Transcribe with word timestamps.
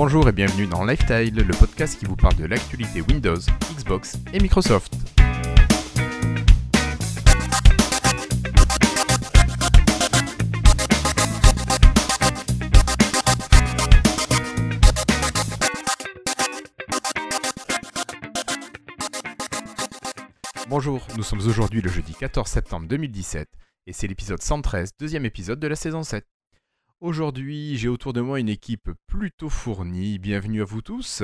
Bonjour 0.00 0.28
et 0.28 0.32
bienvenue 0.32 0.68
dans 0.68 0.84
Lifestyle, 0.84 1.34
le 1.34 1.52
podcast 1.52 1.98
qui 1.98 2.04
vous 2.04 2.14
parle 2.14 2.36
de 2.36 2.44
l'actualité 2.44 3.00
Windows, 3.00 3.34
Xbox 3.76 4.16
et 4.32 4.38
Microsoft. 4.38 4.92
Bonjour, 20.68 21.04
nous 21.16 21.24
sommes 21.24 21.40
aujourd'hui 21.40 21.82
le 21.82 21.88
jeudi 21.88 22.14
14 22.14 22.48
septembre 22.48 22.86
2017 22.86 23.48
et 23.88 23.92
c'est 23.92 24.06
l'épisode 24.06 24.40
113, 24.40 24.90
deuxième 25.00 25.24
épisode 25.24 25.58
de 25.58 25.66
la 25.66 25.74
saison 25.74 26.04
7. 26.04 26.24
Aujourd'hui, 27.00 27.76
j'ai 27.76 27.88
autour 27.88 28.12
de 28.12 28.20
moi 28.20 28.40
une 28.40 28.48
équipe 28.48 28.90
plutôt 29.06 29.48
fournie. 29.48 30.18
Bienvenue 30.18 30.62
à 30.62 30.64
vous 30.64 30.82
tous. 30.82 31.22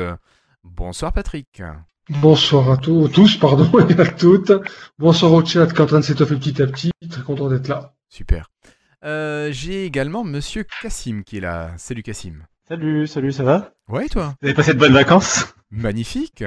Bonsoir 0.62 1.12
Patrick. 1.12 1.62
Bonsoir 2.10 2.70
à 2.70 2.77
tous, 2.77 3.09
tous 3.09 3.37
pardon, 3.38 3.69
et 3.88 4.00
à 4.00 4.06
toutes. 4.06 4.52
Bonsoir 5.00 5.33
au 5.33 5.45
chat 5.45 5.66
qui 5.66 5.74
est 5.77 5.80
en 5.80 5.87
train 5.87 5.98
de 5.98 6.05
s'étoffer 6.05 6.37
petit 6.37 6.62
à 6.62 6.69
petit. 6.69 6.92
Très 7.10 7.23
content 7.23 7.48
d'être 7.48 7.66
là. 7.66 7.95
Super. 8.09 8.50
Euh, 9.05 9.50
j'ai 9.50 9.84
également 9.84 10.23
Monsieur 10.23 10.64
Cassim 10.80 11.23
qui 11.24 11.38
est 11.38 11.41
là. 11.41 11.73
Salut 11.77 12.05
Cassim. 12.05 12.45
Salut, 12.69 13.09
salut, 13.09 13.33
ça 13.33 13.42
va? 13.42 13.72
Ouais, 13.88 14.06
et 14.06 14.09
toi? 14.09 14.34
Vous 14.41 14.47
avez 14.47 14.55
passé 14.55 14.75
de 14.75 14.78
bonnes 14.78 14.92
vacances? 14.95 15.55
Magnifique. 15.72 16.45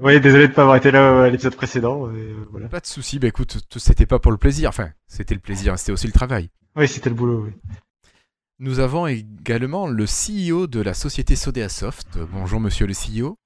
Oui, 0.00 0.20
désolé 0.20 0.48
de 0.48 0.52
pas 0.52 0.62
avoir 0.62 0.76
été 0.76 0.90
là 0.90 1.22
à 1.24 1.30
l'épisode 1.30 1.56
précédent. 1.56 2.10
et, 2.10 2.16
euh, 2.18 2.46
voilà. 2.50 2.68
Pas 2.68 2.80
de 2.80 2.86
souci. 2.86 3.18
Bah 3.18 3.28
écoute, 3.28 3.56
c'était 3.78 4.04
pas 4.04 4.18
pour 4.18 4.32
le 4.32 4.38
plaisir. 4.38 4.68
Enfin, 4.68 4.90
c'était 5.06 5.34
le 5.34 5.40
plaisir, 5.40 5.78
c'était 5.78 5.92
aussi 5.92 6.06
le 6.06 6.12
travail. 6.12 6.50
Oui, 6.76 6.86
c'était 6.86 7.08
le 7.08 7.16
boulot. 7.16 7.46
Oui. 7.46 7.52
Nous 8.58 8.78
avons 8.78 9.06
également 9.06 9.86
le 9.86 10.04
CEO 10.06 10.66
de 10.66 10.80
la 10.80 10.94
société 10.94 11.36
Sodeasoft. 11.36 12.18
Bonjour 12.32 12.58
Monsieur 12.60 12.86
le 12.86 12.94
CEO. 12.94 13.36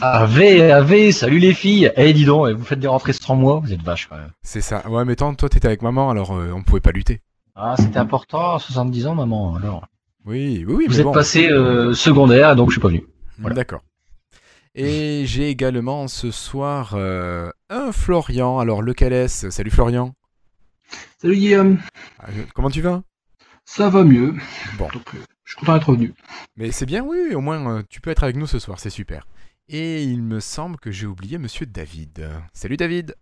Ave, 0.00 0.40
ave, 0.70 1.10
salut 1.12 1.38
les 1.38 1.54
filles. 1.54 1.92
Eh, 1.96 2.12
dis 2.12 2.24
donc, 2.24 2.48
vous 2.50 2.64
faites 2.64 2.80
des 2.80 2.88
rentrées 2.88 3.12
sans 3.12 3.36
moi, 3.36 3.60
vous 3.62 3.72
êtes 3.72 3.82
vaches 3.82 4.08
quand 4.08 4.16
même. 4.16 4.30
C'est 4.42 4.60
ça. 4.60 4.86
Ouais, 4.88 5.04
mais 5.04 5.16
tant, 5.16 5.34
toi 5.34 5.48
t'étais 5.48 5.68
avec 5.68 5.82
maman, 5.82 6.10
alors 6.10 6.32
euh, 6.32 6.50
on 6.52 6.62
pouvait 6.62 6.80
pas 6.80 6.90
lutter. 6.92 7.20
Ah, 7.54 7.74
c'était 7.78 7.98
important, 7.98 8.58
70 8.58 9.06
ans, 9.06 9.14
maman, 9.14 9.56
alors. 9.56 9.86
Oui, 10.24 10.64
oui, 10.66 10.74
oui. 10.74 10.84
Vous 10.86 10.92
mais 10.94 10.98
êtes 10.98 11.04
bon. 11.04 11.12
passé 11.12 11.48
euh, 11.48 11.94
secondaire, 11.94 12.56
donc 12.56 12.70
je 12.70 12.74
suis 12.74 12.80
pas 12.80 12.88
venu. 12.88 13.04
Voilà. 13.38 13.54
D'accord. 13.54 13.80
Et 14.74 15.22
j'ai 15.24 15.48
également 15.48 16.06
ce 16.08 16.30
soir 16.30 16.92
euh, 16.94 17.50
un 17.70 17.92
Florian. 17.92 18.58
Alors 18.58 18.82
lequel 18.82 19.12
est-ce? 19.12 19.50
Salut 19.50 19.70
Florian. 19.70 20.14
Salut 21.18 21.36
Guillaume, 21.36 21.78
Ah, 22.18 22.26
Comment 22.54 22.70
tu 22.70 22.82
vas? 22.82 23.02
Ça 23.66 23.90
va 23.90 24.04
mieux. 24.04 24.34
Bon. 24.78 24.88
Donc, 24.94 25.14
euh, 25.14 25.18
je 25.44 25.52
suis 25.52 25.60
content 25.60 25.74
d'être 25.74 25.90
revenu. 25.90 26.14
Mais 26.56 26.72
c'est 26.72 26.86
bien, 26.86 27.02
oui, 27.02 27.34
au 27.34 27.40
moins 27.40 27.68
euh, 27.68 27.82
tu 27.90 28.00
peux 28.00 28.10
être 28.10 28.22
avec 28.22 28.36
nous 28.36 28.46
ce 28.46 28.58
soir, 28.58 28.78
c'est 28.80 28.90
super. 28.90 29.26
Et 29.68 30.04
il 30.04 30.22
me 30.22 30.40
semble 30.40 30.78
que 30.78 30.90
j'ai 30.90 31.06
oublié 31.06 31.36
Monsieur 31.38 31.66
David. 31.66 32.30
Salut 32.54 32.76
David. 32.76 33.16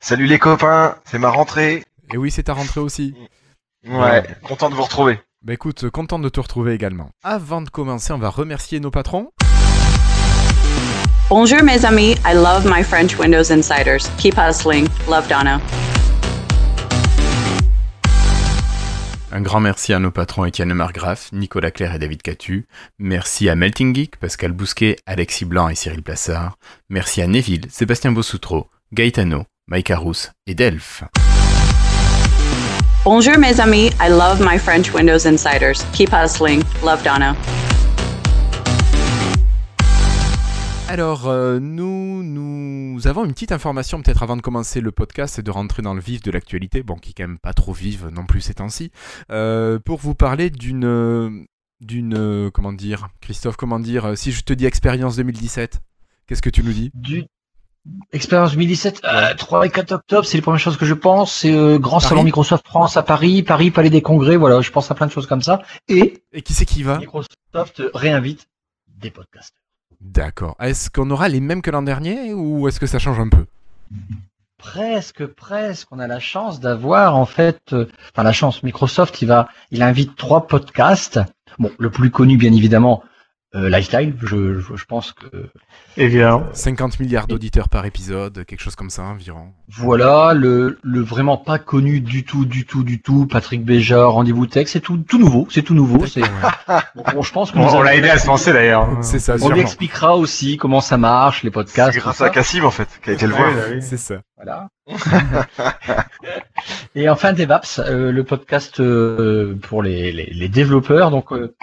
Salut 0.00 0.26
les 0.26 0.38
copains, 0.38 0.96
c'est 1.04 1.18
ma 1.18 1.30
rentrée. 1.30 1.84
Et 2.12 2.18
oui, 2.18 2.30
c'est 2.30 2.42
ta 2.44 2.52
rentrée 2.52 2.80
aussi. 2.80 3.14
Ouais, 3.86 4.22
content 4.42 4.68
de 4.68 4.74
vous 4.74 4.82
retrouver. 4.82 5.20
Bah 5.42 5.54
écoute, 5.54 5.88
content 5.90 6.18
de 6.18 6.28
te 6.28 6.40
retrouver 6.40 6.74
également. 6.74 7.10
Avant 7.22 7.62
de 7.62 7.70
commencer, 7.70 8.12
on 8.12 8.18
va 8.18 8.30
remercier 8.30 8.80
nos 8.80 8.90
patrons. 8.90 9.30
Bonjour 11.30 11.62
mes 11.62 11.84
amis, 11.84 12.16
I 12.24 12.34
love 12.34 12.66
my 12.66 12.82
French 12.82 13.16
Windows 13.18 13.50
Insiders. 13.52 14.10
Keep 14.18 14.34
hustling. 14.36 14.88
Love 15.08 15.28
Donna. 15.28 15.60
Un 19.36 19.42
grand 19.42 19.60
merci 19.60 19.92
à 19.92 19.98
nos 19.98 20.10
patrons 20.10 20.46
Étienne 20.46 20.72
Margraf, 20.72 21.30
Nicolas 21.30 21.70
Claire 21.70 21.94
et 21.94 21.98
David 21.98 22.22
Catu. 22.22 22.66
Merci 22.98 23.50
à 23.50 23.54
Melting 23.54 23.94
Geek, 23.94 24.16
Pascal 24.16 24.52
Bousquet, 24.52 24.96
Alexis 25.04 25.44
Blanc 25.44 25.68
et 25.68 25.74
Cyril 25.74 26.02
Plassard. 26.02 26.56
Merci 26.88 27.20
à 27.20 27.26
Neville, 27.26 27.66
Sébastien 27.68 28.12
Bossoutreau, 28.12 28.68
Gaetano, 28.94 29.44
Mike 29.66 29.90
Arous 29.90 30.30
et 30.46 30.54
Delph. 30.54 31.04
Bonjour 33.04 33.36
mes 33.36 33.60
amis, 33.60 33.90
I 34.00 34.08
love 34.08 34.40
my 34.40 34.58
French 34.58 34.94
Windows 34.94 35.26
Insiders. 35.26 35.84
Keep 35.92 36.14
hustling. 36.14 36.62
Love 36.82 37.02
Donna. 37.02 37.36
Alors, 40.88 41.26
euh, 41.26 41.58
nous, 41.58 42.22
nous 42.22 43.06
avons 43.08 43.24
une 43.24 43.32
petite 43.32 43.52
information 43.52 44.00
peut-être 44.00 44.22
avant 44.22 44.36
de 44.36 44.42
commencer 44.42 44.80
le 44.80 44.92
podcast 44.92 45.38
et 45.38 45.42
de 45.42 45.50
rentrer 45.50 45.82
dans 45.82 45.94
le 45.94 46.00
vif 46.00 46.22
de 46.22 46.30
l'actualité, 46.30 46.82
bon, 46.82 46.96
qui 46.96 47.10
est 47.10 47.14
quand 47.14 47.24
même 47.24 47.38
pas 47.38 47.52
trop 47.52 47.72
vive 47.72 48.08
non 48.12 48.24
plus 48.24 48.40
ces 48.40 48.54
temps-ci, 48.54 48.92
euh, 49.30 49.78
pour 49.80 49.98
vous 49.98 50.14
parler 50.14 50.48
d'une, 50.48 51.46
d'une, 51.80 52.14
euh, 52.16 52.50
comment 52.50 52.72
dire, 52.72 53.08
Christophe, 53.20 53.56
comment 53.56 53.80
dire, 53.80 54.16
si 54.16 54.30
je 54.30 54.42
te 54.42 54.52
dis 54.52 54.64
expérience 54.64 55.16
2017, 55.16 55.80
qu'est-ce 56.26 56.42
que 56.42 56.50
tu 56.50 56.62
nous 56.62 56.72
dis? 56.72 56.90
Du 56.94 57.24
Expérience 58.12 58.52
2017, 58.52 59.02
euh, 59.04 59.34
3 59.34 59.66
et 59.66 59.70
4 59.70 59.92
octobre, 59.92 60.26
c'est 60.26 60.36
les 60.36 60.42
premières 60.42 60.60
choses 60.60 60.76
que 60.76 60.86
je 60.86 60.94
pense. 60.94 61.32
C'est 61.32 61.54
euh, 61.54 61.78
grand 61.78 61.98
Paris 61.98 62.08
salon 62.08 62.24
Microsoft 62.24 62.66
France 62.66 62.96
à 62.96 63.02
Paris, 63.02 63.42
Paris, 63.42 63.70
Palais 63.70 63.90
des 63.90 64.02
Congrès, 64.02 64.36
voilà, 64.36 64.60
je 64.60 64.70
pense 64.70 64.90
à 64.90 64.94
plein 64.94 65.06
de 65.06 65.12
choses 65.12 65.26
comme 65.26 65.42
ça. 65.42 65.62
Et 65.88 66.22
Et 66.32 66.42
qui 66.42 66.52
c'est 66.52 66.66
qui 66.66 66.82
va? 66.82 66.98
Microsoft 66.98 67.82
réinvite 67.94 68.48
des 68.88 69.10
podcasts. 69.10 69.54
D'accord. 70.00 70.56
Est-ce 70.60 70.90
qu'on 70.90 71.10
aura 71.10 71.28
les 71.28 71.40
mêmes 71.40 71.62
que 71.62 71.70
l'an 71.70 71.82
dernier 71.82 72.32
ou 72.32 72.68
est-ce 72.68 72.80
que 72.80 72.86
ça 72.86 72.98
change 72.98 73.18
un 73.18 73.28
peu? 73.28 73.46
Presque, 74.58 75.26
presque. 75.26 75.88
On 75.90 75.98
a 75.98 76.06
la 76.06 76.20
chance 76.20 76.60
d'avoir 76.60 77.16
en 77.16 77.26
fait, 77.26 77.60
euh, 77.72 77.86
la 78.16 78.32
chance. 78.32 78.62
Microsoft, 78.62 79.20
il 79.22 79.28
va, 79.28 79.48
il 79.70 79.82
invite 79.82 80.16
trois 80.16 80.46
podcasts. 80.46 81.20
Bon, 81.58 81.70
le 81.78 81.90
plus 81.90 82.10
connu, 82.10 82.36
bien 82.36 82.52
évidemment, 82.52 83.02
euh, 83.54 83.68
Lifestyle. 83.70 84.14
Je, 84.20 84.58
je, 84.60 84.76
je 84.76 84.84
pense 84.84 85.12
que 85.12 85.26
Évidemment. 85.96 86.44
50 86.52 87.00
milliards 87.00 87.26
d'auditeurs 87.26 87.68
par 87.68 87.86
épisode, 87.86 88.44
quelque 88.44 88.60
chose 88.60 88.74
comme 88.76 88.90
ça 88.90 89.02
environ. 89.04 89.52
voilà 89.68 90.34
le, 90.34 90.78
le 90.82 91.00
vraiment 91.00 91.38
pas 91.38 91.58
connu 91.58 92.00
du 92.00 92.24
tout, 92.24 92.44
du 92.44 92.66
tout, 92.66 92.82
du 92.84 93.00
tout. 93.00 93.26
Patrick 93.26 93.64
Béja, 93.64 94.04
Rendez-vous 94.04 94.46
Tech, 94.46 94.68
c'est 94.68 94.80
tout, 94.80 94.98
tout 94.98 95.18
nouveau. 95.18 95.46
C'est 95.50 95.62
tout 95.62 95.74
nouveau. 95.74 96.04
C'est, 96.06 96.20
bon, 96.20 97.02
bon, 97.14 97.22
je 97.22 97.32
pense 97.32 97.50
que 97.52 97.58
On, 97.58 97.66
on 97.76 97.82
l'a 97.82 97.94
aidé 97.96 98.10
à 98.10 98.18
se 98.18 98.26
lancer 98.26 98.52
d'ailleurs. 98.52 98.88
C'est 99.00 99.18
ça, 99.20 99.34
On 99.34 99.38
sûrement. 99.38 99.54
lui 99.54 99.60
expliquera 99.62 100.16
aussi 100.16 100.56
comment 100.58 100.80
ça 100.82 100.98
marche, 100.98 101.42
les 101.42 101.50
podcasts. 101.50 101.92
C'est 101.94 102.00
grâce 102.00 102.16
ça. 102.16 102.26
à 102.26 102.30
Cassim 102.30 102.64
en 102.64 102.70
fait, 102.70 102.88
qui 103.02 103.10
a 103.10 103.12
été 103.14 103.26
le 103.26 103.32
voir. 103.32 103.50
oui. 103.70 103.80
C'est 103.80 103.96
ça. 103.96 104.16
Voilà. 104.36 104.68
et 106.94 107.08
enfin 107.08 107.32
DevApps, 107.32 107.78
euh, 107.80 108.12
le 108.12 108.24
podcast 108.24 108.80
euh, 108.80 109.56
pour 109.62 109.82
les, 109.82 110.12
les, 110.12 110.26
les 110.32 110.48
développeurs. 110.48 111.10
Donc 111.10 111.32
euh, 111.32 111.54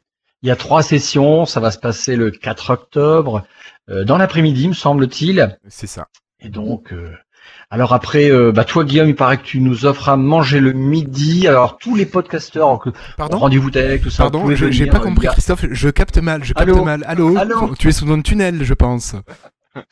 il 0.44 0.50
y 0.50 0.52
a 0.52 0.56
trois 0.56 0.84
sessions, 0.84 1.46
ça 1.46 1.60
va 1.60 1.72
se 1.72 1.80
passer 1.80 2.16
le 2.16 2.30
4 2.30 2.70
octobre 2.70 3.44
euh, 3.90 4.04
dans 4.04 4.18
l'après-midi, 4.18 4.68
me 4.68 4.74
semble-t-il. 4.74 5.58
C'est 5.68 5.88
ça. 5.88 6.08
Et 6.40 6.50
donc 6.50 6.94
euh, 6.94 7.12
alors 7.74 7.94
après, 7.94 8.30
euh, 8.30 8.52
bah 8.52 8.66
toi 8.66 8.84
Guillaume, 8.84 9.10
il 9.10 9.16
paraît 9.16 9.38
que 9.38 9.44
tu 9.44 9.60
nous 9.60 9.86
offres 9.86 10.10
à 10.10 10.16
manger 10.16 10.60
le 10.60 10.74
midi. 10.74 11.48
Alors 11.48 11.80
tous 11.80 11.96
les 11.96 12.06
podcasteurs, 12.06 12.78
que 12.78 12.92
Pardon 13.18 13.40
rendez-vous 13.40 13.72
tech, 13.72 14.00
tout 14.02 14.12
ça. 14.12 14.30
Pardon, 14.30 14.48
j'ai 14.56 14.86
pas 14.86 14.98
euh, 14.98 15.00
compris 15.00 15.26
Christophe, 15.28 15.66
je 15.72 15.90
capte 15.90 16.20
mal, 16.20 16.44
je 16.44 16.54
capte 16.54 16.70
Allô 16.70 16.84
mal. 16.84 17.04
Allô, 17.08 17.36
Allô 17.36 17.74
Tu 17.80 17.88
es 17.88 17.92
sous 17.92 18.12
un 18.12 18.22
tunnel, 18.22 18.64
je 18.64 18.74
pense. 18.76 19.16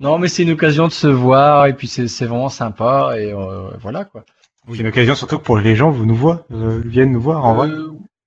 Non 0.00 0.18
mais 0.18 0.28
c'est 0.28 0.44
une 0.44 0.52
occasion 0.52 0.88
de 0.88 0.92
se 0.92 1.06
voir 1.06 1.66
et 1.66 1.74
puis 1.74 1.86
c'est 1.86 2.08
c'est 2.08 2.24
vraiment 2.24 2.48
sympa 2.48 3.12
et 3.18 3.34
euh, 3.34 3.68
voilà 3.78 4.06
quoi. 4.06 4.24
C'est 4.66 4.78
une 4.78 4.86
occasion 4.86 5.14
surtout 5.14 5.36
que 5.36 5.44
pour 5.44 5.58
les 5.58 5.76
gens, 5.76 5.90
vous 5.90 6.06
nous 6.06 6.14
voient, 6.14 6.46
euh, 6.52 6.80
viennent 6.82 7.12
nous 7.12 7.20
voir 7.20 7.44
en 7.44 7.54
vrai. 7.54 7.68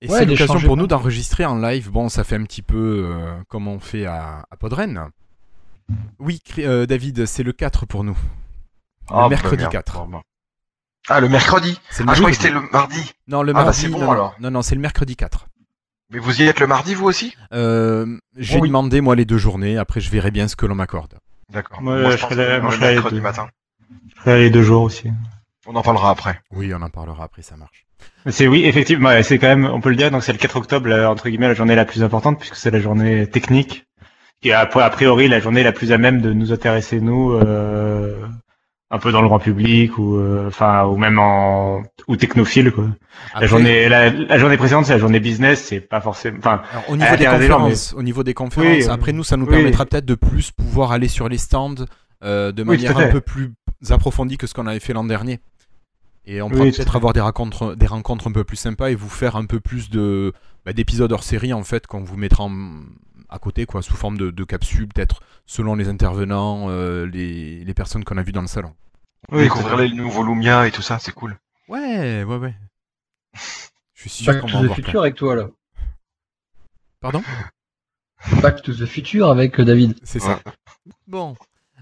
Et 0.06 0.10
Ouais, 0.10 0.20
c'est 0.20 0.26
l'occasion 0.26 0.60
pour 0.60 0.76
nous 0.78 0.86
d'enregistrer 0.86 1.46
en 1.46 1.58
live. 1.58 1.90
Bon, 1.90 2.10
ça 2.10 2.24
fait 2.26 2.36
un 2.36 2.44
petit 2.44 2.62
peu 2.62 3.06
euh, 3.10 3.34
comme 3.48 3.68
on 3.70 3.80
fait 3.80 4.06
à, 4.06 4.46
à 4.52 4.58
Podren. 4.58 5.10
Oui, 6.20 6.42
euh, 6.60 6.86
David, 6.86 7.26
c'est 7.26 7.44
le 7.44 7.54
4 7.54 7.86
pour 7.86 8.04
nous. 8.04 8.14
Le 8.14 9.16
Ah, 9.16 9.22
bah, 9.24 9.30
mercredi 9.30 9.62
merde. 9.64 9.72
4. 9.72 10.00
Bon, 10.00 10.08
bon. 10.08 10.22
Ah, 11.08 11.20
le 11.22 11.30
mercredi 11.30 11.80
C'est 11.90 12.04
le 12.04 12.10
Ah, 12.10 12.14
je 12.16 12.20
croyais 12.20 12.36
que 12.36 12.42
c'était 12.42 12.54
le 12.54 12.62
mardi. 12.72 13.14
Non, 13.28 13.44
le 13.44 13.52
Ah, 13.52 13.54
bah, 13.54 13.64
mardi. 13.66 13.80
c'est 13.80 13.88
bon, 13.90 14.00
non, 14.00 14.06
non. 14.08 14.12
alors. 14.12 14.36
non, 14.42 14.52
non, 14.52 14.62
c'est 14.62 14.76
le 14.76 14.82
mercredi 14.82 15.16
4. 15.16 15.48
Mais 16.12 16.20
vous 16.20 16.42
y 16.42 16.46
êtes 16.46 16.60
le 16.60 16.68
mardi 16.68 16.96
vous 16.96 17.06
aussi? 17.06 17.34
Euh, 17.54 18.18
J'ai 18.38 18.58
Oh 18.58 18.62
oui. 18.62 18.68
demandé, 18.70 19.00
moi, 19.02 19.16
les 19.16 19.26
deux 19.26 19.38
journées. 19.38 19.78
Après, 19.78 20.02
je 20.02 20.10
verrai 20.12 20.32
bien 20.32 20.48
ce 20.50 20.56
que 20.58 20.66
l'on 20.66 20.76
m'accorde. 20.76 21.16
D'accord. 21.50 21.82
Moi, 21.82 22.02
Moi, 22.02 22.16
je 22.18 22.22
moi, 22.26 22.36
le 22.36 22.78
mercredi 22.80 23.16
deux. 23.16 23.22
matin. 23.22 23.48
Je 24.16 24.22
ferai 24.22 24.40
les 24.42 24.50
deux 24.50 24.64
jours 24.64 24.84
aussi. 24.84 25.10
On 25.66 25.76
en 25.76 25.82
parlera 25.82 26.10
après. 26.10 26.40
Oui, 26.52 26.74
on 26.74 26.82
en 26.82 26.90
parlera 26.90 27.24
après, 27.24 27.42
ça 27.42 27.56
marche. 27.56 27.86
C'est 28.30 28.48
oui, 28.48 28.66
effectivement, 28.66 29.10
ouais, 29.10 29.24
c'est 29.24 29.38
quand 29.40 29.48
même, 29.48 29.66
on 29.66 29.80
peut 29.80 29.90
le 29.90 29.96
dire, 29.96 30.12
donc 30.12 30.24
c'est 30.24 30.34
le 30.34 30.38
4 30.38 30.58
octobre, 30.58 30.92
entre 31.08 31.30
guillemets, 31.30 31.48
la 31.48 31.54
journée 31.54 31.76
la 31.76 31.86
plus 31.86 32.04
importante, 32.04 32.38
puisque 32.40 32.56
c'est 32.56 32.72
la 32.72 32.80
journée 32.80 33.28
technique, 33.28 33.86
qui 34.42 34.50
est 34.50 34.54
a 34.54 34.62
a 34.62 34.90
priori 34.90 35.28
la 35.30 35.40
journée 35.40 35.64
la 35.64 35.72
plus 35.72 35.92
à 35.94 35.98
même 35.98 36.22
de 36.22 36.34
nous 36.34 36.52
intéresser, 36.52 37.00
nous, 37.00 37.32
euh, 37.32 38.18
un 38.92 39.00
peu 39.00 39.12
dans 39.14 39.22
le 39.22 39.28
grand 39.30 39.40
public, 39.40 39.98
ou 39.98 40.18
euh, 40.18 40.48
enfin, 40.50 40.84
ou 40.86 40.98
même 40.98 41.18
en 41.18 41.82
ou 42.10 42.16
technophile, 42.18 42.72
quoi. 42.72 42.88
Après, 43.30 43.42
la 43.42 43.48
journée, 43.48 43.90
la, 43.90 44.10
la 44.10 44.38
journée 44.38 44.58
précédente, 44.58 44.86
c'est 44.86 44.94
la 44.94 45.00
journée 45.00 45.22
business, 45.22 45.64
c'est 45.64 45.80
pas 45.80 46.02
forcément, 46.02 46.40
enfin, 46.40 46.62
au 46.90 46.98
niveau 46.98 47.16
des 47.16 47.24
gens, 47.24 47.32
conférences, 47.32 47.94
au 47.98 48.04
niveau 48.04 48.24
des 48.24 48.34
conférences, 48.34 48.86
Oui, 48.86 48.90
après 48.90 49.14
nous, 49.14 49.24
ça 49.24 49.38
nous 49.38 49.46
oui. 49.46 49.52
permettra 49.56 49.86
peut-être 49.86 50.06
de 50.06 50.16
plus 50.16 50.52
pouvoir 50.52 50.92
aller 50.92 51.08
sur 51.08 51.30
les 51.30 51.38
stands 51.38 51.76
euh, 52.24 52.52
de 52.52 52.64
Oui, 52.64 52.70
manière 52.70 52.98
un 52.98 53.08
peu 53.08 53.22
plus 53.22 53.54
approfondie 53.90 54.38
que 54.38 54.48
ce 54.48 54.54
qu'on 54.54 54.68
avait 54.68 54.80
fait 54.80 54.94
l'an 54.94 55.04
dernier. 55.06 55.40
Et 56.26 56.42
on 56.42 56.50
pourra 56.50 56.64
Oui, 56.64 56.72
peut-être 56.72 56.96
avoir 56.96 57.14
des 57.14 57.20
rencontres, 57.22 57.76
des 57.76 57.86
rencontres 57.88 58.28
un 58.28 58.32
peu 58.32 58.44
plus 58.44 58.56
sympas 58.58 58.90
et 58.92 58.96
vous 58.96 59.10
faire 59.10 59.36
un 59.36 59.46
peu 59.46 59.60
plus 59.60 59.90
de, 59.90 60.34
bah, 60.66 60.72
d'épisodes 60.74 61.12
hors 61.12 61.24
série 61.24 61.52
en 61.54 61.64
fait 61.64 61.86
qu'on 61.88 62.02
vous 62.04 62.16
mettra 62.18 62.46
en- 62.46 62.84
à 63.30 63.40
côté, 63.40 63.66
quoi, 63.66 63.82
sous 63.82 63.96
forme 63.96 64.18
de, 64.18 64.30
de 64.32 64.44
capsules, 64.44 64.88
peut-être 64.88 65.22
selon 65.46 65.76
les 65.76 65.90
intervenants, 65.90 66.68
euh, 66.70 67.06
les, 67.06 67.64
les 67.66 67.74
personnes 67.74 68.04
qu'on 68.06 68.18
a 68.18 68.24
vues 68.24 68.32
dans 68.32 68.42
le 68.42 68.48
salon. 68.48 68.74
Oui, 69.32 69.44
Découvrir 69.44 69.78
les 69.78 69.90
nouveaux 69.92 70.24
Lumia 70.24 70.68
et 70.68 70.72
tout 70.72 70.82
ça, 70.82 71.00
c'est 71.00 71.14
cool. 71.14 71.38
Ouais, 71.68 72.24
ouais, 72.24 72.38
ouais. 72.38 72.56
Je 73.94 74.10
suis 74.10 74.10
sûr 74.10 74.34
Back 74.34 74.42
qu'on 74.42 74.48
to 74.48 74.54
va 74.54 74.60
en 74.60 74.62
the 74.62 74.66
voir 74.68 74.76
plein. 74.76 74.86
Future 74.86 75.02
avec 75.02 75.16
toi 75.16 75.36
là. 75.36 75.50
Pardon? 77.00 77.22
Back 78.42 78.62
to 78.62 78.74
the 78.74 78.86
Future 78.86 79.30
avec 79.30 79.60
euh, 79.60 79.66
David. 79.66 79.98
C'est 80.04 80.20
ça. 80.20 80.40
Bon, 81.08 81.36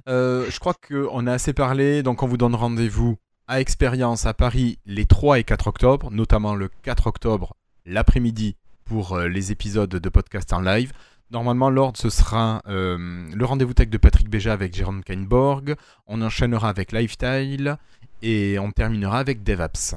Euh, 0.08 0.50
je 0.50 0.60
crois 0.60 0.74
qu'on 0.74 1.28
a 1.28 1.34
assez 1.34 1.54
parlé, 1.54 2.02
donc 2.02 2.24
on 2.24 2.28
vous 2.28 2.38
donne 2.38 2.56
rendez-vous 2.56 3.18
à 3.52 3.60
Expérience 3.60 4.26
à 4.26 4.34
Paris 4.34 4.80
les 4.86 5.06
3 5.06 5.40
et 5.40 5.44
4 5.44 5.68
octobre, 5.68 6.10
notamment 6.10 6.56
le 6.56 6.70
4 6.84 7.08
octobre 7.08 7.54
l'après-midi 7.86 8.56
pour 8.86 9.18
euh, 9.18 9.28
les 9.28 9.52
épisodes 9.52 9.90
de 9.90 10.10
podcast 10.10 10.54
en 10.54 10.62
live. 10.62 10.94
Normalement, 11.32 11.70
l'ordre, 11.70 12.00
ce 12.00 12.10
sera 12.10 12.62
euh, 12.70 12.98
le 13.36 13.46
rendez-vous 13.46 13.74
tech 13.74 13.90
de 13.90 13.98
Patrick 13.98 14.30
Béja 14.30 14.54
avec 14.54 14.74
Jérôme 14.74 15.04
Kainborg. 15.04 15.76
On 16.08 16.22
enchaînera 16.22 16.70
avec 16.70 16.94
Lifestyle 16.94 17.76
et 18.22 18.58
on 18.58 18.72
terminera 18.72 19.20
avec 19.20 19.44
DevApps. 19.44 19.96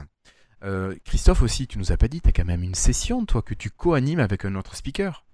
Euh, 0.64 0.96
Christophe 1.04 1.42
aussi, 1.42 1.68
tu 1.68 1.78
nous 1.78 1.92
as 1.92 1.96
pas 1.96 2.08
dit, 2.08 2.20
tu 2.20 2.30
as 2.30 2.32
quand 2.32 2.44
même 2.44 2.64
une 2.64 2.74
session, 2.74 3.24
toi, 3.24 3.40
que 3.40 3.54
tu 3.54 3.70
co-animes 3.70 4.18
avec 4.18 4.44
un 4.44 4.56
autre 4.56 4.74
speaker. 4.74 5.24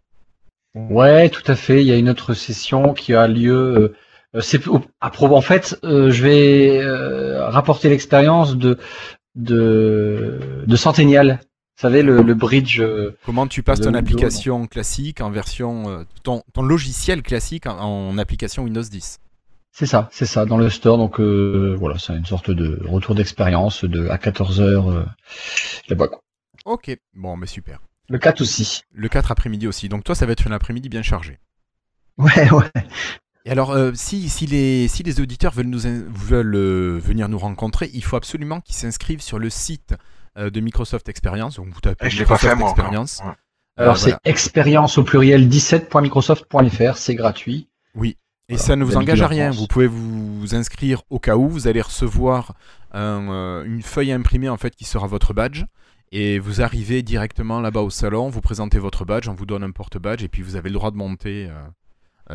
Ouais, 0.74 1.30
tout 1.30 1.50
à 1.50 1.56
fait. 1.56 1.80
Il 1.80 1.86
y 1.86 1.92
a 1.92 1.96
une 1.96 2.10
autre 2.10 2.34
session 2.34 2.92
qui 2.92 3.14
a 3.14 3.26
lieu. 3.26 3.94
Euh, 4.34 4.40
c'est 4.40 4.66
au- 4.68 4.82
à 5.00 5.10
propos. 5.10 5.36
En 5.36 5.40
fait, 5.40 5.78
euh, 5.84 6.10
je 6.10 6.22
vais 6.22 6.78
euh, 6.82 7.48
rapporter 7.48 7.88
l'expérience 7.88 8.56
de 8.56 8.78
de 9.36 10.64
de 10.66 10.76
Centennial. 10.76 11.40
Vous 11.76 11.82
savez 11.88 12.02
le, 12.02 12.20
le 12.22 12.34
bridge. 12.34 12.82
Comment 13.24 13.46
tu 13.46 13.62
passes 13.62 13.80
ton 13.80 13.86
Windows, 13.86 13.98
application 14.00 14.66
classique 14.66 15.20
en 15.22 15.30
version. 15.30 16.04
ton, 16.22 16.42
ton 16.52 16.62
logiciel 16.62 17.22
classique 17.22 17.66
en, 17.66 17.78
en 18.10 18.18
application 18.18 18.64
Windows 18.64 18.82
10 18.82 19.18
C'est 19.72 19.86
ça, 19.86 20.08
c'est 20.12 20.26
ça, 20.26 20.44
dans 20.44 20.58
le 20.58 20.68
store. 20.68 20.98
Donc 20.98 21.20
euh, 21.20 21.74
voilà, 21.78 21.98
c'est 21.98 22.14
une 22.14 22.26
sorte 22.26 22.50
de 22.50 22.80
retour 22.86 23.14
d'expérience 23.14 23.84
de 23.86 24.08
à 24.10 24.18
14 24.18 24.60
heures 24.60 24.90
euh, 24.90 25.04
là-bas. 25.88 26.08
quoi. 26.08 26.20
Ok, 26.66 26.94
bon, 27.14 27.36
mais 27.38 27.46
super. 27.46 27.80
Le 28.10 28.18
4 28.18 28.42
aussi. 28.42 28.82
Le 28.92 29.08
4 29.08 29.30
après-midi 29.32 29.66
aussi. 29.66 29.88
Donc 29.88 30.04
toi, 30.04 30.14
ça 30.14 30.26
va 30.26 30.32
être 30.32 30.46
un 30.46 30.52
après-midi 30.52 30.90
bien 30.90 31.02
chargé. 31.02 31.38
Ouais, 32.18 32.50
ouais. 32.52 32.68
Et 33.50 33.52
alors, 33.52 33.72
euh, 33.72 33.90
si, 33.94 34.28
si, 34.28 34.46
les, 34.46 34.86
si 34.86 35.02
les 35.02 35.20
auditeurs 35.20 35.52
veulent, 35.52 35.66
nous, 35.66 35.84
in- 35.84 36.04
veulent 36.08 36.54
euh, 36.54 37.00
venir 37.02 37.28
nous 37.28 37.36
rencontrer, 37.38 37.90
il 37.92 38.04
faut 38.04 38.14
absolument 38.14 38.60
qu'ils 38.60 38.76
s'inscrivent 38.76 39.20
sur 39.22 39.40
le 39.40 39.50
site 39.50 39.92
euh, 40.38 40.50
de 40.50 40.60
Microsoft 40.60 41.08
Experience. 41.08 41.56
Donc 41.56 41.66
vous 41.74 41.80
tapez 41.80 42.06
Eh, 42.06 42.10
je 42.10 42.18
l'ai 42.20 42.24
pas 42.26 42.34
Microsoft 42.34 42.54
fait, 42.54 42.60
moi. 42.60 42.70
Experience. 42.70 43.20
Ouais. 43.26 43.32
Alors 43.76 43.96
c'est 43.98 44.14
expérience 44.24 44.98
au 44.98 45.02
pluriel 45.02 45.48
17.microsoft.fr, 45.48 46.96
c'est 46.96 47.16
gratuit. 47.16 47.66
Oui. 47.96 48.16
Et 48.48 48.54
Voilà, 48.54 48.66
ça 48.66 48.76
ne 48.76 48.84
vous 48.84 48.96
engage 48.96 49.20
à 49.20 49.24
en 49.24 49.28
rien. 49.28 49.46
France. 49.50 49.60
Vous 49.60 49.66
pouvez 49.66 49.88
vous 49.88 50.54
inscrire 50.54 51.02
au 51.10 51.18
cas 51.18 51.34
où. 51.36 51.48
Vous 51.48 51.66
allez 51.66 51.80
recevoir 51.80 52.54
un, 52.92 53.30
euh, 53.32 53.64
une 53.64 53.82
feuille 53.82 54.12
imprimée 54.12 54.48
en 54.48 54.58
fait 54.58 54.76
qui 54.76 54.84
sera 54.84 55.08
votre 55.08 55.34
badge. 55.34 55.64
Et 56.12 56.38
vous 56.38 56.62
arrivez 56.62 57.02
directement 57.02 57.60
là-bas 57.60 57.80
au 57.82 57.90
salon, 57.90 58.28
vous 58.28 58.40
présentez 58.40 58.78
votre 58.78 59.04
badge, 59.04 59.28
on 59.28 59.34
vous 59.34 59.46
donne 59.46 59.62
un 59.64 59.70
porte-badge 59.72 60.22
et 60.24 60.28
puis 60.28 60.42
vous 60.42 60.54
avez 60.54 60.68
le 60.68 60.74
droit 60.74 60.90
de 60.92 60.96
monter 60.96 61.48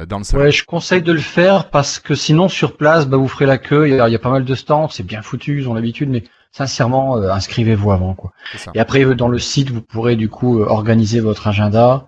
dans 0.07 0.17
le 0.17 0.23
salon. 0.23 0.43
Ouais, 0.43 0.51
je 0.51 0.65
conseille 0.65 1.01
de 1.01 1.11
le 1.13 1.19
faire 1.19 1.69
parce 1.69 1.99
que 1.99 2.15
sinon 2.15 2.49
sur 2.49 2.75
place, 2.77 3.05
bah, 3.07 3.17
vous 3.17 3.27
ferez 3.27 3.45
la 3.45 3.57
queue. 3.57 3.87
Il 3.87 3.95
y 3.95 3.99
a, 3.99 4.09
il 4.09 4.11
y 4.11 4.15
a 4.15 4.19
pas 4.19 4.29
mal 4.31 4.43
de 4.45 4.55
stands, 4.55 4.89
c'est 4.89 5.03
bien 5.03 5.21
foutu, 5.21 5.59
ils 5.61 5.69
ont 5.69 5.73
l'habitude, 5.73 6.09
mais 6.09 6.23
sincèrement, 6.51 7.17
euh, 7.17 7.31
inscrivez-vous 7.31 7.91
avant 7.91 8.13
quoi. 8.13 8.31
Et 8.73 8.79
après 8.79 9.03
euh, 9.05 9.15
dans 9.15 9.27
le 9.29 9.39
site, 9.39 9.69
vous 9.69 9.81
pourrez 9.81 10.15
du 10.15 10.29
coup 10.29 10.59
euh, 10.61 10.65
organiser 10.67 11.19
votre 11.19 11.47
agenda. 11.47 12.07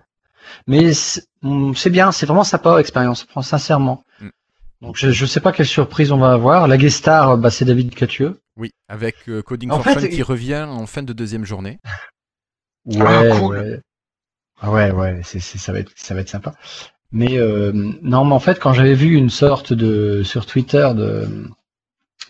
Mais 0.66 0.92
c'est 0.94 1.22
c'est 1.74 1.90
bien, 1.90 2.10
c'est 2.12 2.26
vraiment 2.26 2.44
sympa 2.44 2.78
expérience, 2.80 3.26
sincèrement. 3.42 4.02
Mm. 4.20 4.28
Donc 4.82 4.96
je 4.96 5.10
je 5.10 5.26
sais 5.26 5.40
pas 5.40 5.52
quelle 5.52 5.66
surprise 5.66 6.12
on 6.12 6.18
va 6.18 6.32
avoir. 6.32 6.68
La 6.68 6.76
guest 6.76 6.98
star, 6.98 7.36
bah, 7.38 7.50
c'est 7.50 7.64
David 7.64 7.94
Catieux. 7.94 8.40
Oui, 8.56 8.70
avec 8.88 9.16
euh, 9.28 9.40
Coding 9.42 9.70
En 9.70 9.76
for 9.76 9.84
fait, 9.84 9.94
Fun 9.94 10.00
il- 10.06 10.10
qui 10.10 10.22
revient 10.22 10.66
en 10.68 10.86
fin 10.86 11.02
de 11.02 11.12
deuxième 11.12 11.44
journée. 11.44 11.78
Ouais, 12.86 13.30
Ah, 13.30 13.38
cool. 13.38 13.56
ouais. 13.58 13.80
Ah 14.60 14.70
ouais, 14.72 15.22
ça 15.24 15.72
va 15.72 15.78
être, 15.80 15.92
ça 15.94 16.14
va 16.14 16.20
être 16.20 16.28
sympa. 16.30 16.54
Mais 17.12 17.38
euh, 17.38 17.72
non, 18.02 18.24
mais 18.24 18.34
en 18.34 18.40
fait, 18.40 18.58
quand 18.60 18.72
j'avais 18.74 18.94
vu 18.94 19.14
une 19.16 19.30
sorte 19.30 19.72
de 19.72 20.22
sur 20.24 20.46
Twitter 20.46 20.88
de 20.94 21.48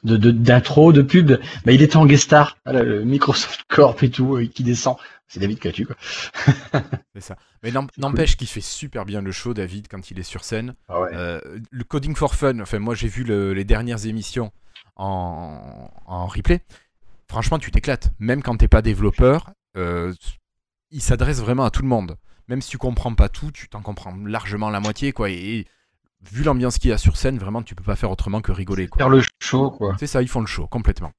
de, 0.05 0.17
de- 0.17 0.31
d'intro, 0.31 0.93
de 0.93 1.03
pub, 1.03 1.33
bah, 1.65 1.73
il 1.73 1.83
était 1.83 1.97
en 1.97 2.07
guest 2.07 2.25
star, 2.25 2.57
Voilà, 2.65 2.83
le 2.85 3.05
Microsoft 3.05 3.63
Corp 3.69 4.01
et 4.05 4.11
tout, 4.11 4.37
euh, 4.37 4.47
qui 4.47 4.63
descend. 4.63 4.97
C'est 5.27 5.41
David 5.41 5.59
Catu, 5.59 5.85
quoi. 5.87 5.97
C'est 7.15 7.21
ça. 7.21 7.37
Mais 7.63 7.73
n'empêche 7.99 8.37
qu'il 8.37 8.47
fait 8.47 8.61
super 8.63 9.05
bien 9.05 9.21
le 9.21 9.33
show, 9.33 9.53
David, 9.55 9.89
quand 9.91 10.11
il 10.11 10.19
est 10.19 10.23
sur 10.23 10.45
scène. 10.45 10.75
Ah 10.89 11.01
ouais. 11.01 11.11
Euh, 11.13 11.41
le 11.71 11.85
Coding 11.85 12.15
for 12.15 12.35
Fun, 12.35 12.61
enfin 12.61 12.79
moi 12.79 12.95
j'ai 12.95 13.09
vu 13.09 13.25
le- 13.25 13.53
les 13.53 13.65
dernières 13.65 14.07
émissions 14.07 14.53
en, 14.97 15.91
en 16.07 16.27
replay. 16.27 16.61
Franchement, 17.29 17.59
tu 17.59 17.71
t'éclates. 17.71 18.11
Même 18.19 18.43
quand 18.43 18.57
t'es 18.57 18.69
pas 18.69 18.81
développeur, 18.81 19.51
euh, 19.77 20.15
il 20.91 21.03
s'adresse 21.03 21.41
vraiment 21.41 21.65
à 21.65 21.71
tout 21.71 21.83
le 21.83 21.89
monde. 21.89 22.17
Même 22.49 22.63
si 22.63 22.71
tu 22.71 22.79
comprends 22.79 23.15
pas 23.15 23.29
tout, 23.29 23.51
tu 23.51 23.69
t'en 23.69 23.83
comprends 23.83 24.15
largement 24.25 24.71
la 24.71 24.81
moitié, 24.81 25.13
quoi. 25.13 25.31
Et, 25.31 25.35
et 25.35 25.67
vu 26.31 26.43
l'ambiance 26.43 26.79
qu'il 26.79 26.91
y 26.91 26.93
a 26.93 26.99
sur 26.99 27.17
scène, 27.17 27.39
vraiment, 27.39 27.63
tu 27.63 27.75
peux 27.75 27.85
pas 27.85 27.97
faire 27.97 28.11
autrement 28.11 28.41
que 28.41 28.53
rigoler, 28.53 28.89
quoi. 28.89 28.99
Faire 28.99 29.09
le 29.11 29.23
show, 29.41 29.71
quoi. 29.71 29.97
C'est 29.99 30.07
ça, 30.07 30.23
ils 30.23 30.29
font 30.29 30.41
le 30.41 30.47
show 30.47 30.67
complètement. 30.67 31.13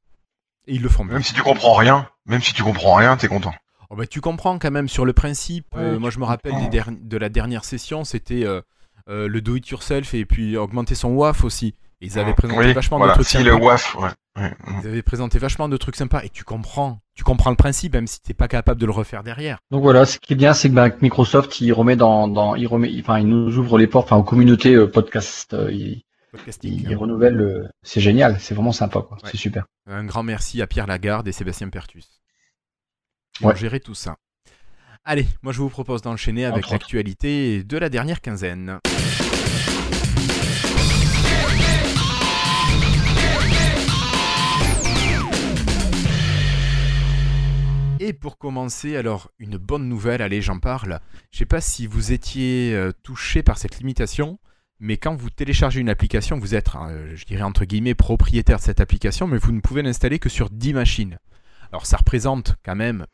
Et 0.68 0.76
ils 0.76 0.82
le 0.82 0.90
font 0.90 1.06
bien. 1.06 1.14
Même 1.14 1.24
si 1.24 1.34
tu 1.34 1.42
comprends 1.42 1.76
rien, 1.76 2.10
même 2.26 2.42
si 2.42 2.54
tu 2.54 2.64
comprends 2.64 2.96
rien, 2.96 3.16
t'es 3.18 3.28
content. 3.28 3.54
Oh 3.90 3.96
bah, 3.96 4.06
tu 4.06 4.22
comprends 4.22 4.60
quand 4.60 4.70
même 4.72 4.88
sur 4.88 5.06
le 5.06 5.14
principe. 5.14 5.66
euh, 5.76 5.98
moi, 6.00 6.10
je 6.12 6.20
me 6.20 6.26
rappelle 6.26 6.70
des 6.70 6.82
de 6.88 7.18
la 7.18 7.30
dernière 7.30 7.64
session, 7.66 8.04
c'était 8.04 8.44
euh, 8.46 8.62
euh, 9.08 9.28
le 9.28 9.42
do 9.42 9.56
it 9.56 9.68
yourself 9.70 10.14
et 10.14 10.26
puis 10.26 10.58
augmenter 10.58 10.94
son 10.94 11.10
WAF 11.10 11.44
aussi. 11.44 11.74
Et 12.02 12.06
ils 12.06 12.20
avaient 12.20 12.36
présenté 12.36 12.60
oui, 12.68 12.74
vachement 12.74 12.98
voilà. 12.98 13.14
de 13.14 13.18
trucs 13.18 13.28
Si 13.28 13.44
le 13.44 13.54
WAF, 13.56 13.96
ouais. 13.96 14.10
Ouais. 14.38 14.54
Ils 14.82 14.88
avaient 14.88 15.02
présenté 15.02 15.40
vachement 15.40 15.70
de 15.70 15.78
trucs 15.78 15.96
sympas 15.96 16.22
et 16.24 16.30
tu 16.30 16.44
comprends. 16.44 17.00
Tu 17.16 17.24
comprends 17.24 17.50
le 17.50 17.56
principe 17.56 17.94
même 17.94 18.08
si 18.08 18.22
t'es 18.22 18.34
pas 18.34 18.48
capable 18.48 18.80
de 18.80 18.86
le 18.86 18.92
refaire 18.92 19.24
derrière. 19.24 19.58
Donc 19.72 19.82
voilà, 19.82 20.06
ce 20.06 20.18
qui 20.20 20.34
est 20.34 20.36
bien, 20.36 20.54
c'est 20.54 20.70
que 20.70 20.74
bah, 20.74 20.90
Microsoft, 21.02 21.60
il 21.62 21.72
remet 21.74 21.96
dans, 21.96 22.28
dans, 22.28 22.56
il 22.56 22.68
remet, 22.68 22.92
enfin, 23.02 23.20
il 23.20 23.28
nous 23.28 23.58
ouvre 23.58 23.78
les 23.78 23.88
portes, 23.88 24.08
enfin, 24.08 24.18
aux 24.18 24.24
communautés 24.24 24.74
euh, 24.76 24.88
podcast, 24.90 25.54
euh, 25.54 25.72
il, 25.72 26.04
Podcasting. 26.32 26.86
il 26.88 26.96
renouvelle. 26.96 27.42
euh, 27.42 27.68
c'est 27.84 28.02
génial, 28.02 28.40
c'est 28.40 28.54
vraiment 28.54 28.72
sympa, 28.72 29.02
quoi. 29.02 29.18
Ouais. 29.24 29.30
C'est 29.32 29.38
super. 29.38 29.66
Un 29.88 30.06
grand 30.06 30.24
merci 30.24 30.62
à 30.62 30.68
Pierre 30.68 30.88
Lagarde 30.88 31.28
et 31.28 31.32
Sébastien 31.32 31.70
Pertus. 31.70 32.08
Qui 33.34 33.46
Ouais. 33.46 33.54
ont 33.54 33.56
géré 33.56 33.80
tout 33.80 33.96
ça. 33.96 34.16
Allez, 35.06 35.26
moi 35.42 35.54
je 35.54 35.60
vous 35.60 35.70
propose 35.70 36.02
d'enchaîner 36.02 36.46
avec 36.46 36.70
l'actualité 36.70 37.64
de 37.64 37.78
la 37.78 37.90
dernière 37.90 38.22
quinzaine. 38.22 38.80
Et 48.10 48.14
pour 48.14 48.40
commencer, 48.40 48.96
alors 48.98 49.30
une 49.38 49.58
bonne 49.58 49.88
nouvelle, 49.88 50.24
allez 50.24 50.42
j'en 50.42 50.58
parle. 50.58 51.00
Je 51.30 51.38
sais 51.38 51.46
pas 51.46 51.62
si 51.62 51.86
vous 51.86 52.12
étiez 52.12 52.74
euh, 52.74 52.92
touché 53.04 53.44
par 53.44 53.60
cette 53.60 53.78
limitation, 53.78 54.40
mais 54.80 54.98
quand 54.98 55.14
vous 55.14 55.30
téléchargez 55.30 55.80
une 55.80 55.90
application, 55.90 56.40
vous 56.40 56.56
êtes, 56.56 56.72
euh, 56.74 57.16
je 57.16 57.24
dirais 57.26 57.44
entre 57.44 57.66
guillemets, 57.66 57.94
propriétaire 57.94 58.58
de 58.58 58.64
cette 58.64 58.82
application, 58.82 59.28
mais 59.28 59.38
vous 59.38 59.52
ne 59.52 59.60
pouvez 59.60 59.84
l'installer 59.84 60.18
que 60.18 60.28
sur 60.28 60.50
10 60.50 60.74
machines. 60.74 61.20
Alors 61.72 61.86
ça 61.86 61.98
représente 61.98 62.56
quand 62.66 62.76
même 62.76 63.06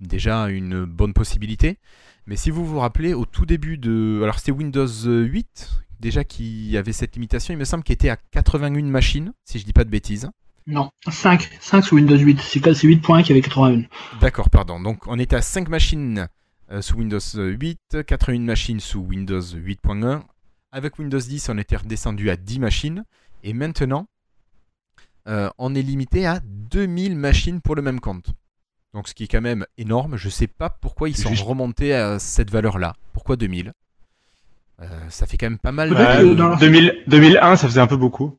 déjà 0.00 0.48
une 0.50 0.84
bonne 0.84 1.14
possibilité, 1.14 1.80
mais 2.26 2.36
si 2.36 2.52
vous 2.52 2.64
vous 2.64 2.78
rappelez, 2.78 3.14
au 3.14 3.26
tout 3.26 3.44
début 3.44 3.76
de... 3.76 4.20
Alors 4.22 4.38
c'était 4.38 4.52
Windows 4.52 4.86
8 4.86 5.82
déjà 5.98 6.22
qui 6.22 6.76
avait 6.76 6.92
cette 6.92 7.16
limitation, 7.16 7.52
il 7.52 7.56
me 7.56 7.64
semble 7.64 7.82
qu'il 7.82 7.94
était 7.94 8.08
à 8.08 8.16
81 8.30 8.82
machines, 8.82 9.32
si 9.44 9.58
je 9.58 9.64
dis 9.64 9.72
pas 9.72 9.82
de 9.82 9.90
bêtises. 9.90 10.30
Non, 10.70 10.90
5. 11.08 11.48
5 11.60 11.82
sous 11.82 11.96
Windows 11.96 12.16
8. 12.16 12.40
C'est 12.40 12.60
quoi, 12.60 12.74
c'est 12.74 12.86
8 12.86 12.98
points 12.98 13.22
qu'il 13.22 13.30
y 13.34 13.38
avait 13.38 13.42
81. 13.48 13.82
D'accord, 14.20 14.50
pardon. 14.50 14.78
Donc 14.80 15.06
on 15.06 15.18
était 15.18 15.36
à 15.36 15.42
5 15.42 15.68
machines 15.68 16.28
euh, 16.70 16.82
sous 16.82 16.96
Windows 16.98 17.18
8, 17.34 18.04
81 18.06 18.40
machines 18.40 18.78
sous 18.80 19.00
Windows 19.00 19.40
8.1. 19.40 20.20
Avec 20.70 20.98
Windows 20.98 21.18
10, 21.18 21.48
on 21.48 21.56
était 21.58 21.76
redescendu 21.76 22.28
à 22.30 22.36
10 22.36 22.58
machines. 22.60 23.04
Et 23.42 23.54
maintenant, 23.54 24.06
euh, 25.26 25.48
on 25.58 25.74
est 25.74 25.82
limité 25.82 26.26
à 26.26 26.40
2000 26.44 27.16
machines 27.16 27.60
pour 27.62 27.74
le 27.74 27.80
même 27.82 28.00
compte. 28.00 28.26
Donc 28.94 29.08
ce 29.08 29.14
qui 29.14 29.24
est 29.24 29.28
quand 29.28 29.40
même 29.40 29.64
énorme. 29.78 30.16
Je 30.16 30.26
ne 30.26 30.30
sais 30.32 30.46
pas 30.46 30.68
pourquoi 30.70 31.08
ils 31.08 31.16
sont 31.16 31.30
juste. 31.30 31.44
remontés 31.44 31.94
à 31.94 32.18
cette 32.18 32.50
valeur-là. 32.50 32.94
Pourquoi 33.14 33.36
2000 33.36 33.72
Euh, 34.80 34.86
Ça 35.08 35.26
fait 35.26 35.36
quand 35.38 35.46
même 35.46 35.58
pas 35.58 35.72
mal. 35.72 35.90
De- 35.90 35.94
que 35.94 36.34
dans 36.34 36.48
leur- 36.48 36.58
2000 36.58 37.04
2001, 37.06 37.56
ça 37.56 37.66
faisait 37.68 37.80
un 37.80 37.86
peu 37.86 37.96
beaucoup. 37.96 38.36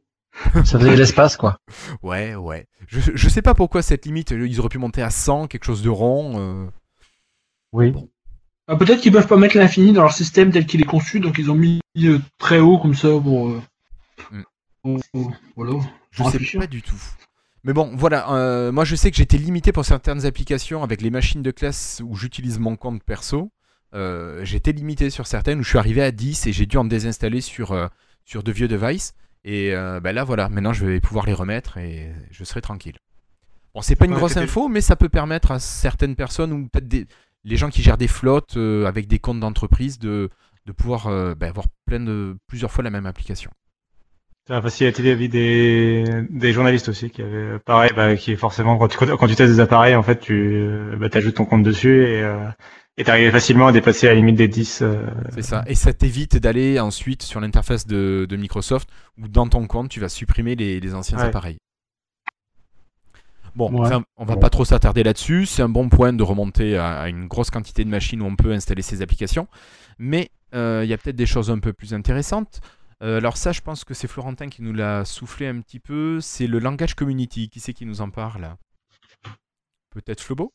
Ça 0.65 0.79
faisait 0.79 0.91
de 0.91 0.95
l'espace, 0.95 1.35
quoi. 1.37 1.59
Ouais, 2.03 2.35
ouais. 2.35 2.67
Je, 2.87 2.99
je 3.13 3.29
sais 3.29 3.41
pas 3.41 3.53
pourquoi 3.53 3.81
cette 3.81 4.05
limite. 4.05 4.31
Ils 4.31 4.59
auraient 4.59 4.69
pu 4.69 4.77
monter 4.77 5.01
à 5.01 5.09
100, 5.09 5.47
quelque 5.47 5.65
chose 5.65 5.81
de 5.81 5.89
rond. 5.89 6.33
euh. 6.39 6.65
Oui. 7.71 7.93
Ah, 8.67 8.75
Peut-être 8.75 9.01
qu'ils 9.01 9.11
peuvent 9.11 9.27
pas 9.27 9.37
mettre 9.37 9.57
l'infini 9.57 9.93
dans 9.93 10.01
leur 10.03 10.13
système 10.13 10.51
tel 10.51 10.65
qu'il 10.65 10.79
est 10.81 10.85
conçu, 10.85 11.19
donc 11.19 11.37
ils 11.39 11.49
ont 11.51 11.55
mis 11.55 11.79
euh, 11.97 12.19
très 12.37 12.59
haut 12.59 12.77
comme 12.77 12.93
ça 12.95 13.09
pour. 13.09 13.49
euh, 13.49 13.61
Mm. 14.31 14.41
pour- 14.83 14.99
pour- 15.11 15.33
voilà. 15.55 15.73
Je 16.11 16.23
sais 16.23 16.29
réfléchir. 16.29 16.59
pas 16.61 16.67
du 16.67 16.81
tout. 16.81 16.95
Mais 17.63 17.73
bon, 17.73 17.91
voilà, 17.95 18.31
euh, 18.33 18.71
moi 18.71 18.85
je 18.85 18.95
sais 18.95 19.11
que 19.11 19.17
j'étais 19.17 19.37
limité 19.37 19.71
pour 19.71 19.85
certaines 19.85 20.25
applications 20.25 20.81
avec 20.83 21.01
les 21.01 21.09
machines 21.09 21.41
de 21.41 21.51
classe 21.51 22.01
où 22.05 22.15
j'utilise 22.15 22.59
mon 22.59 22.75
compte 22.75 23.03
perso. 23.03 23.51
Euh, 23.93 24.43
j'étais 24.45 24.71
limité 24.71 25.09
sur 25.09 25.25
certaines 25.27 25.59
où 25.59 25.63
je 25.63 25.69
suis 25.69 25.77
arrivé 25.77 26.01
à 26.01 26.11
10 26.11 26.47
et 26.47 26.53
j'ai 26.53 26.65
dû 26.65 26.77
en 26.77 26.85
désinstaller 26.85 27.41
sur, 27.41 27.71
euh, 27.71 27.87
sur 28.23 28.43
de 28.43 28.51
vieux 28.51 28.67
devices. 28.67 29.13
Et 29.43 29.73
euh, 29.75 29.99
bah 29.99 30.13
là 30.13 30.23
voilà, 30.23 30.49
maintenant 30.49 30.73
je 30.73 30.85
vais 30.85 30.99
pouvoir 30.99 31.25
les 31.25 31.33
remettre 31.33 31.77
et 31.77 32.13
je 32.31 32.43
serai 32.43 32.61
tranquille. 32.61 32.97
Bon, 33.73 33.81
c'est 33.81 33.95
pas 33.95 34.05
une 34.05 34.13
Ouais, 34.13 34.15
grosse 34.15 34.37
info, 34.37 34.67
mais 34.67 34.81
ça 34.81 34.95
peut 34.95 35.09
permettre 35.09 35.51
à 35.51 35.59
certaines 35.59 36.15
personnes 36.15 36.51
ou 36.53 36.67
peut-être 36.67 36.87
des 36.87 37.07
les 37.45 37.55
gens 37.57 37.69
qui 37.69 37.81
gèrent 37.81 37.97
des 37.97 38.07
flottes 38.09 38.57
euh, 38.57 38.85
avec 38.85 39.07
des 39.07 39.19
comptes 39.19 39.39
d'entreprise 39.39 39.97
de, 39.99 40.29
de 40.65 40.71
pouvoir 40.73 41.07
euh, 41.07 41.35
bah, 41.35 41.47
avoir 41.47 41.67
plein 41.85 41.99
de 42.01 42.37
plusieurs 42.47 42.71
fois 42.71 42.83
la 42.83 42.89
même 42.89 43.05
application. 43.05 43.51
Ça 44.47 44.57
a 44.57 44.61
facilité 44.63 45.03
la 45.03 45.13
vie 45.15 45.29
des, 45.29 46.03
des 46.29 46.53
journalistes 46.53 46.89
aussi, 46.89 47.11
qui 47.11 47.21
avaient, 47.21 47.59
pareil, 47.59 47.91
bah, 47.95 48.15
qui 48.15 48.31
est 48.31 48.35
forcément, 48.35 48.77
quand 48.79 48.87
tu, 48.87 48.97
quand 48.97 49.27
tu 49.27 49.35
testes 49.35 49.53
des 49.53 49.59
appareils, 49.59 49.95
en 49.95 50.01
fait, 50.01 50.19
tu, 50.19 50.33
euh, 50.33 50.95
bah, 50.97 51.07
ajoutes 51.13 51.35
ton 51.35 51.45
compte 51.45 51.61
dessus 51.63 52.03
et, 52.03 52.23
euh, 52.23 52.49
et 52.99 53.03
t'arrives 53.05 53.31
facilement 53.31 53.67
à 53.67 53.71
dépasser 53.71 54.07
la 54.07 54.13
limite 54.13 54.35
des 54.35 54.47
10. 54.47 54.81
euh, 54.81 55.07
C'est 55.33 55.41
ça. 55.41 55.63
Et 55.67 55.73
ça 55.75 55.93
t'évite 55.93 56.37
d'aller 56.37 56.79
ensuite 56.79 57.23
sur 57.23 57.39
l'interface 57.39 57.87
de, 57.87 58.27
de 58.29 58.35
Microsoft 58.35 58.89
où 59.17 59.27
dans 59.27 59.47
ton 59.47 59.65
compte 59.67 59.89
tu 59.89 59.99
vas 59.99 60.09
supprimer 60.09 60.55
les, 60.55 60.79
les 60.79 60.93
anciens 60.93 61.17
Ouais. 61.17 61.23
appareils. 61.23 61.57
Bon, 63.55 63.71
Ouais. 63.71 63.87
enfin, 63.87 64.03
on 64.17 64.25
va 64.25 64.37
pas 64.37 64.49
trop 64.49 64.63
s'attarder 64.65 65.03
là-dessus. 65.03 65.45
C'est 65.45 65.61
un 65.63 65.69
bon 65.69 65.89
point 65.89 66.13
de 66.13 66.21
remonter 66.23 66.77
à, 66.77 66.99
à 67.01 67.09
une 67.09 67.27
grosse 67.27 67.49
quantité 67.49 67.83
de 67.83 67.89
machines 67.89 68.21
où 68.21 68.25
on 68.25 68.35
peut 68.35 68.51
installer 68.53 68.81
ces 68.83 69.01
applications. 69.01 69.47
Mais 69.97 70.29
euh, 70.53 70.81
il 70.83 70.89
y 70.89 70.93
a 70.93 70.97
peut-être 70.97 71.15
des 71.15 71.25
choses 71.25 71.49
un 71.49 71.59
peu 71.59 71.73
plus 71.73 71.93
intéressantes. 71.93 72.61
Euh, 73.01 73.17
alors 73.17 73.37
ça, 73.37 73.51
je 73.51 73.61
pense 73.61 73.85
que 73.85 73.93
c'est 73.93 74.07
Florentin 74.07 74.49
qui 74.49 74.61
nous 74.61 74.73
l'a 74.73 75.03
soufflé 75.05 75.47
un 75.47 75.61
petit 75.61 75.79
peu. 75.79 76.19
C'est 76.21 76.47
le 76.47 76.59
langage 76.59 76.95
community. 76.95 77.49
Qui 77.49 77.59
c'est 77.59 77.73
qui 77.73 77.85
nous 77.85 78.01
en 78.01 78.09
parle? 78.09 78.55
Peut-être 79.91 80.21
Flobo? 80.21 80.51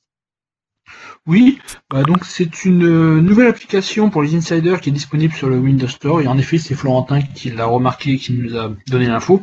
Oui, 1.26 1.58
bah 1.90 2.02
donc 2.02 2.24
c'est 2.24 2.64
une 2.64 2.84
euh, 2.84 3.20
nouvelle 3.20 3.46
application 3.46 4.10
pour 4.10 4.22
les 4.22 4.34
insiders 4.34 4.80
qui 4.80 4.90
est 4.90 4.92
disponible 4.92 5.32
sur 5.34 5.48
le 5.48 5.56
Windows 5.56 5.88
Store 5.88 6.20
et 6.20 6.26
en 6.26 6.36
effet 6.36 6.58
c'est 6.58 6.74
Florentin 6.74 7.22
qui 7.22 7.50
l'a 7.50 7.64
remarqué 7.66 8.12
et 8.12 8.18
qui 8.18 8.34
nous 8.34 8.56
a 8.56 8.70
donné 8.88 9.06
l'info. 9.06 9.42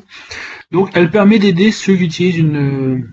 Donc 0.71 0.91
elle 0.93 1.09
permet 1.09 1.39
d'aider 1.39 1.71
ceux 1.71 1.95
qui 1.95 2.03
utilisent 2.03 2.37
une, 2.37 2.57
euh, 2.57 3.09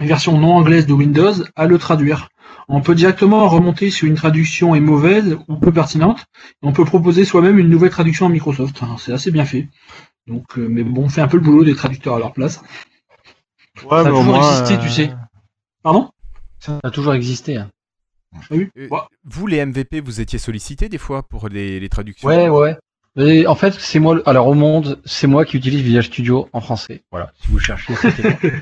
une 0.00 0.06
version 0.06 0.38
non 0.38 0.56
anglaise 0.56 0.86
de 0.86 0.92
Windows 0.92 1.32
à 1.56 1.66
le 1.66 1.78
traduire. 1.78 2.28
On 2.68 2.80
peut 2.80 2.94
directement 2.94 3.48
remonter 3.48 3.90
si 3.90 4.06
une 4.06 4.14
traduction 4.14 4.74
est 4.74 4.80
mauvaise 4.80 5.36
ou 5.48 5.56
peu 5.56 5.72
pertinente 5.72 6.24
et 6.62 6.66
on 6.66 6.72
peut 6.72 6.84
proposer 6.84 7.24
soi-même 7.24 7.58
une 7.58 7.68
nouvelle 7.68 7.90
traduction 7.90 8.26
en 8.26 8.30
Microsoft. 8.30 8.82
Alors, 8.82 9.00
C'est 9.00 9.12
assez 9.12 9.30
bien 9.30 9.44
fait. 9.44 9.68
Donc, 10.26 10.58
euh, 10.58 10.66
mais 10.68 10.82
bon, 10.82 11.04
on 11.04 11.08
fait 11.08 11.20
un 11.20 11.28
peu 11.28 11.36
le 11.36 11.42
boulot 11.42 11.64
des 11.64 11.74
traducteurs 11.74 12.14
à 12.14 12.18
leur 12.18 12.32
place. 12.32 12.62
Ouais, 13.82 13.90
Ça 13.90 13.96
a 13.98 14.04
mais 14.04 14.10
toujours 14.10 14.24
moins, 14.24 14.60
existé, 14.60 14.74
euh, 14.74 14.82
tu 14.82 14.90
sais. 14.90 15.12
Pardon? 15.82 16.10
Ça 16.64 16.80
a 16.82 16.90
toujours 16.90 17.14
existé. 17.14 17.56
hein. 17.56 17.68
Ah 18.34 18.38
oui. 18.50 18.68
Euh, 18.78 18.88
Ouais. 18.90 18.98
Vous, 19.24 19.46
les 19.46 19.64
MVP, 19.64 20.00
vous 20.00 20.20
étiez 20.20 20.38
sollicités 20.38 20.88
des 20.88 20.98
fois 20.98 21.22
pour 21.22 21.48
les, 21.48 21.78
les 21.80 21.88
traductions 21.88 22.28
Ouais, 22.28 22.48
ouais. 22.48 22.76
Et 23.16 23.46
en 23.46 23.54
fait, 23.54 23.74
c'est 23.74 24.00
moi. 24.00 24.20
Alors 24.26 24.48
au 24.48 24.54
monde, 24.54 25.00
c'est 25.04 25.28
moi 25.28 25.44
qui 25.44 25.56
utilise 25.56 25.82
Visual 25.82 26.02
Studio 26.02 26.48
en 26.52 26.60
français. 26.60 27.04
Voilà. 27.12 27.32
Si 27.40 27.48
vous 27.50 27.58
cherchez, 27.60 27.94
c'était 27.94 28.22
moi. 28.22 28.38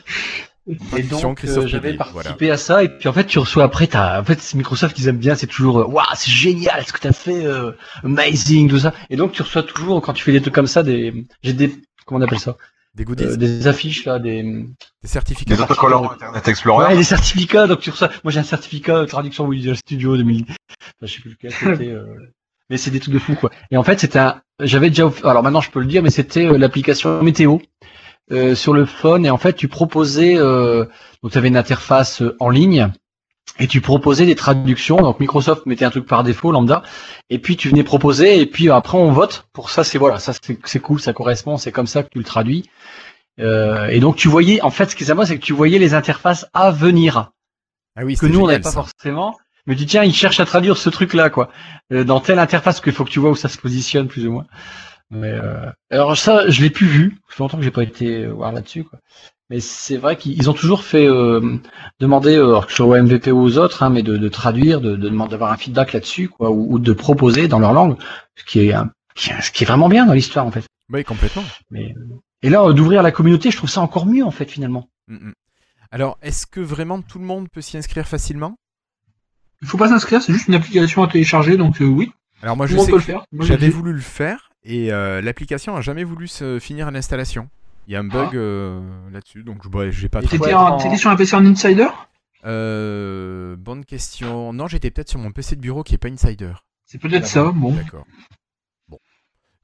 Et 0.97 1.03
donc, 1.03 1.39
Christophe 1.39 1.65
euh, 1.65 1.67
j'avais 1.67 1.95
participé 1.95 2.49
à 2.53 2.57
ça, 2.57 2.85
et 2.85 2.89
puis 2.89 3.09
en 3.09 3.13
fait, 3.13 3.25
tu 3.25 3.41
reçois 3.41 3.65
après, 3.65 3.89
t'as, 3.89 4.21
en 4.21 4.25
fait, 4.25 4.39
c'est 4.41 4.57
Microsoft, 4.57 4.97
ils 4.97 5.09
aiment 5.09 5.19
bien, 5.19 5.35
c'est 5.35 5.49
toujours, 5.49 5.81
euh, 5.81 5.85
waouh, 5.87 6.07
c'est 6.15 6.31
génial, 6.31 6.85
ce 6.87 6.93
que 6.93 7.01
t'as 7.01 7.13
fait, 7.13 7.45
euh, 7.45 7.73
amazing, 8.05 8.69
tout 8.69 8.79
ça. 8.79 8.95
Et 9.11 9.17
donc, 9.17 9.33
tu 9.33 9.43
reçois 9.43 9.65
toujours, 9.65 10.01
quand 10.01 10.13
tu 10.13 10.23
fais 10.23 10.31
des 10.31 10.41
trucs 10.41 10.55
comme 10.55 10.69
ça, 10.69 10.85
des, 10.85 11.27
j'ai 11.43 11.53
des, 11.53 11.75
comment 12.07 12.21
on 12.21 12.23
appelle 12.25 12.39
ça, 12.39 12.57
Des 12.95 13.05
goodies 13.05 13.25
Euh, 13.25 13.37
des 13.37 13.67
affiches 13.67 14.05
là, 14.05 14.19
des, 14.19 14.43
Des 14.43 15.09
certificats 15.09 15.55
Des 15.57 15.63
autocollants 15.63 16.11
Internet 16.11 16.47
Explorer. 16.49 16.87
ouais, 16.89 16.97
des 16.97 17.05
certificats. 17.05 17.67
Donc 17.67 17.81
tu 17.81 17.91
reçois, 17.91 18.11
moi 18.25 18.31
j'ai 18.33 18.41
un 18.41 18.45
certificat 18.45 19.01
de 19.01 19.05
traduction 19.07 19.49
Visual 19.49 19.77
Studio 19.77 20.17
2000, 20.17 20.43
enfin, 20.43 20.57
je 21.03 21.07
sais 21.07 21.21
plus 21.21 21.31
lequel 21.31 21.53
c'était. 21.53 21.91
euh, 21.91 22.05
Mais 22.69 22.77
c'est 22.77 22.91
des 22.91 23.01
trucs 23.01 23.15
de 23.15 23.19
fou 23.19 23.35
quoi. 23.35 23.51
Et 23.71 23.77
en 23.77 23.83
fait 23.83 23.99
c'était 24.01 24.19
un, 24.19 24.43
j'avais 24.61 24.91
déjà, 24.91 25.11
alors 25.25 25.43
maintenant 25.43 25.61
je 25.63 25.71
peux 25.71 25.81
le 25.81 25.87
dire, 25.87 26.03
mais 26.03 26.11
c'était 26.11 26.47
euh, 26.47 26.59
l'application 26.59 27.23
météo 27.23 27.59
euh, 28.31 28.55
sur 28.55 28.73
le 28.75 28.85
phone 28.85 29.25
et 29.27 29.31
en 29.31 29.39
fait 29.39 29.55
tu 29.55 29.69
proposais, 29.69 30.37
euh, 30.37 30.85
donc 31.23 31.33
tu 31.33 31.39
avais 31.39 31.49
une 31.49 31.57
interface 31.57 32.21
euh, 32.23 32.37
en 32.41 32.51
ligne 32.51 32.93
et 33.59 33.67
tu 33.67 33.81
proposais 33.81 34.27
des 34.27 34.35
traductions. 34.35 34.97
Donc 34.97 35.21
Microsoft 35.21 35.67
mettait 35.67 35.85
un 35.85 35.91
truc 35.91 36.07
par 36.07 36.23
défaut 36.25 36.53
lambda 36.53 36.83
et 37.31 37.39
puis 37.39 37.57
tu 37.57 37.69
venais 37.69 37.85
proposer 37.85 38.41
et 38.41 38.47
puis 38.47 38.71
après 38.71 38.99
on 38.99 39.13
vote 39.13 39.47
pour 39.53 39.71
ça. 39.71 39.85
C'est 39.85 39.99
voilà, 39.99 40.19
ça 40.19 40.33
c'est 40.43 40.59
c'est 40.65 40.81
cool, 40.81 41.01
ça 41.01 41.13
correspond, 41.13 41.57
c'est 41.57 41.73
comme 41.73 41.87
ça 41.87 42.03
que 42.03 42.09
tu 42.11 42.19
le 42.19 42.25
traduis. 42.25 42.69
Euh, 43.41 43.87
et 43.89 44.01
donc 44.01 44.17
tu 44.17 44.29
voyais, 44.29 44.61
en 44.63 44.71
fait, 44.71 44.91
ce 44.91 44.97
qui 44.97 45.05
est 45.05 45.07
sympa, 45.07 45.25
c'est 45.27 45.39
que 45.39 45.45
tu 45.45 45.53
voyais 45.55 45.79
les 45.79 45.95
interfaces 45.95 46.47
à 46.53 46.71
venir 46.71 47.31
Ah 47.97 48.05
oui, 48.05 48.17
que 48.17 48.27
nous 48.27 48.41
on 48.41 48.47
n'avait 48.47 48.61
pas 48.61 48.71
ça. 48.71 48.83
forcément. 48.85 49.39
Mais 49.67 49.75
tu 49.75 49.81
dis, 49.81 49.87
tiens, 49.87 50.05
il 50.05 50.13
cherche 50.15 50.41
à 50.41 50.45
traduire 50.45 50.77
ce 50.77 50.91
truc-là, 50.91 51.31
quoi, 51.31 51.49
Euh, 51.93 52.05
dans 52.05 52.21
telle 52.21 52.39
interface 52.39 52.81
qu'il 52.81 52.93
faut 52.93 53.05
que 53.05 53.11
tu 53.11 53.21
vois 53.21 53.31
où 53.31 53.37
ça 53.37 53.49
se 53.49 53.59
positionne 53.59 54.09
plus 54.09 54.27
ou 54.27 54.33
moins. 54.33 54.47
Mais 55.11 55.31
euh, 55.31 55.71
alors 55.91 56.17
ça, 56.17 56.49
je 56.49 56.63
l'ai 56.63 56.71
plus 56.71 56.87
vu. 56.87 57.19
Ça 57.29 57.37
fait 57.37 57.43
longtemps 57.43 57.59
que 57.59 57.63
j'ai 57.65 57.71
pas 57.71 57.83
été 57.85 58.25
euh, 58.25 58.33
voir 58.33 58.51
là-dessus, 58.53 58.85
quoi. 58.85 58.99
Mais 59.51 59.61
c'est 59.61 59.97
vrai 59.99 60.17
qu'ils 60.17 60.33
ils 60.33 60.49
ont 60.49 60.55
toujours 60.55 60.83
fait 60.85 61.07
euh, 61.07 61.59
demander, 62.01 62.37
euh, 62.37 62.47
alors 62.47 62.67
que 62.67 62.73
ce 62.73 62.77
soit 62.77 62.87
au 62.87 63.03
MVP 63.03 63.31
ou 63.33 63.41
aux 63.43 63.59
autres, 63.59 63.83
hein, 63.83 63.91
mais 63.91 64.03
de, 64.03 64.17
de 64.17 64.29
traduire, 64.29 64.81
de, 64.81 64.97
de 64.97 65.09
demander 65.09 65.33
d'avoir 65.33 65.53
un 65.53 65.57
feedback 65.57 65.93
là-dessus, 65.93 66.29
quoi, 66.29 66.51
ou, 66.51 66.75
ou 66.75 66.79
de 66.79 66.93
proposer 66.93 67.49
dans 67.49 67.59
leur 67.59 67.73
langue, 67.73 67.97
ce 68.37 68.45
qui 68.45 68.61
est 68.61 68.73
un- 68.73 68.91
qui 69.15 69.31
est, 69.31 69.41
ce 69.43 69.51
qui 69.51 69.65
est 69.65 69.67
vraiment 69.67 69.89
bien 69.91 70.07
dans 70.07 70.15
l'histoire, 70.15 70.47
en 70.47 70.51
fait. 70.51 70.65
Oui, 70.91 71.05
complètement. 71.05 71.45
Mais 71.71 71.95
et 72.43 72.49
là, 72.49 72.63
euh, 72.65 72.73
d'ouvrir 72.73 73.03
la 73.03 73.11
communauté, 73.13 73.51
je 73.51 73.57
trouve 73.59 73.69
ça 73.71 73.83
encore 73.83 74.07
mieux, 74.07 74.25
en 74.25 74.31
fait, 74.31 74.51
finalement. 74.51 74.89
Mm, 75.09 75.29
mm. 75.29 75.33
Alors, 75.91 76.17
est-ce 76.23 76.47
que 76.47 76.61
vraiment 76.61 77.03
tout 77.03 77.19
le 77.19 77.27
monde 77.27 77.49
peut 77.53 77.61
s'y 77.61 77.77
inscrire 77.77 78.09
facilement? 78.09 78.57
Il 79.61 79.69
faut 79.69 79.77
pas 79.79 79.89
s'inscrire, 79.89 80.23
c'est 80.23 80.33
juste 80.33 80.49
une 80.49 80.55
application 80.55 81.03
à 81.03 81.09
télécharger, 81.09 81.57
donc 81.57 81.81
euh, 81.83 81.85
oui, 81.85 82.11
Alors 82.43 82.57
moi, 82.57 82.67
je 82.67 82.77
sais 82.77 82.87
peut 82.87 82.93
que 82.93 82.97
le 82.97 83.03
faire. 83.03 83.25
Moi, 83.31 83.45
j'ai 83.45 83.53
j'avais 83.53 83.69
voulu 83.69 83.93
le 83.93 84.01
faire 84.01 84.51
et 84.65 84.93
euh, 84.93 85.21
l'application 85.21 85.77
a 85.77 85.81
jamais 85.83 86.03
voulu 86.05 86.27
se 86.27 86.59
finir 86.59 86.91
l'installation. 86.91 87.49
Il 87.87 87.93
y 87.93 87.97
a 87.97 88.01
un 88.01 88.05
bug 88.05 88.29
Ah. 88.33 88.37
euh, 88.37 88.81
là-dessus, 89.11 89.43
donc 89.43 89.59
je 89.65 89.91
j'ai 89.91 90.09
pas 90.09 90.21
T'étais 90.23 90.55
en- 90.55 90.77
en- 90.77 90.97
sur 90.97 91.11
un 91.11 91.17
PC 91.17 91.35
en 91.37 91.45
Insider 91.45 91.89
Euh, 92.45 93.57
bonne 93.57 93.85
question. 93.85 94.53
Non, 94.53 94.67
j'étais 94.67 94.91
peut-être 94.91 95.09
sur 95.09 95.19
mon 95.19 95.31
PC 95.31 95.57
de 95.57 95.61
bureau 95.61 95.83
qui 95.83 95.95
est 95.95 95.99
pas 95.99 96.09
Insider. 96.09 96.53
C'est 96.87 96.99
peut-être 96.99 97.27
ça, 97.27 97.51
bon. 97.55 97.73
D'accord. 97.73 98.05
Bon. 98.89 98.99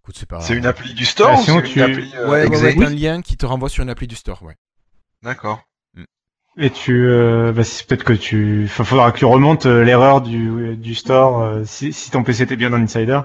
Écoute, 0.02 0.16
c'est 0.18 0.28
pas. 0.28 0.40
C'est 0.40 0.56
une 0.56 0.66
appli 0.66 0.94
du 0.94 1.04
store 1.04 1.30
Ah, 1.34 1.40
ou 1.40 1.42
sinon 1.44 1.60
c'est 1.64 1.68
tu- 1.72 1.78
une 1.78 1.84
appli 1.84 2.12
euh, 2.16 2.30
Ouais, 2.30 2.46
ouais, 2.48 2.86
un 2.86 2.90
lien 2.90 3.20
qui 3.22 3.36
te 3.36 3.46
renvoie 3.46 3.68
sur 3.68 3.82
une 3.82 3.90
appli 3.90 4.06
du 4.06 4.14
store, 4.16 4.42
ouais. 4.42 4.54
D'accord. 5.22 5.62
Et 6.60 6.70
tu, 6.70 7.06
euh, 7.06 7.52
bah, 7.52 7.62
c'est 7.62 7.86
peut-être 7.86 8.02
que 8.02 8.12
tu, 8.12 8.64
enfin, 8.64 8.82
faudra 8.82 9.12
que 9.12 9.18
tu 9.18 9.24
remontes 9.24 9.64
l'erreur 9.66 10.20
du, 10.22 10.76
du 10.76 10.94
store, 10.96 11.40
euh, 11.42 11.62
si, 11.64 11.92
si 11.92 12.10
ton 12.10 12.24
PC 12.24 12.42
était 12.44 12.56
bien 12.56 12.70
dans 12.70 12.78
Insider. 12.78 13.20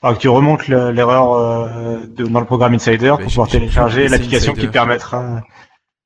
Faudra 0.00 0.14
que 0.16 0.20
tu 0.20 0.28
remontes 0.28 0.68
le- 0.68 0.90
l'erreur 0.92 1.32
euh, 1.32 2.06
dans 2.06 2.40
le 2.40 2.46
programme 2.46 2.74
Insider 2.74 3.14
Mais 3.18 3.24
pour 3.24 3.32
pouvoir 3.32 3.48
télécharger 3.48 4.08
l'application 4.08 4.52
qui 4.54 4.68
permettra. 4.68 5.42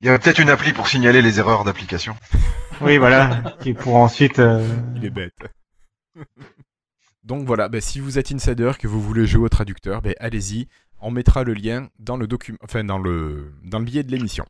Il 0.01 0.07
y 0.07 0.11
a 0.11 0.19
peut-être 0.19 0.39
une 0.39 0.49
appli 0.51 0.73
pour 0.73 0.89
signaler 0.89 1.23
les 1.23 1.39
erreurs 1.39 1.65
d'application. 1.65 2.15
Oui, 2.83 2.97
voilà, 2.97 3.43
qui 3.61 3.75
pour 3.75 3.97
ensuite. 3.97 4.39
euh, 4.39 4.67
Il 4.97 5.05
est 5.05 5.11
bête. 5.11 5.35
Donc 7.25 7.45
voilà, 7.47 7.69
bah, 7.69 7.83
si 7.83 8.01
vous 8.01 8.19
êtes 8.19 8.33
insider, 8.33 8.73
que 8.79 8.89
vous 8.89 9.03
voulez 9.03 9.27
jouer 9.27 9.45
au 9.45 9.49
traducteur, 9.51 10.01
bah, 10.01 10.13
allez-y. 10.19 10.67
On 11.03 11.11
mettra 11.11 11.45
le 11.45 11.53
lien 11.53 11.89
dans 11.99 12.17
le 12.17 12.27
document, 12.27 12.57
enfin 12.63 12.83
dans 12.85 12.97
le 12.99 13.53
dans 13.65 13.79
le 13.81 13.85
billet 13.85 14.03
de 14.03 14.11
l'émission. 14.11 14.47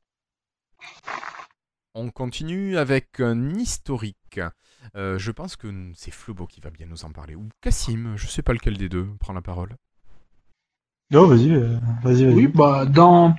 On 1.94 2.11
continue 2.11 2.76
avec 2.78 3.18
un 3.18 3.50
historique. 3.56 4.38
Euh, 4.96 5.18
je 5.18 5.30
pense 5.30 5.56
que 5.56 5.68
c'est 5.94 6.10
Flobo 6.10 6.46
qui 6.46 6.60
va 6.60 6.70
bien 6.70 6.87
nous 6.87 7.04
en 7.04 7.10
parler. 7.10 7.34
Ou 7.34 7.49
Cassim, 7.60 8.14
je 8.16 8.26
sais 8.26 8.42
pas 8.42 8.52
lequel 8.52 8.76
des 8.76 8.88
deux 8.88 9.06
prend 9.20 9.32
la 9.32 9.42
parole. 9.42 9.76
Non, 11.10 11.26
vas-y, 11.26 11.52
euh, 11.52 11.76
vas-y, 12.02 12.25
vas-y. 12.25 12.34
Oui, 12.34 12.46
bah 12.46 12.87
dans 12.87 13.34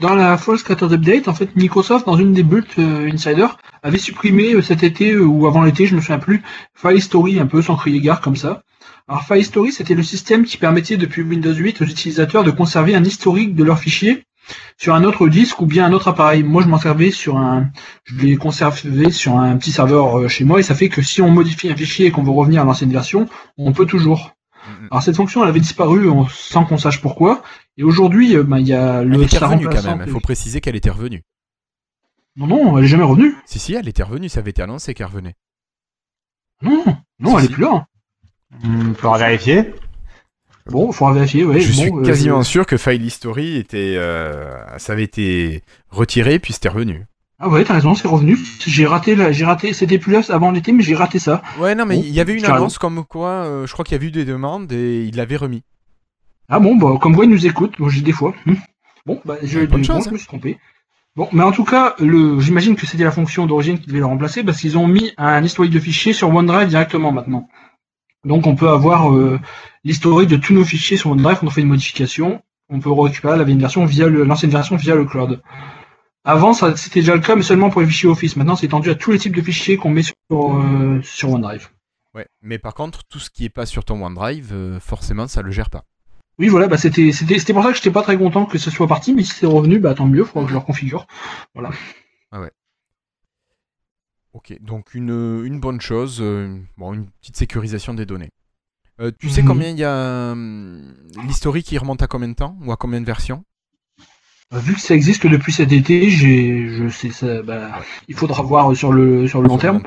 dans 0.00 0.14
la 0.14 0.38
False 0.38 0.62
Creators 0.62 0.92
Update, 0.92 1.26
en 1.26 1.34
fait, 1.34 1.56
Microsoft, 1.56 2.06
dans 2.06 2.16
une 2.16 2.32
des 2.32 2.44
buts 2.44 2.62
euh, 2.78 3.10
Insider, 3.12 3.48
avait 3.82 3.98
supprimé 3.98 4.54
euh, 4.54 4.62
cet 4.62 4.84
été 4.84 5.10
euh, 5.10 5.24
ou 5.24 5.48
avant 5.48 5.64
l'été, 5.64 5.86
je 5.86 5.96
me 5.96 6.00
souviens 6.00 6.20
plus, 6.20 6.40
File 6.74 7.02
Story 7.02 7.40
un 7.40 7.46
peu 7.46 7.62
sans 7.62 7.74
crier 7.74 8.00
gare 8.00 8.20
comme 8.20 8.36
ça. 8.36 8.62
Alors 9.08 9.24
File 9.24 9.44
Story, 9.44 9.72
c'était 9.72 9.94
le 9.96 10.04
système 10.04 10.44
qui 10.44 10.56
permettait 10.56 10.96
depuis 10.96 11.22
Windows 11.22 11.52
8 11.52 11.82
aux 11.82 11.84
utilisateurs 11.84 12.44
de 12.44 12.52
conserver 12.52 12.94
un 12.94 13.02
historique 13.02 13.56
de 13.56 13.64
leurs 13.64 13.80
fichiers 13.80 14.22
sur 14.76 14.94
un 14.94 15.04
autre 15.04 15.28
disque 15.28 15.60
ou 15.60 15.66
bien 15.66 15.86
un 15.86 15.92
autre 15.92 16.08
appareil. 16.08 16.42
Moi, 16.42 16.62
je 16.62 16.68
m'en 16.68 16.78
servais 16.78 17.10
sur 17.10 17.36
un, 17.38 17.70
je 18.04 18.14
l'ai 18.16 18.36
conservé 18.36 19.10
sur 19.10 19.36
un 19.36 19.56
petit 19.56 19.72
serveur 19.72 20.18
euh, 20.18 20.28
chez 20.28 20.44
moi 20.44 20.60
et 20.60 20.62
ça 20.62 20.74
fait 20.74 20.88
que 20.88 21.02
si 21.02 21.20
on 21.22 21.30
modifie 21.30 21.70
un 21.70 21.76
fichier 21.76 22.06
et 22.06 22.10
qu'on 22.10 22.22
veut 22.22 22.30
revenir 22.32 22.62
à 22.62 22.64
l'ancienne 22.64 22.92
version, 22.92 23.28
on 23.56 23.72
peut 23.72 23.86
toujours. 23.86 24.34
Mhm. 24.80 24.88
Alors 24.90 25.02
cette 25.02 25.16
fonction, 25.16 25.42
elle 25.42 25.48
avait 25.50 25.60
disparu 25.60 26.08
on- 26.08 26.26
sans 26.28 26.64
qu'on 26.64 26.78
sache 26.78 27.00
pourquoi. 27.00 27.42
Et 27.76 27.82
aujourd'hui, 27.84 28.36
euh, 28.36 28.42
ben, 28.42 28.58
il 28.58 28.68
y 28.68 28.74
a 28.74 29.02
Elle 29.02 29.08
le 29.08 29.22
était 29.22 29.38
sa 29.38 29.46
revenue 29.48 29.68
quand 29.68 29.82
même. 29.84 30.02
Il 30.06 30.12
faut 30.12 30.20
préciser 30.20 30.60
qu'elle 30.60 30.76
était 30.76 30.90
revenue. 30.90 31.22
Non, 32.36 32.46
non, 32.46 32.78
elle 32.78 32.84
est 32.84 32.88
jamais 32.88 33.04
revenue. 33.04 33.34
Si 33.46 33.58
si, 33.58 33.74
elle 33.74 33.88
était 33.88 34.02
revenue. 34.02 34.28
Ça 34.28 34.40
avait 34.40 34.50
été 34.50 34.62
annoncé 34.62 34.94
qu'elle 34.94 35.06
revenait. 35.06 35.34
Non, 36.62 36.84
non, 37.20 37.30
Si, 37.30 37.34
elle 37.36 37.40
si. 37.40 37.46
est 37.46 37.54
plus 37.54 37.62
là. 37.64 37.86
Hmm, 38.62 38.94
faudra 38.94 39.18
vérifier. 39.18 39.74
Bon, 40.70 40.90
il 40.90 40.94
faudra 40.94 41.14
vérifier. 41.14 41.44
Ouais, 41.44 41.60
je 41.60 41.68
bon, 41.68 41.72
suis 41.74 41.92
euh, 41.92 42.02
quasiment 42.02 42.42
je- 42.42 42.48
sûr 42.48 42.66
que 42.66 42.76
File 42.76 43.04
History 43.04 43.56
était, 43.56 43.94
euh, 43.96 44.78
ça 44.78 44.92
avait 44.92 45.04
été 45.04 45.62
retiré 45.90 46.38
puis 46.38 46.52
c'était 46.52 46.68
revenu. 46.68 47.06
Ah 47.40 47.48
ouais, 47.48 47.64
t'as 47.64 47.74
raison, 47.74 47.94
c'est 47.94 48.08
revenu. 48.08 48.36
J'ai 48.66 48.84
raté, 48.84 49.14
la... 49.14 49.30
j'ai 49.30 49.44
raté. 49.44 49.72
C'était 49.72 49.98
plus 49.98 50.12
là 50.12 50.20
avant 50.30 50.50
l'été, 50.50 50.72
mais 50.72 50.82
j'ai 50.82 50.96
raté 50.96 51.18
ça. 51.20 51.40
Ouais, 51.60 51.74
non, 51.74 51.86
mais 51.86 51.96
Bon, 51.96 52.02
il 52.04 52.12
y 52.12 52.20
avait 52.20 52.34
une 52.34 52.44
annonce 52.44 52.78
comme 52.78 53.04
quoi, 53.04 53.28
euh, 53.30 53.66
je 53.66 53.72
crois 53.72 53.84
qu'il 53.84 53.92
y 53.92 53.96
avait 53.96 54.06
eu 54.06 54.10
des 54.10 54.24
demandes 54.24 54.70
et 54.72 55.04
il 55.04 55.16
l'avait 55.16 55.36
remis. 55.36 55.62
Ah 56.48 56.58
bon, 56.58 56.76
bah, 56.76 56.98
comme 57.00 57.14
quoi 57.14 57.24
ils 57.24 57.30
nous 57.30 57.46
écoutent, 57.46 57.78
moi 57.78 57.90
j'ai 57.90 58.00
des 58.00 58.12
fois. 58.12 58.34
Hmm. 58.44 58.54
Bon, 59.06 59.20
bah, 59.24 59.36
je, 59.42 59.60
bon, 59.60 59.82
chance, 59.84 60.04
je 60.04 60.08
hein. 60.08 60.12
me 60.12 60.18
suis 60.18 60.26
trompé. 60.26 60.58
Bon, 61.14 61.28
mais 61.32 61.42
en 61.42 61.52
tout 61.52 61.64
cas, 61.64 61.94
le, 61.98 62.40
j'imagine 62.40 62.74
que 62.76 62.86
c'était 62.86 63.04
la 63.04 63.10
fonction 63.10 63.46
d'origine 63.46 63.78
qui 63.78 63.86
devait 63.86 63.98
le 63.98 64.06
remplacer 64.06 64.42
parce 64.42 64.60
qu'ils 64.60 64.76
ont 64.78 64.86
mis 64.86 65.12
un 65.16 65.42
historique 65.42 65.72
de 65.72 65.80
fichiers 65.80 66.12
sur 66.12 66.34
OneDrive 66.34 66.68
directement 66.68 67.12
maintenant. 67.12 67.48
Donc 68.28 68.46
on 68.46 68.54
peut 68.54 68.68
avoir 68.68 69.12
euh, 69.12 69.40
l'historique 69.84 70.28
de 70.28 70.36
tous 70.36 70.52
nos 70.52 70.64
fichiers 70.64 70.96
sur 70.96 71.10
OneDrive 71.10 71.38
quand 71.40 71.46
on 71.46 71.50
fait 71.50 71.62
une 71.62 71.68
modification. 71.68 72.42
On 72.68 72.78
peut 72.78 72.92
récupérer 72.92 73.38
la 73.38 73.44
version 73.44 73.86
via 73.86 74.06
l'ancienne 74.08 74.50
version 74.50 74.76
via 74.76 74.94
le 74.94 75.06
cloud. 75.06 75.40
Avant, 76.24 76.52
c'était 76.52 77.00
déjà 77.00 77.14
le 77.14 77.22
cas, 77.22 77.36
mais 77.36 77.42
seulement 77.42 77.70
pour 77.70 77.80
les 77.80 77.86
fichiers 77.86 78.08
Office. 78.08 78.36
Maintenant, 78.36 78.54
c'est 78.54 78.66
étendu 78.66 78.90
à 78.90 78.94
tous 78.94 79.12
les 79.12 79.18
types 79.18 79.34
de 79.34 79.40
fichiers 79.40 79.78
qu'on 79.78 79.88
met 79.88 80.02
sur, 80.02 80.14
euh, 80.30 81.00
sur 81.02 81.30
OneDrive. 81.30 81.68
Ouais. 82.14 82.26
Mais 82.42 82.58
par 82.58 82.74
contre, 82.74 83.00
tout 83.08 83.18
ce 83.18 83.30
qui 83.30 83.46
est 83.46 83.48
pas 83.50 83.64
sur 83.64 83.86
ton 83.86 84.04
OneDrive, 84.04 84.50
euh, 84.52 84.78
forcément, 84.78 85.26
ça 85.26 85.40
le 85.40 85.50
gère 85.50 85.70
pas. 85.70 85.84
Oui, 86.38 86.48
voilà, 86.48 86.68
bah 86.68 86.76
c'était, 86.76 87.10
pour 87.52 87.62
ça 87.62 87.70
que 87.70 87.76
j'étais 87.76 87.90
pas 87.90 88.02
très 88.02 88.16
content 88.18 88.44
que 88.44 88.58
ce 88.58 88.70
soit 88.70 88.86
parti, 88.86 89.14
mais 89.14 89.24
si 89.24 89.32
c'est 89.32 89.46
revenu, 89.46 89.80
bah 89.80 89.94
tant 89.94 90.06
mieux, 90.06 90.22
faudra 90.22 90.42
que 90.42 90.48
je 90.48 90.54
le 90.54 90.60
reconfigure. 90.60 91.06
Ok, 94.32 94.56
donc 94.60 94.94
une, 94.94 95.42
une 95.44 95.58
bonne 95.60 95.80
chose, 95.80 96.18
euh, 96.20 96.58
bon, 96.76 96.92
une 96.94 97.10
petite 97.20 97.36
sécurisation 97.36 97.94
des 97.94 98.06
données. 98.06 98.30
Euh, 99.00 99.12
tu 99.18 99.28
sais 99.30 99.42
Mhm. 99.42 99.48
combien 99.48 99.70
il 99.70 99.78
y 99.78 99.84
a 99.84 100.32
hum, 100.32 100.94
l'historique 101.26 101.66
qui 101.66 101.78
remonte 101.78 102.02
à 102.02 102.06
combien 102.08 102.28
de 102.28 102.34
temps 102.34 102.56
ou 102.62 102.72
à 102.72 102.76
combien 102.76 103.00
de 103.00 103.06
versions? 103.06 103.44
Bah, 104.50 104.58
vu 104.58 104.74
que 104.74 104.80
ça 104.80 104.94
existe 104.94 105.26
depuis 105.26 105.52
cet 105.52 105.72
été, 105.72 106.10
j'ai, 106.10 106.68
je 106.68 106.88
sais 106.88 107.10
ça, 107.10 107.42
bah, 107.42 107.80
il 108.08 108.14
faudra 108.14 108.42
voir 108.42 108.74
sur 108.74 108.92
le, 108.92 109.28
sur 109.28 109.42
le 109.42 109.48
long 109.48 109.58
terme. 109.58 109.82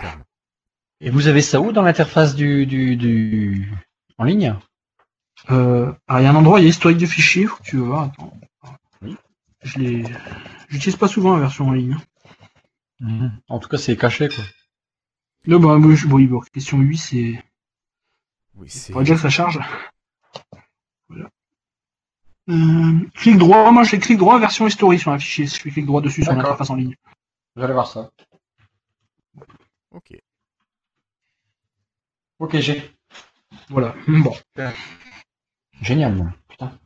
Et 1.01 1.09
vous 1.09 1.27
avez 1.27 1.41
ça 1.41 1.59
où 1.61 1.71
dans 1.71 1.81
l'interface 1.81 2.35
du, 2.35 2.65
du, 2.67 2.95
du... 2.95 3.71
en 4.17 4.23
ligne? 4.23 4.55
Euh, 5.49 5.91
alors 6.07 6.21
il 6.21 6.23
y 6.23 6.27
a 6.27 6.31
un 6.31 6.35
endroit, 6.35 6.59
il 6.59 6.63
y 6.63 6.65
a 6.67 6.69
historique 6.69 6.99
de 6.99 7.07
fichiers, 7.07 7.45
faut 7.47 7.57
que 7.57 7.63
tu 7.63 7.77
veux 7.77 7.83
voir, 7.83 8.03
attends. 8.03 8.33
Oui. 9.01 9.15
Je 9.63 9.79
l'ai, 9.79 10.03
j'utilise 10.69 10.95
pas 10.97 11.07
souvent 11.07 11.33
la 11.33 11.41
version 11.41 11.67
en 11.67 11.71
ligne. 11.73 11.97
En 13.47 13.59
tout 13.59 13.67
cas, 13.69 13.77
c'est 13.77 13.97
caché 13.97 14.29
quoi. 14.29 14.43
Non, 15.47 15.59
bah, 15.59 15.77
moi, 15.79 15.95
je, 15.95 16.05
oui, 16.07 16.27
bon, 16.27 16.39
question 16.53 16.77
8, 16.77 16.97
c'est, 16.97 17.43
Oui, 18.55 18.69
c'est. 18.69 18.91
faudrait 18.93 19.05
déjà 19.05 19.15
que 19.15 19.21
ça 19.21 19.29
charge. 19.29 19.59
Voilà. 21.09 21.29
Euh, 22.49 22.99
clic 23.15 23.37
droit, 23.37 23.71
moi 23.71 23.83
je 23.83 23.89
fais 23.89 23.99
clic 23.99 24.17
droit, 24.17 24.39
version 24.39 24.67
history 24.67 24.99
sur 24.99 25.11
un 25.11 25.19
fichier, 25.19 25.47
si 25.47 25.57
je 25.57 25.61
fais 25.61 25.71
clic 25.71 25.85
droit 25.85 26.01
dessus 26.01 26.23
sur 26.23 26.33
l'interface 26.33 26.69
en 26.69 26.75
ligne. 26.75 26.95
Vous 27.55 27.63
allez 27.63 27.73
voir 27.73 27.87
ça. 27.87 28.11
Ok. 29.91 30.13
Ok, 32.39 32.57
j'ai. 32.59 32.91
Voilà, 33.69 33.95
bon. 34.07 34.33
Génial, 35.81 36.15
moi. 36.15 36.33
Putain. 36.49 36.77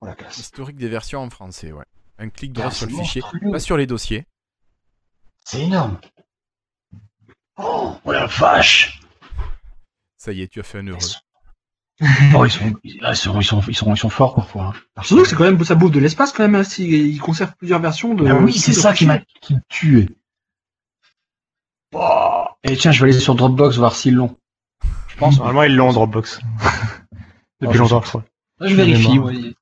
Oh 0.00 0.06
la 0.06 0.14
classe. 0.14 0.38
Historique 0.38 0.76
des 0.76 0.88
versions 0.88 1.20
en 1.20 1.30
français, 1.30 1.72
ouais. 1.72 1.84
Un 2.18 2.30
clic 2.30 2.52
droit 2.52 2.66
Ah, 2.68 2.70
sur 2.70 2.86
le 2.86 2.94
fichier, 2.94 3.22
pas 3.50 3.60
sur 3.60 3.76
les 3.76 3.86
dossiers. 3.86 4.26
C'est 5.48 5.60
énorme. 5.62 5.98
Oh, 7.56 7.94
oh 8.04 8.12
la 8.12 8.26
vache 8.26 9.00
Ça 10.16 10.32
y 10.32 10.42
est, 10.42 10.48
tu 10.48 10.58
as 10.58 10.64
fait 10.64 10.78
un 10.78 10.86
heureux. 10.88 10.98
Oh, 12.34 12.44
ils 12.44 12.50
sont, 12.50 12.74
là, 13.00 13.12
ils 13.12 13.16
sont, 13.16 13.40
ils 13.40 13.44
sont, 13.44 13.62
ils 13.68 13.74
sont, 13.76 13.94
ils 13.94 13.96
sont 13.96 14.10
forts 14.10 14.34
parfois. 14.34 14.74
hein. 14.96 15.02
Surtout 15.02 15.22
que 15.22 15.28
c'est 15.30 15.36
quand 15.36 15.44
même, 15.44 15.64
ça 15.64 15.74
bouffe 15.76 15.92
de 15.92 15.98
l'espace 16.00 16.30
quand 16.32 16.42
même, 16.42 16.54
hein, 16.56 16.64
si, 16.64 16.86
ils 16.86 17.18
conservent 17.20 17.54
plusieurs 17.56 17.80
versions 17.80 18.12
de. 18.12 18.26
Ah 18.28 18.34
oui, 18.34 18.52
c'est 18.52 18.74
ça 18.74 18.92
qui 18.92 19.06
m'a 19.06 19.20
tué. 19.70 20.10
Oh. 21.94 22.44
Et 22.64 22.76
tiens, 22.76 22.92
je 22.92 23.02
vais 23.04 23.10
aller 23.12 23.18
sur 23.20 23.34
Dropbox 23.34 23.76
voir 23.78 23.94
s'ils 23.94 24.14
l'ont. 24.14 24.36
Je 25.08 25.16
pense. 25.16 25.38
Normalement, 25.38 25.62
ils 25.62 25.74
l'ont 25.74 25.88
en 25.88 25.92
Dropbox. 25.94 26.40
Depuis 27.62 27.78
Oh, 27.78 27.82
longtemps, 27.82 28.02
je 28.02 28.08
crois. 28.08 28.24
je 28.60 28.74
vérifie. 28.74 29.08
mémoire. 29.18 29.32
ouais. 29.32 29.40
De 29.40 29.54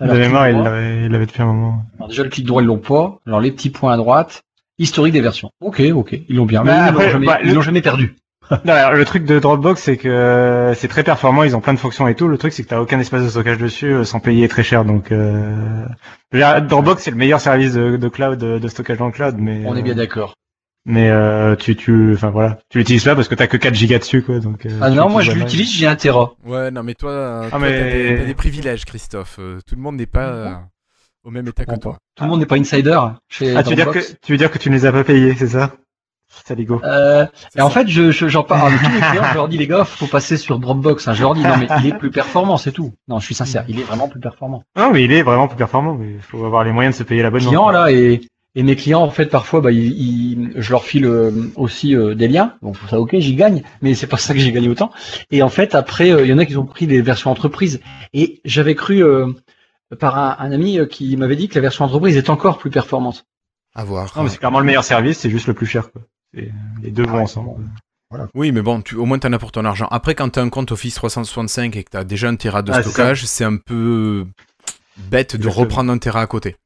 Alors, 0.00 0.14
mémoire, 0.16 0.44
clic 0.44 0.54
il 0.54 0.58
droit. 0.60 0.70
l'avait 0.70 1.04
il 1.06 1.08
l'avait 1.10 1.26
depuis 1.26 1.42
un 1.42 1.46
moment. 1.46 1.84
Alors, 1.96 2.08
déjà, 2.08 2.22
le 2.22 2.28
clic 2.28 2.46
droit, 2.46 2.62
ils 2.62 2.66
l'ont 2.66 2.78
pas. 2.78 3.18
Alors, 3.26 3.40
les 3.40 3.50
petits 3.50 3.70
points 3.70 3.92
à 3.92 3.96
droite. 3.96 4.44
Historique 4.82 5.12
des 5.14 5.20
versions. 5.20 5.50
Ok, 5.60 5.80
ok. 5.94 6.18
Ils 6.28 6.36
l'ont 6.36 6.44
bien. 6.46 6.62
Mais 6.64 6.70
Bah, 6.70 6.76
ils 6.76 6.92
l'ont 6.92 6.98
après, 6.98 7.10
jamais, 7.10 7.26
bah, 7.26 7.38
le- 7.42 7.54
l'ont 7.54 7.62
jamais 7.62 7.82
perdu. 7.82 8.16
Non, 8.66 8.72
alors, 8.74 8.92
le 8.92 9.04
truc 9.06 9.24
de 9.24 9.38
Dropbox, 9.38 9.80
c'est 9.80 9.96
que 9.96 10.08
euh, 10.08 10.74
c'est 10.74 10.88
très 10.88 11.04
performant, 11.04 11.42
ils 11.44 11.56
ont 11.56 11.60
plein 11.60 11.72
de 11.72 11.78
fonctions 11.78 12.06
et 12.08 12.14
tout. 12.14 12.28
Le 12.28 12.36
truc, 12.36 12.52
c'est 12.52 12.64
que 12.64 12.68
t'as 12.68 12.80
aucun 12.80 12.98
espace 13.00 13.22
de 13.22 13.28
stockage 13.30 13.56
dessus 13.56 13.86
euh, 13.94 14.04
sans 14.04 14.20
payer 14.20 14.46
très 14.48 14.62
cher. 14.62 14.84
Donc, 14.84 15.10
euh... 15.10 15.86
Dropbox, 16.32 17.02
c'est 17.02 17.10
le 17.10 17.16
meilleur 17.16 17.40
service 17.40 17.72
de, 17.72 17.96
de 17.96 18.08
cloud, 18.08 18.38
de, 18.38 18.58
de 18.58 18.68
stockage 18.68 18.98
dans 18.98 19.06
le 19.06 19.12
cloud, 19.12 19.36
mais 19.38 19.62
On 19.66 19.76
est 19.76 19.82
bien 19.82 19.92
euh, 19.92 19.96
d'accord. 19.96 20.34
mais 20.84 21.08
euh, 21.10 21.54
tu, 21.56 21.76
tu, 21.76 22.12
enfin 22.14 22.30
voilà, 22.30 22.58
tu 22.68 22.78
l'utilises 22.78 23.04
pas 23.04 23.14
parce 23.14 23.28
que 23.28 23.34
t'as 23.36 23.46
que 23.46 23.56
4 23.56 23.72
gigas 23.74 24.00
dessus, 24.00 24.22
quoi. 24.22 24.38
Donc. 24.40 24.66
euh, 24.66 24.70
Ah 24.82 24.90
non, 24.90 25.08
moi, 25.08 25.22
je 25.22 25.32
l'utilise, 25.32 25.72
j'ai 25.72 25.86
un 25.86 25.96
Tera. 25.96 26.34
Ouais, 26.44 26.70
non, 26.70 26.82
mais 26.82 26.94
toi, 26.94 27.10
euh, 27.10 27.48
toi, 27.48 27.58
mais- 27.58 27.78
t'as 27.78 27.90
des, 27.90 28.16
t'as 28.18 28.24
des 28.26 28.34
privilèges, 28.34 28.84
Christophe. 28.84 29.36
Tout 29.66 29.76
le 29.76 29.80
monde 29.80 29.96
n'est 29.96 30.06
pas 30.06 30.26
euh, 30.28 30.50
au 31.24 31.30
même 31.30 31.46
état 31.46 31.64
que 31.64 31.70
Bon, 31.70 31.78
toi. 31.78 31.98
Tout 32.16 32.24
le 32.24 32.30
monde 32.30 32.40
n'est 32.40 32.46
pas 32.46 32.56
insider 32.56 32.98
chez 33.28 33.56
Ah, 33.56 33.62
tu 33.62 33.70
veux 33.70 33.76
dire 33.76 33.90
que 33.90 34.00
tu 34.22 34.32
veux 34.32 34.38
dire 34.38 34.50
que 34.50 34.58
tu 34.58 34.70
ne 34.70 34.74
les 34.74 34.86
as 34.86 34.92
pas 34.92 35.04
payés, 35.04 35.34
c'est 35.38 35.48
ça? 35.48 35.72
Saligo. 36.46 36.80
Euh, 36.82 37.26
et 37.56 37.60
en 37.60 37.68
fait, 37.68 37.86
je, 37.88 38.10
je- 38.10 38.26
j'en 38.26 38.42
parle 38.42 38.68
avec 38.68 38.80
tous 38.80 38.88
mes 38.90 39.00
clients, 39.10 39.24
je 39.30 39.34
leur 39.34 39.48
dis 39.48 39.58
les 39.58 39.66
gars, 39.66 39.84
faut 39.84 40.06
passer 40.06 40.36
sur 40.38 40.58
Dropbox. 40.58 41.06
hein. 41.06 41.12
Je 41.14 41.20
leur 41.22 41.34
dis 41.34 41.42
non 41.42 41.58
mais 41.58 41.68
il 41.80 41.88
est 41.88 41.98
plus 41.98 42.10
performant, 42.10 42.56
c'est 42.56 42.72
tout. 42.72 42.94
Non, 43.06 43.18
je 43.18 43.26
suis 43.26 43.34
sincère, 43.34 43.64
il 43.68 43.78
est 43.78 43.82
vraiment 43.84 44.08
plus 44.08 44.20
performant. 44.20 44.62
Non, 44.76 44.90
mais 44.92 45.04
il 45.04 45.12
est 45.12 45.22
vraiment 45.22 45.46
plus 45.46 45.58
performant, 45.58 45.94
mais 45.94 46.12
il 46.14 46.22
faut 46.22 46.44
avoir 46.44 46.64
les 46.64 46.72
moyens 46.72 46.94
de 46.94 46.98
se 46.98 47.02
payer 47.04 47.22
l'abonnement. 47.22 47.50
Clients 47.50 47.68
là 47.70 47.92
et, 47.92 48.22
et 48.54 48.62
mes 48.62 48.76
clients 48.76 49.02
en 49.02 49.10
fait 49.10 49.26
parfois, 49.26 49.60
bah, 49.60 49.72
ils, 49.72 49.92
ils- 49.92 50.52
je 50.56 50.70
leur 50.70 50.84
file 50.84 51.04
euh, 51.04 51.30
aussi 51.56 51.94
euh, 51.94 52.14
des 52.14 52.28
liens. 52.28 52.54
Donc 52.62 52.76
ça 52.88 52.98
ok, 52.98 53.14
j'y 53.18 53.34
gagne, 53.36 53.62
mais 53.82 53.94
c'est 53.94 54.06
pas 54.06 54.16
ça 54.16 54.32
que 54.32 54.40
j'ai 54.40 54.52
gagné 54.52 54.70
autant. 54.70 54.90
Et 55.30 55.42
en 55.42 55.50
fait 55.50 55.74
après, 55.74 56.10
euh, 56.12 56.22
il 56.24 56.30
y 56.30 56.32
en 56.32 56.38
a 56.38 56.46
qui 56.46 56.56
ont 56.56 56.64
pris 56.66 56.86
des 56.86 57.02
versions 57.02 57.30
entreprise. 57.30 57.80
Et 58.14 58.40
j'avais 58.46 58.74
cru 58.74 59.04
euh, 59.04 59.26
par 59.98 60.18
un, 60.18 60.36
un 60.38 60.52
ami 60.52 60.78
euh, 60.78 60.86
qui 60.86 61.16
m'avait 61.16 61.36
dit 61.36 61.48
que 61.48 61.54
la 61.54 61.60
version 61.60 61.84
entreprise 61.84 62.16
est 62.16 62.30
encore 62.30 62.58
plus 62.58 62.70
performante. 62.70 63.24
À 63.74 63.84
voir. 63.84 64.12
Non, 64.16 64.22
mais 64.24 64.28
c'est 64.28 64.38
clairement 64.38 64.60
le 64.60 64.66
meilleur 64.66 64.84
service, 64.84 65.18
c'est 65.18 65.30
juste 65.30 65.46
le 65.46 65.54
plus 65.54 65.66
cher, 65.66 65.90
quoi. 65.92 66.02
C'est- 66.34 66.50
Les 66.82 66.90
deux 66.90 67.04
vont 67.06 67.22
ensemble. 67.22 67.62
Oui, 68.34 68.52
mais 68.52 68.60
bon, 68.60 68.82
tu, 68.82 68.94
au 68.96 69.06
moins 69.06 69.18
t'en 69.18 69.32
as 69.32 69.38
pour 69.38 69.52
ton 69.52 69.64
argent. 69.64 69.86
Après, 69.90 70.14
quand 70.14 70.28
t'as 70.28 70.42
un 70.42 70.50
compte 70.50 70.70
Office 70.72 70.94
365 70.96 71.76
et 71.76 71.82
que 71.84 71.90
t'as 71.90 72.04
déjà 72.04 72.28
un 72.28 72.36
Tera 72.36 72.60
de 72.60 72.70
Ah, 72.70 72.82
stockage, 72.82 73.24
c'est 73.24 73.44
un 73.44 73.56
peu 73.56 74.26
bête 74.98 75.36
de 75.36 75.48
reprendre 75.48 75.90
un 75.90 75.96
Tera 75.98 76.20
à 76.20 76.26
côté. 76.26 76.56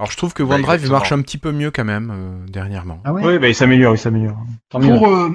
Alors, 0.00 0.10
je 0.10 0.16
trouve 0.16 0.34
que 0.34 0.42
Bah, 0.42 0.56
OneDrive 0.56 0.90
marche 0.90 1.12
un 1.12 1.22
petit 1.22 1.38
peu 1.38 1.52
mieux 1.52 1.70
quand 1.70 1.84
même 1.84 2.10
euh, 2.12 2.46
dernièrement. 2.50 3.00
Ah 3.04 3.12
ouais? 3.12 3.24
Oui, 3.24 3.38
bah, 3.38 3.48
il 3.48 3.54
s'améliore, 3.54 3.94
il 3.94 3.98
s'améliore. 3.98 4.36
Tant 4.68 4.80
mieux. 4.80 4.96
Pour, 4.96 5.06
euh, 5.06 5.30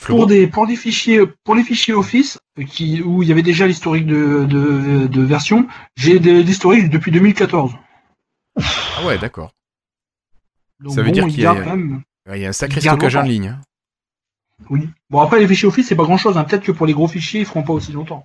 pour 0.00 0.26
des 0.26 0.46
pour 0.46 0.66
des 0.66 0.76
fichiers 0.76 1.20
pour 1.44 1.54
les 1.54 1.62
fichiers 1.64 1.94
Office 1.94 2.38
qui 2.68 3.02
où 3.02 3.22
il 3.22 3.28
y 3.28 3.32
avait 3.32 3.42
déjà 3.42 3.66
l'historique 3.66 4.06
de, 4.06 4.44
de, 4.44 5.06
de 5.06 5.22
version, 5.22 5.66
j'ai 5.96 6.18
l'historique 6.18 6.90
depuis 6.90 7.10
2014. 7.12 7.72
Ah 8.56 9.06
ouais, 9.06 9.18
d'accord. 9.18 9.52
Donc 10.80 10.94
Ça 10.94 11.02
veut 11.02 11.08
bon, 11.08 11.12
dire 11.14 11.26
il 11.28 11.30
qu'il 11.32 11.40
y 11.40 11.44
quand 11.44 11.54
même. 11.54 12.02
Il 12.32 12.40
y 12.40 12.44
a 12.46 12.48
un 12.48 12.52
sacré 12.52 12.80
stockage 12.80 13.16
en 13.16 13.22
ligne. 13.22 13.48
hein. 13.48 13.60
Oui. 14.70 14.88
Bon 15.10 15.20
après 15.20 15.40
les 15.40 15.48
fichiers 15.48 15.66
Office 15.68 15.88
c'est 15.88 15.96
pas 15.96 16.04
grand 16.04 16.18
chose. 16.18 16.36
Hein. 16.38 16.44
Peut-être 16.44 16.62
que 16.64 16.72
pour 16.72 16.86
les 16.86 16.92
gros 16.92 17.08
fichiers 17.08 17.40
ils 17.40 17.46
feront 17.46 17.62
pas 17.62 17.72
aussi 17.72 17.92
longtemps. 17.92 18.24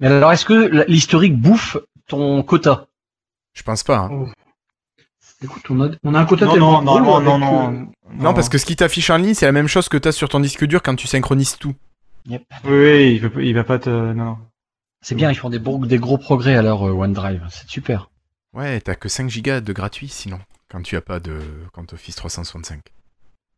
Mais 0.00 0.06
alors 0.08 0.30
est-ce 0.32 0.44
que 0.44 0.84
l'historique 0.88 1.36
bouffe 1.40 1.76
ton 2.06 2.42
quota? 2.42 2.86
Je 3.54 3.62
pense 3.62 3.82
pas. 3.82 3.98
hein. 3.98 4.26
Écoute 5.42 5.62
on 5.70 5.80
a 5.82 5.88
on 6.02 6.14
a 6.14 6.20
un 6.20 6.24
quota 6.26 6.46
Non, 6.46 6.52
tellement 6.52 6.82
non, 6.82 7.00
gros 7.00 7.00
non, 7.00 7.16
avec, 7.16 7.28
non, 7.28 7.68
euh, 7.68 7.70
non. 7.72 7.90
Non, 8.12 8.34
parce 8.34 8.48
que 8.48 8.58
ce 8.58 8.66
qui 8.66 8.74
t'affiche 8.76 9.10
en 9.10 9.16
ligne, 9.18 9.34
c'est 9.34 9.46
la 9.46 9.52
même 9.52 9.68
chose 9.68 9.88
que 9.88 9.96
t'as 9.96 10.12
sur 10.12 10.28
ton 10.28 10.40
disque 10.40 10.64
dur 10.64 10.82
quand 10.82 10.96
tu 10.96 11.06
synchronises 11.06 11.56
tout. 11.58 11.74
Oui, 12.28 12.38
oui, 12.64 13.14
il, 13.22 13.30
peut, 13.30 13.44
il 13.44 13.54
va 13.54 13.64
pas 13.64 13.78
te. 13.78 13.88
Non. 14.12 14.36
C'est 15.00 15.14
bien, 15.14 15.30
ils 15.30 15.36
font 15.36 15.48
des, 15.50 15.60
gros- 15.60 15.86
des 15.86 15.98
gros 15.98 16.18
progrès 16.18 16.56
à 16.56 16.62
leur 16.62 16.86
euh, 16.88 16.92
OneDrive. 16.92 17.46
C'est 17.50 17.68
super. 17.68 18.10
Ouais, 18.52 18.80
t'as 18.80 18.96
que 18.96 19.08
5 19.08 19.30
gigas 19.30 19.60
de 19.60 19.72
gratuit 19.72 20.08
sinon, 20.08 20.40
quand 20.68 20.82
tu 20.82 20.96
as 20.96 21.00
pas 21.00 21.20
de 21.20 21.38
compte 21.72 21.92
Office 21.92 22.16
365. 22.16 22.80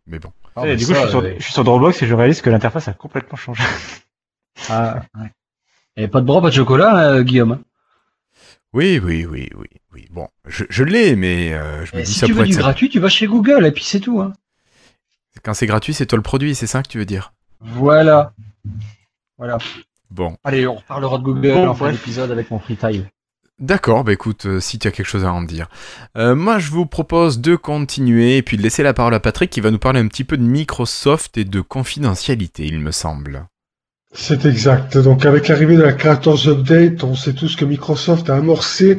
Mais 0.06 0.18
bon. 0.18 0.32
Ah, 0.56 0.64
Et 0.64 0.70
mais 0.70 0.76
du 0.76 0.84
coup, 0.86 0.92
ça, 0.92 0.98
je, 0.98 1.02
suis 1.06 1.10
sur, 1.10 1.20
euh, 1.20 1.34
je 1.38 1.42
suis 1.42 1.52
sur 1.54 1.64
Dropbox 1.64 2.02
et 2.02 2.06
je 2.06 2.14
réalise 2.14 2.42
que 2.42 2.50
l'interface 2.50 2.88
a 2.88 2.92
complètement 2.92 3.38
changé. 3.38 3.62
ah, 4.68 5.00
ouais. 5.18 5.30
Et 5.96 6.08
pas 6.08 6.20
de 6.20 6.26
bras, 6.26 6.42
pas 6.42 6.50
de 6.50 6.54
chocolat, 6.54 7.12
euh, 7.12 7.22
Guillaume. 7.22 7.60
Oui, 8.72 9.00
oui, 9.02 9.26
oui, 9.26 9.48
oui, 9.56 9.66
oui. 9.92 10.06
Bon, 10.10 10.28
je, 10.46 10.64
je 10.68 10.84
l'ai, 10.84 11.16
mais 11.16 11.52
euh, 11.52 11.84
je 11.84 11.96
me 11.96 12.00
Et 12.00 12.04
dis 12.04 12.12
si 12.12 12.18
ça 12.20 12.26
tu 12.26 12.32
veux 12.32 12.44
du 12.44 12.52
être 12.52 12.58
gratuit, 12.58 12.88
tu 12.88 13.00
vas 13.00 13.08
chez 13.08 13.26
Google 13.26 13.66
et 13.66 13.72
puis 13.72 13.82
c'est 13.82 14.00
tout. 14.00 14.20
Hein. 14.20 14.32
Quand 15.42 15.54
c'est 15.54 15.66
gratuit, 15.66 15.94
c'est 15.94 16.06
toi 16.06 16.16
le 16.16 16.22
produit, 16.22 16.54
c'est 16.54 16.66
ça 16.66 16.82
que 16.82 16.88
tu 16.88 16.98
veux 16.98 17.04
dire? 17.04 17.32
Voilà. 17.60 18.32
Voilà. 19.38 19.58
Bon. 20.10 20.36
Allez, 20.44 20.66
on 20.66 20.76
reparlera 20.76 21.18
de 21.18 21.22
Google 21.22 21.52
Bon, 21.52 21.68
en 21.68 21.74
fin 21.74 21.90
d'épisode 21.90 22.30
avec 22.30 22.50
mon 22.50 22.58
freetile. 22.58 23.06
D'accord, 23.58 24.04
bah 24.04 24.12
écoute, 24.12 24.46
euh, 24.46 24.58
si 24.60 24.78
tu 24.78 24.88
as 24.88 24.90
quelque 24.90 25.06
chose 25.06 25.24
à 25.24 25.32
en 25.32 25.42
dire. 25.42 25.68
Euh, 26.16 26.34
moi, 26.34 26.58
je 26.58 26.70
vous 26.70 26.86
propose 26.86 27.40
de 27.40 27.56
continuer 27.56 28.38
et 28.38 28.42
puis 28.42 28.56
de 28.56 28.62
laisser 28.62 28.82
la 28.82 28.94
parole 28.94 29.14
à 29.14 29.20
Patrick 29.20 29.50
qui 29.50 29.60
va 29.60 29.70
nous 29.70 29.78
parler 29.78 30.00
un 30.00 30.08
petit 30.08 30.24
peu 30.24 30.38
de 30.38 30.42
Microsoft 30.42 31.36
et 31.36 31.44
de 31.44 31.60
confidentialité, 31.60 32.64
il 32.64 32.80
me 32.80 32.90
semble. 32.90 33.46
C'est 34.12 34.44
exact. 34.44 34.98
Donc 34.98 35.24
avec 35.24 35.46
l'arrivée 35.46 35.76
de 35.76 35.82
la 35.82 35.92
Creators 35.92 36.48
Update, 36.48 37.04
on 37.04 37.14
sait 37.14 37.32
tous 37.32 37.54
que 37.54 37.64
Microsoft 37.64 38.28
a 38.28 38.34
amorcé 38.34 38.98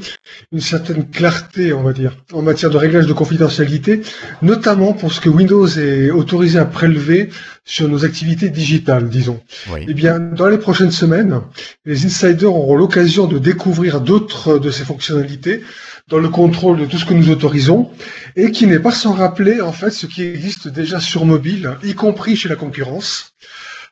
une 0.54 0.62
certaine 0.62 1.10
clarté, 1.10 1.74
on 1.74 1.84
va 1.84 1.91
dire, 1.91 2.15
en 2.32 2.41
matière 2.41 2.69
de 2.71 2.78
réglage 2.78 3.08
de 3.08 3.13
confidentialité, 3.13 4.04
notamment 4.41 4.93
pour 4.93 5.12
ce 5.12 5.19
que 5.19 5.28
Windows 5.28 5.67
est 5.67 6.12
autorisé 6.12 6.60
à 6.60 6.65
prélever 6.65 7.30
sur 7.65 7.89
nos 7.89 8.06
activités 8.06 8.50
digitales, 8.50 9.10
disons. 9.10 9.41
Oui. 9.74 9.86
Eh 9.86 9.93
bien, 9.93 10.17
dans 10.17 10.47
les 10.47 10.58
prochaines 10.58 10.91
semaines, 10.91 11.41
les 11.86 12.06
insiders 12.06 12.56
auront 12.56 12.78
l'occasion 12.78 13.28
de 13.28 13.38
découvrir 13.38 14.00
d'autres 14.00 14.60
de 14.60 14.71
ces 14.71 14.86
fonctionnalités 14.86 15.62
dans 16.08 16.19
le 16.19 16.30
contrôle 16.30 16.80
de 16.80 16.86
tout 16.86 16.97
ce 16.97 17.06
que 17.06 17.13
nous 17.13 17.30
autorisons 17.30 17.91
et 18.38 18.52
qui 18.52 18.65
n'est 18.65 18.80
pas 18.80 18.91
sans 18.91 19.12
rappeler 19.12 19.60
en 19.60 19.74
fait 19.74 19.91
ce 19.91 20.06
qui 20.06 20.24
existe 20.24 20.69
déjà 20.69 21.02
sur 21.02 21.26
mobile, 21.26 21.78
y 21.84 21.95
compris 21.95 22.38
chez 22.38 22.47
la 22.47 22.56
concurrence. 22.56 23.34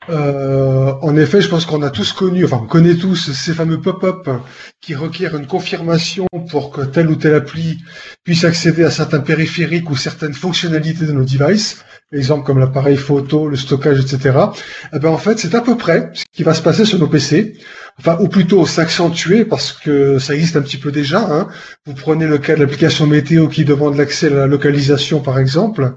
Euh, 0.07 0.93
en 1.01 1.15
effet, 1.17 1.41
je 1.41 1.49
pense 1.49 1.65
qu'on 1.65 1.81
a 1.81 1.89
tous 1.89 2.13
connu, 2.13 2.45
enfin 2.45 2.61
on 2.63 2.67
connaît 2.67 2.95
tous 2.95 3.15
ces 3.15 3.53
fameux 3.53 3.81
pop-up 3.81 4.29
qui 4.79 4.95
requièrent 4.95 5.35
une 5.35 5.45
confirmation 5.45 6.25
pour 6.49 6.71
que 6.71 6.81
telle 6.81 7.09
ou 7.09 7.15
telle 7.15 7.35
appli 7.35 7.79
puisse 8.23 8.45
accéder 8.45 8.85
à 8.85 8.91
certains 8.91 9.19
périphériques 9.19 9.89
ou 9.89 9.97
certaines 9.97 10.33
fonctionnalités 10.33 11.05
de 11.05 11.11
nos 11.11 11.25
devices, 11.25 11.83
exemple 12.11 12.45
comme 12.45 12.59
l'appareil 12.59 12.97
photo, 12.97 13.47
le 13.47 13.55
stockage, 13.55 13.99
etc. 13.99 14.37
Eh 14.93 14.99
ben 14.99 15.09
en 15.09 15.17
fait, 15.17 15.37
c'est 15.37 15.53
à 15.53 15.61
peu 15.61 15.77
près 15.77 16.09
ce 16.13 16.23
qui 16.33 16.43
va 16.43 16.53
se 16.53 16.61
passer 16.61 16.85
sur 16.85 16.97
nos 16.99 17.07
PC, 17.07 17.57
enfin 17.99 18.17
ou 18.19 18.27
plutôt 18.27 18.65
s'accentuer 18.65 19.45
parce 19.45 19.73
que 19.73 20.17
ça 20.17 20.33
existe 20.33 20.55
un 20.55 20.61
petit 20.61 20.77
peu 20.77 20.91
déjà. 20.91 21.19
Hein. 21.19 21.47
Vous 21.85 21.93
prenez 21.93 22.25
le 22.25 22.39
cas 22.39 22.55
de 22.55 22.61
l'application 22.61 23.05
météo 23.05 23.47
qui 23.47 23.63
demande 23.63 23.95
l'accès 23.95 24.27
à 24.27 24.35
la 24.35 24.47
localisation, 24.47 25.19
par 25.19 25.37
exemple. 25.37 25.93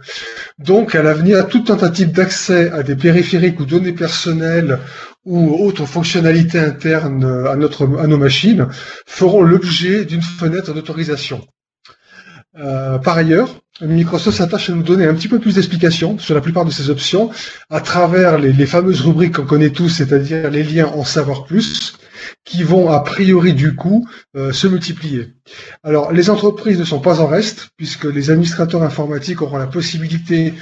Donc, 0.59 0.95
à 0.95 1.03
l'avenir, 1.03 1.47
toute 1.49 1.67
tentative 1.69 2.13
d'accès 2.13 2.71
à 2.71 2.83
des 2.83 2.97
périphériques 2.97 3.59
ou 3.61 3.65
données 3.65 3.93
personnelles 3.93 4.79
ou 5.25 5.65
autres 5.65 5.87
fonctionnalités 5.87 6.59
internes 6.59 7.25
à, 7.49 7.57
notre, 7.57 7.85
à 7.99 8.07
nos 8.07 8.19
machines 8.19 8.67
feront 9.07 9.43
l'objet 9.43 10.05
d'une 10.05 10.23
fenêtre 10.23 10.75
d'autorisation. 10.75 11.47
Euh, 12.59 12.99
par 12.99 13.17
ailleurs, 13.17 13.61
Microsoft 13.81 14.37
s'attache 14.37 14.69
à 14.71 14.75
nous 14.75 14.83
donner 14.83 15.07
un 15.07 15.15
petit 15.15 15.29
peu 15.29 15.39
plus 15.39 15.55
d'explications 15.55 16.19
sur 16.19 16.35
la 16.35 16.41
plupart 16.41 16.65
de 16.65 16.71
ces 16.71 16.91
options 16.91 17.31
à 17.71 17.81
travers 17.81 18.39
les, 18.39 18.53
les 18.53 18.67
fameuses 18.67 19.01
rubriques 19.01 19.37
qu'on 19.37 19.47
connaît 19.47 19.71
tous, 19.71 19.89
c'est-à-dire 19.89 20.51
les 20.51 20.63
liens 20.63 20.87
en 20.87 21.05
savoir 21.05 21.45
plus, 21.45 21.95
qui 22.45 22.63
vont 22.63 22.91
a 22.91 23.01
priori 23.01 23.55
du 23.55 23.75
coup 23.75 24.09
euh, 24.37 24.53
se 24.53 24.67
multiplier. 24.67 25.35
Alors 25.83 26.13
les 26.13 26.31
entreprises 26.31 26.79
ne 26.79 26.85
sont 26.85 27.01
pas 27.01 27.21
en 27.21 27.27
reste 27.27 27.71
puisque 27.77 28.05
les 28.05 28.31
administrateurs 28.31 28.83
informatiques 28.83 29.43
auront 29.43 29.59
la 29.59 29.67
possibilité 29.67 30.55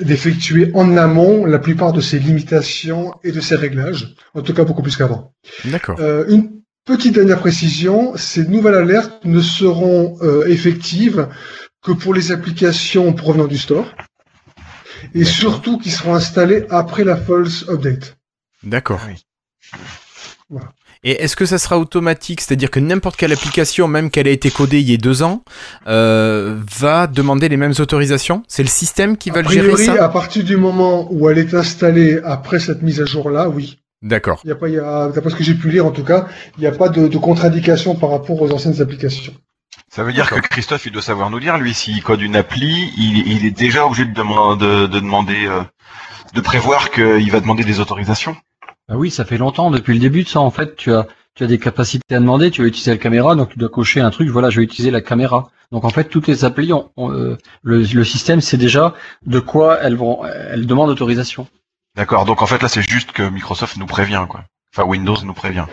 d'effectuer 0.00 0.70
en 0.74 0.96
amont 0.96 1.44
la 1.44 1.58
plupart 1.58 1.92
de 1.92 2.00
ces 2.00 2.18
limitations 2.18 3.12
et 3.22 3.32
de 3.32 3.40
ces 3.40 3.56
réglages, 3.56 4.14
en 4.34 4.42
tout 4.42 4.54
cas 4.54 4.64
beaucoup 4.64 4.82
plus 4.82 4.96
qu'avant. 4.96 5.32
D'accord. 5.64 5.98
Euh, 6.00 6.24
une 6.28 6.50
petite 6.86 7.14
dernière 7.14 7.40
précision, 7.40 8.16
ces 8.16 8.46
nouvelles 8.46 8.76
alertes 8.76 9.24
ne 9.24 9.42
seront 9.42 10.16
euh, 10.22 10.46
effectives 10.46 11.28
que 11.82 11.92
pour 11.92 12.14
les 12.14 12.32
applications 12.32 13.12
provenant 13.12 13.46
du 13.46 13.58
store 13.58 13.86
et 15.14 15.24
surtout 15.24 15.78
qui 15.78 15.90
seront 15.90 16.14
installées 16.14 16.64
après 16.70 17.04
la 17.04 17.16
false 17.16 17.68
update. 17.68 18.16
D'accord. 18.62 19.00
Ah 19.04 19.08
oui. 19.08 19.78
Voilà. 20.48 20.72
Et 21.02 21.22
est-ce 21.22 21.36
que 21.36 21.44
ça 21.44 21.58
sera 21.58 21.78
automatique? 21.78 22.40
C'est-à-dire 22.40 22.70
que 22.70 22.80
n'importe 22.80 23.16
quelle 23.16 23.32
application, 23.32 23.86
même 23.86 24.10
qu'elle 24.10 24.26
ait 24.26 24.32
été 24.32 24.50
codée 24.50 24.80
il 24.80 24.90
y 24.90 24.94
a 24.94 24.96
deux 24.96 25.22
ans, 25.22 25.44
euh, 25.86 26.60
va 26.78 27.06
demander 27.06 27.48
les 27.48 27.56
mêmes 27.56 27.74
autorisations? 27.78 28.42
C'est 28.48 28.62
le 28.62 28.68
système 28.68 29.16
qui 29.16 29.30
va 29.30 29.40
a 29.40 29.42
le 29.42 29.48
gérer 29.48 29.76
ça? 29.76 30.02
à 30.02 30.08
partir 30.08 30.42
du 30.42 30.56
moment 30.56 31.06
où 31.12 31.28
elle 31.28 31.38
est 31.38 31.54
installée 31.54 32.18
après 32.24 32.58
cette 32.58 32.82
mise 32.82 33.00
à 33.00 33.04
jour-là, 33.04 33.48
oui. 33.48 33.78
D'accord. 34.06 34.40
Il 34.44 34.48
y 34.48 34.52
a 34.52 34.54
pas, 34.54 34.68
il 34.68 34.74
y 34.74 34.78
a, 34.78 35.08
d'après 35.08 35.30
ce 35.30 35.34
que 35.34 35.42
j'ai 35.42 35.54
pu 35.54 35.68
lire 35.68 35.84
en 35.84 35.90
tout 35.90 36.04
cas, 36.04 36.28
il 36.56 36.60
n'y 36.60 36.66
a 36.68 36.72
pas 36.72 36.88
de, 36.88 37.08
de 37.08 37.18
contradiction 37.18 37.96
par 37.96 38.10
rapport 38.10 38.40
aux 38.40 38.52
anciennes 38.52 38.80
applications. 38.80 39.34
Ça 39.90 40.04
veut 40.04 40.12
dire 40.12 40.30
que 40.30 40.38
Christophe, 40.40 40.86
il 40.86 40.92
doit 40.92 41.02
savoir 41.02 41.28
nous 41.30 41.40
dire, 41.40 41.58
lui, 41.58 41.74
s'il 41.74 42.02
code 42.02 42.20
une 42.20 42.36
appli, 42.36 42.92
il, 42.96 43.26
il 43.26 43.44
est 43.44 43.50
déjà 43.50 43.84
obligé 43.84 44.04
de, 44.04 44.14
demander, 44.14 44.64
de, 44.64 44.86
de 44.86 45.00
demander, 45.00 45.46
euh, 45.46 45.62
de 46.34 46.40
prévoir 46.40 46.90
qu'il 46.90 47.30
va 47.30 47.40
demander 47.40 47.64
des 47.64 47.80
autorisations. 47.80 48.36
Ah 48.88 48.96
oui, 48.96 49.10
ça 49.10 49.24
fait 49.24 49.38
longtemps, 49.38 49.70
depuis 49.70 49.94
le 49.94 50.00
début 50.00 50.22
de 50.22 50.28
ça, 50.28 50.40
en 50.40 50.50
fait, 50.52 50.76
tu 50.76 50.92
as, 50.92 51.06
tu 51.34 51.42
as 51.42 51.48
des 51.48 51.58
capacités 51.58 52.14
à 52.14 52.20
demander, 52.20 52.52
tu 52.52 52.62
vas 52.62 52.68
utiliser 52.68 52.92
la 52.92 52.98
caméra, 52.98 53.34
donc 53.34 53.50
tu 53.50 53.58
dois 53.58 53.68
cocher 53.68 54.00
un 54.00 54.10
truc, 54.10 54.28
voilà, 54.28 54.50
je 54.50 54.60
vais 54.60 54.64
utiliser 54.64 54.92
la 54.92 55.00
caméra. 55.00 55.50
Donc 55.72 55.84
en 55.84 55.90
fait, 55.90 56.04
toutes 56.04 56.28
les 56.28 56.44
applis, 56.44 56.72
ont, 56.72 56.90
ont, 56.96 57.10
euh, 57.10 57.36
le, 57.62 57.82
le 57.82 58.04
système 58.04 58.40
sait 58.40 58.56
déjà 58.56 58.94
de 59.26 59.40
quoi 59.40 59.78
elles 59.82 59.96
vont, 59.96 60.24
elles 60.24 60.66
demandent 60.66 60.90
autorisation. 60.90 61.48
D'accord. 61.96 62.24
Donc 62.24 62.42
en 62.42 62.46
fait, 62.46 62.62
là, 62.62 62.68
c'est 62.68 62.82
juste 62.82 63.12
que 63.12 63.22
Microsoft 63.22 63.76
nous 63.76 63.86
prévient, 63.86 64.24
quoi. 64.28 64.44
Enfin, 64.74 64.86
Windows 64.86 65.16
nous 65.24 65.32
prévient. 65.34 65.64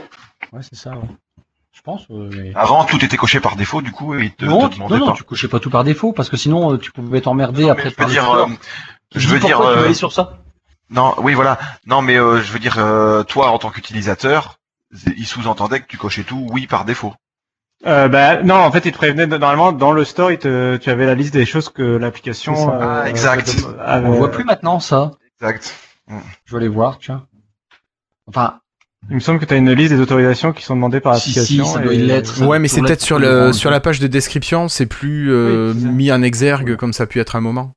Ouais, 0.52 0.62
c'est 0.62 0.76
ça, 0.76 0.92
ouais. 0.92 1.08
Je 1.74 1.82
pense. 1.82 2.04
euh, 2.12 2.30
mais- 2.32 2.52
Avant, 2.56 2.86
tout 2.86 3.04
était 3.04 3.18
coché 3.18 3.40
par 3.40 3.56
défaut, 3.56 3.82
du 3.82 3.92
coup, 3.92 4.14
et 4.16 4.30
te, 4.30 4.46
non, 4.46 4.70
te 4.70 4.80
non, 4.80 4.88
non, 4.90 5.08
pas. 5.08 5.14
tu 5.14 5.24
cochais 5.24 5.48
pas 5.48 5.60
tout 5.60 5.70
par 5.70 5.84
défaut, 5.84 6.14
parce 6.14 6.30
que 6.30 6.38
sinon, 6.38 6.74
euh, 6.74 6.78
tu 6.78 6.92
pouvais 6.92 7.20
t'emmerder 7.22 7.70
après. 7.70 7.90
je 7.90 7.96
veux 8.04 8.10
dire, 8.10 8.32
euh, 8.32 8.46
je 9.16 9.28
veux 9.28 9.40
dire, 9.40 9.58
pourquoi 9.58 9.72
tu 9.74 9.78
veux 9.78 9.84
euh, 9.84 9.86
aller 9.88 9.94
sur 9.96 10.12
ça? 10.14 10.38
non, 10.90 11.16
oui, 11.18 11.34
voilà. 11.34 11.58
Non, 11.88 12.02
mais 12.02 12.18
euh, 12.18 12.42
je 12.42 12.52
veux 12.54 12.60
dire, 12.60 12.76
euh, 12.78 13.24
toi, 13.24 13.50
en 13.52 13.58
tant 13.58 13.72
qu'utilisateur, 13.72 14.60
il 15.18 15.26
sous-entendait 15.26 15.80
que 15.82 15.88
tu 15.88 15.98
cochais 15.98 16.24
tout 16.24 16.48
oui 16.52 16.68
par 16.68 16.86
défaut. 16.86 17.14
Euh, 17.86 18.08
bah 18.08 18.44
non, 18.44 18.56
en 18.56 18.72
fait, 18.72 18.86
il 18.86 18.92
te 18.94 18.98
prévenait 18.98 19.26
normalement 19.28 19.74
dans 19.74 19.92
le 19.92 20.06
store, 20.06 20.32
il 20.32 20.38
te, 20.38 20.78
tu 20.78 20.90
avais 20.90 21.06
la 21.08 21.16
liste 21.16 21.34
des 21.34 21.46
choses 21.46 21.68
que 21.68 21.82
l'application. 21.84 22.56
Ça. 22.56 22.72
euh, 22.82 23.02
Ah, 23.04 23.10
exact. 23.10 23.58
On 23.88 24.12
voit 24.12 24.32
plus 24.32 24.46
maintenant 24.46 24.80
ça. 24.80 25.12
Exact. 25.42 25.76
Je 26.10 26.52
vais 26.52 26.58
aller 26.58 26.68
voir, 26.68 27.00
tiens. 27.00 27.26
Enfin, 28.28 28.60
Il 29.10 29.16
me 29.16 29.20
semble 29.20 29.40
que 29.40 29.46
tu 29.46 29.54
as 29.54 29.58
une 29.58 29.72
liste 29.74 29.92
des 29.94 30.00
autorisations 30.00 30.54
qui 30.54 30.64
sont 30.64 30.76
demandées 30.76 31.02
par 31.02 31.18
Si, 31.18 31.32
si, 31.34 31.40
application. 31.40 31.66
ça 31.66 31.80
doit 31.80 31.94
et- 31.94 31.98
y 31.98 32.06
l'être. 32.06 32.42
Ouais, 32.46 32.60
mais 32.60 32.68
c'est 32.68 32.82
peut-être 32.82 33.02
sur, 33.02 33.20
le, 33.20 33.52
sur 33.54 33.70
la 33.72 33.80
page 33.80 34.00
de 34.00 34.08
description, 34.08 34.68
c'est 34.70 34.86
plus 34.86 35.32
euh, 35.32 35.74
Oui, 35.74 35.84
mis 35.86 36.12
en 36.12 36.22
exergue 36.22 36.76
comme 36.78 36.94
ça 36.94 37.04
a 37.04 37.08
pu 37.08 37.20
être 37.20 37.36
un 37.36 37.42
moment. 37.42 37.74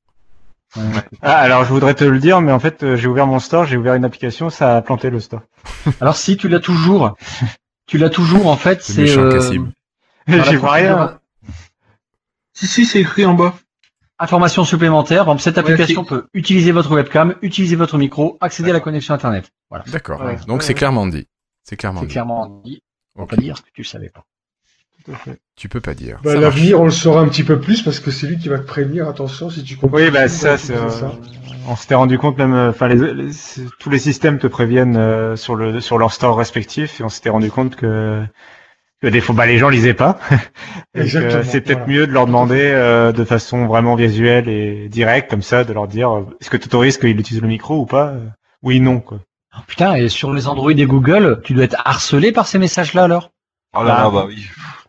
Ah, 1.23 1.37
alors 1.39 1.65
je 1.65 1.71
voudrais 1.73 1.95
te 1.95 2.05
le 2.05 2.19
dire, 2.19 2.41
mais 2.43 2.53
en 2.53 2.59
fait, 2.61 2.83
euh, 2.83 2.97
j'ai 2.97 3.09
ouvert 3.09 3.27
mon 3.27 3.39
store, 3.39 3.65
j'ai 3.65 3.77
ouvert 3.77 3.95
une 3.95 4.05
application, 4.05 4.51
ça 4.51 4.77
a 4.77 4.83
planté 4.83 5.09
le 5.11 5.21
store. 5.21 5.41
alors 6.01 6.17
si 6.17 6.37
tu 6.37 6.49
l'as 6.49 6.61
toujours, 6.61 7.17
tu 7.87 7.97
l'as 7.99 8.11
toujours 8.11 8.47
en 8.49 8.57
fait, 8.57 8.83
C'est 8.83 9.17
euh, 9.17 9.41
J'y 10.29 10.57
vois 10.57 10.73
rien. 10.73 11.19
Si, 12.53 12.67
si, 12.67 12.85
c'est 12.87 13.01
écrit 13.01 13.25
en 13.25 13.35
bas. 13.35 13.55
Information 14.18 14.64
supplémentaire. 14.64 15.24
Par 15.24 15.35
exemple, 15.35 15.42
cette 15.42 15.57
Ouais, 15.57 15.61
application 15.72 16.05
peut 16.05 16.26
utiliser 16.33 16.72
votre 16.72 16.90
webcam, 16.92 17.35
utiliser 17.42 17.76
votre 17.76 17.98
micro, 17.98 18.38
accéder 18.40 18.70
à 18.70 18.74
la 18.74 18.81
connexion 18.81 19.12
internet. 19.14 19.50
Voilà. 19.68 19.85
D'accord. 19.88 20.20
Ouais. 20.22 20.37
Donc 20.46 20.59
Ouais, 20.61 20.62
c'est 20.62 20.68
ouais. 20.68 20.74
clairement 20.74 21.07
dit. 21.07 21.26
C'est 21.62 21.76
clairement 21.76 22.00
C'est 22.00 22.07
dit. 22.07 22.12
clairement 22.12 22.62
dit. 22.64 22.83
On 23.14 23.20
va 23.20 23.24
Ok. 23.24 23.31
pas 23.31 23.37
dire 23.37 23.57
que 23.62 23.68
tu 23.74 23.83
le 23.83 23.87
savais 23.87 24.09
pas. 24.09 24.24
Tout 25.05 25.12
à 25.12 25.16
fait. 25.16 25.38
Tu 25.55 25.68
peux 25.68 25.81
pas 25.81 25.94
dire. 25.94 26.18
Bah, 26.24 26.35
l'avenir, 26.35 26.81
on 26.81 26.85
le 26.87 26.90
saura 26.90 27.20
un 27.20 27.29
petit 27.29 27.44
peu 27.44 27.61
plus 27.61 27.83
parce 27.83 28.00
que 28.00 28.11
c'est 28.11 28.26
lui 28.26 28.38
qui 28.38 28.48
va 28.48 28.59
te 28.59 28.66
prévenir. 28.66 29.09
Attention, 29.09 29.50
si 29.50 29.62
tu 29.62 29.76
comprends. 29.76 29.98
Oui, 29.98 30.11
bah 30.11 30.29
ça, 30.29 30.57
c'est. 30.59 30.74
euh, 30.74 30.88
on 31.68 31.76
s'était 31.76 31.94
rendu 31.94 32.18
compte 32.18 32.38
même, 32.38 32.55
euh, 32.55 32.70
enfin, 32.70 32.88
les, 32.88 33.12
les- 33.14 33.33
c'est- 33.33 33.66
tous 33.79 33.90
les 33.90 33.98
systèmes 33.98 34.38
te 34.38 34.46
préviennent 34.46 34.96
euh, 34.96 35.37
sur 35.37 35.55
le 35.55 35.81
sur 35.81 35.98
leur 35.98 36.12
store 36.12 36.37
respectif, 36.38 37.00
et 37.00 37.05
on 37.05 37.09
s'était 37.09 37.31
rendu 37.31 37.50
compte 37.50 37.76
que 37.76 38.24
que 39.02 39.09
des 39.09 39.20
fois, 39.20 39.35
bah, 39.35 39.46
les 39.46 39.59
gens 39.59 39.68
lisaient 39.68 39.94
pas. 39.94 40.18
C'est 40.94 41.61
peut-être 41.61 41.78
voilà. 41.80 41.87
mieux 41.87 42.06
de 42.06 42.12
leur 42.12 42.26
demander 42.26 42.62
euh, 42.62 43.12
de 43.12 43.24
façon 43.24 43.66
vraiment 43.66 43.94
visuelle 43.94 44.48
et 44.48 44.88
directe, 44.88 45.30
comme 45.30 45.42
ça, 45.42 45.64
de 45.64 45.72
leur 45.72 45.88
dire 45.88 46.11
euh, 46.16 46.26
est-ce 46.40 46.50
que 46.50 46.56
tu 46.56 46.66
autorises 46.66 46.98
qu'il 46.98 47.18
utilise 47.18 47.42
le 47.42 47.48
micro 47.48 47.78
ou 47.80 47.87
pas 47.87 48.09
Euh, 48.09 48.18
Oui, 48.62 48.80
non, 48.80 49.00
quoi. 49.00 49.18
Oh, 49.54 49.61
putain, 49.66 49.94
et 49.94 50.09
sur 50.09 50.32
les 50.32 50.48
Android 50.48 50.70
et 50.72 50.87
Google, 50.87 51.40
tu 51.44 51.54
dois 51.54 51.64
être 51.64 51.80
harcelé 51.85 52.32
par 52.32 52.46
ces 52.46 52.59
messages-là 52.59 53.04
alors? 53.04 53.30
Oh 53.76 53.82
là 53.82 53.96
Bah. 53.96 54.02
là, 54.04 54.11
bah 54.11 54.24
oui. 54.28 54.46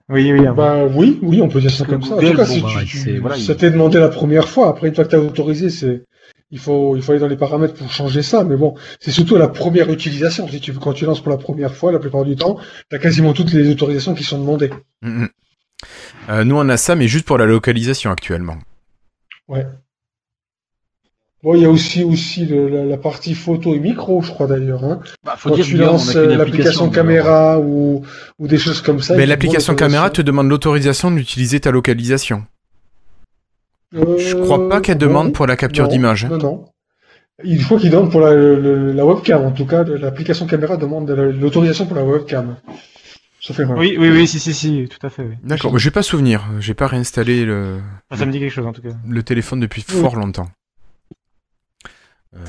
Oui, 0.09 0.31
oui. 0.31 0.45
Bah 0.55 0.85
oui, 0.89 1.19
oui, 1.21 1.41
on 1.41 1.49
peut 1.49 1.59
dire 1.59 1.69
ça 1.71 1.83
comme 1.83 2.01
ça. 2.01 2.15
En 2.15 2.19
tout 2.19 2.27
cas, 2.33 2.45
bon, 2.45 2.53
si 2.53 2.61
bah, 2.61 2.69
tu, 2.85 2.97
c'est- 2.97 3.03
tu- 3.11 3.19
voilà, 3.19 3.35
ça 3.35 3.51
il- 3.53 3.57
t'est 3.57 3.71
demandé 3.71 3.99
la 3.99 4.07
première 4.07 4.47
fois. 4.47 4.69
Après, 4.69 4.87
une 4.87 4.95
fois 4.95 5.03
que 5.03 5.09
t'as 5.09 5.17
autorisé, 5.17 5.69
c'est 5.69 6.03
il 6.51 6.60
faut 6.60 6.95
il 6.95 7.01
faut 7.01 7.12
aller 7.12 7.19
dans 7.21 7.27
les 7.27 7.38
paramètres 7.38 7.73
pour 7.73 7.91
changer 7.91 8.21
ça. 8.21 8.43
Mais 8.43 8.55
bon, 8.55 8.75
c'est 8.99 9.12
surtout 9.12 9.36
à 9.36 9.39
la 9.39 9.47
première 9.49 9.89
utilisation. 9.91 10.47
Si 10.47 10.60
tu 10.60 10.73
quand 10.73 10.93
tu 10.93 11.05
lances 11.05 11.21
pour 11.21 11.31
la 11.31 11.38
première 11.38 11.73
fois, 11.73 11.91
la 11.91 11.99
plupart 11.99 12.23
du 12.25 12.36
temps, 12.36 12.57
t'as 12.89 12.99
quasiment 12.99 13.33
toutes 13.33 13.51
les 13.53 13.69
autorisations 13.69 14.13
qui 14.13 14.23
sont 14.23 14.39
demandées. 14.39 14.71
Mm, 15.01 15.23
mm. 15.23 15.29
Euh, 16.29 16.43
nous 16.43 16.55
on 16.55 16.67
a 16.69 16.77
ça, 16.77 16.95
mais 16.95 17.07
juste 17.07 17.25
pour 17.25 17.38
la 17.38 17.45
localisation 17.45 18.12
actuellement. 18.12 18.57
Bon, 21.43 21.53
il 21.53 21.62
y 21.62 21.65
a 21.65 21.69
aussi 21.69 22.03
aussi 22.03 22.45
le- 22.45 22.67
la, 22.67 22.83
la 22.83 22.97
partie 22.97 23.36
photo 23.36 23.75
et 23.75 23.79
micro, 23.79 24.21
je 24.23 24.31
crois 24.31 24.47
d'ailleurs. 24.47 24.83
Hein. 24.83 25.01
bah, 25.23 25.36
faut 25.38 25.49
Quand 25.49 25.55
dire 25.55 25.65
tu 25.65 25.77
lances 25.77 26.15
euh, 26.15 26.23
application, 26.23 26.38
l'application 26.38 26.89
caméra 26.89 27.60
ou 27.60 28.03
ou 28.39 28.47
des 28.47 28.57
choses 28.57 28.81
comme 28.81 29.01
ça. 29.01 29.15
Mais 29.15 29.25
l'application 29.27 29.75
caméra 29.75 30.10
te 30.10 30.21
demande 30.21 30.49
l'autorisation 30.49 31.12
d'utiliser 31.12 31.60
ta 31.60 31.71
localisation. 31.71 32.45
Je 33.93 34.00
Euh, 34.36 34.43
crois 34.43 34.67
pas 34.69 34.82
qu'elle 34.82 34.97
demande 34.97 35.28
non, 35.28 35.32
pour 35.34 35.47
la 35.47 35.56
capture 35.56 35.88
d'image. 35.88 36.26
Non, 36.26 36.38
non. 36.38 36.65
Il 37.43 37.62
faut 37.62 37.78
qu'il 37.78 37.89
demande 37.91 38.12
pour 38.12 38.21
la, 38.21 38.34
le- 38.34 38.91
la 38.91 39.06
webcam. 39.06 39.45
En 39.45 39.52
tout 39.52 39.65
cas, 39.65 39.84
l'application 39.84 40.45
caméra 40.47 40.76
demande 40.78 41.10
la- 41.10 41.26
l'autorisation 41.32 41.86
pour 41.86 41.95
la 41.95 42.04
webcam. 42.04 42.58
Sauf 43.39 43.60
erreur. 43.60 43.78
Oui, 43.78 43.95
oui, 44.00 44.10
oui, 44.10 44.28
si, 44.28 44.39
si, 44.39 44.54
si, 44.54 44.89
tout 44.89 45.06
à 45.06 45.10
fait. 45.10 45.23
Oui. 45.23 45.36
D'accord, 45.43 45.71
mais 45.71 45.80
j'ai 45.80 45.91
pas 45.91 46.02
souvenir. 46.02 46.43
J'ai 46.60 46.73
pas 46.73 46.88
réinstallé 46.88 47.45
le, 47.45 47.80
Enfin, 48.10 48.19
ça 48.21 48.26
me 48.26 48.32
dit 48.32 48.39
quelque 48.39 48.52
chose 48.52 48.65
en 48.65 48.73
tout 48.73 48.82
cas. 48.82 48.89
le 49.08 49.23
téléphone 49.23 49.60
depuis 49.60 49.86
Oui. 49.88 50.02
fort 50.02 50.15
longtemps. 50.15 50.50
Euh. 52.36 52.39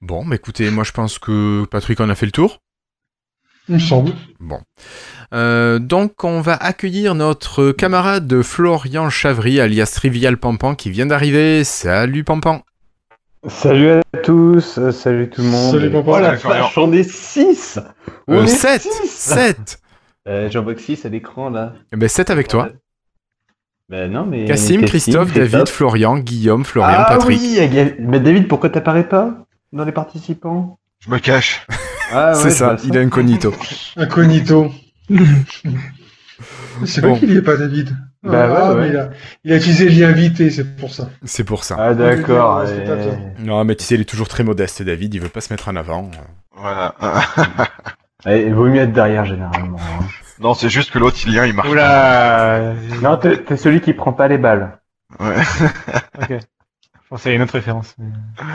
Bon, 0.00 0.24
bah 0.24 0.36
écoutez, 0.36 0.70
moi 0.70 0.84
je 0.84 0.92
pense 0.92 1.18
que 1.18 1.64
Patrick 1.70 2.00
en 2.00 2.08
a 2.08 2.14
fait 2.14 2.26
le 2.26 2.32
tour. 2.32 2.58
Il 3.68 3.74
me 3.74 3.80
semble. 3.80 4.12
Bon. 4.38 4.60
Euh, 5.34 5.78
donc 5.78 6.24
on 6.24 6.40
va 6.40 6.54
accueillir 6.54 7.14
notre 7.14 7.72
camarade 7.72 8.42
Florian 8.42 9.10
Chavry, 9.10 9.60
alias 9.60 9.92
Trivial 9.94 10.36
Pampan, 10.36 10.74
qui 10.74 10.90
vient 10.90 11.06
d'arriver. 11.06 11.64
Salut 11.64 12.24
Pampan. 12.24 12.62
Salut 13.48 13.90
à 13.90 14.02
tous, 14.22 14.78
euh, 14.78 14.90
salut 14.90 15.30
tout 15.30 15.42
le 15.42 15.48
monde. 15.48 15.72
Salut, 15.72 15.90
papa. 15.90 16.10
Oh 16.14 16.18
la 16.18 16.34
vache, 16.34 16.78
on 16.78 16.92
est 16.92 17.08
6 17.08 17.78
Euh, 18.28 18.44
7 18.46 18.82
7 18.82 19.78
euh, 20.26 20.50
J'en 20.50 20.64
vois 20.64 20.74
que 20.74 20.80
6 20.80 21.04
à 21.06 21.08
l'écran 21.08 21.48
là. 21.50 21.74
Ben 21.92 22.08
7 22.08 22.30
avec 22.30 22.48
toi. 22.48 22.70
Ben 23.88 24.10
non, 24.10 24.26
mais. 24.26 24.46
Cassim, 24.46 24.84
Christophe, 24.84 25.32
David, 25.32 25.68
Florian, 25.68 26.18
Guillaume, 26.18 26.64
Florian, 26.64 26.96
ah, 26.98 27.04
Patrick. 27.08 27.38
oui, 27.40 27.60
Mais 28.00 28.18
David, 28.18 28.48
pourquoi 28.48 28.68
t'apparais 28.68 29.08
pas 29.08 29.46
dans 29.72 29.84
les 29.84 29.92
participants? 29.92 30.78
Je 30.98 31.08
me 31.08 31.18
cache. 31.18 31.64
ah, 32.12 32.34
C'est 32.34 32.46
ouais, 32.46 32.50
ça, 32.50 32.76
il 32.82 32.96
est 32.96 33.00
incognito. 33.00 33.54
Incognito. 33.96 34.72
C'est 36.84 37.00
Bon. 37.00 37.10
vrai 37.10 37.18
qu'il 37.20 37.30
n'y 37.30 37.36
est 37.36 37.42
pas 37.42 37.56
David. 37.56 37.96
Bah 38.22 38.48
ouais, 38.48 38.54
Ah, 38.58 38.74
ouais. 38.74 38.80
mais 38.82 38.88
il, 38.90 38.96
a, 38.96 39.08
il 39.44 39.52
a 39.52 39.56
utilisé 39.56 39.88
lien 39.88 40.08
invité, 40.08 40.50
c'est 40.50 40.76
pour 40.76 40.92
ça. 40.92 41.08
C'est 41.24 41.44
pour 41.44 41.64
ça. 41.64 41.76
Ah, 41.78 41.94
d'accord. 41.94 42.64
Pas 42.64 43.42
Non, 43.42 43.64
mais 43.64 43.74
tu 43.76 43.84
sais, 43.84 43.94
il 43.94 44.00
est 44.02 44.04
toujours 44.04 44.28
très 44.28 44.44
modeste, 44.44 44.82
David, 44.82 45.14
il 45.14 45.20
veut 45.20 45.28
pas 45.28 45.40
se 45.40 45.52
mettre 45.52 45.68
en 45.68 45.76
avant. 45.76 46.10
Voilà. 46.54 46.94
ouais, 48.26 48.42
Il 48.46 48.54
vaut 48.54 48.66
mieux 48.66 48.80
être 48.82 48.92
derrière 48.92 49.24
généralement. 49.24 49.78
hein. 49.78 50.04
non, 50.40 50.54
c'est 50.54 50.68
juste 50.68 50.90
que 50.90 50.98
l'autre 50.98 51.18
lien 51.26 51.46
il 51.46 51.54
marche. 51.54 51.68
Oula 51.70 52.74
Non, 53.00 53.16
t'es 53.16 53.56
celui 53.56 53.80
qui 53.80 53.94
prend 53.94 54.12
pas 54.12 54.28
les 54.28 54.38
balles. 54.38 54.78
Ouais. 55.20 55.36
Ok. 56.20 56.28
Je 56.30 57.08
pensais 57.08 57.30
à 57.30 57.32
une 57.34 57.42
autre 57.42 57.52
référence. 57.54 57.94
mais- 57.98 58.06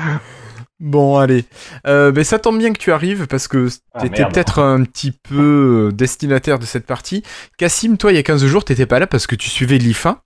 Bon, 0.84 1.18
allez. 1.18 1.46
Euh, 1.86 2.12
ben, 2.12 2.24
ça 2.24 2.40
tombe 2.40 2.58
bien 2.58 2.74
que 2.74 2.80
tu 2.80 2.92
arrives 2.92 3.28
parce 3.28 3.48
que 3.48 3.68
Ah, 3.94 4.02
t'étais 4.02 4.26
peut-être 4.26 4.60
un 4.60 4.84
petit 4.84 5.12
peu 5.12 5.90
euh, 5.90 5.92
destinataire 5.94 6.58
de 6.58 6.66
cette 6.66 6.88
partie. 6.88 7.22
Cassim, 7.58 7.98
toi, 7.98 8.12
il 8.12 8.16
y 8.16 8.18
a 8.18 8.24
15 8.24 8.44
jours, 8.48 8.66
t'étais 8.66 8.88
pas 8.88 8.98
là 9.00 9.06
parce 9.06 9.28
que 9.28 9.36
tu 9.36 9.48
suivais 9.50 9.78
l'IFA. 9.78 10.24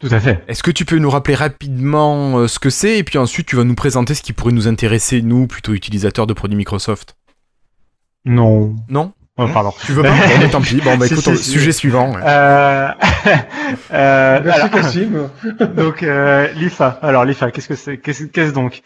Tout 0.00 0.08
à 0.10 0.18
fait. 0.18 0.42
Est-ce 0.48 0.62
que 0.64 0.70
tu 0.72 0.84
peux 0.84 0.96
nous 0.98 1.10
rappeler 1.10 1.34
rapidement 1.36 2.38
euh, 2.38 2.48
ce 2.48 2.58
que 2.58 2.68
c'est 2.70 2.98
et 2.98 3.04
puis 3.04 3.18
ensuite 3.18 3.46
tu 3.46 3.54
vas 3.54 3.64
nous 3.64 3.74
présenter 3.74 4.14
ce 4.14 4.22
qui 4.22 4.32
pourrait 4.32 4.52
nous 4.54 4.66
intéresser, 4.66 5.22
nous, 5.22 5.46
plutôt 5.46 5.72
utilisateurs 5.72 6.26
de 6.26 6.32
produits 6.32 6.56
Microsoft? 6.56 7.14
Non. 8.24 8.74
Non? 8.88 9.12
Oh, 9.36 9.46
pardon. 9.46 9.72
Tu 9.86 9.92
veux 9.92 10.02
pas? 10.02 10.10
Bon, 10.28 10.38
mais 10.40 10.48
tant 10.50 10.60
pis. 10.60 10.80
Bon, 10.80 10.96
bah 10.98 11.06
écoute, 11.06 11.20
si, 11.20 11.28
on- 11.28 11.36
si. 11.36 11.50
sujet 11.50 11.72
suivant. 11.72 12.12
ouais. 12.14 12.20
Euh... 12.24 12.88
euh, 13.92 14.40
Merci 14.44 14.60
alors- 14.60 14.70
Cassim. 14.70 15.30
Donc 15.76 16.02
euh, 16.02 16.48
l'IFA. 16.54 16.98
Alors 17.02 17.24
l'IFA, 17.24 17.50
qu'est-ce 17.50 17.68
que 17.68 17.74
c'est? 17.76 17.98
Qu'est-ce 17.98 18.24
qu'est-ce 18.24 18.52
donc? 18.52 18.82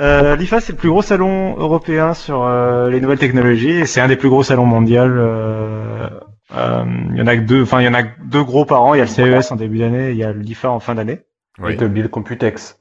Euh, 0.00 0.36
L'IFA, 0.36 0.60
c'est 0.60 0.72
le 0.72 0.78
plus 0.78 0.88
gros 0.90 1.02
salon 1.02 1.56
européen 1.58 2.14
sur 2.14 2.44
euh, 2.44 2.90
les 2.90 3.00
nouvelles 3.00 3.18
technologies 3.18 3.70
et 3.70 3.86
c'est 3.86 4.00
un 4.00 4.08
des 4.08 4.16
plus 4.16 4.28
gros 4.28 4.42
salons 4.42 4.66
mondiaux. 4.66 5.00
euh, 5.00 6.08
euh, 6.54 6.84
Il 7.12 7.16
y 7.18 7.22
en 7.22 7.26
a 7.26 7.36
que 7.36 7.42
deux. 7.42 7.62
Enfin, 7.62 7.80
il 7.80 7.84
y 7.84 7.88
en 7.88 7.94
a 7.94 8.02
que 8.02 8.20
deux 8.24 8.44
gros 8.44 8.64
par 8.64 8.82
an. 8.82 8.94
Il 8.94 8.98
y 8.98 9.00
a 9.00 9.04
le 9.04 9.10
CES 9.40 9.50
en 9.52 9.56
début 9.56 9.78
d'année, 9.78 10.08
et 10.08 10.10
il 10.12 10.16
y 10.18 10.24
a 10.24 10.32
l'IFA 10.32 10.70
en 10.70 10.80
fin 10.80 10.94
d'année. 10.94 11.20
Oui. 11.58 11.72
Et 11.72 11.76
le 11.76 12.08
Computex. 12.08 12.78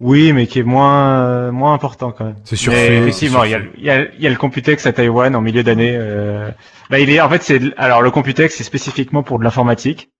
Oui, 0.00 0.32
mais 0.32 0.46
qui 0.46 0.58
est 0.58 0.64
moins 0.64 1.20
euh, 1.20 1.52
moins 1.52 1.72
important 1.72 2.12
quand 2.12 2.24
même. 2.24 2.36
C'est 2.44 2.52
Mais 2.52 2.56
surfait. 2.56 2.96
effectivement, 2.98 3.42
c'est 3.42 3.48
il 3.48 3.52
y, 3.52 3.54
a, 3.54 3.60
il 3.76 3.84
y, 3.84 3.90
a, 3.90 4.04
il 4.16 4.20
y 4.22 4.26
a 4.26 4.30
le 4.30 4.36
Computex 4.36 4.86
à 4.86 4.92
Taïwan 4.92 5.34
en 5.36 5.40
milieu 5.40 5.62
d'année. 5.62 5.96
Euh... 5.96 6.50
Bah, 6.90 6.98
il 6.98 7.10
est 7.10 7.20
en 7.20 7.28
fait 7.28 7.42
c'est 7.42 7.60
alors 7.76 8.02
le 8.02 8.10
Computex 8.10 8.54
c'est 8.56 8.64
spécifiquement 8.64 9.22
pour 9.22 9.38
de 9.38 9.44
l'informatique, 9.44 10.10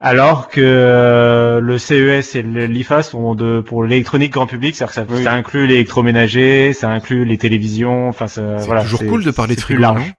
alors 0.00 0.48
que 0.48 0.60
euh, 0.62 1.60
le 1.60 1.76
CES 1.78 2.36
et 2.36 2.42
l'IFA 2.42 3.02
sont 3.02 3.34
de 3.34 3.60
pour 3.60 3.82
l'électronique 3.84 4.32
grand 4.32 4.46
public, 4.46 4.76
c'est-à-dire 4.76 5.06
que 5.06 5.12
ça, 5.12 5.16
Oui. 5.18 5.24
ça 5.24 5.32
inclut 5.32 5.66
l'électroménager, 5.66 6.72
ça 6.72 6.88
inclut 6.88 7.24
les 7.24 7.36
télévisions, 7.38 8.08
enfin 8.08 8.28
ça, 8.28 8.58
C'est 8.58 8.66
voilà. 8.66 8.82
toujours 8.82 9.04
cool 9.06 9.24
de 9.24 9.30
parler 9.32 9.56
de 9.56 9.60
frigo, 9.60 9.80
large. 9.80 10.00
non 10.06 10.12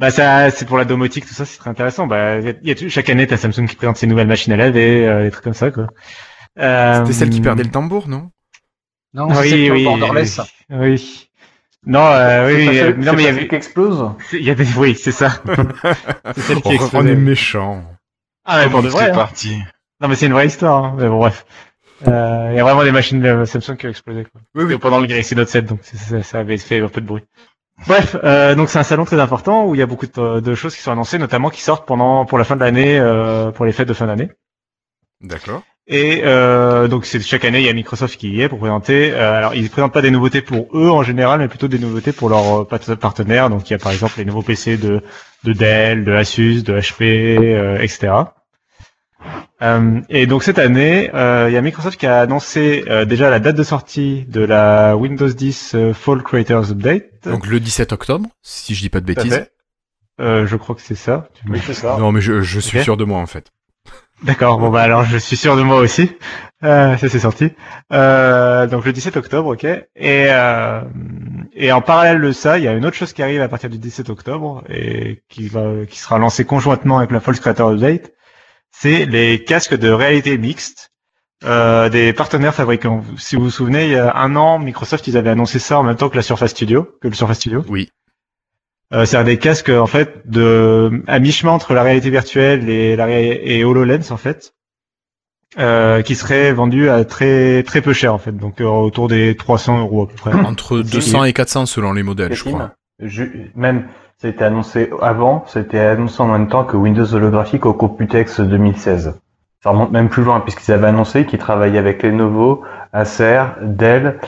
Bah 0.00 0.10
ça, 0.10 0.50
c'est 0.50 0.66
pour 0.66 0.76
la 0.76 0.84
domotique, 0.84 1.24
tout 1.26 1.32
ça, 1.34 1.44
c'est 1.46 1.56
très 1.58 1.70
intéressant. 1.70 2.06
Bah, 2.06 2.38
il 2.40 2.56
y 2.62 2.70
a- 2.72 2.88
chaque 2.88 3.08
année, 3.08 3.26
t'as 3.26 3.36
Samsung 3.38 3.66
qui 3.66 3.76
présente 3.76 3.96
ses 3.96 4.06
nouvelles 4.06 4.26
machines 4.28 4.52
à 4.52 4.56
laver, 4.56 5.06
euh, 5.08 5.24
des 5.24 5.30
trucs 5.30 5.44
comme 5.44 5.54
ça, 5.54 5.70
quoi. 5.70 5.86
Euh, 6.58 7.00
C'était 7.00 7.12
celle 7.14 7.30
qui 7.30 7.40
perdait 7.40 7.64
le 7.64 7.70
tambour, 7.70 8.06
non? 8.08 8.30
Non, 9.14 9.32
c'est 9.34 9.48
celle 9.48 9.60
qui 9.60 9.70
au 9.70 9.84
borderless. 9.84 10.40
Oui. 10.70 11.28
Non, 11.86 12.04
euh, 12.06 12.48
oui, 12.48 12.68
oui, 12.68 12.78
euh, 12.78 12.94
non, 12.96 13.12
mais 13.12 13.22
il 13.22 13.26
y 13.26 13.28
avait, 13.28 13.38
celle 13.40 13.48
qui 13.48 13.54
explose? 13.54 14.10
Il 14.32 14.42
y 14.42 14.50
avait, 14.50 14.66
oui, 14.76 14.94
c'est 14.94 15.12
ça. 15.12 15.42
c'est 16.34 16.40
celle 16.40 16.62
qui 16.62 16.76
Oh, 16.80 16.88
On 16.94 17.06
est 17.06 17.14
méchant. 17.14 17.84
Ah, 18.44 18.64
mais 18.64 18.70
pour 18.70 18.82
de 18.82 18.88
vrai. 18.88 19.06
c'est 19.06 19.10
hein. 19.10 19.14
parti. 19.14 19.58
Non, 20.00 20.08
mais 20.08 20.16
c'est 20.16 20.26
une 20.26 20.32
vraie 20.32 20.46
histoire. 20.46 20.84
Hein. 20.84 20.96
Mais 20.98 21.08
bon, 21.08 21.18
bref. 21.18 21.46
Euh, 22.06 22.48
Il 22.50 22.56
y 22.56 22.60
a 22.60 22.64
vraiment 22.64 22.84
des 22.84 22.92
machines 22.92 23.20
de 23.20 23.44
Samsung 23.44 23.76
qui 23.76 23.86
ont 23.86 23.90
explosé. 23.90 24.24
Quoi. 24.24 24.40
Oui, 24.54 24.64
oui. 24.64 24.78
Pendant 24.78 25.00
le 25.00 25.06
Galaxy 25.06 25.34
Note 25.34 25.48
7, 25.48 25.64
donc 25.66 25.80
ça, 25.82 26.22
ça 26.22 26.38
avait 26.40 26.58
fait 26.58 26.80
un 26.80 26.88
peu 26.88 27.00
de 27.00 27.06
bruit. 27.06 27.24
Bref, 27.86 28.16
euh, 28.22 28.54
donc 28.54 28.68
c'est 28.68 28.78
un 28.78 28.84
salon 28.84 29.04
très 29.04 29.18
important 29.20 29.66
où 29.66 29.74
il 29.74 29.78
y 29.78 29.82
a 29.82 29.86
beaucoup 29.86 30.06
de, 30.06 30.40
de 30.40 30.54
choses 30.54 30.76
qui 30.76 30.82
sont 30.82 30.92
annoncées, 30.92 31.18
notamment 31.18 31.50
qui 31.50 31.60
sortent 31.60 31.86
pendant 31.86 32.24
pour 32.24 32.38
la 32.38 32.44
fin 32.44 32.54
de 32.54 32.60
l'année, 32.60 32.98
euh, 32.98 33.50
pour 33.50 33.64
les 33.64 33.72
fêtes 33.72 33.88
de 33.88 33.94
fin 33.94 34.06
d'année. 34.06 34.30
D'accord. 35.20 35.62
Et 35.86 36.22
euh, 36.84 36.88
donc 36.88 37.06
c'est 37.06 37.20
chaque 37.20 37.44
année 37.44 37.60
il 37.60 37.66
y 37.66 37.68
a 37.68 37.72
Microsoft 37.72 38.16
qui 38.18 38.30
y 38.30 38.40
est 38.42 38.48
pour 38.48 38.58
présenter. 38.58 39.12
euh, 39.12 39.36
alors 39.38 39.54
ils 39.54 39.68
présentent 39.70 39.92
pas 39.92 40.02
des 40.02 40.10
nouveautés 40.10 40.42
pour 40.42 40.68
eux 40.74 40.88
en 40.90 41.02
général, 41.02 41.40
mais 41.40 41.48
plutôt 41.48 41.68
des 41.68 41.78
nouveautés 41.78 42.12
pour 42.12 42.28
leurs 42.28 42.62
euh, 42.72 42.96
partenaires. 42.96 43.50
Donc 43.50 43.68
il 43.68 43.72
y 43.72 43.76
a 43.76 43.78
par 43.78 43.92
exemple 43.92 44.14
les 44.18 44.24
nouveaux 44.24 44.42
PC 44.42 44.76
de 44.76 45.02
de 45.44 45.52
Dell, 45.52 46.04
de 46.04 46.12
Asus, 46.12 46.62
de 46.62 46.78
HP, 46.78 47.36
euh, 47.38 47.78
etc. 47.80 48.12
Euh, 49.62 50.00
et 50.10 50.26
donc 50.26 50.42
cette 50.42 50.58
année, 50.58 51.10
euh, 51.14 51.46
il 51.48 51.54
y 51.54 51.56
a 51.56 51.62
Microsoft 51.62 51.98
qui 51.98 52.06
a 52.06 52.20
annoncé 52.20 52.84
euh, 52.88 53.04
déjà 53.04 53.30
la 53.30 53.38
date 53.40 53.56
de 53.56 53.62
sortie 53.62 54.24
de 54.28 54.40
la 54.44 54.96
Windows 54.96 55.28
10 55.28 55.72
euh, 55.74 55.94
Fall 55.94 56.22
Creators 56.22 56.70
Update. 56.72 57.04
Donc 57.26 57.46
le 57.46 57.60
17 57.60 57.92
octobre, 57.92 58.28
si 58.42 58.74
je 58.74 58.80
dis 58.82 58.90
pas 58.90 59.00
de 59.00 59.06
bêtises. 59.06 59.46
Euh, 60.20 60.46
je 60.46 60.56
crois 60.56 60.74
que 60.76 60.82
c'est 60.82 60.94
ça. 60.94 61.28
Tu 61.34 61.48
me- 61.48 61.54
Oui, 61.54 61.62
c'est 61.64 61.74
ça. 61.74 61.96
Non, 61.98 62.12
mais 62.12 62.20
je, 62.20 62.42
je 62.42 62.60
suis 62.60 62.82
sûr 62.82 62.96
de 62.96 63.04
moi 63.04 63.18
en 63.20 63.26
fait. 63.26 63.50
D'accord, 64.24 64.58
bon 64.58 64.70
bah 64.70 64.80
alors 64.80 65.04
je 65.04 65.18
suis 65.18 65.36
sûr 65.36 65.54
de 65.54 65.60
moi 65.62 65.76
aussi. 65.76 66.10
Euh, 66.62 66.96
ça 66.96 67.08
c'est 67.10 67.18
sorti. 67.18 67.50
Euh, 67.92 68.66
donc 68.66 68.86
le 68.86 68.92
17 68.92 69.18
octobre, 69.18 69.52
ok. 69.52 69.64
Et, 69.64 69.86
euh, 70.30 70.80
et 71.52 71.70
en 71.72 71.82
parallèle 71.82 72.22
de 72.22 72.32
ça, 72.32 72.56
il 72.56 72.64
y 72.64 72.68
a 72.68 72.72
une 72.72 72.86
autre 72.86 72.96
chose 72.96 73.12
qui 73.12 73.22
arrive 73.22 73.42
à 73.42 73.48
partir 73.48 73.68
du 73.68 73.76
17 73.76 74.08
octobre 74.08 74.64
et 74.70 75.22
qui 75.28 75.50
sera 75.50 76.18
lancée 76.18 76.46
conjointement 76.46 76.98
avec 76.98 77.10
la 77.10 77.20
False 77.20 77.38
Creator 77.38 77.72
Update. 77.72 78.12
C'est 78.70 79.04
les 79.04 79.44
casques 79.44 79.76
de 79.76 79.90
réalité 79.90 80.38
mixte 80.38 80.90
des 81.42 82.14
partenaires 82.16 82.54
fabricants. 82.54 83.02
Si 83.18 83.36
vous 83.36 83.44
vous 83.44 83.50
souvenez, 83.50 83.84
il 83.84 83.92
y 83.92 83.96
a 83.96 84.16
un 84.16 84.34
an, 84.36 84.58
Microsoft 84.58 85.06
ils 85.06 85.18
avaient 85.18 85.30
annoncé 85.30 85.58
ça 85.58 85.78
en 85.78 85.82
même 85.82 85.96
temps 85.96 86.08
que 86.08 86.16
la 86.16 86.22
Surface 86.22 86.52
Studio, 86.52 86.88
que 87.02 87.08
le 87.08 87.14
Surface 87.14 87.36
Studio. 87.36 87.62
Oui. 87.68 87.90
Euh, 88.92 89.06
c'est 89.06 89.22
des 89.24 89.38
casques 89.38 89.70
en 89.70 89.86
fait 89.86 90.28
de 90.28 91.02
à 91.06 91.18
mi-chemin 91.18 91.52
entre 91.52 91.72
la 91.74 91.82
réalité 91.82 92.10
virtuelle 92.10 92.68
et 92.68 92.96
la 92.96 93.06
ré- 93.06 93.40
et 93.42 93.64
HoloLens 93.64 94.10
en 94.12 94.16
fait, 94.16 94.52
euh, 95.58 96.02
qui 96.02 96.14
seraient 96.14 96.52
vendus 96.52 96.88
à 96.88 97.04
très 97.04 97.62
très 97.62 97.80
peu 97.80 97.92
cher 97.92 98.12
en 98.14 98.18
fait, 98.18 98.32
donc 98.36 98.60
euh, 98.60 98.64
autour 98.66 99.08
des 99.08 99.36
300 99.36 99.80
euros 99.80 100.02
à 100.04 100.08
peu 100.08 100.14
près. 100.16 100.32
Entre 100.32 100.78
200 100.80 101.24
et 101.24 101.32
400 101.32 101.66
selon 101.66 101.92
les 101.92 102.02
modèles, 102.02 102.34
je 102.34 102.44
crois. 102.44 102.72
je- 103.00 103.24
même, 103.54 103.86
ça 104.18 104.28
a 104.28 104.30
été 104.30 104.44
annoncé 104.44 104.90
avant, 105.00 105.44
c'était 105.46 105.78
annoncé 105.78 106.20
en 106.22 106.28
même 106.28 106.48
temps 106.48 106.64
que 106.64 106.76
Windows 106.76 107.12
holographique 107.14 107.66
au 107.66 107.72
Computex 107.72 108.40
2016. 108.40 109.14
Ça 109.62 109.70
remonte 109.70 109.92
même 109.92 110.08
plus 110.10 110.22
loin, 110.24 110.40
puisqu'ils 110.40 110.72
avaient 110.72 110.88
annoncé 110.88 111.24
qu'ils 111.24 111.38
travaillaient 111.38 111.78
avec 111.78 112.02
Lenovo, 112.02 112.62
Acer, 112.92 113.42
Dell. 113.62 114.18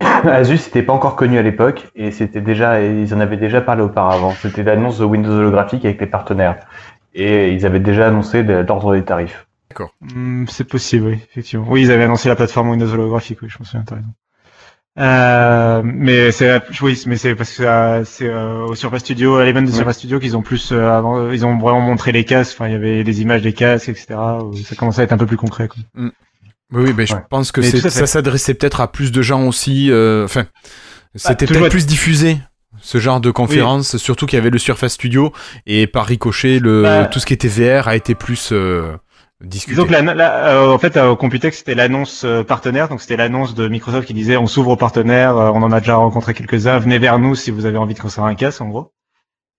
Asus 0.24 0.66
n'était 0.66 0.82
pas 0.82 0.92
encore 0.92 1.16
connu 1.16 1.38
à 1.38 1.42
l'époque, 1.42 1.88
et 1.94 2.10
c'était 2.10 2.40
déjà, 2.40 2.80
ils 2.82 3.12
en 3.14 3.20
avaient 3.20 3.36
déjà 3.36 3.60
parlé 3.60 3.82
auparavant. 3.82 4.32
C'était 4.32 4.62
l'annonce 4.62 4.98
de 4.98 5.04
Windows 5.04 5.32
holographique 5.32 5.84
avec 5.84 6.00
les 6.00 6.06
partenaires. 6.06 6.58
Et 7.14 7.52
ils 7.52 7.66
avaient 7.66 7.80
déjà 7.80 8.06
annoncé 8.08 8.42
l'ordre 8.42 8.94
des 8.94 9.04
tarifs. 9.04 9.46
Hmm, 10.00 10.46
c'est 10.48 10.64
possible, 10.64 11.06
oui, 11.06 11.18
effectivement. 11.30 11.66
Oui, 11.68 11.82
ils 11.82 11.90
avaient 11.90 12.04
annoncé 12.04 12.28
la 12.28 12.36
plateforme 12.36 12.70
Windows 12.70 12.92
holographique, 12.92 13.42
oui, 13.42 13.48
je 13.48 13.58
me 13.60 13.64
souviens, 13.64 13.84
t'as 13.86 13.96
raison. 13.96 14.08
Euh, 14.98 15.82
mais 15.84 16.32
c'est 16.32 16.60
oui, 16.82 17.00
mais 17.06 17.16
c'est 17.16 17.36
parce 17.36 17.54
que 17.54 18.02
c'est 18.04 18.28
euh, 18.28 18.64
au 18.64 18.74
Surface 18.74 19.02
Studio, 19.02 19.36
à 19.36 19.44
l'event 19.44 19.62
de 19.62 19.66
Oui. 19.66 19.72
Surface 19.72 19.98
Studio 19.98 20.18
qu'ils 20.18 20.36
ont 20.36 20.42
plus 20.42 20.72
euh, 20.72 20.90
avant, 20.90 21.30
ils 21.30 21.46
ont 21.46 21.56
vraiment 21.56 21.80
montré 21.80 22.10
les 22.10 22.24
casques. 22.24 22.56
Enfin, 22.56 22.66
il 22.68 22.72
y 22.72 22.76
avait 22.76 23.04
des 23.04 23.22
images 23.22 23.42
des 23.42 23.52
casques, 23.52 23.88
etc. 23.90 24.16
ça 24.64 24.74
commençait 24.74 25.02
à 25.02 25.04
être 25.04 25.12
un 25.12 25.18
peu 25.18 25.26
plus 25.26 25.36
concret. 25.36 25.68
Quoi. 25.68 26.10
Oui, 26.72 26.84
oui, 26.86 26.94
mais 26.96 27.06
je 27.06 27.14
Ouais. 27.14 27.24
pense 27.30 27.50
que 27.52 27.62
ça 27.62 28.06
s'adressait 28.06 28.54
peut-être 28.54 28.80
à 28.80 28.90
plus 28.92 29.10
de 29.12 29.22
gens 29.22 29.46
aussi. 29.46 29.90
euh, 29.90 30.24
Enfin, 30.24 30.44
c'était 31.14 31.46
toujours 31.46 31.62
peut-être 31.62 31.66
être- 31.66 31.70
plus 31.72 31.86
diffusé. 31.86 32.38
Ce 32.80 32.98
genre 32.98 33.20
de 33.20 33.30
conférence, 33.32 33.96
surtout 33.96 34.26
qu'il 34.26 34.36
y 34.36 34.40
avait 34.40 34.50
le 34.50 34.58
Surface 34.58 34.92
Studio 34.92 35.32
et 35.66 35.86
par 35.88 36.06
ricochet, 36.06 36.60
le 36.60 36.82
Bah. 36.82 37.04
tout 37.06 37.18
ce 37.18 37.26
qui 37.26 37.32
était 37.34 37.48
VR 37.48 37.88
a 37.88 37.96
été 37.96 38.14
plus 38.14 38.50
euh, 38.52 38.92
discuté. 39.42 39.84
Que 39.84 39.90
la, 39.90 40.02
la- 40.14 40.48
euh, 40.50 40.68
en 40.74 40.78
fait, 40.78 40.96
euh, 40.96 41.08
au 41.08 41.16
Computex, 41.16 41.58
c'était 41.58 41.74
l'annonce 41.74 42.22
euh, 42.24 42.44
partenaire, 42.44 42.88
donc 42.88 43.00
c'était 43.00 43.16
l'annonce 43.16 43.54
de 43.56 43.66
Microsoft 43.66 44.06
qui 44.06 44.14
disait 44.14 44.36
on 44.36 44.46
s'ouvre 44.46 44.70
aux 44.70 44.76
partenaires, 44.76 45.36
euh, 45.36 45.50
on 45.52 45.62
en 45.62 45.72
a 45.72 45.80
déjà 45.80 45.96
rencontré 45.96 46.34
quelques-uns, 46.34 46.78
venez 46.78 46.98
vers 47.00 47.18
nous 47.18 47.34
si 47.34 47.50
vous 47.50 47.66
avez 47.66 47.78
envie 47.78 47.94
de 47.94 47.98
construire 48.00 48.26
un 48.26 48.34
casque, 48.36 48.60
en 48.60 48.68
gros. 48.68 48.92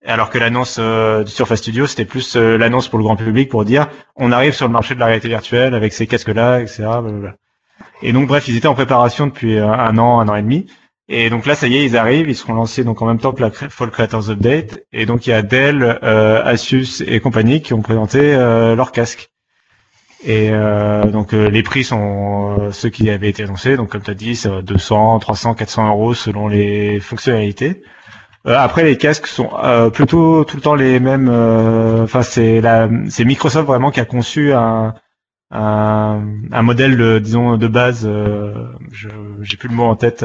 Alors 0.04 0.30
que 0.30 0.38
l'annonce 0.38 0.76
euh, 0.78 1.24
du 1.24 1.30
Surface 1.30 1.58
Studio, 1.58 1.86
c'était 1.86 2.06
plus 2.06 2.36
euh, 2.36 2.56
l'annonce 2.56 2.88
pour 2.88 2.98
le 2.98 3.04
grand 3.04 3.16
public 3.16 3.50
pour 3.50 3.64
dire 3.64 3.88
on 4.16 4.32
arrive 4.32 4.54
sur 4.54 4.66
le 4.66 4.72
marché 4.72 4.94
de 4.94 5.00
la 5.00 5.06
réalité 5.06 5.28
virtuelle 5.28 5.74
avec 5.74 5.92
ces 5.92 6.06
casques-là, 6.06 6.60
etc. 6.60 6.84
blablabla. 6.84 7.34
Et 8.02 8.12
donc 8.12 8.26
bref, 8.26 8.48
ils 8.48 8.56
étaient 8.56 8.68
en 8.68 8.74
préparation 8.74 9.26
depuis 9.26 9.58
un, 9.58 9.70
un 9.72 9.98
an, 9.98 10.20
un 10.20 10.28
an 10.28 10.34
et 10.36 10.42
demi. 10.42 10.66
Et 11.08 11.28
donc 11.28 11.44
là, 11.44 11.56
ça 11.56 11.66
y 11.66 11.76
est, 11.76 11.84
ils 11.84 11.96
arrivent, 11.96 12.28
ils 12.30 12.36
seront 12.36 12.54
lancés 12.54 12.84
donc 12.84 13.02
en 13.02 13.06
même 13.06 13.18
temps 13.18 13.32
que 13.32 13.42
la 13.42 13.50
Fall 13.50 13.90
Creators 13.90 14.30
Update. 14.30 14.84
Et 14.92 15.06
donc 15.06 15.26
il 15.26 15.30
y 15.30 15.32
a 15.32 15.42
Dell, 15.42 15.98
euh, 16.02 16.42
Asus 16.44 17.02
et 17.06 17.20
compagnie 17.20 17.62
qui 17.62 17.74
ont 17.74 17.82
présenté 17.82 18.20
euh, 18.34 18.76
leur 18.76 18.92
casque. 18.92 19.30
Et 20.22 20.50
euh, 20.50 21.06
donc 21.06 21.32
euh, 21.32 21.48
les 21.48 21.62
prix 21.62 21.82
sont 21.82 22.58
euh, 22.60 22.72
ceux 22.72 22.90
qui 22.90 23.10
avaient 23.10 23.30
été 23.30 23.42
annoncés. 23.42 23.76
Donc 23.76 23.90
comme 23.90 24.02
tu 24.02 24.10
as 24.10 24.14
dit, 24.14 24.36
c'est 24.36 24.62
200, 24.62 25.18
300, 25.18 25.54
400 25.54 25.88
euros 25.88 26.14
selon 26.14 26.48
les 26.48 27.00
fonctionnalités. 27.00 27.82
Euh, 28.46 28.56
après 28.56 28.84
les 28.84 28.96
casques 28.96 29.26
sont 29.26 29.50
plutôt 29.92 30.44
tout 30.44 30.56
le 30.56 30.62
temps 30.62 30.74
les 30.74 31.00
mêmes. 31.00 31.28
Enfin 32.02 32.22
c'est 32.22 32.60
la, 32.60 32.88
c'est 33.08 33.24
Microsoft 33.24 33.66
vraiment 33.66 33.90
qui 33.90 34.00
a 34.00 34.04
conçu 34.04 34.52
un 34.52 34.94
un, 35.52 36.22
un 36.52 36.62
modèle 36.62 36.96
de, 36.96 37.18
disons 37.18 37.56
de 37.56 37.66
base 37.66 38.08
j'ai 38.92 39.56
plus 39.56 39.68
le 39.68 39.74
mot 39.74 39.84
en 39.84 39.96
tête 39.96 40.24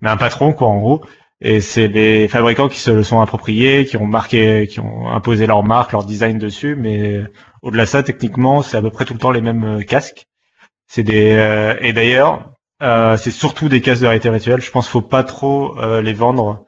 mais 0.00 0.08
un 0.08 0.16
patron 0.16 0.54
quoi 0.54 0.68
en 0.68 0.78
gros 0.78 1.04
et 1.42 1.60
c'est 1.60 1.86
les 1.86 2.28
fabricants 2.28 2.68
qui 2.68 2.80
se 2.80 2.90
le 2.90 3.02
sont 3.02 3.20
appropriés 3.20 3.84
qui 3.84 3.98
ont 3.98 4.06
marqué 4.06 4.66
qui 4.66 4.80
ont 4.80 5.10
imposé 5.10 5.46
leur 5.46 5.62
marque 5.64 5.92
leur 5.92 6.04
design 6.04 6.38
dessus 6.38 6.76
mais 6.76 7.24
au-delà 7.64 7.84
de 7.84 7.88
ça, 7.88 8.02
techniquement, 8.02 8.62
c'est 8.62 8.76
à 8.76 8.82
peu 8.82 8.90
près 8.90 9.06
tout 9.06 9.14
le 9.14 9.18
temps 9.18 9.30
les 9.30 9.40
mêmes 9.40 9.78
euh, 9.78 9.82
casques. 9.82 10.26
C'est 10.86 11.02
des 11.02 11.32
euh, 11.32 11.74
et 11.80 11.94
d'ailleurs, 11.94 12.52
euh, 12.82 13.16
c'est 13.16 13.30
surtout 13.30 13.68
des 13.70 13.80
casques 13.80 14.02
de 14.02 14.06
réalité 14.06 14.30
virtuelle. 14.30 14.60
Je 14.60 14.70
pense 14.70 14.84
qu'il 14.84 14.92
faut 14.92 15.00
pas 15.02 15.24
trop 15.24 15.74
les 16.02 16.12
vendre, 16.12 16.63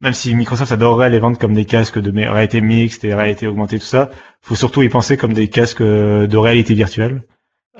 même 0.00 0.12
si 0.12 0.34
Microsoft 0.34 0.72
adorerait 0.72 1.10
les 1.10 1.18
vendre 1.18 1.38
comme 1.38 1.54
des 1.54 1.64
casques 1.64 1.98
de 1.98 2.10
réalité 2.10 2.60
mixte 2.60 3.04
et 3.04 3.14
réalité 3.14 3.46
augmentée, 3.46 3.78
tout 3.78 3.84
ça. 3.84 4.10
Faut 4.42 4.54
surtout 4.54 4.82
y 4.82 4.88
penser 4.88 5.16
comme 5.16 5.32
des 5.32 5.48
casques 5.48 5.82
de 5.82 6.36
réalité 6.36 6.74
virtuelle. 6.74 7.22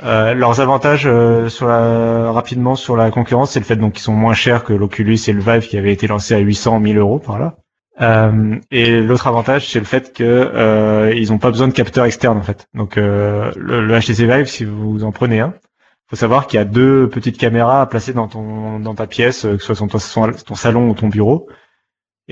leurs 0.03 0.61
avantages 0.61 1.09
sur 1.49 1.67
la, 1.67 2.33
rapidement 2.33 2.77
sur 2.77 2.97
la 2.97 3.11
concurrence, 3.11 3.53
c'est 3.53 3.61
le 3.61 3.65
fait 3.65 3.77
donc 3.77 3.95
qu'ils 3.95 4.03
sont 4.03 4.13
moins 4.13 4.35
chers 4.35 4.65
que 4.65 4.73
l'Oculus 4.73 5.19
et 5.29 5.33
le 5.33 5.41
Vive 5.41 5.67
qui 5.69 5.79
avaient 5.79 5.93
été 5.93 6.07
lancés 6.07 6.35
à 6.35 6.39
800 6.39 6.81
1000 6.81 6.99
euros 6.99 7.19
par 7.19 7.39
là. 7.39 7.57
Euh, 8.01 8.59
et 8.71 9.01
l'autre 9.01 9.27
avantage, 9.27 9.69
c'est 9.69 9.79
le 9.79 9.85
fait 9.85 10.13
que 10.15 10.25
euh, 10.25 11.13
ils 11.15 11.31
n'ont 11.31 11.39
pas 11.39 11.51
besoin 11.51 11.69
de 11.69 11.73
capteurs 11.73 12.07
externes 12.07 12.39
en 12.39 12.43
fait. 12.43 12.67
Donc 12.75 12.97
euh, 12.97 13.53
le, 13.57 13.99
HTC 13.99 14.25
Vive, 14.27 14.47
si 14.47 14.65
vous 14.65 15.05
en 15.05 15.13
prenez 15.13 15.41
un, 15.41 15.55
faut 16.09 16.17
savoir 16.17 16.47
qu'il 16.47 16.57
y 16.57 16.61
a 16.61 16.65
deux 16.65 17.09
petites 17.09 17.37
caméras 17.37 17.83
à 17.83 17.87
placer 17.87 18.13
dans 18.13 18.27
ton 18.27 18.81
dans 18.81 18.95
ta 18.95 19.07
pièce, 19.07 19.43
que 19.43 19.59
ce 19.59 19.75
soit 19.75 19.87
ton 19.87 20.55
salon 20.55 20.89
ou 20.89 20.95
ton 20.95 21.09
bureau. 21.09 21.49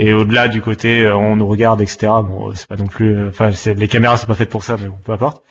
Et 0.00 0.14
au-delà 0.14 0.48
du 0.48 0.62
côté, 0.62 1.10
on 1.10 1.36
nous 1.36 1.46
regarde, 1.46 1.82
etc. 1.82 1.98
Bon, 2.22 2.54
c'est 2.54 2.68
pas 2.68 2.76
non 2.76 2.86
plus. 2.86 3.28
Enfin, 3.28 3.50
les 3.74 3.88
caméras 3.88 4.16
sont 4.16 4.26
pas 4.26 4.36
faites 4.36 4.48
pour 4.48 4.64
ça, 4.64 4.76
mais 4.80 4.88
bon, 4.88 4.98
peu 5.04 5.12
importe. 5.12 5.42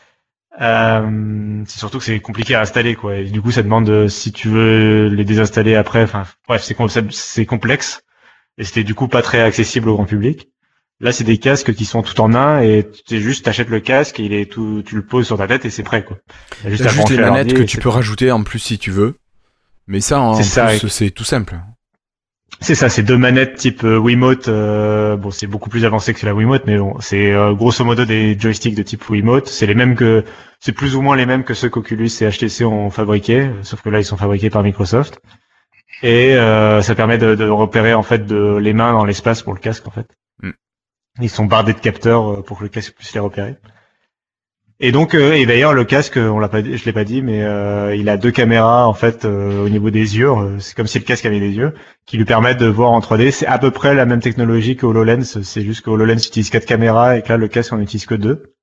Euh, 0.61 1.61
c'est 1.67 1.79
surtout 1.79 1.99
que 1.99 2.05
c'est 2.05 2.19
compliqué 2.19 2.55
à 2.55 2.61
installer, 2.61 2.95
quoi. 2.95 3.17
Et 3.17 3.25
du 3.25 3.41
coup, 3.41 3.51
ça 3.51 3.61
demande 3.61 4.07
si 4.07 4.31
tu 4.31 4.47
veux 4.47 5.07
les 5.09 5.25
désinstaller 5.25 5.75
après. 5.75 6.01
Enfin, 6.01 6.23
bref, 6.47 6.63
c'est 6.63 6.75
c'est 7.11 7.45
complexe 7.45 8.03
et 8.57 8.63
c'était 8.63 8.83
du 8.83 8.95
coup 8.95 9.07
pas 9.07 9.21
très 9.21 9.41
accessible 9.41 9.89
au 9.89 9.95
grand 9.95 10.05
public. 10.05 10.49
Là, 10.99 11.11
c'est 11.11 11.23
des 11.23 11.37
casques 11.37 11.75
qui 11.75 11.85
sont 11.85 12.01
tout 12.01 12.19
en 12.21 12.33
un 12.33 12.61
et 12.61 12.89
tu 13.05 13.21
juste 13.21 13.45
t'achètes 13.45 13.69
le 13.69 13.79
casque, 13.79 14.19
et 14.19 14.23
il 14.23 14.33
est 14.33 14.51
tout, 14.51 14.81
tu 14.83 14.95
le 14.95 15.05
poses 15.05 15.27
sur 15.27 15.37
ta 15.37 15.47
tête 15.47 15.63
et 15.63 15.69
c'est 15.69 15.83
prêt 15.83 16.03
quoi. 16.03 16.17
juste, 16.65 16.89
juste 16.89 17.09
les 17.09 17.17
manettes 17.17 17.53
que 17.53 17.63
tu 17.63 17.77
peux 17.77 17.89
rajouter 17.89 18.31
en 18.31 18.43
plus 18.43 18.59
si 18.59 18.79
tu 18.79 18.89
veux. 18.89 19.15
Mais 19.85 20.01
ça, 20.01 20.19
en 20.19 20.35
plus, 20.35 20.89
c'est 20.89 21.11
tout 21.11 21.23
simple. 21.23 21.59
C'est 22.59 22.75
ça, 22.75 22.89
c'est 22.89 23.03
deux 23.03 23.17
manettes 23.17 23.55
type 23.55 23.83
euh, 23.83 23.97
Wiimote. 23.97 24.47
Euh, 24.47 25.15
bon, 25.15 25.29
c'est 25.31 25.47
beaucoup 25.47 25.69
plus 25.69 25.85
avancé 25.85 26.13
que 26.13 26.25
la 26.25 26.33
Wiimote, 26.33 26.63
mais 26.65 26.77
bon, 26.77 26.99
c'est 26.99 27.31
euh, 27.31 27.53
grosso 27.53 27.83
modo 27.85 28.03
des 28.03 28.37
joysticks 28.37 28.75
de 28.75 28.83
type 28.83 29.07
Wiimote. 29.09 29.47
C'est 29.47 29.67
les 29.67 29.75
mêmes 29.75 29.95
que, 29.95 30.23
c'est 30.59 30.71
plus 30.71 30.95
ou 30.95 31.01
moins 31.01 31.15
les 31.15 31.25
mêmes 31.25 31.43
que 31.43 31.53
ceux 31.53 31.69
qu'Oculus 31.69 32.09
et 32.21 32.29
HTC 32.29 32.65
ont 32.65 32.89
fabriqués, 32.89 33.51
sauf 33.61 33.81
que 33.81 33.89
là, 33.89 33.99
ils 33.99 34.05
sont 34.05 34.17
fabriqués 34.17 34.49
par 34.49 34.63
Microsoft 34.63 35.19
et 36.03 36.35
euh, 36.35 36.81
ça 36.81 36.95
permet 36.95 37.17
de, 37.17 37.35
de, 37.35 37.49
repérer 37.49 37.93
en 37.93 38.03
fait 38.03 38.25
de, 38.25 38.57
les 38.57 38.73
mains 38.73 38.93
dans 38.93 39.05
l'espace 39.05 39.41
pour 39.41 39.53
le 39.53 39.59
casque 39.59 39.87
en 39.87 39.91
fait. 39.91 40.07
Mm. 40.41 40.51
Ils 41.21 41.29
sont 41.29 41.45
bardés 41.45 41.73
de 41.73 41.79
capteurs 41.79 42.31
euh, 42.31 42.43
pour 42.43 42.59
que 42.59 42.63
le 42.63 42.69
casque 42.69 42.93
puisse 42.95 43.13
les 43.13 43.19
repérer. 43.19 43.55
Et 44.79 44.91
donc, 44.91 45.15
euh, 45.15 45.33
et 45.33 45.45
d'ailleurs 45.45 45.73
le 45.73 45.85
casque, 45.85 46.17
on 46.17 46.37
l'a 46.37 46.49
pas, 46.49 46.63
je 46.63 46.85
l'ai 46.85 46.93
pas 46.93 47.03
dit, 47.03 47.23
mais 47.23 47.43
euh, 47.43 47.95
il 47.95 48.09
a 48.09 48.17
deux 48.17 48.29
caméras 48.31 48.87
en 48.87 48.93
fait 48.93 49.25
au 49.25 49.69
niveau 49.69 49.89
des 49.89 50.17
yeux. 50.17 50.31
C'est 50.59 50.75
comme 50.75 50.87
si 50.87 50.99
le 50.99 51.03
casque 51.03 51.25
avait 51.25 51.39
des 51.39 51.51
yeux 51.51 51.73
qui 52.05 52.17
lui 52.17 52.25
permettent 52.25 52.59
de 52.59 52.67
voir 52.67 52.91
en 52.91 52.99
3D. 52.99 53.31
C'est 53.31 53.47
à 53.47 53.57
peu 53.57 53.71
près 53.71 53.95
la 53.95 54.05
même 54.05 54.21
technologie 54.21 54.75
que 54.75 54.85
HoloLens. 54.85 55.41
C'est 55.43 55.63
juste 55.63 55.81
que 55.81 55.89
HoloLens 55.89 56.27
utilise 56.27 56.49
quatre 56.49 56.65
caméras 56.65 57.17
et 57.17 57.23
que 57.23 57.29
là 57.29 57.37
le 57.37 57.47
casque 57.47 57.73
en 57.73 57.79
utilise 57.79 58.05
que 58.05 58.15
deux. 58.15 58.53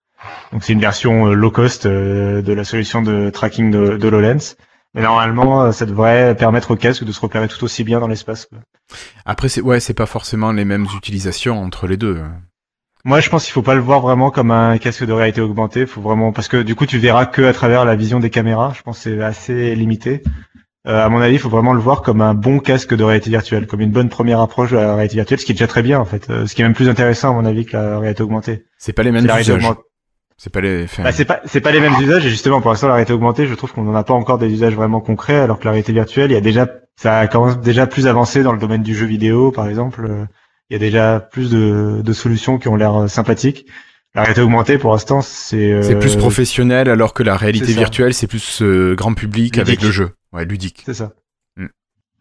Donc 0.53 0.63
c'est 0.65 0.73
une 0.73 0.81
version 0.81 1.27
low 1.27 1.51
cost 1.51 1.87
de 1.87 2.53
la 2.53 2.65
solution 2.65 3.03
de 3.03 3.31
tracking 3.31 3.71
de, 3.71 3.97
de 3.97 4.07
HoloLens. 4.07 4.57
Mais 4.95 5.03
normalement, 5.03 5.63
euh, 5.63 5.73
ça 5.73 5.87
devrait 5.87 6.37
permettre 6.37 6.71
au 6.71 6.77
casque 6.77 7.05
de 7.05 7.13
se 7.13 7.21
repérer 7.21 7.49
tout 7.49 7.63
aussi 7.65 7.83
bien 7.83 7.99
dans 7.99 8.07
l'espace. 8.07 8.49
Après, 9.25 9.49
c'est 9.49 9.61
ouais, 9.61 9.81
c'est 9.81 9.95
pas 9.95 10.07
forcément 10.07 10.53
les 10.53 10.65
mêmes 10.65 10.87
utilisations 10.97 11.61
entre 11.61 11.89
les 11.89 11.97
deux. 11.97 12.23
Moi, 13.07 13.21
je 13.21 13.29
pense 13.29 13.45
qu'il 13.45 13.53
faut 13.53 13.63
pas 13.63 13.75
le 13.75 13.83
voir 13.83 14.01
vraiment 14.01 14.31
comme 14.31 14.51
un 14.51 14.79
casque 14.79 15.05
de 15.05 15.13
réalité 15.13 15.43
augmentée. 15.43 15.85
Faut 15.85 16.01
vraiment 16.01 16.33
parce 16.33 16.49
que 16.49 16.63
du 16.63 16.75
coup, 16.75 16.87
tu 16.87 16.99
verras 16.99 17.27
que 17.27 17.43
à 17.43 17.53
travers 17.53 17.85
la 17.85 17.97
vision 17.97 18.19
des 18.19 18.31
caméras. 18.31 18.73
Je 18.75 18.83
pense 18.83 18.97
que 18.97 19.03
c'est 19.03 19.23
assez 19.23 19.75
limité. 19.75 20.23
Euh, 20.87 21.05
à 21.05 21.09
mon 21.11 21.21
avis, 21.21 21.35
il 21.35 21.39
faut 21.39 21.51
vraiment 21.51 21.75
le 21.75 21.81
voir 21.81 22.01
comme 22.01 22.23
un 22.23 22.35
bon 22.35 22.59
casque 22.59 22.95
de 22.95 23.05
réalité 23.05 23.29
virtuelle, 23.31 23.67
comme 23.67 23.83
une 23.83 23.91
bonne 23.91 24.09
première 24.09 24.41
approche 24.41 24.71
de 24.71 24.77
la 24.77 24.95
réalité 24.95 25.17
virtuelle, 25.17 25.39
ce 25.39 25.45
qui 25.45 25.53
est 25.53 25.55
déjà 25.55 25.67
très 25.67 25.83
bien 25.83 25.99
en 25.99 26.07
fait. 26.07 26.29
Euh, 26.31 26.47
ce 26.47 26.55
qui 26.55 26.63
est 26.63 26.65
même 26.65 26.75
plus 26.75 26.89
intéressant 26.89 27.31
à 27.31 27.33
mon 27.33 27.45
avis 27.45 27.67
que 27.67 27.77
la 27.77 27.99
réalité 27.99 28.23
augmentée. 28.23 28.65
C'est 28.79 28.95
pas 28.95 29.03
les 29.03 29.11
mêmes 29.11 29.25
usages. 29.25 29.53
C'est 30.37 30.53
pas 30.53 30.61
les. 30.63 30.87
Bah, 30.99 31.13
c'est 31.13 31.25
pas 31.27 31.41
c'est 31.45 31.61
pas 31.61 31.73
les 31.73 31.81
mêmes 31.81 31.95
usages 32.01 32.25
et 32.27 32.31
justement 32.31 32.61
pour 32.61 32.71
l'instant 32.71 32.89
la 32.89 32.95
réalité 32.95 33.13
augmentée, 33.13 33.47
je 33.47 33.55
trouve 33.55 33.73
qu'on 33.73 33.85
n'en 33.85 33.95
a 33.95 34.03
pas 34.03 34.15
encore 34.15 34.39
des 34.39 34.51
usages 34.51 34.75
vraiment 34.75 35.01
concrets, 35.01 35.39
alors 35.39 35.59
que 35.59 35.65
la 35.65 35.71
réalité 35.71 35.93
virtuelle, 35.93 36.31
il 36.31 36.35
y 36.35 36.39
a 36.39 36.43
déjà 36.43 36.67
ça 36.97 37.27
commence 37.29 37.61
déjà 37.61 37.87
plus 37.87 38.07
avancé 38.07 38.43
dans 38.43 38.53
le 38.53 38.59
domaine 38.59 38.83
du 38.83 38.95
jeu 38.95 39.07
vidéo, 39.07 39.53
par 39.53 39.69
exemple. 39.69 40.27
Il 40.71 40.75
y 40.75 40.77
a 40.77 40.79
déjà 40.79 41.21
plus 41.21 41.51
de, 41.51 42.01
de 42.03 42.13
solutions 42.13 42.59
qui 42.59 42.69
ont 42.69 42.77
l'air 42.77 43.03
euh, 43.03 43.09
sympathiques. 43.09 43.67
La 44.15 44.23
réalité 44.23 44.43
augmentée, 44.43 44.79
pour 44.79 44.93
l'instant, 44.93 45.23
c'est. 45.23 45.73
Euh... 45.73 45.83
C'est 45.83 45.99
plus 45.99 46.17
professionnel, 46.17 46.89
alors 46.89 47.15
que 47.15 47.23
la 47.23 47.37
réalité 47.37 47.73
virtuelle, 47.73 48.15
c'est 48.15 48.29
plus 48.29 48.63
euh, 48.63 48.95
grand 48.95 49.15
public 49.15 49.59
avec 49.59 49.83
le 49.83 49.91
jeu. 49.91 50.11
Ouais, 50.33 50.45
ludique. 50.45 50.83
C'est 50.87 50.95
ça. 50.95 51.13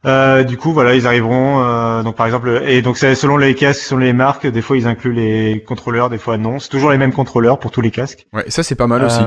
Euh, 0.06 0.43
du 0.43 0.58
coup, 0.58 0.73
voilà, 0.73 0.95
ils 0.95 1.08
arriveront. 1.08 1.63
Euh, 1.63 2.03
donc, 2.03 2.17
par 2.17 2.25
exemple, 2.25 2.63
et 2.65 2.82
donc 2.82 2.97
c'est 2.97 3.15
selon 3.15 3.38
les 3.38 3.56
casques, 3.56 3.84
selon 3.84 4.01
les 4.01 4.12
marques, 4.12 4.45
des 4.45 4.62
fois 4.62 4.75
ils 4.75 4.86
incluent 4.86 5.13
les 5.13 5.63
contrôleurs, 5.63 6.10
des 6.10 6.17
fois 6.17 6.38
non. 6.38 6.60
C'est 6.60 6.67
toujours 6.67 6.91
les 6.91 6.97
mêmes 6.97 7.13
contrôleurs 7.13 7.58
pour 7.58 7.71
tous 7.71 7.79
les 7.79 7.91
casques. 7.91 8.27
Ouais, 8.34 8.43
ça 8.49 8.63
c'est 8.63 8.75
pas 8.75 8.88
mal 8.88 9.06
aussi. 9.06 9.21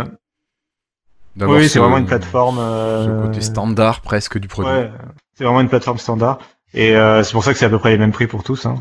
Euh, 1.40 1.46
oui, 1.46 1.68
c'est 1.68 1.78
vraiment 1.78 1.96
une 1.96 2.06
plateforme. 2.06 2.58
Ce 2.58 3.22
côté 3.22 3.40
standard 3.40 4.02
presque 4.02 4.38
du 4.38 4.48
produit. 4.48 4.70
Ouais, 4.70 4.90
c'est 5.34 5.44
vraiment 5.44 5.62
une 5.62 5.70
plateforme 5.70 5.98
standard. 5.98 6.40
Et 6.74 6.92
c'est 7.22 7.32
pour 7.32 7.44
ça 7.44 7.52
que 7.52 7.58
c'est 7.58 7.64
à 7.64 7.70
peu 7.70 7.78
près 7.78 7.90
les 7.90 7.98
mêmes 7.98 8.12
prix 8.12 8.26
pour 8.26 8.42
tous. 8.42 8.66
Hein. 8.66 8.76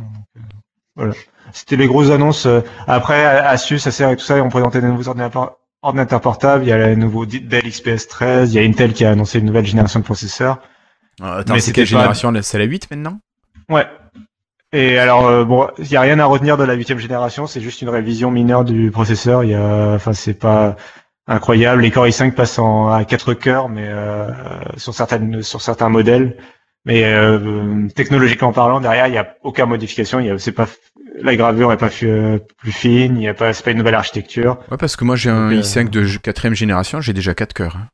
Voilà. 0.96 1.14
C'était 1.54 1.76
les 1.76 1.88
grosses 1.88 2.10
annonces. 2.10 2.48
Après, 2.88 3.26
Asus, 3.26 3.86
Acer 3.86 4.12
et 4.12 4.16
tout 4.16 4.24
ça, 4.24 4.38
ils 4.38 4.42
ont 4.42 4.50
présenté 4.50 4.82
des 4.82 4.88
nouveaux 4.88 5.10
ordinateurs 5.10 6.22
portables. 6.22 6.64
Il 6.64 6.70
y 6.70 6.72
a 6.72 6.78
le 6.78 6.96
nouveau 6.96 7.26
Dell 7.26 7.70
XPS 7.70 8.08
13. 8.08 8.54
Il 8.54 8.56
y 8.56 8.64
a 8.64 8.68
Intel 8.68 8.94
qui 8.94 9.06
a 9.06 9.12
annoncé 9.12 9.40
une 9.40 9.46
nouvelle 9.46 9.66
génération 9.66 10.00
de 10.00 10.06
processeurs. 10.06 10.60
Euh, 11.22 11.40
attends, 11.40 11.60
c'est 11.60 11.72
quelle 11.72 11.86
génération 11.86 12.34
C'est 12.42 12.58
la 12.58 12.66
8 12.66 12.90
maintenant? 12.92 13.20
Ouais. 13.70 13.86
Et 14.74 14.98
alors, 14.98 15.28
euh, 15.28 15.46
bon, 15.46 15.70
il 15.78 15.88
n'y 15.88 15.96
a 15.96 16.02
rien 16.02 16.20
à 16.20 16.26
retenir 16.26 16.58
de 16.58 16.64
la 16.64 16.74
huitième 16.74 16.98
génération, 16.98 17.48
c'est 17.48 17.62
juste 17.62 17.82
une 17.82 17.88
révision 17.90 18.30
mineure 18.30 18.66
du 18.66 18.92
processeur. 18.92 19.44
Il 19.44 19.52
y 19.52 19.56
a, 19.56 19.94
enfin, 19.94 20.12
c'est 20.12 20.34
pas 20.34 20.76
incroyable. 21.28 21.82
Les 21.82 21.92
Core 21.92 22.08
i5 22.08 22.34
passent 22.34 22.60
en, 22.60 22.92
à 22.92 23.06
4 23.06 23.34
cœurs, 23.36 23.70
mais 23.70 23.88
euh, 23.88 24.30
sur 24.76 24.94
certaines, 24.94 25.44
sur 25.44 25.62
certains 25.62 25.90
modèles. 25.90 26.38
Mais 26.86 27.04
euh, 27.04 27.88
technologiquement 27.95 28.54
parlant, 28.54 28.80
derrière, 28.80 29.08
il 29.08 29.12
n'y 29.12 29.17
a 29.17 29.36
aucune 29.43 29.65
modification. 29.65 30.19
Il 30.19 30.28
y 30.28 30.30
a, 30.30 30.38
c'est 30.38 30.52
pas 30.52 30.67
la 31.21 31.36
gravure 31.36 31.71
est 31.71 31.78
pas 31.78 31.89
plus 31.89 32.71
fine. 32.71 33.15
Il 33.15 33.19
n'y 33.19 33.28
a 33.28 33.34
pas, 33.34 33.54
c'est 33.54 33.63
pas 33.63 33.71
une 33.71 33.78
nouvelle 33.78 33.95
architecture. 33.95 34.58
Ouais, 34.71 34.78
parce 34.78 34.95
que 34.95 35.04
moi 35.04 35.15
j'ai 35.15 35.30
un 35.30 35.50
i5 35.50 35.89
de 35.89 36.17
quatrième 36.17 36.56
génération, 36.56 37.02
j'ai 37.02 37.13
déjà 37.13 37.34
4 37.34 37.54
cœurs. 37.54 37.78
Hein. 37.78 37.88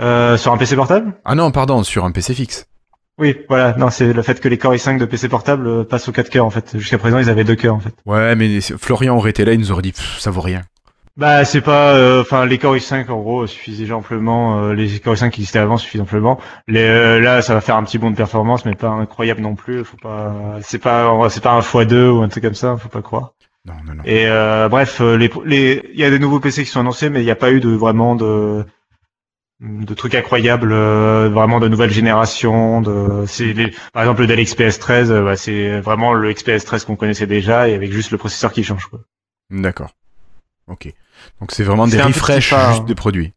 Euh, 0.00 0.36
sur 0.36 0.52
un 0.52 0.56
PC 0.56 0.76
portable? 0.76 1.12
Ah 1.24 1.34
non, 1.34 1.50
pardon, 1.50 1.82
sur 1.82 2.04
un 2.04 2.12
PC 2.12 2.34
fixe. 2.34 2.66
Oui, 3.18 3.36
voilà, 3.48 3.74
non, 3.76 3.90
c'est 3.90 4.12
le 4.12 4.22
fait 4.22 4.40
que 4.40 4.48
les 4.48 4.58
Core 4.58 4.74
i5 4.74 4.98
de 4.98 5.04
PC 5.04 5.28
portable 5.28 5.66
euh, 5.66 5.84
passent 5.84 6.08
aux 6.08 6.12
4 6.12 6.30
cœurs 6.30 6.46
en 6.46 6.50
fait. 6.50 6.78
Jusqu'à 6.78 6.98
présent, 6.98 7.18
ils 7.18 7.28
avaient 7.28 7.44
2 7.44 7.56
cœurs 7.56 7.74
en 7.74 7.80
fait. 7.80 7.94
Ouais, 8.06 8.36
mais 8.36 8.60
Florian 8.60 9.16
aurait 9.16 9.30
été 9.30 9.44
là, 9.44 9.52
il 9.52 9.58
nous 9.58 9.72
aurait 9.72 9.82
dit 9.82 9.92
ça 9.94 10.30
vaut 10.30 10.40
rien. 10.40 10.62
Bah, 11.18 11.44
c'est 11.44 11.60
pas 11.60 11.94
euh, 11.94 12.22
enfin 12.22 12.46
les 12.46 12.58
Core 12.58 12.76
i5 12.76 13.10
en 13.10 13.20
gros 13.20 13.46
suffisaient 13.46 13.92
amplement 13.92 14.70
les 14.70 15.00
Core 15.00 15.14
i5 15.14 15.30
qui 15.30 15.40
existaient 15.40 15.58
avant 15.58 15.76
suffisent 15.76 16.00
amplement. 16.00 16.40
Les 16.66 17.20
là, 17.20 17.42
ça 17.42 17.54
va 17.54 17.60
faire 17.60 17.76
un 17.76 17.82
petit 17.82 17.98
bond 17.98 18.10
de 18.10 18.16
performance 18.16 18.64
mais 18.64 18.74
pas 18.74 18.88
incroyable 18.88 19.40
non 19.40 19.54
plus, 19.54 19.84
faut 19.84 19.96
pas 19.96 20.34
c'est 20.62 20.78
pas 20.78 21.28
c'est 21.28 21.42
pas 21.42 21.52
un 21.52 21.60
x2 21.60 22.08
ou 22.08 22.22
un 22.22 22.28
truc 22.28 22.44
comme 22.44 22.54
ça, 22.54 22.76
faut 22.76 22.88
pas 22.88 23.02
croire. 23.02 23.34
Non, 23.66 23.74
non, 23.84 23.94
non. 23.96 24.02
Et 24.06 24.26
bref, 24.70 25.00
les 25.00 25.30
les 25.44 25.90
il 25.92 25.98
y 25.98 26.04
a 26.04 26.10
des 26.10 26.20
nouveaux 26.20 26.40
PC 26.40 26.64
qui 26.64 26.70
sont 26.70 26.80
annoncés 26.80 27.10
mais 27.10 27.20
il 27.20 27.24
n'y 27.24 27.30
a 27.30 27.36
pas 27.36 27.52
eu 27.52 27.60
de 27.60 27.70
vraiment 27.70 28.14
de 28.14 28.64
de 29.60 29.94
trucs 29.94 30.14
incroyables, 30.14 30.72
euh, 30.72 31.28
vraiment 31.28 31.60
de 31.60 31.68
nouvelles 31.68 31.90
générations. 31.90 32.80
De, 32.80 33.24
c'est 33.26 33.54
par 33.92 34.02
exemple 34.02 34.20
le 34.20 34.26
Dell 34.26 34.44
XPS 34.44 34.78
13, 34.78 35.12
bah, 35.12 35.36
c'est 35.36 35.80
vraiment 35.80 36.14
le 36.14 36.32
XPS 36.32 36.64
13 36.64 36.84
qu'on 36.84 36.96
connaissait 36.96 37.26
déjà 37.26 37.68
et 37.68 37.74
avec 37.74 37.92
juste 37.92 38.10
le 38.10 38.18
processeur 38.18 38.52
qui 38.52 38.62
change. 38.62 38.88
D'accord. 39.50 39.90
Ok. 40.68 40.92
Donc 41.40 41.52
c'est 41.52 41.64
vraiment 41.64 41.86
des 41.86 42.00
refresh 42.00 42.54
juste 42.70 42.84
des 42.86 42.94
produits. 42.94 43.32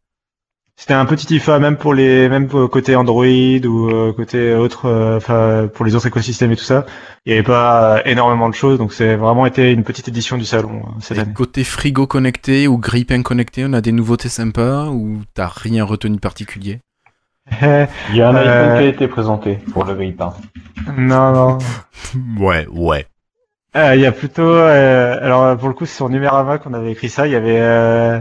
c'était 0.76 0.94
un 0.94 1.04
petit 1.06 1.36
IFA 1.36 1.58
même 1.60 1.76
pour 1.76 1.94
les 1.94 2.28
même 2.28 2.48
pour 2.48 2.68
côté 2.70 2.96
Android 2.96 3.24
ou 3.26 3.88
euh, 3.90 4.12
côté 4.12 4.54
autre 4.54 4.86
euh, 4.86 5.16
enfin 5.18 5.68
pour 5.72 5.84
les 5.84 5.94
autres 5.94 6.06
écosystèmes 6.08 6.50
et 6.52 6.56
tout 6.56 6.64
ça 6.64 6.86
il 7.24 7.32
n'y 7.32 7.38
avait 7.38 7.46
pas 7.46 7.98
euh, 7.98 8.02
énormément 8.06 8.48
de 8.48 8.54
choses 8.54 8.78
donc 8.78 8.92
c'est 8.92 9.14
vraiment 9.14 9.46
été 9.46 9.70
une 9.70 9.84
petite 9.84 10.08
édition 10.08 10.36
du 10.38 10.44
salon 10.44 10.82
cette 11.00 11.18
Et 11.18 11.20
année 11.20 11.32
côté 11.32 11.62
frigo 11.62 12.06
connecté 12.06 12.66
ou 12.68 12.78
grille-pain 12.78 13.22
connecté, 13.22 13.64
on 13.64 13.72
a 13.74 13.80
des 13.80 13.92
nouveautés 13.92 14.28
sympas 14.30 14.86
ou 14.88 15.22
t'as 15.34 15.48
rien 15.54 15.84
retenu 15.84 16.16
de 16.16 16.20
particulier? 16.20 16.80
Il 17.60 18.16
y 18.16 18.22
a 18.22 18.28
un 18.30 18.34
Euh, 18.36 18.40
iPhone 18.40 18.78
qui 18.78 18.84
a 18.84 18.88
été 18.88 19.08
présenté 19.08 19.58
pour 19.72 19.84
le 19.84 19.94
grille-pain. 19.94 20.32
non 20.96 21.32
non 21.32 21.58
Ouais, 22.40 22.66
ouais. 22.72 23.06
Euh, 23.74 23.94
il 23.94 24.02
y 24.02 24.06
a 24.06 24.12
plutôt 24.12 24.42
euh, 24.50 25.16
alors 25.22 25.56
pour 25.56 25.68
le 25.68 25.74
coup 25.74 25.86
c'est 25.86 25.96
sur 25.96 26.10
Numérama 26.10 26.58
qu'on 26.58 26.74
avait 26.74 26.92
écrit 26.92 27.08
ça 27.08 27.26
il 27.26 27.32
y 27.32 27.36
avait 27.36 27.58
euh, 27.58 28.20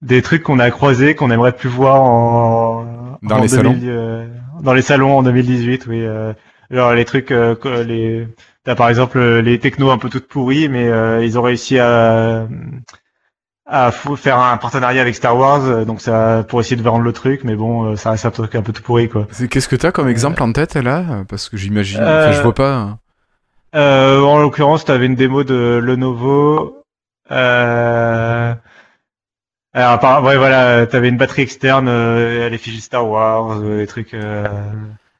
des 0.00 0.22
trucs 0.22 0.44
qu'on 0.44 0.60
a 0.60 0.70
croisés 0.70 1.16
qu'on 1.16 1.32
aimerait 1.32 1.56
plus 1.56 1.68
voir 1.68 2.02
en 2.02 3.18
Dans 3.22 3.38
en 3.38 3.40
les 3.42 3.48
salons. 3.48 3.76
euh, 3.82 4.26
dans 4.62 4.74
les 4.74 4.82
salons 4.82 5.18
en 5.18 5.22
2018 5.24 5.86
oui 5.88 6.04
euh, 6.04 6.32
genre 6.70 6.92
les 6.94 7.04
trucs 7.04 7.32
euh, 7.32 7.56
les 7.84 8.28
t'as 8.62 8.76
par 8.76 8.88
exemple 8.88 9.18
les 9.20 9.58
technos 9.58 9.90
un 9.90 9.98
peu 9.98 10.08
toutes 10.08 10.28
pourries 10.28 10.68
mais 10.68 10.86
euh, 10.88 11.24
ils 11.24 11.36
ont 11.36 11.42
réussi 11.42 11.80
à 11.80 12.46
à 13.68 13.90
faire 13.90 14.38
un 14.38 14.56
partenariat 14.58 15.02
avec 15.02 15.16
Star 15.16 15.36
Wars 15.36 15.84
donc 15.84 16.00
ça 16.00 16.44
pour 16.48 16.60
essayer 16.60 16.76
de 16.76 16.82
vendre 16.82 17.02
le 17.02 17.12
truc 17.12 17.42
mais 17.42 17.56
bon 17.56 17.96
ça 17.96 18.12
reste 18.12 18.24
un 18.26 18.30
truc 18.30 18.54
un 18.54 18.62
peu 18.62 18.72
tout 18.72 18.82
pourri 18.82 19.08
quoi. 19.08 19.26
Qu'est-ce 19.50 19.66
que 19.66 19.74
t'as 19.74 19.90
comme 19.90 20.06
exemple 20.08 20.40
en 20.44 20.52
tête 20.52 20.76
là? 20.76 21.24
Parce 21.28 21.48
que 21.48 21.56
j'imagine, 21.56 21.98
enfin, 22.00 22.30
je 22.30 22.40
vois 22.42 22.54
pas. 22.54 22.98
Euh, 23.74 24.20
en 24.20 24.38
l'occurrence, 24.38 24.84
tu 24.84 24.92
avais 24.92 25.06
une 25.06 25.14
démo 25.14 25.44
de 25.44 25.80
Lenovo. 25.82 26.82
Euh... 27.30 28.54
Alors, 29.74 29.98
par- 29.98 30.24
ouais, 30.24 30.36
voilà, 30.38 30.86
tu 30.86 30.96
avais 30.96 31.08
une 31.10 31.18
batterie 31.18 31.42
externe 31.42 31.86
euh, 31.88 32.46
à 32.46 32.48
l'effigie 32.48 32.80
Star 32.80 33.06
Wars, 33.06 33.60
euh, 33.60 33.78
des 33.80 33.86
trucs, 33.86 34.14
euh, 34.14 34.46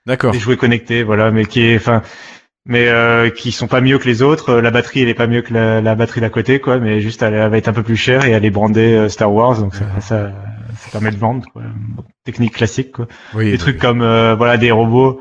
D'accord. 0.06 0.32
des 0.32 0.38
jouets 0.38 0.56
connectés, 0.56 1.02
voilà, 1.02 1.30
mais 1.30 1.44
qui 1.44 1.60
est, 1.66 1.76
enfin, 1.76 2.00
mais 2.64 2.88
euh, 2.88 3.28
qui 3.28 3.52
sont 3.52 3.66
pas 3.66 3.82
mieux 3.82 3.98
que 3.98 4.06
les 4.06 4.22
autres. 4.22 4.50
Euh, 4.54 4.60
La 4.62 4.70
batterie, 4.70 5.02
elle 5.02 5.08
est 5.10 5.14
pas 5.14 5.26
mieux 5.26 5.42
que 5.42 5.52
la, 5.52 5.82
la 5.82 5.94
batterie 5.94 6.22
d'à 6.22 6.30
côté, 6.30 6.58
quoi, 6.58 6.78
mais 6.78 7.00
juste 7.02 7.22
elle, 7.22 7.34
elle 7.34 7.50
va 7.50 7.58
être 7.58 7.68
un 7.68 7.74
peu 7.74 7.82
plus 7.82 7.96
chère 7.98 8.24
et 8.24 8.30
elle 8.30 8.46
est 8.46 8.50
brandée 8.50 8.94
euh, 8.94 9.08
Star 9.10 9.30
Wars, 9.30 9.58
donc 9.58 9.74
ça, 9.74 9.84
ça, 10.00 10.30
ça 10.78 10.90
permet 10.90 11.10
de 11.10 11.18
vendre, 11.18 11.44
quoi. 11.52 11.62
Technique 12.24 12.54
classique, 12.54 12.92
quoi 12.92 13.08
Oui, 13.34 13.50
des 13.50 13.58
trucs 13.58 13.78
comme 13.78 14.00
euh, 14.00 14.34
voilà 14.36 14.56
des 14.56 14.70
robots 14.70 15.20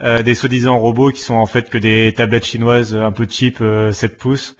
euh, 0.00 0.22
des 0.22 0.34
soi-disant 0.34 0.78
robots 0.78 1.10
qui 1.10 1.20
sont 1.20 1.34
en 1.34 1.46
fait 1.46 1.70
que 1.70 1.78
des 1.78 2.12
tablettes 2.14 2.44
chinoises 2.46 2.94
un 2.94 3.12
peu 3.12 3.26
cheap 3.28 3.58
euh, 3.60 3.92
7 3.92 4.18
pouces 4.18 4.56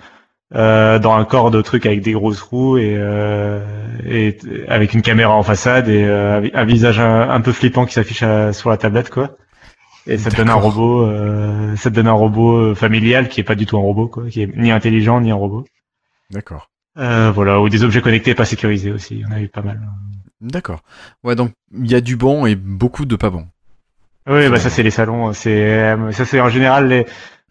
euh, 0.53 0.99
dans 0.99 1.13
un 1.15 1.25
corps 1.25 1.51
de 1.51 1.61
trucs 1.61 1.85
avec 1.85 2.01
des 2.01 2.13
grosses 2.13 2.41
roues 2.41 2.77
et, 2.77 2.95
euh, 2.97 3.59
et 4.05 4.37
avec 4.67 4.93
une 4.93 5.01
caméra 5.01 5.33
en 5.33 5.43
façade 5.43 5.89
et 5.89 6.03
euh, 6.03 6.47
un 6.53 6.65
visage 6.65 6.99
un, 6.99 7.29
un 7.29 7.41
peu 7.41 7.51
flippant 7.51 7.85
qui 7.85 7.93
s'affiche 7.93 8.23
à- 8.23 8.53
sur 8.53 8.69
la 8.69 8.77
tablette 8.77 9.09
quoi 9.09 9.35
et 10.07 10.17
ça 10.17 10.29
te 10.29 10.37
donne 10.37 10.49
un 10.49 10.53
robot 10.53 11.01
euh, 11.01 11.75
ça 11.75 11.89
te 11.89 11.95
donne 11.95 12.07
un 12.07 12.11
robot 12.13 12.57
euh, 12.57 12.75
familial 12.75 13.27
qui 13.27 13.41
est 13.41 13.43
pas 13.43 13.55
du 13.55 13.65
tout 13.65 13.75
un 13.77 13.81
robot 13.81 14.07
quoi 14.07 14.29
qui 14.29 14.41
est 14.43 14.55
ni 14.55 14.71
intelligent 14.71 15.19
ni 15.19 15.31
un 15.31 15.35
robot 15.35 15.65
D'accord. 16.31 16.69
euh, 16.97 17.31
voilà 17.31 17.59
ou 17.59 17.67
des 17.69 17.83
objets 17.83 18.01
connectés 18.01 18.35
pas 18.35 18.45
sécurisés 18.45 18.91
aussi 18.91 19.15
il 19.15 19.21
y 19.21 19.25
en 19.25 19.31
a 19.31 19.41
eu 19.41 19.49
pas 19.49 19.61
mal 19.61 19.81
D'accord. 20.41 20.81
Ouais, 21.23 21.33
donc 21.35 21.51
il 21.73 21.89
y 21.89 21.95
a 21.95 22.01
du 22.01 22.17
bon 22.17 22.45
et 22.45 22.55
beaucoup 22.55 23.05
de 23.05 23.15
pas 23.15 23.29
bon. 23.31 23.47
Oui, 24.27 24.49
bah 24.49 24.59
ça 24.59 24.69
c'est 24.69 24.83
les 24.83 24.91
salons, 24.91 25.33
c'est 25.33 25.73
euh, 25.81 26.11
ça 26.11 26.25
c'est 26.25 26.39
en 26.39 26.49
général 26.49 26.87
les 26.87 27.05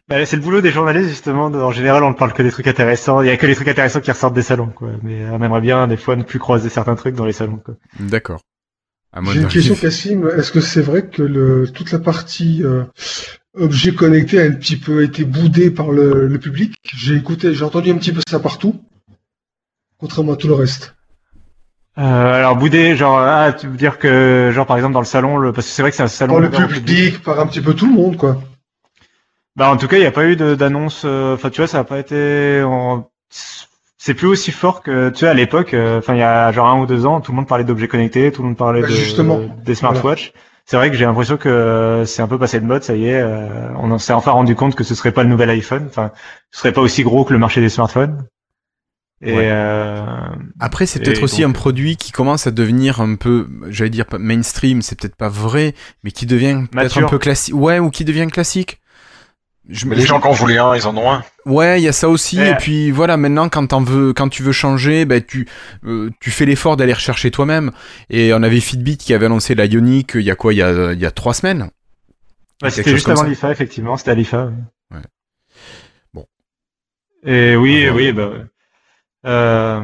bah, 0.09 0.27
c'est 0.27 0.37
le 0.37 0.43
boulot 0.43 0.61
des 0.61 0.71
journalistes 0.71 1.09
justement. 1.09 1.47
en 1.47 1.73
général, 1.73 2.03
on 2.05 2.11
ne 2.11 2.15
parle 2.15 2.35
que 2.35 2.43
des 2.43 2.51
trucs 2.51 2.67
intéressants. 2.67 3.23
Il 3.23 3.29
y 3.29 3.31
a 3.31 3.37
que 3.39 3.47
les 3.47 3.55
trucs 3.55 3.69
intéressants 3.69 4.01
qui 4.01 4.11
ressortent 4.11 4.35
des 4.35 4.43
salons, 4.43 4.67
quoi. 4.67 4.91
Mais 5.03 5.25
on 5.31 5.43
aimerait 5.43 5.63
bien 5.63 5.87
des 5.87 5.97
fois 5.97 6.15
ne 6.15 6.23
plus 6.23 6.39
croiser 6.39 6.69
certains 6.69 6.95
trucs 6.95 7.15
dans 7.15 7.25
les 7.25 7.33
salons, 7.33 7.57
quoi. 7.57 7.75
D'accord. 7.99 8.41
J'ai 9.33 9.41
une 9.41 9.49
question, 9.49 9.75
Cassim. 9.77 10.29
Est-ce 10.37 10.51
que 10.51 10.61
c'est 10.61 10.83
vrai 10.83 11.07
que 11.07 11.23
le, 11.23 11.71
toute 11.73 11.93
la 11.93 12.01
partie 12.01 12.63
euh, 12.65 12.85
objet 13.55 13.95
connecté 13.95 14.43
a 14.43 14.45
un 14.45 14.53
petit 14.53 14.77
peu 14.77 15.05
été 15.05 15.25
boudée 15.25 15.71
par 15.71 15.91
le, 15.91 16.27
le 16.27 16.39
public? 16.39 16.75
J'ai 16.95 17.15
écouté, 17.15 17.55
j'ai 17.55 17.65
entendu 17.65 17.91
un 17.91 17.97
petit 17.97 18.13
peu 18.13 18.21
ça 18.29 18.41
partout, 18.41 18.85
contrairement 19.99 20.33
à 20.33 20.37
tout 20.37 20.49
le 20.49 20.55
reste. 20.55 20.95
Euh, 21.97 22.35
alors 22.35 22.57
boudé, 22.57 22.97
genre 22.97 23.19
ah, 23.21 23.53
tu 23.53 23.69
veux 23.69 23.77
dire 23.77 23.99
que 23.99 24.51
genre 24.53 24.67
par 24.67 24.77
exemple 24.77 24.95
dans 24.95 25.01
le 25.01 25.07
salon, 25.07 25.37
le... 25.37 25.53
parce 25.53 25.67
que 25.69 25.73
c'est 25.73 25.83
vrai 25.83 25.91
que 25.93 25.97
c'est 25.97 26.03
un 26.03 26.09
salon 26.09 26.35
Par 26.35 26.41
le 26.43 26.51
public, 26.51 27.23
par 27.23 27.39
un 27.39 27.47
petit 27.47 27.61
peu 27.61 27.75
tout 27.75 27.87
le 27.87 27.93
monde, 27.93 28.17
quoi. 28.17 28.39
Bah 29.57 29.71
en 29.71 29.77
tout 29.77 29.87
cas, 29.87 29.97
il 29.97 30.01
n'y 30.01 30.07
a 30.07 30.11
pas 30.11 30.25
eu 30.27 30.35
de- 30.35 30.57
d'annonce. 30.57 31.03
euh, 31.05 31.35
Enfin, 31.35 31.51
tu 31.51 31.61
vois, 31.61 31.69
ça 31.69 31.79
n'a 31.79 31.85
pas 31.85 31.99
été. 32.01 32.63
en- 32.65 33.09
C'est 33.97 34.15
plus 34.15 34.27
aussi 34.27 34.51
fort 34.51 34.83
que 34.83 35.11
tu 35.11 35.19
sais 35.21 35.29
à 35.29 35.35
l'époque. 35.35 35.73
euh, 35.75 35.99
Enfin, 36.01 36.15
il 36.15 36.19
y 36.19 36.23
a 36.23 36.51
genre 36.53 36.67
un 36.69 36.81
ou 36.81 36.87
deux 36.87 37.07
ans, 37.07 37.21
tout 37.21 37.31
le 37.33 37.37
monde 37.37 37.47
parlait 37.47 37.63
d'objets 37.65 37.87
connectés, 37.89 38.33
tout 38.33 38.43
le 38.43 38.49
monde 38.49 38.57
parlait 38.57 38.81
Bah, 38.83 38.89
de, 38.89 38.93
justement. 38.93 39.41
des 39.65 39.75
smartwatches. 39.77 40.33
C'est 40.67 40.77
vrai 40.77 40.91
que 40.91 40.97
j'ai 40.97 41.05
l'impression 41.05 41.37
que 41.37 42.03
c'est 42.07 42.23
un 42.23 42.27
peu 42.27 42.39
passé 42.39 42.59
de 42.59 42.65
mode. 42.67 42.83
Ça 42.83 42.95
y 42.97 43.07
est, 43.07 43.21
euh, 43.21 43.49
on 43.79 43.97
s'est 43.99 44.13
enfin 44.13 44.33
rendu 44.33 44.57
compte 44.57 44.75
que 44.75 44.83
ce 44.83 44.95
serait 44.97 45.13
pas 45.13 45.23
le 45.23 45.29
nouvel 45.29 45.51
iPhone. 45.51 45.85
Enfin, 45.89 46.11
ce 46.51 46.59
serait 46.59 46.73
pas 46.73 46.81
aussi 46.81 47.03
gros 47.05 47.25
que 47.25 47.33
le 47.33 47.39
marché 47.39 47.61
des 47.61 47.69
smartphones. 47.69 48.27
Et 49.27 49.33
Ouais. 49.35 49.49
euh, 49.51 50.05
Après, 50.61 50.85
c'est 50.87 51.01
peut-être 51.01 51.23
aussi 51.23 51.41
donc- 51.43 51.51
un 51.51 51.53
produit 51.53 51.97
qui 51.97 52.13
commence 52.13 52.47
à 52.47 52.51
devenir 52.51 53.01
un 53.01 53.15
peu, 53.17 53.49
j'allais 53.71 53.89
dire 53.91 54.05
mainstream, 54.19 54.83
c'est 54.83 55.01
peut-être 55.01 55.17
pas 55.17 55.31
vrai, 55.31 55.75
mais 56.03 56.11
qui 56.11 56.27
devient 56.27 56.65
peut-être 56.71 56.99
un 56.99 57.07
peu 57.09 57.19
classique. 57.19 57.55
Ouais, 57.55 57.79
ou 57.79 57.91
qui 57.91 58.05
devient 58.05 58.27
classique. 58.31 58.81
Je, 59.67 59.87
Mais 59.87 59.97
les 59.97 60.05
gens 60.05 60.21
qui 60.21 60.27
en 60.29 60.33
voulaient 60.33 60.59
un, 60.59 60.75
ils 60.77 60.87
en 60.87 60.95
ont 60.99 61.11
un. 61.11 61.25
Ouais, 61.47 61.81
il 61.81 61.85
y 61.85 61.89
a 61.89 61.93
ça 61.93 62.11
aussi. 62.11 62.39
Ouais. 62.39 62.51
Et 62.51 62.55
puis 62.57 62.91
voilà, 62.91 63.17
maintenant 63.17 63.49
quand 63.49 63.67
t'en 63.69 63.81
veux, 63.83 64.13
quand 64.13 64.29
tu 64.29 64.43
veux 64.43 64.53
changer, 64.53 65.07
ben 65.07 65.23
tu 65.27 65.49
euh, 65.87 66.11
tu 66.21 66.31
fais 66.31 66.45
l'effort 66.45 66.77
d'aller 66.77 66.93
rechercher 66.93 67.31
toi-même. 67.31 67.71
Et 68.11 68.35
on 68.35 68.43
avait 68.43 68.61
Fitbit 68.61 68.99
qui 68.99 69.15
avait 69.15 69.25
annoncé 69.25 69.55
la 69.55 69.65
Ioniq 69.65 70.17
il 70.17 70.21
y 70.21 70.31
a 70.31 70.35
quoi, 70.37 70.53
il 70.53 70.59
y 70.59 70.63
a 70.63 70.93
il 70.93 71.01
y 71.01 71.07
a 71.07 71.11
trois 71.11 71.33
semaines. 71.33 71.61
bah, 72.61 72.69
Quelque 72.69 72.75
c'était 72.75 72.91
juste 72.91 73.07
comme 73.07 73.15
avant 73.19 73.23
l'IFA, 73.27 73.53
effectivement. 73.53 73.97
C'était 73.97 74.11
à 74.11 74.15
l'IFA. 74.15 74.53
Ouais. 74.91 75.01
Bon. 76.13 76.27
Et 77.25 77.57
oui, 77.57 77.87
Ah, 77.89 77.95
oui, 77.95 78.13
bah. 78.13 78.33
Euh, 79.27 79.81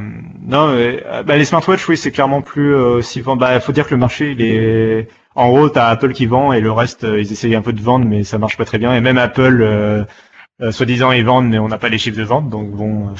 non, 0.46 0.74
mais, 0.74 1.02
euh, 1.06 1.22
bah, 1.22 1.36
les 1.36 1.44
smartwatches, 1.44 1.88
oui, 1.88 1.96
c'est 1.96 2.10
clairement 2.10 2.42
plus 2.42 2.74
euh, 2.74 2.96
aussi 2.98 3.20
vend- 3.20 3.36
Bah, 3.36 3.58
faut 3.60 3.72
dire 3.72 3.86
que 3.86 3.94
le 3.94 4.00
marché, 4.00 4.32
il 4.32 4.42
est. 4.42 5.08
En 5.34 5.48
gros, 5.48 5.68
t'as 5.68 5.86
Apple 5.88 6.12
qui 6.12 6.26
vend 6.26 6.52
et 6.52 6.60
le 6.60 6.72
reste, 6.72 7.04
euh, 7.04 7.20
ils 7.20 7.32
essayent 7.32 7.54
un 7.54 7.62
peu 7.62 7.72
de 7.72 7.80
vendre, 7.80 8.04
mais 8.04 8.24
ça 8.24 8.36
marche 8.38 8.56
pas 8.56 8.64
très 8.64 8.78
bien. 8.78 8.94
Et 8.94 9.00
même 9.00 9.16
Apple, 9.16 9.60
euh, 9.62 10.04
euh, 10.60 10.72
soi-disant, 10.72 11.12
ils 11.12 11.24
vendent, 11.24 11.48
mais 11.48 11.58
on 11.58 11.68
n'a 11.68 11.78
pas 11.78 11.88
les 11.88 11.98
chiffres 11.98 12.18
de 12.18 12.24
vente, 12.24 12.50
donc 12.50 12.70
bon, 12.72 13.14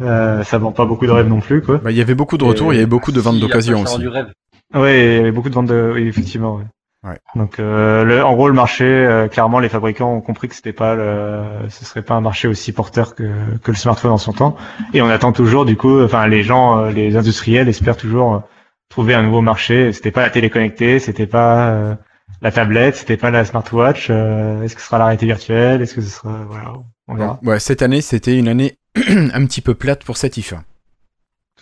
euh, 0.00 0.42
ça 0.44 0.58
vend 0.58 0.72
pas 0.72 0.86
beaucoup 0.86 1.06
de 1.06 1.10
rêves 1.10 1.28
non 1.28 1.40
plus, 1.40 1.60
quoi. 1.62 1.78
Bah, 1.78 1.90
il 1.90 1.96
y 1.96 2.00
avait 2.00 2.14
beaucoup 2.14 2.38
de 2.38 2.44
retours, 2.44 2.72
il 2.72 2.76
y 2.76 2.78
avait 2.78 2.86
beaucoup 2.86 3.12
de 3.12 3.20
ventes 3.20 3.34
Si, 3.34 3.40
d'occasion 3.40 3.82
aussi. 3.82 3.98
du 3.98 4.08
rêve. 4.08 4.32
Ouais, 4.72 5.06
il 5.06 5.16
y 5.16 5.18
avait 5.18 5.32
beaucoup 5.32 5.50
de 5.50 5.54
ventes 5.54 5.66
de. 5.66 5.92
Oui, 5.94 6.06
effectivement. 6.08 6.56
Ouais. 6.56 6.64
Ouais. 7.04 7.18
Donc, 7.34 7.58
euh, 7.60 8.02
le, 8.04 8.24
en 8.24 8.34
gros, 8.34 8.48
le 8.48 8.54
marché, 8.54 8.84
euh, 8.84 9.28
clairement, 9.28 9.60
les 9.60 9.68
fabricants 9.68 10.14
ont 10.14 10.20
compris 10.22 10.48
que 10.48 10.54
c'était 10.54 10.72
pas, 10.72 10.94
le, 10.94 11.68
ce 11.68 11.84
serait 11.84 12.00
pas 12.02 12.14
un 12.14 12.22
marché 12.22 12.48
aussi 12.48 12.72
porteur 12.72 13.14
que, 13.14 13.58
que 13.58 13.70
le 13.70 13.76
smartphone 13.76 14.12
en 14.12 14.18
son 14.18 14.32
temps. 14.32 14.56
Et 14.94 15.02
on 15.02 15.08
attend 15.10 15.32
toujours, 15.32 15.66
du 15.66 15.76
coup, 15.76 16.00
enfin, 16.02 16.26
les 16.26 16.42
gens, 16.42 16.78
euh, 16.78 16.90
les 16.90 17.16
industriels 17.16 17.68
espèrent 17.68 17.98
toujours 17.98 18.42
trouver 18.88 19.12
un 19.14 19.22
nouveau 19.22 19.42
marché. 19.42 19.92
C'était 19.92 20.12
pas 20.12 20.22
la 20.22 20.30
télé 20.30 20.48
connectée, 20.48 20.98
c'était 20.98 21.26
pas 21.26 21.68
euh, 21.72 21.94
la 22.40 22.50
tablette, 22.50 22.96
c'était 22.96 23.18
pas 23.18 23.30
la 23.30 23.44
smartwatch. 23.44 24.08
euh, 24.10 24.62
Est-ce 24.62 24.74
que 24.74 24.80
ce 24.80 24.86
sera 24.86 24.96
la 24.98 25.04
réalité 25.04 25.26
virtuelle 25.26 25.82
Est-ce 25.82 25.94
que 25.94 26.00
ce 26.00 26.08
sera, 26.08 26.44
voilà, 26.48 26.72
on 27.08 27.16
verra. 27.16 27.38
Ouais, 27.42 27.60
cette 27.60 27.82
année, 27.82 28.00
c'était 28.00 28.38
une 28.38 28.48
année 28.48 28.78
un 28.96 29.44
petit 29.44 29.60
peu 29.60 29.74
plate 29.74 30.04
pour 30.04 30.16
cette 30.16 30.38
IFA. 30.38 30.62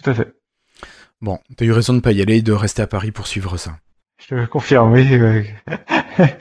Tout 0.01 0.09
à 0.11 0.14
fait. 0.14 0.32
Bon, 1.20 1.38
t'as 1.57 1.64
eu 1.64 1.72
raison 1.72 1.95
de 1.95 2.01
pas 2.01 2.12
y 2.12 2.22
aller 2.22 2.36
et 2.36 2.43
de 2.43 2.53
rester 2.53 2.82
à 2.82 2.86
Paris 2.86 3.11
pour 3.11 3.26
suivre 3.26 3.57
ça. 3.57 3.72
Je 4.22 4.36
te 4.36 4.46
confirme, 4.46 4.92
oui. 4.92 5.16
ouais. 5.16 5.54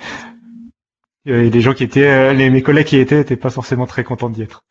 Et 1.26 1.50
les 1.50 1.62
gens 1.62 1.74
qui 1.74 1.84
étaient, 1.84 2.08
euh, 2.08 2.34
les, 2.34 2.50
mes 2.50 2.64
collègues 2.64 2.88
qui 2.88 2.98
y 2.98 3.00
étaient, 3.00 3.22
étaient 3.22 3.36
pas 3.36 3.50
forcément 3.50 3.86
très 3.86 4.04
contents 4.04 4.30
d'y 4.30 4.42
être. 4.42 4.64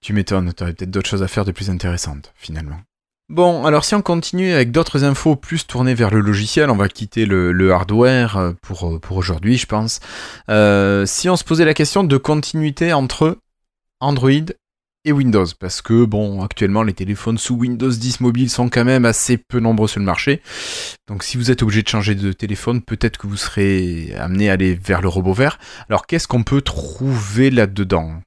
Tu 0.00 0.12
m'étonnes, 0.12 0.52
t'aurais 0.52 0.74
peut-être 0.74 0.90
d'autres 0.90 1.08
choses 1.08 1.22
à 1.22 1.28
faire 1.28 1.44
de 1.44 1.52
plus 1.52 1.70
intéressantes, 1.70 2.32
finalement. 2.36 2.78
Bon, 3.30 3.66
alors 3.66 3.84
si 3.84 3.94
on 3.94 4.00
continue 4.00 4.52
avec 4.52 4.70
d'autres 4.70 5.04
infos 5.04 5.36
plus 5.36 5.66
tournées 5.66 5.92
vers 5.92 6.10
le 6.10 6.20
logiciel, 6.20 6.70
on 6.70 6.76
va 6.76 6.88
quitter 6.88 7.26
le, 7.26 7.52
le 7.52 7.72
hardware 7.72 8.38
euh, 8.38 8.52
pour, 8.62 8.88
euh, 8.88 8.98
pour 8.98 9.18
aujourd'hui, 9.18 9.58
je 9.58 9.66
pense. 9.66 10.00
Euh, 10.48 11.04
si 11.04 11.28
on 11.28 11.36
se 11.36 11.44
posait 11.44 11.66
la 11.66 11.74
question 11.74 12.04
de 12.04 12.16
continuité 12.16 12.94
entre 12.94 13.36
Android 14.00 14.30
et 15.04 15.12
Windows, 15.12 15.46
parce 15.58 15.80
que, 15.80 16.04
bon, 16.04 16.42
actuellement, 16.42 16.82
les 16.82 16.92
téléphones 16.92 17.38
sous 17.38 17.54
Windows 17.54 17.88
10 17.90 18.20
mobile 18.20 18.50
sont 18.50 18.68
quand 18.68 18.84
même 18.84 19.04
assez 19.04 19.36
peu 19.38 19.60
nombreux 19.60 19.88
sur 19.88 20.00
le 20.00 20.06
marché. 20.06 20.42
Donc 21.06 21.22
si 21.22 21.36
vous 21.36 21.50
êtes 21.50 21.62
obligé 21.62 21.82
de 21.82 21.88
changer 21.88 22.14
de 22.14 22.32
téléphone, 22.32 22.82
peut-être 22.82 23.16
que 23.16 23.26
vous 23.26 23.36
serez 23.36 24.12
amené 24.18 24.50
à 24.50 24.54
aller 24.54 24.74
vers 24.74 25.00
le 25.00 25.08
robot 25.08 25.32
vert. 25.32 25.58
Alors 25.88 26.06
qu'est-ce 26.06 26.28
qu'on 26.28 26.42
peut 26.42 26.60
trouver 26.60 27.50
là-dedans? 27.50 28.20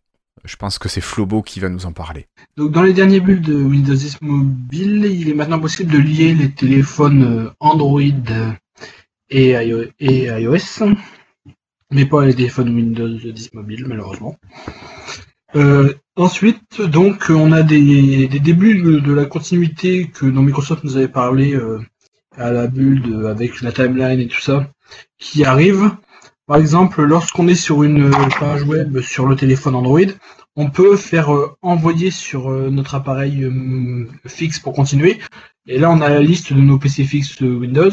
Je 0.43 0.55
pense 0.55 0.79
que 0.79 0.89
c'est 0.89 1.01
Flobo 1.01 1.43
qui 1.43 1.59
va 1.59 1.69
nous 1.69 1.85
en 1.85 1.91
parler. 1.91 2.25
Donc 2.57 2.71
dans 2.71 2.81
les 2.81 2.93
derniers 2.93 3.19
bulles 3.19 3.41
de 3.41 3.53
Windows 3.53 3.93
10 3.93 4.21
Mobile, 4.21 5.05
il 5.05 5.29
est 5.29 5.35
maintenant 5.35 5.59
possible 5.59 5.91
de 5.91 5.99
lier 5.99 6.33
les 6.33 6.49
téléphones 6.51 7.23
euh, 7.23 7.49
Android 7.59 8.01
euh, 8.01 8.51
et 9.29 9.51
iO- 9.51 9.85
et 9.99 10.23
iOS, 10.25 10.85
mais 11.91 12.05
pas 12.07 12.25
les 12.25 12.33
téléphones 12.33 12.73
Windows 12.73 13.07
10 13.07 13.53
Mobile 13.53 13.85
malheureusement. 13.87 14.35
Euh, 15.55 15.93
ensuite, 16.21 16.81
donc, 16.81 17.25
on 17.29 17.51
a 17.51 17.63
des, 17.63 18.27
débuts 18.27 18.81
de, 18.81 19.13
la 19.13 19.25
continuité 19.25 20.07
que 20.07 20.25
dont 20.25 20.41
Microsoft 20.41 20.83
nous 20.83 20.97
avait 20.97 21.07
parlé 21.07 21.53
euh, 21.53 21.79
à 22.37 22.51
la 22.51 22.67
build 22.67 23.25
avec 23.25 23.61
la 23.61 23.71
timeline 23.71 24.19
et 24.19 24.27
tout 24.27 24.39
ça 24.39 24.69
qui 25.19 25.43
arrive. 25.43 25.91
Par 26.47 26.57
exemple, 26.57 27.03
lorsqu'on 27.03 27.47
est 27.47 27.55
sur 27.55 27.83
une 27.83 28.11
page 28.39 28.63
web 28.63 29.01
sur 29.01 29.25
le 29.25 29.35
téléphone 29.35 29.75
Android, 29.75 30.11
on 30.55 30.69
peut 30.69 30.95
faire 30.95 31.33
euh, 31.33 31.55
envoyer 31.61 32.11
sur 32.11 32.51
euh, 32.51 32.69
notre 32.69 32.95
appareil 32.95 33.49
fixe 34.27 34.59
pour 34.59 34.73
continuer. 34.73 35.19
Et 35.67 35.79
là, 35.79 35.91
on 35.91 36.01
a 36.01 36.09
la 36.09 36.21
liste 36.21 36.53
de 36.53 36.61
nos 36.61 36.77
PC 36.77 37.03
fixes 37.03 37.39
Windows 37.41 37.91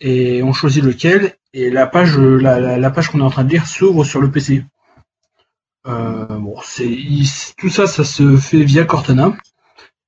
et 0.00 0.42
on 0.42 0.52
choisit 0.52 0.82
lequel. 0.82 1.34
Et 1.52 1.70
la 1.70 1.86
page, 1.86 2.16
la 2.18 2.90
page 2.90 3.08
qu'on 3.08 3.20
est 3.20 3.24
en 3.24 3.30
train 3.30 3.44
de 3.44 3.50
lire 3.50 3.66
s'ouvre 3.66 4.04
sur 4.04 4.20
le 4.20 4.30
PC. 4.30 4.64
Euh, 5.86 6.26
bon, 6.26 6.56
c'est 6.62 6.88
il- 6.88 7.28
tout 7.56 7.70
ça, 7.70 7.86
ça 7.86 8.04
se 8.04 8.36
fait 8.36 8.62
via 8.64 8.84
Cortana. 8.84 9.32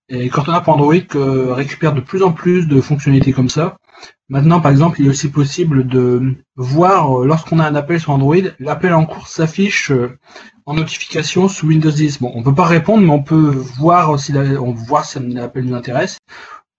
Et 0.08 0.28
Cortana 0.28 0.60
pour 0.60 0.74
Android 0.74 0.94
euh, 1.14 1.54
récupère 1.54 1.94
de 1.94 2.00
plus 2.00 2.22
en 2.22 2.32
plus 2.32 2.66
de 2.66 2.80
fonctionnalités 2.80 3.32
comme 3.32 3.48
ça. 3.48 3.76
Maintenant, 4.28 4.60
par 4.60 4.70
exemple, 4.70 5.00
il 5.00 5.06
est 5.06 5.10
aussi 5.10 5.30
possible 5.30 5.86
de 5.86 6.34
voir 6.56 7.20
euh, 7.22 7.26
lorsqu'on 7.26 7.58
a 7.58 7.66
un 7.66 7.74
appel 7.74 8.00
sur 8.00 8.10
Android, 8.10 8.36
l'appel 8.58 8.92
en 8.94 9.06
cours 9.06 9.28
s'affiche 9.28 9.90
euh, 9.90 10.18
en 10.66 10.74
notification 10.74 11.48
sous 11.48 11.66
Windows 11.68 11.90
10. 11.90 12.20
Bon, 12.20 12.32
on 12.34 12.42
peut 12.42 12.54
pas 12.54 12.66
répondre, 12.66 13.02
mais 13.04 13.10
on 13.12 13.22
peut 13.22 13.50
voir 13.78 14.18
si 14.18 14.32
la- 14.32 14.60
on 14.60 14.72
voir 14.72 15.04
si 15.04 15.18
l'appel 15.20 15.64
nous 15.64 15.74
intéresse 15.74 16.18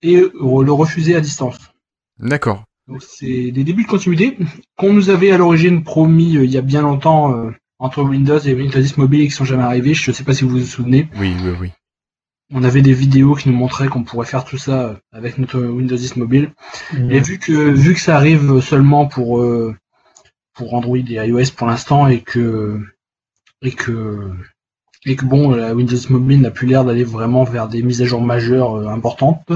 et 0.01 0.17
le 0.17 0.71
refuser 0.71 1.15
à 1.15 1.21
distance. 1.21 1.57
D'accord. 2.19 2.63
Donc 2.87 3.01
c'est 3.01 3.51
des 3.51 3.63
débuts 3.63 3.83
de 3.83 3.87
continuité 3.89 4.37
qu'on 4.77 4.93
nous 4.93 5.09
avait 5.09 5.31
à 5.31 5.37
l'origine 5.37 5.83
promis 5.83 6.35
euh, 6.37 6.43
il 6.43 6.51
y 6.51 6.57
a 6.57 6.61
bien 6.61 6.81
longtemps 6.81 7.33
euh, 7.35 7.51
entre 7.83 8.01
Windows 8.01 8.39
et 8.39 8.53
Windows 8.53 8.79
10 8.79 8.97
mobile 8.97 9.21
et 9.21 9.27
qui 9.27 9.33
sont 9.33 9.43
jamais 9.43 9.63
arrivés. 9.63 9.93
Je 9.93 10.09
ne 10.09 10.15
sais 10.15 10.23
pas 10.23 10.33
si 10.33 10.45
vous 10.45 10.51
vous 10.51 10.65
souvenez. 10.65 11.09
Oui, 11.19 11.35
oui, 11.43 11.51
oui. 11.59 11.71
On 12.53 12.63
avait 12.63 12.81
des 12.81 12.93
vidéos 12.93 13.35
qui 13.35 13.49
nous 13.49 13.57
montraient 13.57 13.89
qu'on 13.89 14.03
pourrait 14.03 14.25
faire 14.25 14.45
tout 14.45 14.57
ça 14.57 14.83
euh, 14.83 14.93
avec 15.11 15.37
notre 15.37 15.59
Windows 15.59 15.97
10 15.97 16.15
mobile. 16.15 16.51
Et 17.09 17.19
vu 17.19 17.39
que 17.39 17.51
vu 17.51 17.93
que 17.93 17.99
ça 17.99 18.15
arrive 18.15 18.61
seulement 18.61 19.07
pour 19.07 19.41
euh, 19.41 19.75
pour 20.53 20.73
Android 20.73 20.97
et 20.97 21.27
iOS 21.27 21.51
pour 21.57 21.67
l'instant 21.67 22.07
et 22.07 22.21
que 22.21 22.79
et 23.61 23.71
que 23.71 24.31
et 25.05 25.17
que 25.17 25.25
bon 25.25 25.51
la 25.51 25.73
Windows 25.73 25.97
Mobile 26.09 26.39
n'a 26.39 26.51
plus 26.51 26.67
l'air 26.67 26.85
d'aller 26.85 27.03
vraiment 27.03 27.43
vers 27.43 27.67
des 27.67 27.83
mises 27.83 28.01
à 28.01 28.05
jour 28.05 28.21
majeures 28.21 28.75
euh, 28.75 28.87
importantes, 28.87 29.51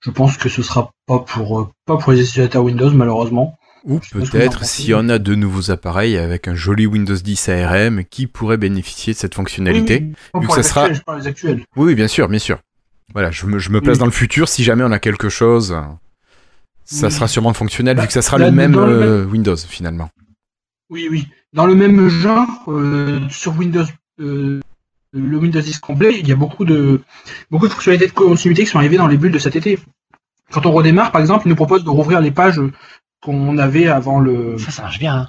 je 0.00 0.10
pense 0.10 0.38
que 0.38 0.48
ce 0.48 0.62
sera 0.62 0.92
pas 1.06 1.18
pour 1.18 1.60
euh, 1.60 1.68
pas 1.84 1.98
pour 1.98 2.12
les 2.12 2.22
utilisateurs 2.22 2.64
Windows 2.64 2.90
malheureusement. 2.90 3.57
Ou 3.84 3.96
en 3.96 4.00
peut-être 4.00 4.60
pensez. 4.60 4.82
si 4.82 4.94
on 4.94 5.08
a 5.08 5.18
de 5.18 5.34
nouveaux 5.34 5.70
appareils 5.70 6.16
avec 6.16 6.48
un 6.48 6.54
joli 6.54 6.86
Windows 6.86 7.14
10 7.14 7.48
ARM 7.48 8.04
qui 8.04 8.26
pourrait 8.26 8.56
bénéficier 8.56 9.12
de 9.14 9.18
cette 9.18 9.34
fonctionnalité. 9.34 10.00
Oui, 10.02 10.14
oui, 10.34 10.40
Vu 10.42 10.48
que 10.48 10.56
les 10.56 10.62
ça 10.62 10.68
sera- 10.68 10.80
actuels, 10.82 10.96
je 10.98 11.02
parle 11.02 11.20
des 11.22 11.26
actuels. 11.26 11.64
Oui, 11.76 11.86
oui, 11.86 11.94
bien 11.94 12.08
sûr, 12.08 12.28
bien 12.28 12.38
sûr. 12.38 12.58
Voilà, 13.12 13.30
je 13.30 13.46
me, 13.46 13.58
je 13.58 13.70
me 13.70 13.80
place 13.80 13.94
Oui. 13.96 14.00
dans 14.00 14.06
le 14.06 14.10
futur. 14.12 14.48
Si 14.48 14.64
jamais 14.64 14.84
on 14.84 14.90
a 14.92 14.98
quelque 14.98 15.28
chose, 15.28 15.76
ça 16.84 17.06
Oui. 17.06 17.12
sera 17.12 17.28
sûrement 17.28 17.54
fonctionnel 17.54 17.96
Bah, 17.96 18.02
vu 18.02 18.08
que 18.08 18.12
ça 18.14 18.22
sera 18.22 18.36
là, 18.38 18.46
le 18.50 18.52
même, 18.56 18.72
dans 18.72 18.86
le 18.86 18.92
euh, 18.92 19.24
Windows 19.24 19.56
finalement. 19.56 20.10
Oui, 20.90 21.08
oui. 21.10 21.28
Dans 21.54 21.66
le 21.66 21.74
même 21.74 22.08
genre, 22.08 22.46
euh, 22.68 23.20
sur 23.30 23.56
Windows, 23.56 23.84
euh, 24.20 24.60
le 25.12 25.36
Windows 25.38 25.60
10 25.60 25.78
complet, 25.78 26.18
il 26.20 26.28
y 26.28 26.32
a 26.32 26.36
beaucoup 26.36 26.64
de, 26.66 27.00
beaucoup 27.50 27.66
de 27.68 27.72
fonctionnalités 27.72 28.08
de 28.08 28.12
continuité 28.12 28.64
qui 28.64 28.70
sont 28.70 28.78
arrivées 28.78 28.98
dans 28.98 29.06
les 29.06 29.16
bulles 29.16 29.32
de 29.32 29.38
cet 29.38 29.56
été. 29.56 29.78
Quand 30.50 30.64
on 30.66 30.72
redémarre, 30.72 31.12
par 31.12 31.20
exemple, 31.20 31.46
il 31.46 31.50
nous 31.50 31.56
propose 31.56 31.84
de 31.84 31.90
rouvrir 31.90 32.20
les 32.22 32.30
pages 32.30 32.60
qu'on 33.20 33.58
avait 33.58 33.88
avant 33.88 34.20
le, 34.20 34.58
Ça, 34.58 34.70
ça 34.70 34.82
marche 34.82 34.98
bien. 34.98 35.14
hein. 35.16 35.28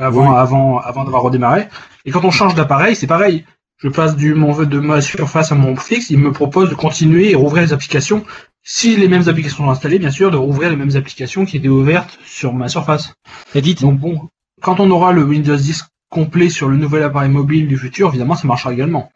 avant, 0.00 0.30
Oui. 0.32 0.36
avant, 0.36 0.78
avant 0.78 1.04
d'avoir 1.04 1.22
redémarré. 1.22 1.68
Et 2.04 2.10
quand 2.10 2.24
on 2.24 2.30
change 2.30 2.54
d'appareil, 2.54 2.96
c'est 2.96 3.06
pareil. 3.06 3.44
Je 3.78 3.88
passe 3.88 4.16
du 4.16 4.34
mon 4.34 4.56
de 4.62 4.78
ma 4.80 5.00
surface 5.00 5.52
à 5.52 5.54
mon 5.54 5.76
fixe, 5.76 6.08
il 6.10 6.18
me 6.18 6.32
propose 6.32 6.70
de 6.70 6.74
continuer 6.74 7.30
et 7.32 7.34
rouvrir 7.34 7.62
les 7.64 7.72
applications. 7.72 8.24
Si 8.62 8.96
les 8.96 9.08
mêmes 9.08 9.28
applications 9.28 9.64
sont 9.64 9.70
installées, 9.70 9.98
bien 9.98 10.10
sûr, 10.10 10.30
de 10.30 10.36
rouvrir 10.36 10.70
les 10.70 10.76
mêmes 10.76 10.96
applications 10.96 11.44
qui 11.44 11.58
étaient 11.58 11.68
ouvertes 11.68 12.18
sur 12.24 12.54
ma 12.54 12.68
surface. 12.68 13.12
Edith, 13.54 13.82
Donc 13.82 13.98
bon, 13.98 14.28
quand 14.62 14.80
on 14.80 14.90
aura 14.90 15.12
le 15.12 15.22
Windows 15.24 15.56
10 15.56 15.84
complet 16.08 16.48
sur 16.48 16.68
le 16.68 16.76
nouvel 16.76 17.02
appareil 17.02 17.28
mobile 17.30 17.66
du 17.68 17.76
futur, 17.76 18.08
évidemment, 18.08 18.36
ça 18.36 18.46
marchera 18.48 18.72
également. 18.72 19.10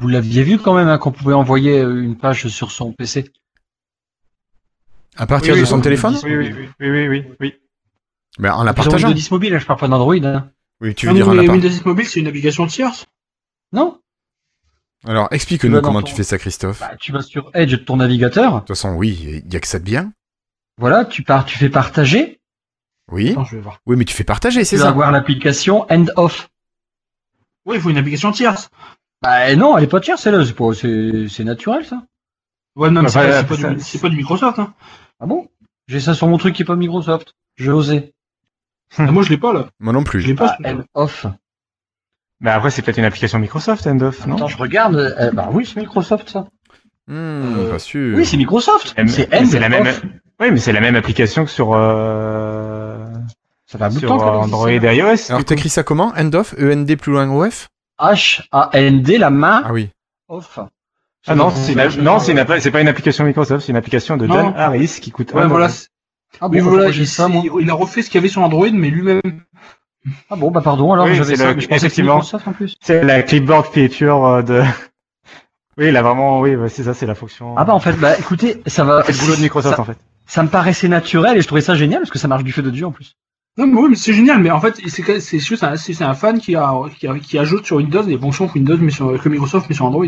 vous 0.00 0.08
l'aviez 0.08 0.42
vu 0.42 0.58
quand 0.58 0.74
même 0.74 0.88
hein, 0.88 0.96
qu'on 0.96 1.10
pouvait 1.12 1.34
envoyer 1.34 1.80
euh, 1.80 2.02
une 2.02 2.16
page 2.16 2.46
sur 2.48 2.70
son 2.70 2.92
PC. 2.92 3.30
À 5.18 5.26
partir 5.26 5.52
Oui, 5.54 5.60
de 5.60 5.64
oui, 5.64 5.68
son 5.68 5.80
téléphone 5.80 6.16
Oui, 6.22 6.36
oui, 6.36 6.54
oui, 6.56 6.68
oui, 6.90 7.08
oui, 7.08 7.24
oui, 7.40 7.54
ben, 8.38 8.52
En 8.54 8.62
la 8.62 8.72
partageant. 8.72 9.08
Windows 9.08 9.18
10 9.20 9.30
mobile, 9.32 9.54
hein, 9.54 9.58
je 9.58 9.66
parle 9.66 9.80
pas 9.80 9.88
d'Android. 9.88 10.14
Hein. 10.24 10.50
Oui, 10.80 10.94
tu 10.94 11.06
veux 11.06 11.12
Ah, 11.12 11.14
dire 11.14 11.28
en 11.28 11.34
la 11.34 11.42
Windows 11.42 11.68
10 11.68 11.84
mobile, 11.84 12.06
c'est 12.06 12.20
une 12.20 12.28
application 12.28 12.66
tierce. 12.66 13.06
Non? 13.72 14.00
Alors, 15.06 15.28
Tu 15.28 15.34
explique-nous 15.36 15.72
vas 15.74 15.80
comment 15.80 16.00
ton- 16.02 16.06
tu 16.08 16.14
fais 16.14 16.22
ça, 16.24 16.38
Christophe. 16.38 16.80
bah, 16.80 16.96
Tu 17.00 17.12
vas 17.12 17.22
sur 17.22 17.50
Edge 17.54 17.72
de 17.72 17.76
ton 17.76 17.96
navigateur. 17.96 18.54
De 18.54 18.58
toute 18.60 18.68
façon, 18.68 18.94
oui, 18.94 19.42
il 19.44 19.52
y 19.52 19.56
a 19.56 19.60
que 19.60 19.66
ça 19.66 19.78
de 19.78 19.84
bien. 19.84 20.12
Voilà, 20.78 21.04
tu 21.04 21.22
pars, 21.22 21.44
tu 21.44 21.58
fais 21.58 21.68
partager. 21.68 22.40
Oui. 23.10 23.30
Attends, 23.30 23.44
je 23.44 23.56
vais 23.56 23.62
voir. 23.62 23.80
Oui, 23.86 23.96
mais 23.96 24.04
tu 24.04 24.14
fais 24.14 24.24
partager, 24.24 24.60
Tu 24.60 24.66
c'est 24.66 24.76
vas 24.76 24.84
ça. 24.84 24.88
avoir 24.90 25.10
l'application 25.10 25.86
End 25.90 26.06
Off. 26.16 26.48
Oui, 27.66 27.76
il 27.76 27.82
faut 27.82 27.90
une 27.90 27.96
application 27.98 28.30
tierce. 28.32 28.70
Bah 29.22 29.54
non, 29.56 29.76
elle 29.76 29.84
est 29.84 29.88
pas 29.88 30.00
tierce 30.00 30.22
celle-là, 30.22 30.44
c'est 30.46 30.54
pas- 30.54 30.74
c'est 30.74 31.44
naturel 31.44 31.84
ça. 31.84 32.02
Ouais, 32.76 32.90
non, 32.90 33.02
mais 33.02 33.08
Enfin, 33.08 33.20
pas, 33.20 33.26
euh, 33.26 33.42
c'est 33.48 33.62
pas 33.62 33.78
c'est 33.80 34.00
pas 34.00 34.08
du 34.08 34.16
Microsoft. 34.16 34.58
Hein. 34.60 34.72
Ah 35.20 35.26
bon? 35.26 35.48
J'ai 35.86 36.00
ça 36.00 36.14
sur 36.14 36.26
mon 36.28 36.38
truc 36.38 36.54
qui 36.54 36.62
est 36.62 36.64
pas 36.64 36.76
Microsoft. 36.76 37.34
J'ai 37.56 37.70
osé. 37.70 38.12
Ah, 38.96 39.10
moi, 39.10 39.22
je 39.22 39.30
l'ai 39.30 39.38
pas 39.38 39.52
là. 39.52 39.68
Moi 39.80 39.92
non 39.92 40.00
Je 40.00 40.04
plus. 40.04 40.26
l'ai 40.26 40.34
pas. 40.34 40.56
Ah, 40.64 40.70
End 40.70 40.80
Off. 40.94 41.26
Mais 42.40 42.50
après, 42.50 42.70
c'est 42.70 42.82
peut-être 42.82 42.98
une 42.98 43.04
application 43.04 43.38
Microsoft, 43.38 43.86
Endoff, 43.86 44.24
non? 44.26 44.36
Attends, 44.36 44.46
je 44.48 44.56
regarde. 44.56 44.94
euh, 44.96 45.30
bah 45.32 45.48
oui, 45.52 45.66
c'est 45.66 45.80
Microsoft 45.80 46.28
ça. 46.28 46.46
Hmm, 47.08 47.56
Euh, 47.58 47.70
pas 47.70 47.78
sûr. 47.80 48.16
Oui, 48.16 48.24
c'est 48.24 48.36
Microsoft. 48.36 48.94
Mais- 48.96 49.08
C'est 49.08 49.34
End 49.34 49.44
c'est 49.46 49.58
la 49.58 49.68
même. 49.68 49.86
Off. 49.86 50.02
Oui, 50.40 50.50
mais 50.52 50.58
c'est 50.58 50.72
la 50.72 50.80
même 50.80 50.94
application 50.94 51.44
que 51.44 51.50
sur, 51.50 51.72
euh... 51.74 53.04
Ça 53.66 53.76
fait 53.78 53.84
un 53.84 53.88
bout 53.88 53.94
de 53.96 53.98
sur 54.00 54.08
temps 54.08 54.22
euh, 54.22 54.38
Android 54.38 54.70
et 54.70 54.76
iOS. 54.76 55.30
Alors, 55.30 55.44
t'écris 55.44 55.68
ça 55.68 55.82
comment? 55.82 56.12
End 56.16 56.32
of 56.34 56.54
E-N-D 56.58 56.96
plus 56.96 57.10
loin 57.12 57.28
O-F 57.28 57.68
H-A-N-D, 57.98 59.18
la 59.18 59.30
main 59.30 59.62
Ah 59.64 59.72
oui. 59.72 59.90
off. 60.28 60.60
Ah 61.28 61.34
non, 61.34 61.50
c'est 61.50 61.72
une- 61.72 62.02
non, 62.02 62.18
c'est 62.18 62.32
une 62.32 62.38
appli- 62.38 62.60
c'est 62.60 62.70
pas 62.70 62.80
une 62.80 62.88
application 62.88 63.24
Microsoft, 63.24 63.64
c'est 63.66 63.72
une 63.72 63.76
application 63.76 64.16
de 64.16 64.26
Non. 64.26 64.34
Dan 64.34 64.54
Harris 64.56 64.98
qui 65.00 65.10
coûte 65.10 65.32
Ouais, 65.34 65.42
un 65.42 65.46
voilà. 65.48 65.68
Ah 66.40 66.48
bon, 66.48 66.62
voilà, 66.62 66.88
il, 66.90 67.06
ça, 67.06 67.28
moi 67.28 67.42
il 67.60 67.70
a 67.70 67.74
refait 67.74 68.02
ce 68.02 68.10
qu'il 68.10 68.16
y 68.16 68.22
avait 68.22 68.28
sur 68.28 68.42
Android, 68.42 68.68
mais 68.72 68.90
lui-même. 68.90 69.20
Ah 70.30 70.36
bon, 70.36 70.50
bah 70.50 70.60
pardon, 70.62 70.92
alors 70.92 71.06
Oui, 71.06 71.14
j'avais 71.14 71.36
c'est 71.36 71.42
ça, 71.42 71.48
le- 71.50 71.54
mais 71.56 71.60
je 71.60 71.66
pensais 71.68 71.74
que 71.76 71.80
c'était 71.80 71.86
effectivement. 71.86 72.14
Microsoft 72.16 72.48
en 72.48 72.52
plus. 72.52 72.76
C'est 72.80 73.02
la 73.04 73.22
clipboard 73.22 73.66
feature 73.66 74.24
euh, 74.26 74.42
de. 74.42 74.62
Oui, 75.76 75.90
là 75.92 76.02
vraiment, 76.02 76.40
oui, 76.40 76.56
ouais, 76.56 76.68
c'est 76.68 76.82
ça, 76.84 76.94
c'est 76.94 77.06
la 77.06 77.14
fonction. 77.14 77.54
Ah 77.56 77.64
bah 77.64 77.72
en 77.74 77.80
fait, 77.80 77.92
bah 77.92 78.18
écoutez, 78.18 78.62
ça 78.66 78.84
va. 78.84 79.02
c'est 79.04 79.12
le 79.12 79.18
boulot 79.18 79.36
de 79.36 79.40
Microsoft 79.42 79.76
ça, 79.76 79.82
en 79.82 79.84
fait. 79.84 79.96
ça 80.26 80.42
me 80.42 80.48
paraissait 80.48 80.88
naturel 80.88 81.36
et 81.36 81.40
je 81.40 81.46
trouvais 81.46 81.60
ça 81.60 81.74
génial 81.74 82.00
parce 82.00 82.10
que 82.10 82.18
ça 82.18 82.26
marche 82.28 82.42
du 82.44 82.52
feu 82.52 82.62
de 82.62 82.70
Dieu 82.70 82.86
en 82.86 82.90
plus. 82.92 83.16
Non, 83.58 83.66
mais 83.66 83.80
oui, 83.80 83.88
mais 83.90 83.96
c'est 83.96 84.12
génial. 84.12 84.40
Mais 84.40 84.50
en 84.52 84.60
fait, 84.60 84.80
c'est 84.86 85.02
que- 85.02 85.18
c'est 85.18 85.40
juste 85.40 85.64
un, 85.64 85.76
c'est 85.76 85.92
c'est 85.92 86.04
un 86.04 86.14
fan 86.14 86.38
qui, 86.40 86.54
a, 86.54 86.72
qui, 86.98 87.08
a- 87.08 87.18
qui 87.18 87.38
ajoute 87.38 87.66
sur 87.66 87.76
Windows 87.76 88.04
des 88.04 88.16
fonctions 88.16 88.46
que 88.46 88.54
Windows, 88.54 88.76
mais 88.80 88.90
sur, 88.92 89.20
que 89.20 89.28
Microsoft, 89.28 89.66
mais 89.68 89.74
sur 89.74 89.84
Android. 89.84 90.06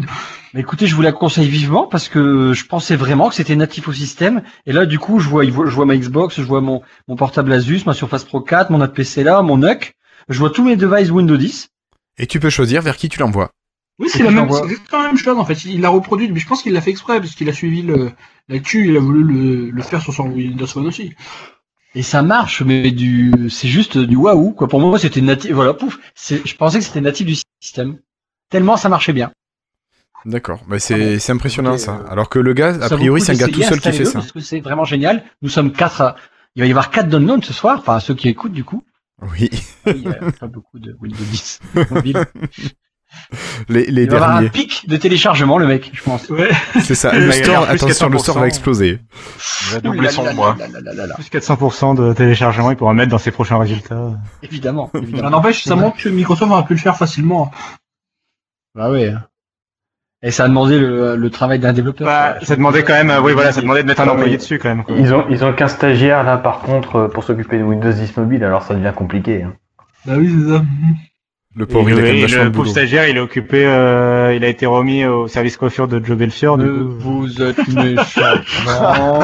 Mais 0.54 0.60
écoutez, 0.60 0.86
je 0.86 0.94
vous 0.94 1.02
la 1.02 1.10
conseille 1.12 1.48
vivement 1.48 1.86
parce 1.88 2.08
que 2.08 2.52
je 2.54 2.64
pensais 2.64 2.94
vraiment 2.96 3.28
que 3.28 3.34
c'était 3.34 3.56
natif 3.56 3.88
au 3.88 3.92
système. 3.92 4.42
Et 4.66 4.72
là, 4.72 4.86
du 4.86 4.98
coup, 5.00 5.18
je 5.18 5.28
vois, 5.28 5.44
je 5.44 5.50
vois 5.50 5.84
ma 5.84 5.96
Xbox, 5.96 6.36
je 6.40 6.46
vois 6.46 6.60
mon, 6.60 6.80
mon 7.08 7.16
portable 7.16 7.52
Asus, 7.52 7.82
ma 7.86 7.92
Surface 7.92 8.24
Pro 8.24 8.40
4, 8.40 8.70
mon 8.70 8.80
APC 8.80 9.24
là, 9.24 9.42
mon 9.42 9.58
NUC. 9.58 9.94
Je 10.28 10.38
vois 10.38 10.50
tous 10.50 10.62
mes 10.64 10.76
devices 10.76 11.10
Windows 11.10 11.36
10. 11.36 11.68
Et 12.18 12.26
tu 12.28 12.38
peux 12.38 12.50
choisir 12.50 12.82
vers 12.82 12.96
qui 12.96 13.08
tu 13.08 13.18
l'envoies. 13.18 13.50
Oui, 13.98 14.08
c'est 14.08 14.22
la 14.22 14.30
même, 14.30 14.48
c'est 14.50 14.62
exactement 14.64 15.02
la 15.02 15.08
même 15.08 15.18
chose 15.18 15.36
en 15.38 15.44
fait. 15.44 15.64
Il 15.64 15.80
l'a 15.80 15.88
reproduit, 15.90 16.30
mais 16.30 16.38
je 16.38 16.46
pense 16.46 16.62
qu'il 16.62 16.72
l'a 16.72 16.80
fait 16.80 16.90
exprès 16.90 17.18
parce 17.20 17.34
qu'il 17.34 17.48
a 17.48 17.52
suivi 17.52 17.82
le 17.82 18.12
l'actu, 18.48 18.88
il 18.88 18.96
a 18.96 19.00
voulu 19.00 19.24
le, 19.24 19.70
le 19.70 19.82
faire 19.82 20.00
sur 20.00 20.14
son 20.14 20.28
Windows 20.30 20.66
Phone 20.66 20.86
aussi. 20.86 21.14
Et 21.94 22.02
ça 22.02 22.22
marche, 22.22 22.62
mais 22.62 22.90
du, 22.92 23.32
c'est 23.50 23.68
juste 23.68 23.98
du 23.98 24.14
waouh, 24.16 24.52
quoi. 24.52 24.68
Pour 24.68 24.78
moi, 24.80 24.98
c'était 24.98 25.20
natif, 25.20 25.52
voilà, 25.52 25.74
pouf. 25.74 25.98
Je 26.16 26.54
pensais 26.54 26.78
que 26.78 26.84
c'était 26.84 27.00
natif 27.00 27.26
du 27.26 27.34
système. 27.60 27.98
Tellement 28.48 28.76
ça 28.76 28.88
marchait 28.88 29.12
bien. 29.12 29.32
D'accord. 30.24 30.62
Bah, 30.68 30.78
c'est 30.78 31.18
c'est 31.18 31.32
impressionnant 31.32 31.78
ça. 31.78 31.96
euh, 32.04 32.10
Alors 32.10 32.28
que 32.28 32.38
le 32.38 32.52
gars, 32.52 32.74
a 32.74 32.88
Ça 32.88 32.96
priori, 32.96 33.20
c'est 33.20 33.32
un 33.32 33.36
gars 33.36 33.48
tout 33.48 33.62
seul 33.62 33.80
qui 33.80 33.92
fait 33.92 34.04
ça. 34.04 34.18
Parce 34.20 34.32
que 34.32 34.40
c'est 34.40 34.60
vraiment 34.60 34.84
génial. 34.84 35.24
Nous 35.42 35.48
sommes 35.48 35.72
quatre, 35.72 36.00
à- 36.02 36.16
il 36.54 36.60
va 36.62 36.66
y 36.66 36.70
avoir 36.70 36.90
quatre 36.90 37.08
downloads 37.08 37.42
ce 37.42 37.52
soir, 37.52 37.78
enfin, 37.78 37.98
ceux 38.00 38.14
qui 38.14 38.28
écoutent, 38.28 38.52
du 38.52 38.64
coup. 38.64 38.84
Oui. 39.32 39.50
Il 39.86 40.02
y 40.02 40.08
a 40.08 40.30
pas 40.32 40.46
beaucoup 40.46 40.78
de 40.78 40.94
Windows 41.00 41.16
10 41.30 41.60
mobile. 41.90 42.24
Les, 43.68 43.84
les 43.86 44.02
Il 44.04 44.10
va 44.10 44.16
avoir 44.16 44.30
un 44.30 44.34
derniers. 44.34 44.50
pic 44.50 44.88
de 44.88 44.96
téléchargement, 44.96 45.58
le 45.58 45.66
mec, 45.66 45.90
je 45.92 46.02
pense. 46.02 46.28
Ouais. 46.30 46.50
C'est 46.82 46.94
ça. 46.94 47.12
Le 47.16 47.30
store, 47.30 47.68
attention, 47.68 48.08
le 48.08 48.16
400%. 48.16 48.18
store 48.20 48.38
va 48.38 48.46
exploser. 48.46 48.98
Il 49.68 49.74
va 49.74 49.80
doubler 49.80 50.08
son 50.10 50.34
mois. 50.34 50.56
Plus 51.16 51.30
400% 51.30 51.96
de 51.96 52.12
téléchargement, 52.12 52.70
il 52.70 52.76
pourra 52.76 52.94
mettre 52.94 53.10
dans 53.10 53.18
ses 53.18 53.30
prochains 53.30 53.58
résultats. 53.58 54.12
Évidemment, 54.42 54.90
évidemment. 54.94 55.30
n'empêche, 55.30 55.62
ça 55.64 55.76
montre 55.76 55.98
que 55.98 56.08
Microsoft 56.08 56.50
aurait 56.50 56.64
pu 56.64 56.74
le 56.74 56.80
faire 56.80 56.96
facilement. 56.96 57.50
Bah 58.74 58.90
ouais. 58.90 59.12
Et 60.22 60.30
ça 60.32 60.44
a 60.44 60.48
demandé 60.48 60.78
le, 60.78 61.16
le 61.16 61.30
travail 61.30 61.58
d'un 61.58 61.72
développeur. 61.72 62.06
Bah, 62.06 62.36
ça 62.42 62.54
demandait 62.56 62.82
quand 62.82 62.92
même, 62.92 63.08
euh, 63.10 63.20
oui, 63.22 63.32
voilà, 63.32 63.52
ça 63.52 63.62
demandait 63.62 63.82
de 63.82 63.88
mettre 63.88 64.02
un 64.02 64.08
employé 64.08 64.36
dessus 64.36 64.58
quand 64.58 64.68
même. 64.68 64.84
quoi. 64.84 64.94
Ils 64.98 65.14
ont, 65.14 65.24
ils 65.30 65.42
ont 65.44 65.52
qu'un 65.54 65.68
stagiaire 65.68 66.22
là 66.24 66.36
par 66.36 66.60
contre 66.60 66.96
euh, 66.96 67.08
pour 67.08 67.24
s'occuper 67.24 67.58
de 67.58 67.62
Windows 67.64 67.90
10 67.90 68.16
mobile, 68.18 68.44
alors 68.44 68.62
ça 68.62 68.74
devient 68.74 68.92
compliqué. 68.94 69.42
hein. 69.44 69.54
Bah 70.04 70.14
oui, 70.18 70.30
c'est 70.30 70.48
ça. 70.52 70.62
Le 71.56 71.66
pauvre, 71.66 71.90
il 71.90 71.94
a 71.94 71.96
quand 71.96 72.02
même 72.02 72.14
le, 72.14 72.20
vachement 72.20 72.38
de 72.38 72.44
le 72.44 72.52
pauvre 72.52 72.62
boulot. 72.62 72.70
stagiaire, 72.70 73.08
il 73.08 73.16
est 73.16 73.20
occupé, 73.20 73.66
euh, 73.66 74.34
il 74.36 74.44
a 74.44 74.48
été 74.48 74.66
remis 74.66 75.04
au 75.04 75.26
service 75.26 75.56
coiffure 75.56 75.88
de 75.88 76.02
Joe 76.04 76.16
Belfior, 76.16 76.56
du 76.56 76.68
coup. 76.68 76.90
vous 76.98 77.42
êtes 77.42 77.66
méchant. 77.74 79.18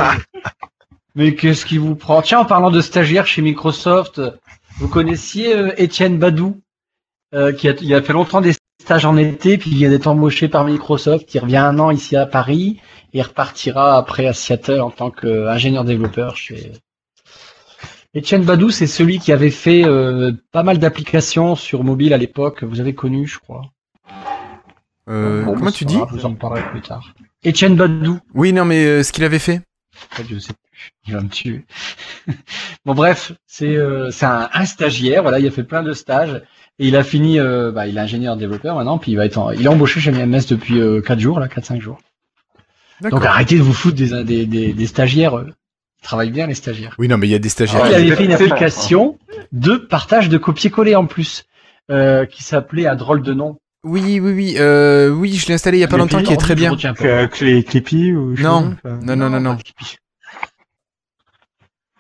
Mais 1.14 1.34
qu'est-ce 1.34 1.64
qui 1.64 1.78
vous 1.78 1.94
prend? 1.94 2.22
Tiens, 2.22 2.40
en 2.40 2.44
parlant 2.44 2.70
de 2.70 2.80
stagiaires 2.80 3.26
chez 3.26 3.42
Microsoft, 3.42 4.20
vous 4.78 4.88
connaissiez 4.88 5.56
euh, 5.56 5.72
Étienne 5.76 6.18
Badou, 6.18 6.60
euh, 7.32 7.52
qui 7.52 7.68
a, 7.68 7.74
il 7.80 7.94
a 7.94 8.02
fait 8.02 8.12
longtemps 8.12 8.40
des 8.40 8.54
stages 8.82 9.04
en 9.04 9.16
été, 9.16 9.56
puis 9.56 9.70
il 9.70 9.76
vient 9.76 9.88
d'être 9.88 10.08
embauché 10.08 10.48
par 10.48 10.64
Microsoft. 10.64 11.32
Il 11.32 11.38
revient 11.38 11.56
un 11.56 11.78
an 11.78 11.90
ici 11.90 12.16
à 12.16 12.26
Paris 12.26 12.80
et 13.14 13.18
il 13.18 13.22
repartira 13.22 13.96
après 13.96 14.26
à 14.26 14.32
Seattle 14.32 14.80
en 14.80 14.90
tant 14.90 15.10
qu'ingénieur 15.10 15.84
développeur 15.84 16.36
chez. 16.36 16.72
Étienne 18.16 18.44
Badou, 18.44 18.70
c'est 18.70 18.86
celui 18.86 19.18
qui 19.18 19.30
avait 19.30 19.50
fait 19.50 19.84
euh, 19.84 20.32
pas 20.50 20.62
mal 20.62 20.78
d'applications 20.78 21.54
sur 21.54 21.84
mobile 21.84 22.14
à 22.14 22.16
l'époque. 22.16 22.64
Vous 22.64 22.80
avez 22.80 22.94
connu, 22.94 23.26
je 23.26 23.38
crois. 23.38 23.60
Euh, 25.08 25.44
Bon, 25.44 25.54
comment 25.54 25.70
tu 25.70 25.84
dis 25.84 25.98
Je 26.10 26.14
vous 26.16 26.24
en 26.24 26.34
parlerai 26.34 26.62
plus 26.70 26.80
tard. 26.80 27.12
Étienne 27.44 27.76
Badou. 27.76 28.18
Oui, 28.34 28.54
non, 28.54 28.64
mais 28.64 28.84
euh, 28.86 29.02
ce 29.02 29.12
qu'il 29.12 29.22
avait 29.24 29.38
fait. 29.38 29.60
En 30.12 30.16
fait, 30.16 30.24
je 30.30 30.38
sais 30.38 30.52
plus. 30.54 30.92
Il 31.06 31.12
va 31.14 31.20
me 31.20 31.28
tuer. 31.28 31.66
bon, 32.86 32.94
bref, 32.94 33.32
c'est 33.46 33.76
un, 33.78 34.48
un 34.52 34.64
stagiaire. 34.64 35.20
Voilà, 35.22 35.38
il 35.38 35.46
a 35.46 35.50
fait 35.50 35.64
plein 35.64 35.82
de 35.82 35.92
stages 35.92 36.42
et 36.78 36.88
il 36.88 36.96
a 36.96 37.04
fini. 37.04 37.38
bah, 37.38 37.86
il 37.86 37.98
est 37.98 38.00
ingénieur 38.00 38.36
développeur 38.38 38.76
maintenant, 38.76 38.96
puis 38.98 39.12
il 39.12 39.16
va 39.16 39.26
être. 39.26 39.36
en- 39.38 39.50
il 39.50 39.62
est 39.64 39.68
embauché 39.68 40.00
chez 40.00 40.10
MMS 40.10 40.46
depuis 40.48 40.80
euh, 40.80 41.02
4 41.02 41.18
jours, 41.20 41.38
là, 41.38 41.48
4-5 41.48 41.80
jours. 41.80 41.98
Donc 43.02 43.24
arrêtez 43.26 43.56
de 43.58 43.62
vous 43.62 43.74
foutre 43.74 43.96
des 43.96 44.24
des, 44.24 44.46
des, 44.46 44.72
des 44.72 44.86
stagiaires. 44.86 45.44
Travaillent 46.06 46.30
bien 46.30 46.46
les 46.46 46.54
stagiaires. 46.54 46.94
Oui, 46.98 47.08
non, 47.08 47.18
mais 47.18 47.26
il 47.26 47.30
y 47.30 47.34
a 47.34 47.38
des 47.38 47.48
stagiaires. 47.48 47.84
il 47.86 47.90
ouais, 47.90 47.94
avait 47.96 48.16
fait 48.16 48.24
une 48.24 48.32
application 48.32 49.18
de 49.52 49.76
partage 49.76 50.28
de 50.28 50.38
copier-coller 50.38 50.94
en 50.94 51.06
plus, 51.06 51.44
euh, 51.90 52.24
qui 52.26 52.42
s'appelait 52.42 52.86
à 52.86 52.94
drôle 52.94 53.22
de 53.22 53.32
nom. 53.34 53.58
Oui, 53.84 54.18
oui, 54.20 54.32
oui, 54.32 54.54
euh, 54.58 55.10
oui, 55.10 55.34
je 55.34 55.46
l'ai 55.48 55.54
installé 55.54 55.78
il 55.78 55.80
y 55.80 55.84
a 55.84 55.88
pas 55.88 55.96
longtemps, 55.96 56.22
qui 56.22 56.32
est 56.32 56.36
non, 56.36 56.40
très 56.40 56.54
bien. 56.54 56.70
retiens 56.70 56.94
pas. 56.94 57.02
Que- 57.02 57.26
que 57.26 57.44
les 57.44 57.62
Clippy 57.64 58.12
ou 58.12 58.34
je 58.34 58.42
sais 58.42 58.48
Non. 58.48 58.74
enfin. 58.84 58.98
Non, 59.02 59.14
non, 59.16 59.30
non, 59.30 59.40
non. 59.40 59.56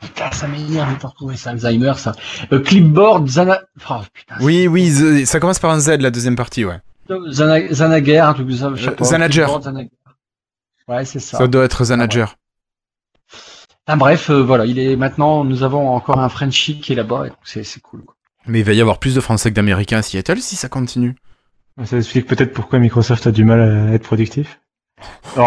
Putain, 0.00 0.30
ça 0.30 0.46
m'énerve 0.48 0.94
de 0.94 1.00
pas 1.00 1.08
retrouver 1.08 1.36
ça, 1.36 1.50
Alzheimer, 1.50 1.94
ça. 1.96 2.12
Euh, 2.52 2.60
clipboard, 2.60 3.28
Zana... 3.28 3.60
Oh, 3.90 3.94
putain, 4.12 4.34
Oui, 4.40 4.66
oui, 4.68 5.26
ça 5.26 5.40
commence 5.40 5.58
par 5.58 5.70
un 5.70 5.80
Z, 5.80 5.98
la 6.00 6.10
deuxième 6.10 6.36
partie, 6.36 6.64
ouais. 6.64 6.78
Zana... 7.30 7.72
Zanager, 7.72 8.28
un 8.28 8.34
truc 8.34 8.46
de 8.48 8.56
ça, 8.56 8.70
je 8.74 8.84
sais 8.84 8.90
pas. 8.90 9.04
Zanager. 9.04 9.46
Clipboard, 9.46 9.64
Zanager. 9.64 9.90
Ouais, 10.88 11.04
c'est 11.04 11.18
ça. 11.18 11.38
Ça 11.38 11.46
doit 11.48 11.64
être 11.64 11.84
Zanager. 11.84 12.36
Ah, 12.36 12.45
bref, 13.94 14.30
euh, 14.30 14.42
voilà, 14.42 14.66
il 14.66 14.80
est 14.80 14.96
maintenant, 14.96 15.44
nous 15.44 15.62
avons 15.62 15.90
encore 15.90 16.18
un 16.18 16.28
Frenchie 16.28 16.80
qui 16.80 16.92
est 16.92 16.96
là-bas, 16.96 17.26
et 17.26 17.28
donc 17.28 17.38
c'est 17.44 17.62
c'est 17.62 17.80
cool. 17.80 18.02
quoi. 18.04 18.16
Mais 18.48 18.60
il 18.60 18.64
va 18.64 18.72
y 18.72 18.80
avoir 18.80 18.98
plus 18.98 19.14
de 19.14 19.20
Français 19.20 19.50
que 19.50 19.54
d'Américains 19.54 19.98
à 19.98 20.02
Seattle 20.02 20.40
si 20.40 20.56
ça 20.56 20.68
continue. 20.68 21.14
Ça 21.84 21.98
explique 21.98 22.26
peut-être 22.26 22.52
pourquoi 22.52 22.78
Microsoft 22.78 23.26
a 23.26 23.32
du 23.32 23.44
mal 23.44 23.60
à 23.60 23.92
être 23.92 24.04
productif. 24.04 24.60
Oh. 25.36 25.42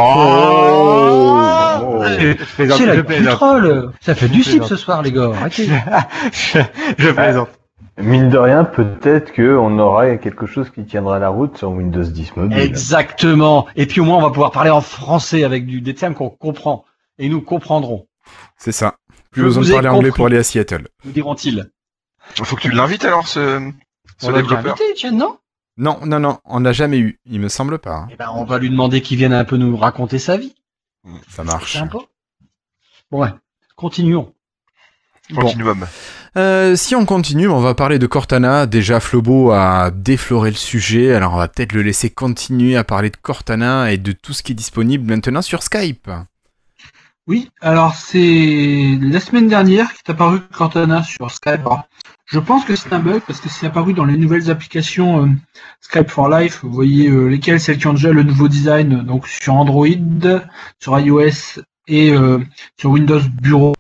Je 2.20 2.34
plaisante, 2.56 2.78
C'est 2.78 2.86
je 2.86 2.92
la 2.92 3.04
plaisante. 3.04 3.36
troll 3.36 3.92
Ça 4.00 4.16
fait 4.16 4.30
du 4.30 4.44
Je 4.44 4.52
plaisante. 4.52 4.70
ce 4.70 4.76
soir, 4.76 5.02
les 5.02 5.12
gars, 5.12 5.32
arrêtez 5.36 5.68
je, 6.32 6.60
je 6.98 7.10
plaisante. 7.12 7.50
Mine 7.98 8.30
de 8.30 8.38
rien, 8.38 8.64
peut-être 8.64 9.34
qu'on 9.34 9.78
aura 9.80 10.16
quelque 10.18 10.46
chose 10.46 10.70
qui 10.70 10.86
tiendra 10.86 11.20
la 11.20 11.30
route 11.30 11.58
sur 11.58 11.72
Windows 11.72 12.04
10 12.04 12.36
mobile. 12.38 12.58
Exactement 12.58 13.66
Et 13.76 13.88
puis 13.88 14.00
au 14.02 14.06
moins, 14.06 14.18
on 14.18 14.22
va 14.22 14.30
pouvoir 14.30 14.52
parler 14.52 14.70
en 14.70 14.82
français 14.82 15.44
avec 15.44 15.66
du, 15.66 15.82
des 15.82 15.96
termes 15.96 16.14
qu'on 16.14 16.30
comprend, 16.30 16.86
et 17.18 17.28
nous 17.28 17.42
comprendrons, 17.42 18.06
C'est 18.60 18.72
ça. 18.72 18.96
Plus 19.32 19.42
Je 19.42 19.46
besoin 19.48 19.64
de 19.64 19.72
parler 19.72 19.90
anglais 19.90 20.12
pour 20.12 20.26
aller 20.28 20.38
à 20.38 20.44
Seattle. 20.44 20.88
nous 21.06 21.12
diront-ils. 21.12 21.70
Faut 22.44 22.56
que 22.56 22.62
tu 22.62 22.72
l'invites 22.72 23.06
alors, 23.06 23.28
ce, 23.28 23.72
ce 24.20 24.28
On 24.28 24.32
développeur. 24.32 24.76
invité, 24.82 25.12
non? 25.12 25.38
Non, 25.78 26.00
non, 26.06 26.20
non, 26.20 26.40
on 26.46 26.60
l'a 26.60 26.74
jamais 26.74 27.00
eu. 27.00 27.20
Il 27.26 27.40
me 27.40 27.48
semble 27.48 27.80
pas. 27.80 27.96
hein. 27.96 28.08
Eh 28.12 28.16
ben, 28.18 28.30
on 28.36 28.44
va 28.44 28.60
lui 28.60 28.70
demander 28.70 29.02
qu'il 29.02 29.18
vienne 29.18 29.34
un 29.34 29.46
peu 29.46 29.56
nous 29.58 29.78
raconter 29.78 30.20
sa 30.20 30.36
vie. 30.38 30.54
Ça 31.30 31.44
marche. 31.44 31.74
Sympa. 31.78 32.00
Bon, 33.12 33.22
ouais. 33.22 33.30
Continuons. 33.76 34.34
Continuum. 35.34 35.86
Euh, 36.38 36.76
si 36.76 36.96
on 36.96 37.06
continue, 37.06 37.48
on 37.48 37.60
va 37.60 37.76
parler 37.76 37.98
de 38.00 38.08
Cortana. 38.08 38.66
Déjà, 38.66 39.00
Flobo 39.00 39.52
a 39.52 39.90
défloré 39.92 40.50
le 40.50 40.56
sujet, 40.58 41.14
alors 41.14 41.34
on 41.34 41.38
va 41.38 41.48
peut-être 41.48 41.72
le 41.74 41.82
laisser 41.84 42.10
continuer 42.10 42.76
à 42.76 42.84
parler 42.84 43.10
de 43.10 43.18
Cortana 43.18 43.92
et 43.92 43.98
de 43.98 44.12
tout 44.12 44.34
ce 44.34 44.44
qui 44.44 44.52
est 44.52 44.56
disponible 44.56 45.06
maintenant 45.12 45.42
sur 45.42 45.64
Skype. 45.64 46.10
Oui, 47.30 47.48
alors 47.62 47.94
c'est 47.94 48.98
la 49.00 49.20
semaine 49.20 49.48
dernière 49.48 49.94
qu'est 49.94 50.12
apparu 50.12 50.40
Cortana 50.52 51.04
sur 51.04 51.30
Skype. 51.30 51.60
Alors, 51.60 51.84
je 52.26 52.40
pense 52.40 52.66
que 52.66 52.76
c'est 52.76 52.92
un 52.92 52.98
bug 52.98 53.22
parce 53.28 53.40
que 53.40 53.50
c'est 53.50 53.68
apparu 53.68 53.94
dans 53.94 54.06
les 54.06 54.18
nouvelles 54.18 54.50
applications 54.50 55.26
euh, 55.26 55.30
Skype 55.80 56.10
for 56.10 56.28
Life. 56.28 56.62
Vous 56.64 56.72
voyez 56.72 57.08
euh, 57.08 57.28
lesquelles, 57.28 57.60
celles 57.60 57.78
qui 57.78 57.86
ont 57.86 57.94
déjà 57.94 58.12
le 58.12 58.24
nouveau 58.24 58.48
design, 58.48 59.04
donc 59.04 59.28
sur 59.28 59.54
Android, 59.54 59.86
sur 60.80 61.00
iOS 61.00 61.62
et 61.88 62.12
euh, 62.14 62.40
sur 62.80 62.90
Windows 62.90 63.22
Bureau, 63.40 63.76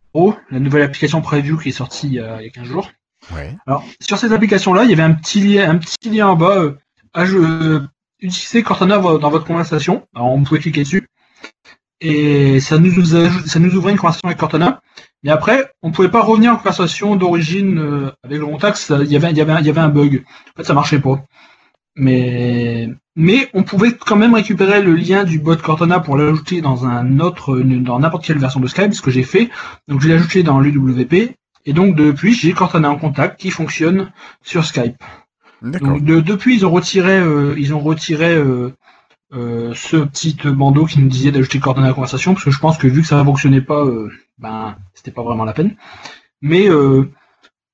la 0.51 0.59
nouvelle 0.59 0.83
application 0.83 1.19
Preview 1.21 1.57
qui 1.57 1.69
est 1.69 1.71
sortie 1.71 2.05
il 2.05 2.13
y 2.13 2.19
a, 2.19 2.39
il 2.41 2.45
y 2.45 2.47
a 2.49 2.51
15 2.51 2.65
jours. 2.65 2.91
Ouais. 3.33 3.57
Alors, 3.65 3.83
sur 3.99 4.19
cette 4.19 4.31
application-là, 4.31 4.83
il 4.83 4.91
y 4.91 4.93
avait 4.93 5.01
un 5.01 5.13
petit 5.13 5.39
lien, 5.39 5.71
un 5.71 5.77
petit 5.79 6.11
lien 6.11 6.27
en 6.27 6.35
bas. 6.35 6.75
À 7.15 7.25
utilisez 8.21 8.61
Cortana 8.61 8.99
dans 8.99 9.29
votre 9.31 9.45
conversation. 9.45 10.05
Alors, 10.13 10.27
on 10.33 10.43
pouvait 10.43 10.59
cliquer 10.59 10.83
dessus. 10.83 11.07
Et 12.01 12.59
ça 12.61 12.77
nous, 12.77 13.03
ça 13.05 13.59
nous 13.59 13.75
ouvrait 13.75 13.91
une 13.91 13.97
conversation 13.97 14.27
avec 14.27 14.37
Cortana. 14.37 14.81
Mais 15.23 15.31
après, 15.31 15.69
on 15.83 15.91
pouvait 15.91 16.09
pas 16.09 16.21
revenir 16.21 16.53
en 16.53 16.55
conversation 16.55 17.15
d'origine 17.17 17.77
euh, 17.77 18.11
avec 18.23 18.39
le 18.39 18.45
contact. 18.45 18.77
ça- 18.77 18.99
Il 19.03 19.11
y 19.11 19.15
avait, 19.17 19.31
il 19.31 19.37
y 19.37 19.41
avait, 19.41 19.55
il 19.59 19.65
y 19.65 19.69
avait 19.69 19.81
un 19.81 19.89
bug. 19.89 20.23
En 20.53 20.57
fait, 20.57 20.63
ça 20.63 20.73
marchait 20.73 20.99
pas. 20.99 21.23
Mais, 21.95 22.87
mais 23.17 23.49
on 23.53 23.63
pouvait 23.63 23.91
quand 23.93 24.15
même 24.15 24.33
récupérer 24.33 24.81
le 24.81 24.93
lien 24.95 25.25
du 25.25 25.39
bot 25.39 25.57
Cortana 25.57 25.99
pour 25.99 26.15
l'ajouter 26.17 26.61
dans 26.61 26.85
un 26.85 27.19
autre, 27.19 27.57
dans 27.59 27.99
n'importe 27.99 28.23
quelle 28.25 28.37
version 28.37 28.61
de 28.61 28.67
Skype, 28.67 28.93
ce 28.93 29.01
que 29.01 29.11
j'ai 29.11 29.23
fait. 29.23 29.49
Donc, 29.89 29.99
je 30.01 30.07
l'ai 30.07 30.13
ajouté 30.13 30.41
dans 30.43 30.59
l'UWP. 30.61 31.35
Et 31.65 31.73
donc, 31.73 31.95
depuis, 31.95 32.33
j'ai 32.33 32.53
Cortana 32.53 32.89
en 32.89 32.95
contact 32.97 33.39
qui 33.41 33.49
fonctionne 33.51 34.11
sur 34.41 34.63
Skype. 34.65 34.95
Donc, 35.61 36.05
de- 36.05 36.21
depuis, 36.21 36.55
ils 36.55 36.65
ont 36.65 36.71
retiré, 36.71 37.19
euh, 37.19 37.53
ils 37.57 37.73
ont 37.73 37.79
retiré 37.81 38.33
euh, 38.33 38.71
euh, 39.34 39.73
ce 39.75 39.97
petit 39.97 40.36
bandeau 40.43 40.86
qui 40.86 40.99
nous 40.99 41.07
disait 41.09 41.32
d'ajouter 41.32 41.59
Cortana 41.59 41.88
à 41.88 41.89
la 41.89 41.93
conversation, 41.95 42.34
parce 42.34 42.45
que 42.45 42.51
je 42.51 42.59
pense 42.59 42.77
que 42.77 42.88
vu 42.88 43.01
que 43.01 43.07
ça 43.07 43.17
ne 43.19 43.23
fonctionnait 43.23 43.61
pas, 43.61 43.84
euh, 43.86 44.09
ben, 44.38 44.75
c'était 44.93 45.11
pas 45.11 45.23
vraiment 45.23 45.45
la 45.45 45.53
peine. 45.53 45.75
Mais 46.41 46.69
euh, 46.69 47.09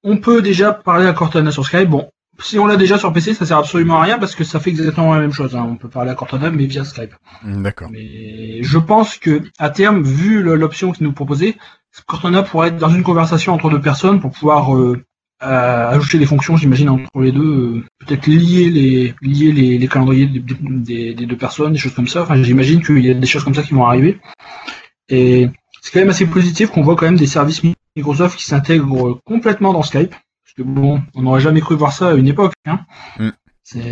on 0.04 0.18
peut 0.18 0.42
déjà 0.42 0.74
parler 0.74 1.08
à 1.08 1.14
Cortana 1.14 1.52
sur 1.52 1.66
Skype. 1.66 1.90
Bon, 1.90 2.10
si 2.40 2.60
on 2.60 2.66
l'a 2.66 2.76
déjà 2.76 2.98
sur 2.98 3.14
PC, 3.14 3.34
ça 3.34 3.46
sert 3.46 3.58
absolument 3.58 3.98
à 4.00 4.04
rien 4.04 4.20
parce 4.20 4.36
que 4.36 4.44
ça 4.44 4.60
fait 4.60 4.70
exactement 4.70 5.14
la 5.14 5.22
même 5.22 5.32
chose. 5.32 5.56
hein. 5.56 5.66
On 5.70 5.76
peut 5.78 5.88
parler 5.88 6.12
à 6.12 6.16
Cortana, 6.16 6.50
mais 6.50 6.66
via 6.66 6.84
Skype. 6.84 7.16
D'accord. 7.44 7.90
Mais 7.92 8.62
je 8.62 8.78
pense 8.78 9.18
que 9.18 9.42
à 9.58 9.70
terme, 9.70 10.02
vu 10.02 10.44
l'option 10.44 10.92
qu'ils 10.92 11.06
nous 11.08 11.14
proposait, 11.14 11.56
Cortana 12.06 12.44
pourrait 12.44 12.70
être 12.70 12.78
dans 12.78 12.90
une 12.90 13.04
conversation 13.04 13.54
entre 13.54 13.70
deux 13.70 13.80
personnes 13.82 14.20
pour 14.20 14.32
pouvoir 14.32 14.76
ajouter 15.40 16.18
des 16.18 16.26
fonctions, 16.26 16.58
j'imagine, 16.58 16.90
entre 16.90 17.10
les 17.22 17.32
deux, 17.32 17.44
euh, 17.44 17.84
peut-être 18.06 18.28
lier 18.28 18.70
les 18.70 19.14
lier 19.22 19.52
les, 19.52 19.78
les 19.78 19.88
calendriers 19.88 20.26
des, 20.28 20.40
des- 20.40 21.14
des 21.14 21.26
deux 21.26 21.38
personnes, 21.38 21.74
des 21.74 21.80
choses 21.80 21.94
comme 21.94 22.08
ça. 22.08 22.24
Enfin, 22.24 22.42
j'imagine 22.42 22.82
qu'il 22.84 23.06
y 23.06 23.12
a 23.12 23.14
des 23.14 23.28
choses 23.28 23.44
comme 23.44 23.56
ça 23.56 23.64
qui 23.64 23.74
vont 23.74 23.86
arriver. 23.86 24.20
Et 25.10 25.50
c'est 25.82 25.92
quand 25.92 26.00
même 26.00 26.10
assez 26.10 26.26
positif 26.26 26.70
qu'on 26.72 26.82
voit 26.82 26.96
quand 26.96 27.06
même 27.06 27.18
des 27.18 27.28
services 27.28 27.62
Microsoft 27.96 28.38
qui 28.38 28.46
s'intègrent 28.46 29.20
complètement 29.26 29.72
dans 29.74 29.84
Skype. 29.84 30.12
Parce 30.12 30.54
que 30.58 30.64
bon, 30.64 31.02
on 31.16 31.22
n'aurait 31.24 31.42
jamais 31.42 31.62
cru 31.62 31.76
voir 31.76 31.92
ça 31.92 32.10
à 32.10 32.14
une 32.14 32.28
époque. 32.28 32.54
Hein. 32.66 32.80
Mm. 33.20 33.30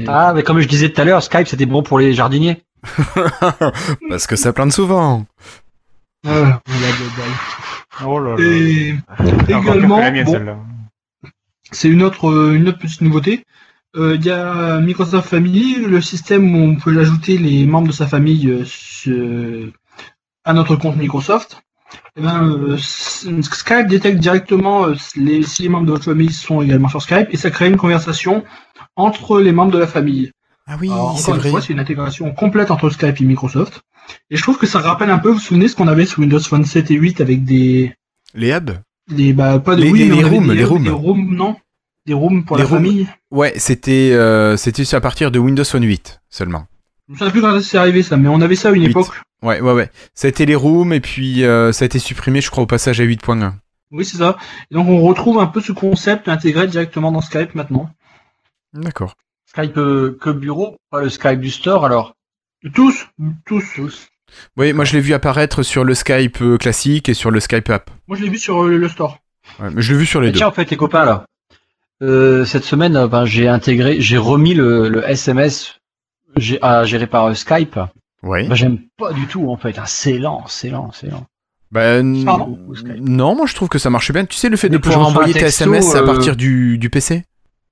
Ah, 0.08 0.34
mais 0.36 0.44
comme 0.44 0.60
je 0.60 0.68
disais 0.68 0.90
tout 0.92 1.02
à 1.02 1.04
l'heure, 1.04 1.22
Skype, 1.24 1.48
c'était 1.48 1.66
bon 1.66 1.84
pour 1.84 2.00
les 2.00 2.14
jardiniers. 2.14 2.64
Parce 4.10 4.28
que 4.28 4.36
ça 4.36 4.54
plante 4.54 4.72
souvent. 4.72 5.26
Bye. 6.24 6.56
Oh 8.06 8.20
là 8.20 8.32
là. 8.32 8.36
Et 8.44 8.96
également, 9.50 10.00
bon. 10.24 10.34
C'est 11.74 11.90
une 11.90 12.04
autre, 12.04 12.30
euh, 12.30 12.54
une 12.54 12.68
autre 12.68 12.80
petite 12.80 13.02
nouveauté. 13.02 13.46
Euh, 13.96 14.16
Il 14.16 14.26
y 14.26 14.32
a 14.32 14.80
Microsoft 14.80 15.30
Family, 15.30 15.76
le 15.76 16.02
système 16.02 16.56
où 16.56 16.60
on 16.60 16.76
peut 16.76 16.98
ajouter 17.00 17.38
les 17.38 17.66
membres 17.66 17.90
de 17.90 17.94
sa 17.94 18.08
famille 18.08 18.66
euh, 19.08 19.72
à 20.44 20.54
notre 20.54 20.76
compte 20.76 20.98
Microsoft. 20.98 21.62
Eh 22.16 22.22
ben, 22.22 22.44
euh, 22.44 22.78
Skype 22.78 23.88
détecte 23.88 24.20
directement 24.20 24.88
les, 25.16 25.44
si 25.44 25.62
les 25.62 25.70
membres 25.70 25.86
de 25.86 25.92
votre 25.92 26.06
famille 26.06 26.32
sont 26.32 26.62
également 26.62 26.90
sur 26.90 27.04
Skype 27.04 27.28
et 27.30 27.38
ça 27.38 27.52
crée 27.52 27.68
une 27.68 27.78
conversation 27.78 28.44
entre 28.96 29.40
les 29.40 29.52
membres 29.52 29.72
de 29.72 29.78
la 29.78 29.88
famille. 29.88 30.32
Ah 30.66 30.78
oui, 30.80 30.88
c'est 30.88 30.94
encore 30.94 31.36
une 31.36 31.42
vrai. 31.42 31.50
fois, 31.52 31.62
c'est 31.62 31.74
une 31.74 31.80
intégration 31.80 32.32
complète 32.34 32.72
entre 32.72 32.90
Skype 32.90 33.20
et 33.22 33.26
Microsoft. 33.26 33.82
Et 34.32 34.38
je 34.38 34.42
trouve 34.42 34.58
que 34.58 34.66
ça 34.66 34.80
rappelle 34.80 35.12
un 35.12 35.20
peu, 35.20 35.30
vous 35.30 35.36
vous 35.36 35.40
souvenez 35.40 35.68
ce 35.68 35.76
qu'on 35.76 35.88
avait 35.88 36.06
sur 36.06 36.20
Windows 36.20 36.40
Phone 36.40 36.66
7 36.66 36.90
et 36.90 36.96
8 36.96 37.22
avec 37.22 37.44
des, 37.44 37.94
Les 38.34 38.52
hubs 38.52 38.72
des 39.10 39.34
bah, 39.34 39.60
pas 39.60 39.76
de 39.76 39.82
Les- 39.84 39.92
oui, 39.92 40.00
les- 40.00 40.16
les 40.16 40.24
rooms, 40.24 40.52
les 40.52 40.64
rooms. 40.64 40.84
des 40.84 40.90
rooms, 40.90 41.36
non 41.36 41.56
Des 42.06 42.14
rooms 42.14 42.44
pour 42.46 42.58
Les 42.58 42.64
la 42.64 42.70
rooms. 42.70 42.78
famille. 42.84 43.08
Ouais, 43.32 43.54
c'était 43.58 44.12
euh, 44.14 44.58
c'était 44.58 44.94
à 44.96 45.02
partir 45.02 45.32
de 45.32 45.40
Windows 45.40 45.64
Phone 45.64 45.84
8 45.84 46.22
seulement. 46.30 46.66
Je 47.10 47.14
ne 47.14 47.20
sais 47.20 47.32
plus 47.32 47.42
quand 47.42 47.62
c'est 47.62 47.78
arrivé 47.78 48.02
ça, 48.04 48.18
mais 48.18 48.30
on 48.30 48.42
avait 48.42 48.56
ça 48.56 48.70
à 48.70 48.72
une 48.72 48.84
époque. 48.84 49.08
Ouais, 49.42 49.60
ouais, 49.62 49.74
ouais. 49.74 49.90
Ça 50.14 50.28
a 50.28 50.30
été 50.30 50.46
les 50.46 50.56
rooms 50.56 50.94
et 50.94 51.00
puis 51.02 51.44
euh, 51.44 51.72
ça 51.74 51.84
a 51.84 51.86
été 51.86 52.00
supprimé, 52.00 52.40
je 52.42 52.50
crois, 52.50 52.64
au 52.64 52.68
passage 52.68 53.00
à 53.02 53.04
8.1. 53.04 53.54
Oui, 53.92 54.06
c'est 54.06 54.18
ça. 54.18 54.38
Et 54.72 54.76
donc 54.76 54.88
on 54.88 55.02
retrouve 55.02 55.40
un 55.40 55.46
peu 55.48 55.62
ce 55.62 55.72
concept 55.72 56.28
intégré 56.28 56.66
directement 56.68 57.12
dans 57.12 57.22
Skype 57.22 57.54
maintenant. 57.56 57.90
D'accord. 58.74 59.16
Skype 59.46 59.78
euh, 59.78 60.18
que 60.20 60.30
bureau, 60.32 60.78
pas 60.90 61.02
le 61.02 61.10
Skype 61.10 61.40
du 61.40 61.52
store 61.52 61.86
alors. 61.86 62.16
Tous, 62.74 63.06
tous. 63.46 63.64
Tous. 63.76 64.08
Oui, 64.58 64.74
moi 64.74 64.86
je 64.86 64.94
l'ai 64.94 65.00
vu 65.02 65.14
apparaître 65.14 65.64
sur 65.64 65.84
le 65.84 65.94
Skype 65.96 66.42
euh, 66.42 66.58
classique 66.58 67.10
et 67.10 67.14
sur 67.14 67.32
le 67.32 67.40
Skype 67.40 67.70
app. 67.70 67.90
Moi, 68.08 68.18
je 68.18 68.24
l'ai 68.24 68.30
vu 68.30 68.38
sur 68.38 68.64
euh, 68.64 68.78
le 68.78 68.90
store. 68.90 69.20
Ouais, 69.60 69.70
mais 69.72 69.82
je 69.82 69.92
l'ai 69.94 70.00
vu 70.00 70.06
sur 70.06 70.22
les 70.22 70.28
Mais 70.28 70.32
deux. 70.34 70.38
tiens, 70.40 70.48
en 70.48 70.52
fait, 70.52 70.70
les 70.70 70.78
copains, 70.78 71.06
là, 71.06 71.26
euh, 72.02 72.46
cette 72.46 72.64
semaine, 72.64 73.06
ben, 73.08 73.26
j'ai 73.26 73.48
intégré, 73.48 74.00
j'ai 74.02 74.18
remis 74.18 74.54
le, 74.54 74.90
le 74.90 75.08
SMS 75.10 75.80
à 76.62 76.84
gérer 76.86 77.08
par 77.08 77.26
euh, 77.26 77.34
Skype. 77.34 77.80
Oui. 78.24 78.48
Ben, 78.48 78.56
j'aime 78.56 78.80
pas 78.98 79.14
du 79.14 79.28
tout, 79.28 79.50
en 79.52 79.58
fait. 79.58 79.76
Ah, 79.78 79.84
c'est 79.86 80.18
lent, 80.18 80.44
c'est 80.48 80.70
lent, 80.70 80.92
c'est 80.94 81.08
lent. 81.08 81.26
Bah, 81.72 82.00
n- 82.00 82.24
Pardon 82.24 82.58
non, 83.02 83.36
moi 83.36 83.48
je 83.48 83.56
trouve 83.56 83.68
que 83.68 83.80
ça 83.80 83.90
marchait 83.90 84.14
bien. 84.14 84.26
Tu 84.26 84.38
sais, 84.38 84.48
le 84.50 84.58
fait 84.58 84.70
Mais 84.70 84.78
de 84.78 84.82
pouvoir 84.82 85.08
envoyer 85.08 85.34
tes 85.34 85.40
SMS 85.46 85.96
à 85.96 86.00
euh, 86.00 86.06
partir 86.06 86.36
du, 86.36 86.78
du 86.78 86.90
PC 86.92 87.24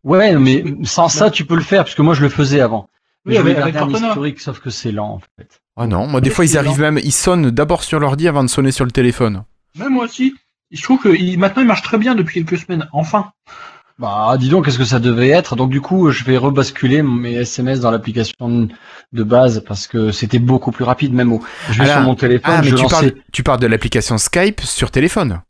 Ouais, 0.04 0.36
mais 0.36 0.64
sans 0.84 1.08
ça, 1.08 1.30
tu 1.30 1.46
peux 1.46 1.56
le 1.56 1.62
faire, 1.62 1.84
parce 1.84 1.94
que 1.96 2.02
moi, 2.02 2.16
je 2.16 2.22
le 2.24 2.30
faisais 2.30 2.62
avant. 2.62 2.90
Mais 3.26 3.38
Oui, 3.40 3.54
je 3.54 3.60
avec- 3.60 3.76
avec 3.78 3.92
historique, 3.96 4.40
sauf 4.40 4.60
que 4.60 4.72
c'est 4.72 4.92
lent, 4.92 5.10
en 5.10 5.20
fait. 5.38 5.62
Ah 5.78 5.88
non, 5.88 6.08
moi 6.08 6.22
des 6.22 6.30
Mais 6.30 6.36
fois 6.36 6.46
ils 6.46 6.58
arrivent 6.58 6.80
même, 6.80 7.00
ils 7.04 7.12
sonnent 7.14 7.50
d'abord 7.50 7.84
sur 7.84 8.00
l'ordi 8.00 8.28
avant 8.28 8.44
de 8.44 8.50
sonner 8.50 8.72
sur 8.72 8.86
le 8.86 8.92
téléphone. 8.92 9.44
Même 9.78 9.94
moi 9.94 10.06
aussi. 10.06 10.34
Je 10.72 10.82
trouve 10.82 11.00
que 11.02 11.10
il- 11.10 11.38
maintenant, 11.38 11.62
il 11.62 11.68
marche 11.68 11.82
très 11.82 11.98
bien 11.98 12.16
depuis 12.16 12.44
quelques 12.44 12.62
semaines. 12.62 12.88
Enfin. 12.94 13.32
Bah, 14.00 14.36
dis 14.40 14.50
donc, 14.50 14.66
qu'est-ce 14.66 14.78
que 14.80 14.86
ça 14.86 15.00
devait 15.00 15.28
être? 15.30 15.56
Donc, 15.56 15.70
du 15.70 15.80
coup, 15.80 16.10
je 16.10 16.24
vais 16.24 16.36
rebasculer 16.38 17.04
mes 17.04 17.34
SMS 17.34 17.82
dans 17.82 17.92
l'application 17.92 18.68
de 19.14 19.24
base 19.24 19.64
parce 19.68 19.86
que 19.86 20.12
c'était 20.12 20.40
beaucoup 20.40 20.72
plus 20.72 20.84
rapide, 20.86 21.14
même 21.14 21.32
au. 21.34 21.42
Je 21.70 21.84
vais 21.84 21.90
Ah 21.90 21.94
sur 21.98 22.02
mon 22.02 22.16
téléphone, 22.16 22.54
Ah, 22.58 22.62
mais 22.64 22.70
je 22.70 22.76
tu 22.76 22.82
lançais 22.84 23.12
parles, 23.12 23.14
tu 23.32 23.44
parles 23.44 23.60
de 23.60 23.68
l'application 23.68 24.18
Skype 24.18 24.62
sur 24.62 24.90
téléphone? 24.92 25.42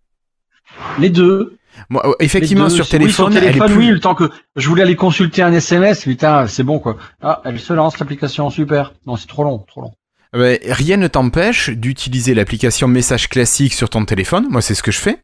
les 0.99 1.09
deux. 1.09 1.57
Moi, 1.89 2.05
euh, 2.07 2.13
effectivement, 2.19 2.65
deux. 2.65 2.69
sur 2.71 2.83
Oui, 2.83 2.87
sur 2.89 2.97
téléphone, 2.99 3.33
elle 3.37 3.43
est 3.43 3.47
téléphone, 3.47 3.67
plus... 3.71 3.77
oui, 3.77 3.87
le 3.87 3.99
temps 3.99 4.15
que 4.15 4.29
je 4.55 4.67
voulais 4.67 4.83
aller 4.83 4.95
consulter 4.95 5.41
un 5.43 5.53
SMS, 5.53 6.03
putain, 6.03 6.45
c'est 6.47 6.63
bon 6.63 6.79
quoi. 6.79 6.97
Ah, 7.21 7.41
elle 7.45 7.59
se 7.59 7.71
lance 7.73 7.99
l'application, 7.99 8.49
super. 8.49 8.93
Non, 9.05 9.15
c'est 9.15 9.27
trop 9.27 9.43
long, 9.43 9.59
trop 9.59 9.81
long. 9.81 9.93
Ouais, 10.33 10.61
rien 10.63 10.95
ne 10.97 11.07
t'empêche 11.07 11.69
d'utiliser 11.69 12.33
l'application 12.33 12.87
message 12.87 13.27
classique 13.27 13.73
sur 13.73 13.89
ton 13.89 14.05
téléphone. 14.05 14.47
Moi, 14.49 14.61
c'est 14.61 14.75
ce 14.75 14.83
que 14.83 14.91
je 14.91 14.99
fais. 14.99 15.17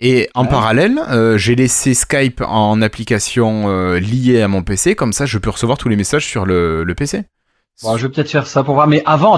Et 0.00 0.28
en 0.34 0.44
Ouais. 0.44 0.50
parallèle, 0.50 1.00
euh, 1.10 1.36
j'ai 1.36 1.56
laissé 1.56 1.94
Skype 1.94 2.42
en 2.46 2.80
application 2.82 3.68
euh, 3.68 3.98
liée 3.98 4.40
à 4.42 4.46
mon 4.48 4.62
PC. 4.62 4.94
Comme 4.94 5.12
ça, 5.12 5.26
je 5.26 5.38
peux 5.38 5.50
recevoir 5.50 5.78
tous 5.78 5.88
les 5.88 5.96
messages 5.96 6.26
sur 6.26 6.44
le, 6.46 6.84
le 6.84 6.94
PC. 6.94 7.24
Bon, 7.82 7.96
je 7.96 8.06
vais 8.06 8.12
peut-être 8.12 8.30
faire 8.30 8.46
ça 8.46 8.62
pour 8.62 8.74
voir. 8.74 8.86
Mais 8.86 9.02
avant, 9.04 9.36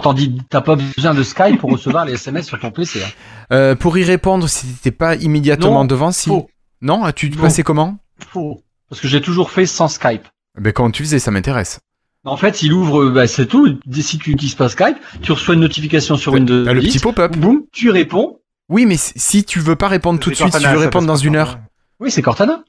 t'as 0.51 0.61
pas 0.61 0.77
besoin 0.77 1.15
de 1.15 1.23
Skype 1.23 1.59
pour 1.59 1.71
recevoir 1.71 2.05
les 2.05 2.15
SMS 2.15 2.47
sur 2.47 2.59
ton 2.61 2.71
PC. 2.71 3.01
Hein. 3.03 3.09
Euh, 3.53 3.75
pour 3.77 3.97
y 3.97 4.05
répondre, 4.05 4.47
si 4.49 4.67
t'étais 4.67 4.91
pas 4.91 5.15
immédiatement 5.15 5.71
Non, 5.73 5.85
devant, 5.87 6.13
si. 6.13 6.29
faux. 6.29 6.51
Non, 6.83 7.11
tu 7.13 7.31
te 7.31 7.37
Non. 7.37 7.43
passais 7.45 7.63
comment? 7.63 7.97
Faux. 8.29 8.61
Parce 8.91 9.01
que 9.01 9.09
j'ai 9.09 9.23
toujours 9.23 9.51
fait 9.51 9.65
sans 9.65 9.89
Skype. 9.89 10.25
Ben 10.61 10.73
comment 10.73 10.91
tu 10.91 11.03
faisais, 11.05 11.19
ça 11.19 11.31
m'intéresse. 11.31 11.81
En 12.25 12.37
fait, 12.39 12.63
il 12.63 12.73
ouvre, 12.73 13.11
bah, 13.11 13.27
c'est 13.27 13.47
tout. 13.47 13.79
Si 13.93 14.19
tu 14.19 14.31
n'utilises 14.31 14.55
pas 14.55 14.69
Skype, 14.69 14.97
tu 15.23 15.33
reçois 15.33 15.55
une 15.55 15.61
notification 15.61 16.17
sur 16.17 16.33
Windows 16.33 16.65
T'as 16.65 16.73
le 16.73 16.81
10. 16.81 16.89
petit 16.89 16.99
pop-up. 17.01 17.37
Boum, 17.37 17.63
tu 17.73 17.91
réponds. 17.91 18.41
Oui, 18.71 18.87
mais 18.87 18.97
si- 18.97 19.45
tu 19.45 19.61
veux 19.61 19.77
pas 19.77 19.89
répondre 19.89 20.19
tout 20.19 20.31
de 20.31 20.35
suite, 20.35 20.53
si 20.53 20.59
tu 20.61 20.67
veux 20.69 20.79
répondre 20.79 21.07
dans 21.07 21.17
une 21.17 21.37
heure. 21.37 21.59
Oui, 22.01 22.11
c'est 22.11 22.23
Cortana. 22.23 22.65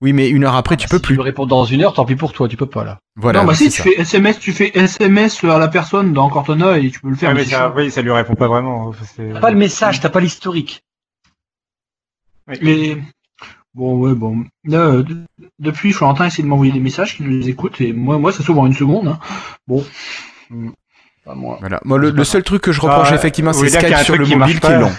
Oui, 0.00 0.12
mais 0.12 0.28
une 0.28 0.44
heure 0.44 0.54
après, 0.56 0.76
tu 0.76 0.86
Ah, 0.86 0.90
peux 0.90 0.96
si 0.96 1.02
plus. 1.02 1.14
tu 1.14 1.18
veux 1.18 1.22
répondre 1.24 1.48
dans 1.48 1.64
une 1.64 1.82
heure, 1.82 1.94
tant 1.94 2.04
pis 2.04 2.16
pour 2.16 2.32
toi, 2.32 2.48
tu 2.48 2.56
peux 2.56 2.66
pas 2.66 2.82
là. 2.84 2.98
Voilà. 3.16 3.40
non, 3.40 3.46
bah 3.46 3.54
c'est 3.54 3.70
si, 3.70 3.70
tu 3.70 3.76
ça. 3.76 3.82
fais 3.84 4.00
SMS, 4.00 4.38
tu 4.40 4.52
fais 4.52 4.70
SMS 4.76 5.44
à 5.44 5.58
la 5.58 5.68
personne 5.68 6.12
dans 6.12 6.28
Cortana 6.28 6.78
et 6.78 6.90
tu 6.90 7.00
peux 7.00 7.08
le 7.08 7.14
faire. 7.16 7.30
Ouais, 7.30 7.34
mais 7.36 7.44
ça, 7.44 7.72
oui, 7.76 7.90
ça 7.90 8.02
lui 8.02 8.10
répond 8.12 8.34
pas 8.34 8.48
vraiment. 8.48 8.92
T'as 9.16 9.40
pas 9.40 9.50
le 9.50 9.56
message, 9.56 10.00
t'as 10.00 10.08
pas 10.10 10.18
l'historique. 10.20 10.82
Mais 12.60 12.98
bon, 13.74 13.96
ouais, 13.98 14.14
bon. 14.14 14.44
Là, 14.64 14.78
euh, 14.78 15.02
de- 15.02 15.16
depuis, 15.58 15.92
Florentin 15.92 16.26
essaie 16.26 16.42
de 16.42 16.48
m'envoyer 16.48 16.72
des 16.72 16.80
messages 16.80 17.16
qui 17.16 17.22
nous 17.22 17.48
écoutent 17.48 17.80
et 17.80 17.92
moi, 17.92 18.18
moi, 18.18 18.32
ça 18.32 18.42
s'ouvre 18.42 18.60
en 18.62 18.66
une 18.66 18.74
seconde. 18.74 19.08
hein. 19.08 19.18
Pas 21.24 21.34
moi. 21.34 21.56
Voilà. 21.60 21.80
Moi, 21.84 21.98
le, 21.98 22.24
seul 22.24 22.42
truc 22.42 22.62
que 22.62 22.72
je 22.72 22.80
reproche 22.80 23.08
Ah, 23.12 23.14
effectivement, 23.14 23.52
vous 23.52 23.64
c'est 23.64 23.68
voulez 23.68 23.70
dire 23.70 23.80
qu'il 23.80 23.90
y 23.90 23.94
a 23.94 23.98
Skype 23.98 24.00
un 24.00 24.04
sur 24.04 24.14
truc 24.14 24.26
le 24.26 24.32
qui 24.32 24.36
mobile 24.38 24.54
marche 24.54 24.60
qui 24.60 24.66
est 24.66 24.70
pas 24.70 24.78
long. 24.80 24.92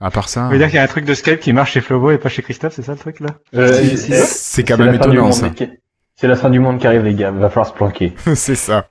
À 0.00 0.10
part 0.10 0.28
ça, 0.28 0.42
Ça 0.42 0.48
veut 0.48 0.58
dire 0.58 0.66
qu'il 0.66 0.76
y 0.76 0.78
a 0.78 0.82
un 0.82 0.86
truc 0.88 1.04
de 1.04 1.14
Skype 1.14 1.38
qui 1.40 1.52
marche 1.52 1.72
chez 1.72 1.80
Flobo 1.80 2.10
et 2.10 2.18
pas 2.18 2.28
chez 2.28 2.42
Christophe, 2.42 2.74
c'est 2.74 2.82
ça 2.82 2.92
le 2.92 2.98
truc 2.98 3.20
là? 3.20 3.28
Euh, 3.54 3.72
c'est 3.96 4.64
quand 4.64 4.76
même 4.76 4.94
étonnant 4.94 5.30
ça. 5.32 5.50
qui- 5.50 5.68
C'est 6.16 6.26
la 6.26 6.34
fin 6.36 6.50
du 6.50 6.58
monde 6.58 6.78
qui 6.78 6.86
arrive, 6.86 7.02
les 7.02 7.14
gars. 7.14 7.30
Va 7.30 7.48
falloir 7.48 7.66
se 7.68 7.72
planquer. 7.72 8.12
c'est 8.34 8.56
ça. 8.56 8.88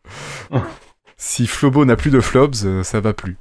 si 1.18 1.45
Flobo 1.47 1.84
n'a 1.86 1.95
plus 1.97 2.11
de 2.11 2.22
flops, 2.22 2.64
euh, 2.66 2.84
ça 2.84 2.99
va 3.01 3.14
plus. 3.14 3.36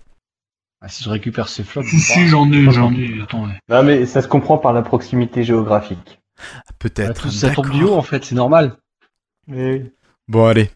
Ah, 0.84 0.88
si 0.88 1.04
je 1.04 1.08
récupère 1.08 1.48
ces 1.48 1.62
flops, 1.62 1.88
Si, 1.88 2.00
si, 2.00 2.26
j'en 2.26 2.50
ai, 2.50 2.70
j'en 2.72 2.92
ai. 2.92 3.20
Attends, 3.22 3.44
ouais. 3.46 3.58
Non, 3.68 3.82
mais 3.84 4.04
ça 4.04 4.20
se 4.20 4.26
comprend 4.26 4.58
par 4.58 4.72
la 4.72 4.82
proximité 4.82 5.44
géographique. 5.44 6.20
Peut-être. 6.80 7.22
tout 7.22 7.30
ça 7.30 7.50
tombe 7.50 7.70
du 7.70 7.84
haut 7.84 7.94
en 7.94 8.02
fait, 8.02 8.24
c'est 8.24 8.34
normal. 8.34 8.76
Bon, 10.28 10.46
allez. 10.46 10.70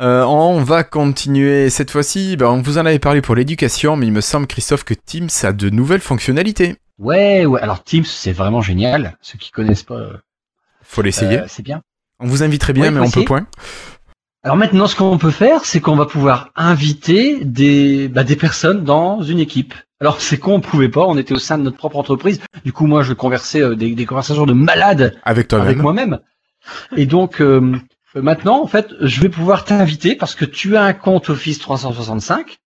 Euh, 0.00 0.24
on 0.24 0.62
va 0.62 0.84
continuer 0.84 1.70
cette 1.70 1.90
fois-ci. 1.90 2.36
Ben, 2.36 2.46
on 2.48 2.60
vous 2.60 2.78
en 2.78 2.86
avait 2.86 2.98
parlé 2.98 3.20
pour 3.22 3.34
l'éducation, 3.34 3.96
mais 3.96 4.06
il 4.06 4.12
me 4.12 4.20
semble, 4.20 4.46
Christophe, 4.46 4.84
que 4.84 4.94
Teams 4.94 5.28
a 5.42 5.52
de 5.52 5.70
nouvelles 5.70 6.00
fonctionnalités. 6.00 6.76
Ouais, 6.98 7.46
ouais. 7.46 7.60
Alors 7.60 7.82
Teams, 7.82 8.04
c'est 8.04 8.32
vraiment 8.32 8.60
génial. 8.60 9.16
Ceux 9.20 9.38
qui 9.38 9.50
connaissent 9.50 9.82
pas, 9.82 9.94
euh, 9.94 10.16
Faut 10.82 11.02
l'essayer. 11.02 11.40
c'est 11.48 11.62
bien. 11.62 11.82
On 12.18 12.26
vous 12.26 12.42
inviterait 12.42 12.72
bien, 12.72 12.84
ouais, 12.84 12.90
mais 12.90 13.00
on 13.00 13.10
peut 13.10 13.24
point. 13.24 13.46
Alors 14.46 14.56
maintenant, 14.56 14.86
ce 14.86 14.94
qu'on 14.94 15.18
peut 15.18 15.32
faire, 15.32 15.64
c'est 15.64 15.80
qu'on 15.80 15.96
va 15.96 16.06
pouvoir 16.06 16.50
inviter 16.54 17.44
des, 17.44 18.06
bah, 18.06 18.22
des 18.22 18.36
personnes 18.36 18.84
dans 18.84 19.20
une 19.20 19.40
équipe. 19.40 19.74
Alors 20.00 20.20
c'est 20.20 20.38
con, 20.38 20.54
on 20.54 20.60
pouvait 20.60 20.88
pas, 20.88 21.04
on 21.04 21.18
était 21.18 21.34
au 21.34 21.40
sein 21.40 21.58
de 21.58 21.64
notre 21.64 21.76
propre 21.76 21.96
entreprise. 21.96 22.40
Du 22.64 22.72
coup, 22.72 22.86
moi, 22.86 23.02
je 23.02 23.12
conversais 23.12 23.60
euh, 23.60 23.74
des, 23.74 23.96
des 23.96 24.06
conversations 24.06 24.46
de 24.46 24.52
malades 24.52 25.18
Avec 25.24 25.48
toi-même. 25.48 25.66
avec 25.66 25.82
moi-même. 25.82 26.20
Et 26.96 27.06
donc 27.06 27.40
euh, 27.40 27.76
maintenant, 28.14 28.62
en 28.62 28.68
fait, 28.68 28.90
je 29.00 29.20
vais 29.20 29.28
pouvoir 29.30 29.64
t'inviter 29.64 30.14
parce 30.14 30.36
que 30.36 30.44
tu 30.44 30.76
as 30.76 30.84
un 30.84 30.92
compte 30.92 31.28
Office 31.28 31.58
365 31.58 32.58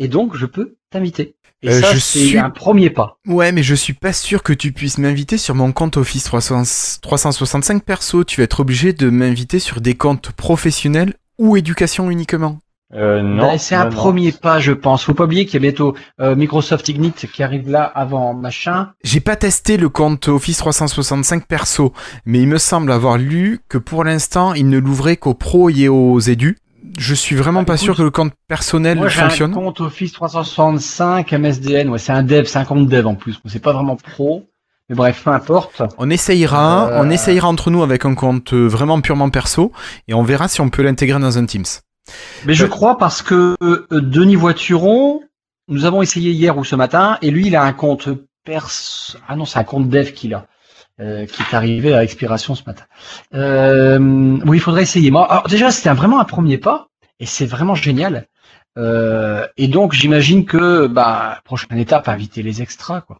et 0.00 0.08
donc 0.08 0.34
je 0.36 0.46
peux 0.46 0.74
t'inviter. 0.90 1.36
Et 1.62 1.68
Euh, 1.68 1.80
ça, 1.80 1.92
je 1.92 1.98
c'est 1.98 2.18
suis- 2.26 2.38
un 2.38 2.50
premier 2.50 2.88
pas. 2.90 3.18
Ouais, 3.26 3.52
mais 3.52 3.62
je 3.62 3.74
suis 3.74 3.92
pas 3.92 4.12
sûr 4.14 4.42
que 4.42 4.52
tu 4.52 4.72
puisses 4.72 4.96
m'inviter 4.98 5.36
sur 5.38 5.54
mon 5.54 5.72
compte 5.72 5.96
Office 5.98 6.24
300 6.24 6.62
365 7.02 7.84
perso. 7.84 8.24
Tu 8.24 8.40
vas 8.40 8.44
être 8.44 8.60
obligé 8.60 8.92
de 8.92 9.10
m'inviter 9.10 9.58
sur 9.58 9.80
des 9.80 9.94
comptes 9.94 10.30
professionnels 10.32 11.14
ou 11.38 11.56
éducation 11.56 12.10
uniquement. 12.10 12.58
Euh, 12.92 13.22
non. 13.22 13.52
Ben, 13.52 13.58
c'est 13.58 13.76
un 13.76 13.84
non, 13.84 13.90
non. 13.90 13.96
premier 13.96 14.32
pas, 14.32 14.58
je 14.58 14.72
pense. 14.72 15.04
Faut 15.04 15.14
pas 15.14 15.22
oublier 15.24 15.44
qu'il 15.46 15.54
y 15.54 15.56
a 15.58 15.60
bientôt 15.70 15.94
euh, 16.20 16.34
Microsoft 16.34 16.88
Ignite 16.88 17.26
qui 17.30 17.42
arrive 17.44 17.68
là 17.70 17.84
avant 17.84 18.34
machin. 18.34 18.88
J'ai 19.04 19.20
pas 19.20 19.36
testé 19.36 19.76
le 19.76 19.88
compte 19.88 20.26
Office 20.26 20.56
365 20.56 21.46
perso, 21.46 21.92
mais 22.26 22.40
il 22.40 22.48
me 22.48 22.58
semble 22.58 22.90
avoir 22.90 23.16
lu 23.16 23.60
que 23.68 23.78
pour 23.78 24.02
l'instant, 24.02 24.54
il 24.54 24.68
ne 24.68 24.78
l'ouvrait 24.78 25.16
qu'aux 25.18 25.34
pros 25.34 25.70
et 25.70 25.88
aux 25.88 26.18
édus. 26.18 26.58
Je 26.96 27.14
suis 27.14 27.36
vraiment 27.36 27.60
Ah, 27.60 27.64
pas 27.64 27.74
écoute, 27.74 27.84
sûr 27.84 27.96
que 27.96 28.02
le 28.02 28.10
compte 28.10 28.32
personnel 28.48 28.98
Moi, 28.98 29.08
j'ai 29.08 29.20
un 29.20 29.28
fonctionne. 29.28 29.52
compte 29.52 29.80
Office 29.80 30.12
365 30.12 31.32
MSDN. 31.32 31.88
Ouais, 31.88 31.98
c'est 31.98 32.12
un 32.12 32.22
dev, 32.22 32.44
c'est 32.44 32.58
un 32.58 32.64
compte 32.64 32.88
dev 32.88 33.06
en 33.06 33.14
plus. 33.14 33.38
C'est 33.46 33.62
pas 33.62 33.72
vraiment 33.72 33.96
pro. 33.96 34.46
Mais 34.88 34.96
bref, 34.96 35.22
peu 35.24 35.30
importe. 35.30 35.82
On 35.98 36.10
essayera, 36.10 36.88
Euh, 36.90 37.00
on 37.02 37.10
essayera 37.10 37.46
entre 37.48 37.70
nous 37.70 37.82
avec 37.82 38.04
un 38.04 38.14
compte 38.14 38.52
euh, 38.52 38.66
vraiment 38.66 39.00
purement 39.00 39.30
perso 39.30 39.70
et 40.08 40.14
on 40.14 40.24
verra 40.24 40.48
si 40.48 40.60
on 40.60 40.68
peut 40.68 40.82
l'intégrer 40.82 41.20
dans 41.20 41.38
un 41.38 41.46
Teams. 41.46 41.64
Mais 42.44 42.54
je 42.54 42.66
crois 42.66 42.98
parce 42.98 43.22
que 43.22 43.54
euh, 43.62 43.86
Denis 43.92 44.34
Voituron, 44.34 45.22
nous 45.68 45.84
avons 45.84 46.02
essayé 46.02 46.32
hier 46.32 46.58
ou 46.58 46.64
ce 46.64 46.74
matin, 46.74 47.18
et 47.22 47.30
lui, 47.30 47.46
il 47.46 47.54
a 47.54 47.62
un 47.62 47.72
compte 47.72 48.08
perso. 48.44 49.16
Ah 49.28 49.36
non, 49.36 49.44
c'est 49.44 49.60
un 49.60 49.64
compte 49.64 49.88
dev 49.88 50.10
qu'il 50.12 50.34
a. 50.34 50.46
euh, 51.00 51.26
qui 51.26 51.42
est 51.42 51.54
arrivé 51.54 51.94
à 51.94 52.04
expiration 52.04 52.54
ce 52.54 52.62
matin. 52.66 52.84
Euh, 53.34 53.98
oui, 54.46 54.58
il 54.58 54.60
faudrait 54.60 54.82
essayer. 54.82 55.10
Moi, 55.10 55.30
alors 55.30 55.48
déjà, 55.48 55.70
c'était 55.70 55.90
vraiment 55.90 56.20
un 56.20 56.24
premier 56.24 56.58
pas, 56.58 56.88
et 57.18 57.26
c'est 57.26 57.46
vraiment 57.46 57.74
génial. 57.74 58.26
Euh, 58.78 59.46
et 59.56 59.68
donc, 59.68 59.92
j'imagine 59.92 60.44
que, 60.44 60.86
bah, 60.86 61.40
prochaine 61.44 61.78
étape, 61.78 62.08
inviter 62.08 62.42
les 62.42 62.62
extras, 62.62 63.00
quoi. 63.00 63.18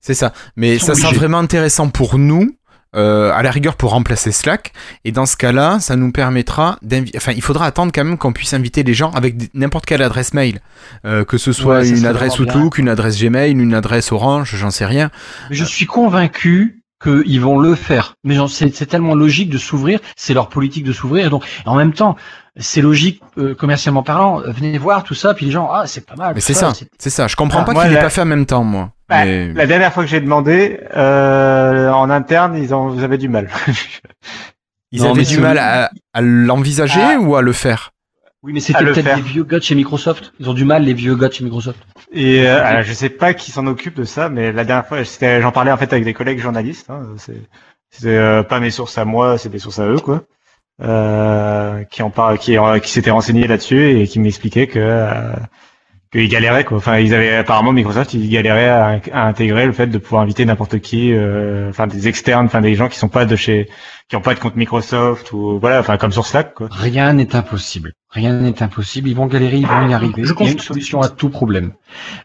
C'est 0.00 0.14
ça. 0.14 0.32
Mais 0.56 0.78
ça 0.78 0.94
sera 0.94 1.12
vraiment 1.12 1.38
intéressant 1.38 1.90
pour 1.90 2.18
nous, 2.18 2.56
euh, 2.96 3.30
à 3.32 3.42
la 3.42 3.50
rigueur 3.50 3.76
pour 3.76 3.90
remplacer 3.90 4.32
Slack. 4.32 4.72
Et 5.04 5.12
dans 5.12 5.26
ce 5.26 5.36
cas-là, 5.36 5.78
ça 5.78 5.94
nous 5.94 6.10
permettra 6.10 6.78
d'inviter. 6.80 7.18
Enfin, 7.18 7.32
il 7.32 7.42
faudra 7.42 7.66
attendre 7.66 7.92
quand 7.94 8.02
même 8.02 8.16
qu'on 8.16 8.32
puisse 8.32 8.54
inviter 8.54 8.82
les 8.82 8.94
gens 8.94 9.10
avec 9.10 9.54
n'importe 9.54 9.84
quelle 9.84 10.02
adresse 10.02 10.32
mail. 10.32 10.60
Euh, 11.04 11.24
que 11.24 11.36
ce 11.36 11.52
soit 11.52 11.80
Ouais, 11.80 11.88
une 11.90 12.06
adresse 12.06 12.38
Outlook, 12.38 12.78
une 12.78 12.88
adresse 12.88 13.20
Gmail, 13.20 13.52
une 13.52 13.74
adresse 13.74 14.10
Orange, 14.10 14.56
j'en 14.56 14.70
sais 14.70 14.86
rien. 14.86 15.10
Mais 15.50 15.56
je 15.56 15.64
suis 15.64 15.84
convaincu 15.84 16.77
qu'ils 17.02 17.40
vont 17.40 17.58
le 17.58 17.74
faire. 17.74 18.14
Mais 18.24 18.36
c'est 18.48 18.86
tellement 18.86 19.14
logique 19.14 19.50
de 19.50 19.58
s'ouvrir, 19.58 20.00
c'est 20.16 20.34
leur 20.34 20.48
politique 20.48 20.84
de 20.84 20.92
s'ouvrir. 20.92 21.26
Et 21.26 21.30
donc, 21.30 21.44
en 21.66 21.76
même 21.76 21.92
temps, 21.92 22.16
c'est 22.56 22.80
logique 22.80 23.22
euh, 23.38 23.54
commercialement 23.54 24.02
parlant. 24.02 24.40
euh, 24.42 24.50
Venez 24.50 24.76
voir 24.78 25.04
tout 25.04 25.14
ça, 25.14 25.32
puis 25.34 25.46
les 25.46 25.52
gens, 25.52 25.70
ah, 25.72 25.86
c'est 25.86 26.04
pas 26.04 26.16
mal. 26.16 26.32
Mais 26.34 26.40
c'est 26.40 26.54
ça, 26.54 26.72
c'est- 26.98 27.10
ça. 27.10 27.28
Je 27.28 27.36
comprends 27.36 27.60
Ah, 27.60 27.64
pas 27.64 27.74
qu'il 27.74 27.90
l'ait 27.90 27.94
la- 27.96 28.02
pas 28.02 28.10
fait 28.10 28.22
en 28.22 28.26
même 28.26 28.46
temps, 28.46 28.64
moi. 28.64 28.90
Bah, 29.08 29.24
Mais- 29.24 29.52
La 29.54 29.66
dernière 29.66 29.92
fois 29.92 30.02
que 30.04 30.10
j'ai 30.10 30.20
demandé, 30.20 30.80
euh, 30.96 31.90
en 31.90 32.10
interne, 32.10 32.56
ils, 32.56 32.74
ont, 32.74 32.94
ils 32.94 33.04
avaient 33.04 33.16
du 33.18 33.28
mal. 33.28 33.48
Ils 34.90 35.02
Non, 35.02 35.10
avaient 35.12 35.22
du 35.24 35.38
mal 35.38 35.58
à, 35.58 35.90
à 36.14 36.20
l'envisager 36.22 37.00
Ah. 37.02 37.18
ou 37.20 37.36
à 37.36 37.42
le 37.42 37.52
faire? 37.52 37.90
Oui, 38.42 38.52
mais 38.52 38.60
c'était 38.60 38.84
peut-être 38.84 39.16
des 39.16 39.22
vieux 39.22 39.42
gars 39.44 39.58
de 39.58 39.64
chez 39.64 39.74
Microsoft. 39.74 40.32
Ils 40.38 40.48
ont 40.48 40.54
du 40.54 40.64
mal, 40.64 40.84
les 40.84 40.94
vieux 40.94 41.16
gars 41.16 41.28
de 41.28 41.32
chez 41.32 41.44
Microsoft. 41.44 41.78
Et 42.12 42.46
euh, 42.46 42.64
alors, 42.64 42.82
je 42.82 42.92
sais 42.92 43.08
pas 43.08 43.34
qui 43.34 43.50
s'en 43.50 43.66
occupe 43.66 43.94
de 43.94 44.04
ça, 44.04 44.28
mais 44.28 44.52
la 44.52 44.64
dernière 44.64 44.86
fois, 44.86 45.04
c'était- 45.04 45.40
j'en 45.42 45.50
parlais 45.50 45.72
en 45.72 45.76
fait 45.76 45.92
avec 45.92 46.04
des 46.04 46.14
collègues 46.14 46.38
journalistes. 46.38 46.88
Hein, 46.90 47.02
c'est 47.16 47.42
c'est, 47.90 48.16
euh, 48.16 48.42
pas 48.42 48.60
mes 48.60 48.70
sources 48.70 48.98
à 48.98 49.04
moi, 49.06 49.38
c'est 49.38 49.48
des 49.48 49.58
sources 49.58 49.78
à 49.78 49.86
eux, 49.86 49.98
quoi. 49.98 50.24
Euh, 50.82 51.82
qui 51.84 52.02
en 52.02 52.10
par... 52.10 52.38
qui, 52.38 52.56
euh, 52.58 52.78
qui 52.78 52.90
s'étaient 52.92 53.10
renseignés 53.10 53.46
là-dessus 53.48 53.98
et 53.98 54.06
qui 54.06 54.20
m'expliquaient 54.20 54.66
que 54.68 54.78
euh, 54.78 55.32
qu'ils 56.12 56.28
galéraient 56.28 56.64
quoi. 56.64 56.78
Enfin, 56.78 56.98
ils 56.98 57.14
avaient 57.14 57.34
apparemment 57.34 57.72
Microsoft, 57.72 58.14
ils 58.14 58.28
galéraient 58.28 58.68
à, 58.68 59.00
à 59.12 59.26
intégrer 59.26 59.66
le 59.66 59.72
fait 59.72 59.86
de 59.86 59.98
pouvoir 59.98 60.22
inviter 60.22 60.44
n'importe 60.44 60.78
qui, 60.80 61.12
euh, 61.12 61.68
enfin 61.68 61.86
des 61.86 62.08
externes, 62.08 62.46
enfin 62.46 62.60
des 62.60 62.74
gens 62.74 62.88
qui 62.88 62.98
sont 62.98 63.08
pas 63.08 63.24
de 63.24 63.36
chez, 63.36 63.68
qui 64.08 64.16
ont 64.16 64.20
pas 64.20 64.34
de 64.34 64.40
compte 64.40 64.56
Microsoft 64.56 65.32
ou 65.32 65.58
voilà, 65.58 65.80
enfin 65.80 65.96
comme 65.98 66.12
sur 66.12 66.26
Slack 66.26 66.54
quoi. 66.54 66.68
Rien 66.70 67.12
n'est 67.12 67.34
impossible. 67.36 67.92
Rien 68.10 68.32
n'est 68.40 68.62
impossible. 68.62 69.08
Ils 69.08 69.14
vont 69.14 69.26
galérer, 69.26 69.58
ils 69.58 69.66
vont 69.66 69.88
y 69.88 69.92
arriver. 69.92 70.24
Je 70.24 70.32
Il 70.40 70.46
y 70.46 70.48
a 70.48 70.52
une 70.52 70.58
solution 70.58 71.02
à 71.02 71.08
tout 71.08 71.28
problème. 71.28 71.72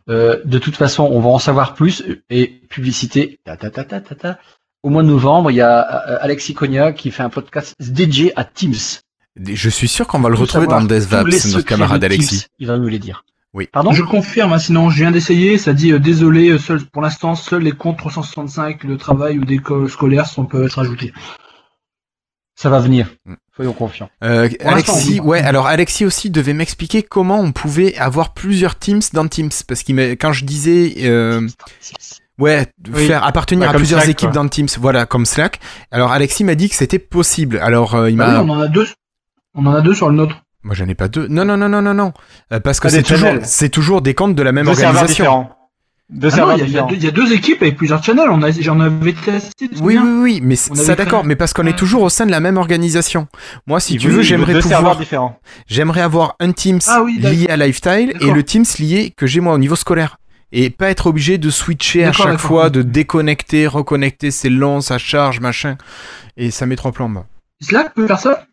Euh, 0.09 0.39
de 0.45 0.57
toute 0.57 0.77
façon, 0.77 1.03
on 1.11 1.19
va 1.19 1.29
en 1.29 1.39
savoir 1.39 1.73
plus 1.73 2.03
et 2.29 2.47
publicité. 2.69 3.39
Ta, 3.43 3.57
ta, 3.57 3.69
ta, 3.69 3.83
ta, 3.83 3.99
ta, 3.99 4.15
ta. 4.15 4.37
Au 4.81 4.89
mois 4.89 5.03
de 5.03 5.07
novembre, 5.07 5.51
il 5.51 5.55
y 5.55 5.61
a 5.61 6.09
euh, 6.09 6.17
Alexis 6.21 6.53
Cognac 6.53 6.95
qui 6.95 7.11
fait 7.11 7.23
un 7.23 7.29
podcast 7.29 7.75
dédié 7.79 8.31
à 8.37 8.43
Teams. 8.45 8.73
Je 9.35 9.69
suis 9.69 9.87
sûr 9.87 10.07
qu'on 10.07 10.19
va 10.19 10.29
le 10.29 10.35
retrouver 10.35 10.67
dans 10.67 10.81
DevVaps, 10.81 11.53
notre 11.53 11.65
camarade 11.65 12.01
Teams. 12.01 12.11
Alexis. 12.11 12.45
Il 12.59 12.67
va 12.67 12.77
nous 12.77 12.87
les 12.87 12.99
dire. 12.99 13.25
Oui. 13.53 13.67
Pardon 13.71 13.91
Je 13.91 14.01
confirme, 14.03 14.51
hein, 14.53 14.57
sinon 14.59 14.89
je 14.89 14.97
viens 14.97 15.11
d'essayer, 15.11 15.57
ça 15.59 15.73
dit 15.73 15.91
euh, 15.91 15.99
désolé, 15.99 16.49
euh, 16.49 16.57
seul, 16.57 16.83
pour 16.85 17.01
l'instant 17.03 17.35
seuls 17.35 17.61
les 17.63 17.71
comptes 17.71 17.97
365 17.97 18.85
de 18.87 18.95
travail 18.95 19.37
ou 19.37 19.45
d'école 19.45 19.89
scolaire 19.89 20.25
sont, 20.25 20.45
peuvent 20.45 20.65
être 20.65 20.79
ajoutés. 20.79 21.13
Ça 22.55 22.69
va 22.69 22.79
venir. 22.79 23.09
Mm. 23.25 23.33
Soyons 23.55 23.73
confiants. 23.73 24.09
Euh, 24.23 24.49
Alexis, 24.63 25.19
ouais, 25.19 25.41
alors 25.41 25.67
Alexis 25.67 26.05
aussi 26.05 26.29
devait 26.31 26.53
m'expliquer 26.53 27.03
comment 27.03 27.39
on 27.39 27.51
pouvait 27.51 27.95
avoir 27.97 28.33
plusieurs 28.33 28.77
Teams 28.79 29.01
dans 29.13 29.27
Teams, 29.27 29.51
parce 29.67 29.83
qu'il 29.83 29.93
m'a- 29.95 30.15
quand 30.15 30.31
je 30.33 30.43
disais, 30.45 30.95
euh, 31.01 31.47
ouais, 32.39 32.65
Oui. 32.91 33.05
faire 33.07 33.23
appartenir 33.23 33.67
Ouais, 33.69 33.75
à 33.75 33.77
plusieurs 33.77 34.01
Slack, 34.01 34.11
équipes 34.11 34.31
quoi. 34.31 34.41
dans 34.43 34.47
Teams, 34.49 34.67
voilà, 34.79 35.05
comme 35.05 35.25
Slack. 35.27 35.59
Alors 35.91 36.11
Alexis 36.11 36.43
m'a 36.43 36.55
dit 36.55 36.69
que 36.69 36.75
c'était 36.75 36.97
possible. 36.99 37.59
Alors 37.59 37.93
euh, 37.93 38.09
il 38.09 38.17
Bah 38.17 38.27
m'a, 38.27 38.41
oui, 38.41 38.49
on 38.49 38.53
en 38.53 38.59
a 38.61 38.67
deux. 38.67 38.87
On 39.53 39.65
en 39.67 39.73
a 39.75 39.81
deux 39.81 39.93
sur 39.93 40.09
le 40.09 40.15
nôtre. 40.15 40.42
Moi 40.63 40.75
j'en 40.75 40.87
ai 40.87 40.95
pas 40.95 41.07
deux. 41.07 41.27
Non 41.27 41.45
non 41.45 41.57
non 41.57 41.69
non 41.69 41.81
non 41.81 41.93
non, 41.93 42.13
Euh, 42.51 42.59
parce 42.59 42.79
que 42.79 42.89
c'est 42.89 43.03
toujours, 43.03 43.29
channels. 43.29 43.45
c'est 43.45 43.69
toujours 43.69 44.01
des 44.01 44.13
comptes 44.13 44.35
de 44.35 44.43
la 44.43 44.51
même 44.51 44.65
Deux 44.65 44.73
serveurs 44.73 45.01
organisation. 45.01 45.23
différents. 45.25 45.57
Deux 46.09 46.27
Ah 46.27 46.31
non, 46.31 46.35
serveurs 46.35 46.57
il 46.57 46.59
y, 46.59 46.63
a- 46.63 46.65
il 46.65 46.71
y 46.73 46.77
a 46.77 46.81
différents. 46.83 46.87
deux- 46.89 46.95
il 46.97 47.03
y 47.03 47.07
a 47.07 47.11
deux 47.11 47.33
équipes 47.33 47.61
avec 47.61 47.77
plusieurs 47.77 48.03
channels, 48.03 48.29
on 48.29 48.39
j'en 48.61 48.79
avais 48.81 49.13
testé. 49.13 49.69
Oui, 49.81 49.97
oui, 49.97 50.19
oui, 50.21 50.39
mais 50.43 50.55
ça 50.55 50.95
d'accord, 50.95 51.23
mais 51.23 51.35
parce 51.35 51.53
qu'on 51.53 51.65
est 51.65 51.77
toujours 51.77 52.03
au 52.03 52.09
sein 52.09 52.25
de 52.25 52.31
la 52.31 52.39
même 52.41 52.57
organisation. 52.57 53.27
Moi, 53.67 53.79
si 53.79 53.95
Il 53.95 53.99
tu 53.99 54.09
veut- 54.09 54.17
veux, 54.17 54.21
j'aimerais 54.21 54.53
deux 54.53 54.61
serveurs 54.61 54.79
pouvoir, 54.91 54.97
différents. 54.99 55.39
j'aimerais 55.65 56.01
avoir 56.01 56.35
un 56.39 56.51
Teams 56.51 56.79
Ah 56.87 57.01
oui, 57.03 57.17
lié 57.19 57.47
à 57.49 57.57
Lifestyle 57.57 58.13
et 58.21 58.31
le 58.31 58.43
Teams 58.43 58.65
lié 58.79 59.13
que 59.15 59.25
j'ai 59.25 59.39
moi 59.39 59.53
au 59.53 59.57
niveau 59.57 59.75
scolaire. 59.75 60.17
Et 60.55 60.69
pas 60.69 60.89
être 60.91 61.07
obligé 61.07 61.39
de 61.39 61.49
switcher 61.49 62.05
à 62.05 62.11
chaque 62.11 62.37
fois, 62.37 62.69
de 62.69 62.83
déconnecter, 62.83 63.65
reconnecter, 63.65 64.29
c'est 64.29 64.49
long, 64.51 64.81
ça 64.81 64.99
charge, 64.99 65.39
machin. 65.39 65.77
Et 66.37 66.51
ça 66.51 66.67
met 66.67 66.75
trois 66.75 66.91
plombes. 66.91 67.23
Slack 67.59 67.93
peut 67.95 68.05
faire 68.05 68.19
ça? 68.19 68.45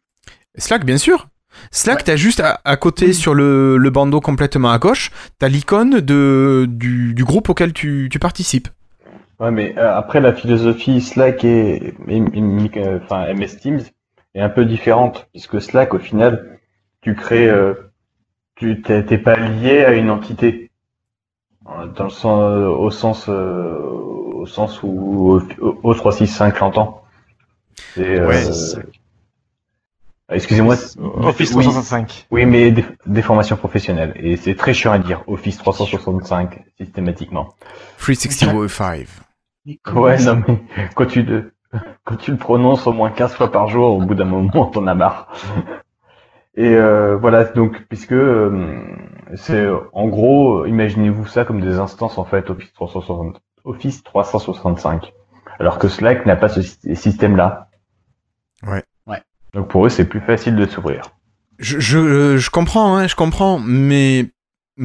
Slack, 0.57 0.87
bien 0.87 0.97
sûr. 0.97 1.27
Slack, 1.73 1.99
Ouais. 1.99 2.03
t'as 2.05 2.17
juste 2.17 2.41
à, 2.41 2.61
à 2.65 2.77
côté 2.77 3.07
Oui. 3.07 3.15
sur 3.15 3.33
le, 3.35 3.77
le 3.77 3.91
bandeau 3.91 4.21
complètement 4.21 4.71
à 4.73 4.79
gauche, 4.79 5.11
t'as 5.39 5.49
l'icône 5.49 6.01
de, 6.01 6.67
du, 6.69 7.15
du 7.15 7.25
groupe 7.25 7.49
auquel 7.49 7.73
tu, 7.73 8.09
tu 8.11 8.19
participes. 8.19 8.69
Ouais, 9.39 9.51
mais 9.51 9.75
euh, 9.79 9.97
après 9.97 10.21
la 10.21 10.35
philosophie 10.35 11.01
Slack 11.01 11.45
et, 11.45 11.95
et- 12.09 12.17
et- 12.17 12.79
euh, 12.79 12.99
enfin 13.03 13.33
MS 13.33 13.57
Teams 13.61 13.81
est 14.35 14.41
un 14.41 14.49
peu 14.51 14.65
différente 14.65 15.29
puisque 15.33 15.63
Slack 15.63 15.95
au 15.95 15.99
final 15.99 16.59
tu 17.03 17.15
crées 17.15 17.49
euh, 17.49 17.73
tu 18.57 18.83
t'es 18.83 19.17
pas 19.19 19.37
lié 19.37 19.85
à 19.85 19.93
une 19.93 20.11
entité 20.11 20.71
Euh, 21.69 21.87
dans 21.97 22.05
le 22.05 22.11
sens 22.11 22.59
au 22.59 22.91
sens 22.91 23.29
euh, 23.29 23.79
au 24.41 24.47
sens 24.47 24.83
où 24.83 25.31
au, 25.33 25.43
au 25.83 25.95
365 25.95 26.59
l'entend. 26.61 27.03
C'est, 27.95 28.19
euh, 28.21 28.27
Ouais. 28.27 28.43
Excusez-moi. 30.31 30.77
Office 31.23 31.51
Oui. 31.55 31.65
365. 31.65 32.27
Oui, 32.31 32.47
mais 32.47 32.71
des, 32.71 32.85
des 33.07 33.23
formations 33.23 33.57
professionnelles 33.57 34.13
et 34.17 34.37
c'est 34.37 34.55
très 34.55 34.73
chiant 34.75 34.93
à 34.93 34.99
dire 34.99 35.23
Office 35.27 35.59
365 35.59 36.61
systématiquement. 36.79 37.55
365. 37.99 38.51
Ouais, 39.95 40.19
non, 40.23 40.43
mais 40.47 40.89
quand 40.95 41.07
tu 41.07 41.23
le, 41.23 41.53
quand 42.05 42.17
tu 42.17 42.31
le 42.31 42.37
prononces 42.37 42.87
au 42.87 42.93
moins 42.93 43.11
15 43.11 43.35
fois 43.35 43.51
par 43.53 43.69
jour, 43.69 43.97
au 43.97 44.01
bout 44.03 44.15
d'un 44.15 44.25
moment, 44.25 44.67
t'en 44.67 44.87
as 44.87 44.95
marre. 44.95 45.33
Et 46.57 46.75
euh, 46.75 47.17
voilà, 47.17 47.45
donc, 47.45 47.85
puisque 47.89 48.13
euh, 48.13 48.83
c'est, 49.37 49.67
en 49.93 50.09
gros, 50.09 50.67
imaginez-vous 50.67 51.27
ça 51.27 51.45
comme 51.45 51.61
des 51.61 51.79
instances, 51.79 52.19
en 52.19 52.25
fait, 52.25 52.51
Office 52.51 52.73
360, 52.73 53.41
Office 53.65 54.03
365. 54.03 55.13
Alors 55.59 55.79
que 55.79 55.89
Slack 55.89 56.27
n'a 56.27 56.37
pas 56.37 56.49
ce 56.49 56.63
sy- 56.63 56.97
système-là. 56.97 57.69
Donc 59.55 59.69
pour 59.69 59.87
eux, 59.87 59.89
c'est 59.89 60.05
plus 60.05 60.21
facile 60.21 60.57
de 60.57 60.67
s'ouvrir. 60.67 61.03
Je, 61.59 61.79
je, 61.79 62.37
je 62.37 62.51
comprends, 62.51 62.97
hein, 62.97 63.07
je 63.07 63.15
comprends, 63.15 63.59
mais 63.59 64.31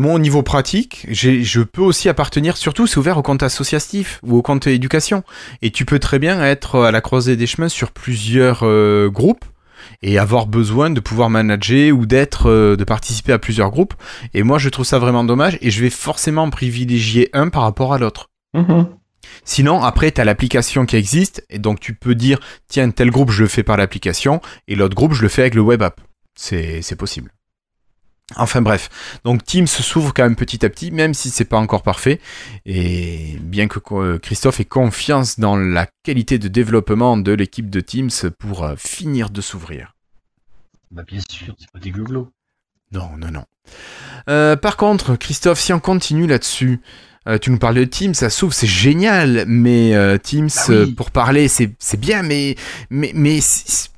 au 0.03 0.20
niveau 0.20 0.43
pratique, 0.43 1.07
je 1.09 1.61
peux 1.61 1.82
aussi 1.82 2.09
appartenir, 2.09 2.57
surtout 2.57 2.86
c'est 2.86 2.97
ouvert 2.97 3.18
au 3.18 3.22
compte 3.22 3.43
associatif 3.43 4.20
ou 4.24 4.36
au 4.36 4.41
compte 4.41 4.68
éducation. 4.68 5.24
Et 5.61 5.72
tu 5.72 5.86
peux 5.86 5.99
très 5.99 6.20
bien 6.20 6.43
être 6.43 6.84
à 6.84 6.91
la 6.91 7.01
croisée 7.01 7.38
des 7.38 7.47
chemins 7.47 7.70
sur 7.70 7.91
plusieurs 7.91 8.63
euh, 8.63 9.09
groupes 9.09 9.45
et 10.01 10.18
avoir 10.18 10.47
besoin 10.47 10.89
de 10.89 10.99
pouvoir 10.99 11.30
manager 11.30 11.95
ou 11.95 12.05
d'être, 12.05 12.49
euh, 12.49 12.76
de 12.76 12.84
participer 12.84 13.32
à 13.32 13.39
plusieurs 13.39 13.72
groupes. 13.72 13.93
Et 14.34 14.43
moi, 14.43 14.57
je 14.57 14.70
trouve 14.70 14.86
ça 14.86 14.99
vraiment 14.99 15.24
dommage 15.24 15.57
et 15.61 15.72
je 15.72 15.82
vais 15.82 15.89
forcément 15.89 16.49
privilégier 16.49 17.30
un 17.34 17.49
par 17.49 17.61
rapport 17.61 17.93
à 17.93 17.97
l'autre. 17.97 18.30
Sinon, 19.43 19.84
après, 19.84 20.11
tu 20.11 20.21
as 20.21 20.26
l'application 20.26 20.86
qui 20.86 20.95
existe, 20.95 21.45
et 21.49 21.59
donc 21.59 21.80
tu 21.80 21.93
peux 21.93 22.15
dire, 22.15 22.39
tiens, 22.67 22.89
tel 22.91 23.11
groupe, 23.11 23.32
je 23.32 23.43
le 23.43 23.49
fais 23.49 23.63
par 23.63 23.78
l'application, 23.78 24.41
et 24.67 24.76
l'autre 24.76 24.95
groupe, 24.95 25.13
je 25.13 25.21
le 25.21 25.30
fais 25.30 25.41
avec 25.41 25.55
le 25.55 25.61
web 25.61 25.82
app. 25.82 26.01
C'est 26.36 26.97
possible. 26.97 27.32
Enfin 28.36 28.63
bref, 28.63 29.19
donc 29.23 29.43
Teams 29.43 29.67
s'ouvre 29.67 30.11
quand 30.11 30.23
même 30.23 30.36
petit 30.36 30.65
à 30.65 30.69
petit, 30.69 30.89
même 30.89 31.13
si 31.13 31.30
c'est 31.30 31.45
pas 31.45 31.59
encore 31.59 31.84
parfait. 31.84 32.19
Et 32.65 33.38
bien 33.39 33.67
que 33.67 33.78
euh, 33.91 34.17
Christophe 34.17 34.59
ait 34.59 34.65
confiance 34.65 35.39
dans 35.39 35.55
la 35.55 35.88
qualité 36.01 36.39
de 36.39 36.47
développement 36.47 37.17
de 37.17 37.32
l'équipe 37.32 37.69
de 37.69 37.82
Teams 37.82 38.09
pour 38.39 38.63
euh, 38.63 38.73
finir 38.78 39.30
de 39.30 39.41
s'ouvrir. 39.41 39.93
Bah, 40.89 41.03
bien 41.05 41.19
sûr, 41.30 41.55
c'est 41.59 41.69
pas 41.69 41.80
des 41.80 41.91
gloglos. 41.91 42.32
Non, 42.91 43.11
non, 43.15 43.30
non. 43.30 43.45
Euh, 44.28 44.55
par 44.55 44.76
contre, 44.76 45.15
Christophe, 45.15 45.59
si 45.59 45.71
on 45.71 45.80
continue 45.80 46.26
là-dessus, 46.26 46.82
euh, 47.28 47.38
tu 47.38 47.51
nous 47.51 47.57
parles 47.57 47.76
de 47.76 47.84
Teams, 47.86 48.13
ça 48.13 48.30
s'ouvre, 48.30 48.53
c'est 48.53 48.67
génial, 48.67 49.45
mais 49.47 49.95
euh, 49.95 50.17
Teams, 50.17 50.49
Bah 50.55 50.63
oui. 50.69 50.76
euh, 50.76 50.88
pour 50.95 51.11
parler, 51.11 51.47
c'est 51.47 51.76
bien, 51.97 52.21
mais 52.21 52.55
mais 52.89 53.11
mais 53.15 53.38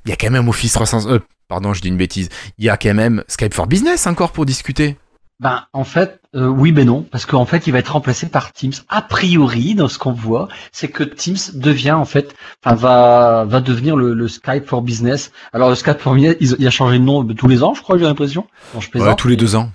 il 0.04 0.10
y 0.10 0.12
a 0.12 0.16
quand 0.16 0.30
même 0.30 0.48
Office 0.48 0.72
300. 0.72 1.10
euh, 1.10 1.18
pardon, 1.48 1.72
je 1.74 1.80
dis 1.82 1.88
une 1.88 1.96
bêtise. 1.96 2.28
Il 2.58 2.64
y 2.64 2.68
a 2.70 2.76
quand 2.76 2.94
même 2.94 3.22
Skype 3.28 3.54
for 3.54 3.66
Business 3.66 4.06
encore 4.06 4.32
pour 4.32 4.46
discuter. 4.46 4.96
Ben, 5.40 5.66
en 5.72 5.84
fait, 5.84 6.20
oui, 6.34 6.72
mais 6.72 6.84
non, 6.84 7.02
parce 7.02 7.24
qu'en 7.24 7.44
fait, 7.46 7.68
il 7.68 7.72
va 7.72 7.78
être 7.78 7.92
remplacé 7.92 8.26
par 8.28 8.52
Teams. 8.52 8.72
A 8.88 9.02
priori, 9.02 9.76
dans 9.76 9.86
ce 9.86 9.96
qu'on 9.96 10.12
voit, 10.12 10.48
c'est 10.72 10.88
que 10.88 11.04
Teams 11.04 11.36
devient 11.54 11.92
en 11.92 12.04
fait, 12.04 12.34
enfin, 12.64 12.74
va 12.74 13.44
va 13.46 13.60
devenir 13.60 13.94
le, 13.94 14.14
le 14.14 14.26
Skype 14.26 14.66
for 14.66 14.82
Business. 14.82 15.30
Alors, 15.52 15.68
le 15.68 15.76
Skype 15.76 16.00
for 16.00 16.14
Business, 16.14 16.36
il, 16.40 16.66
a 16.66 16.70
changé 16.70 16.98
de 16.98 17.04
nom 17.04 17.24
tous 17.24 17.46
les 17.46 17.62
ans, 17.62 17.72
je 17.74 17.82
crois, 17.82 17.96
j'ai 17.98 18.04
l'impression. 18.04 18.46
Je 18.80 18.98
Ouais, 18.98 19.14
tous 19.14 19.28
les 19.28 19.36
deux 19.36 19.54
ans. 19.54 19.70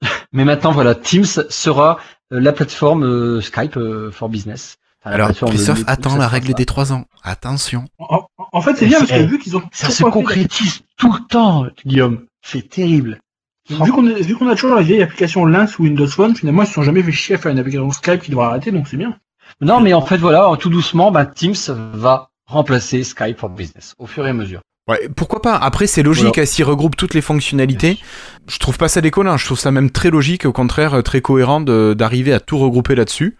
Mais 0.32 0.46
maintenant, 0.46 0.72
voilà, 0.72 0.94
Teams 0.94 1.26
sera 1.26 1.98
la 2.38 2.52
plateforme 2.52 3.04
euh, 3.04 3.40
Skype 3.40 3.76
euh, 3.76 4.10
for 4.10 4.28
Business. 4.28 4.78
Enfin, 5.02 5.14
Alors, 5.14 5.30
Christophe, 5.32 5.82
attends 5.86 6.10
ça 6.10 6.18
la 6.18 6.28
règle 6.28 6.52
des 6.54 6.66
trois 6.66 6.92
ans. 6.92 7.06
Attention. 7.22 7.86
En, 7.98 8.26
en 8.52 8.60
fait, 8.60 8.76
c'est 8.76 8.86
bien 8.86 8.98
parce 8.98 9.10
que 9.10 9.22
vu 9.22 9.38
qu'ils 9.38 9.56
ont 9.56 9.62
Ça 9.72 9.90
se 9.90 10.04
concrétise 10.04 10.82
tout 10.96 11.12
le 11.12 11.26
temps, 11.28 11.66
Guillaume. 11.84 12.26
C'est 12.42 12.68
terrible. 12.68 13.20
Vu 13.68 13.92
qu'on 13.92 14.02
qu'on 14.38 14.48
a 14.48 14.54
toujours 14.54 14.74
la 14.74 14.82
vieille 14.82 15.02
application 15.02 15.44
Lens 15.44 15.78
ou 15.78 15.84
Windows 15.84 16.08
Phone, 16.08 16.34
finalement, 16.34 16.62
ils 16.62 16.66
se 16.66 16.74
sont 16.74 16.82
jamais 16.82 17.02
fait 17.02 17.12
chier 17.12 17.36
à 17.36 17.38
faire 17.38 17.52
une 17.52 17.58
application 17.58 17.90
Skype 17.90 18.22
qui 18.22 18.30
devrait 18.30 18.46
arrêter, 18.46 18.72
donc 18.72 18.88
c'est 18.88 18.96
bien. 18.96 19.16
Non, 19.60 19.80
mais 19.80 19.92
en 19.92 20.02
fait, 20.02 20.16
voilà, 20.16 20.50
tout 20.58 20.70
doucement, 20.70 21.10
ben, 21.10 21.24
Teams 21.24 21.54
va 21.94 22.30
remplacer 22.46 23.04
Skype 23.04 23.38
for 23.38 23.50
Business 23.50 23.94
au 23.98 24.06
fur 24.06 24.26
et 24.26 24.30
à 24.30 24.32
mesure. 24.32 24.60
Ouais, 24.90 25.08
pourquoi 25.16 25.40
pas? 25.40 25.56
Après, 25.56 25.86
c'est 25.86 26.02
logique, 26.02 26.34
Voilà. 26.34 26.46
s'y 26.46 26.62
regroupe 26.62 26.96
toutes 26.96 27.14
les 27.14 27.20
fonctionnalités. 27.20 27.98
Je 28.48 28.58
trouve 28.58 28.76
pas 28.76 28.88
ça 28.88 29.00
déconnant, 29.00 29.36
je 29.36 29.44
trouve 29.46 29.58
ça 29.58 29.70
même 29.70 29.90
très 29.90 30.10
logique, 30.10 30.44
au 30.46 30.52
contraire, 30.52 30.94
euh, 30.94 31.02
très 31.02 31.20
cohérent 31.20 31.60
de- 31.60 31.94
d'arriver 31.96 32.32
à 32.32 32.40
tout 32.40 32.58
regrouper 32.58 32.94
là-dessus. 32.94 33.36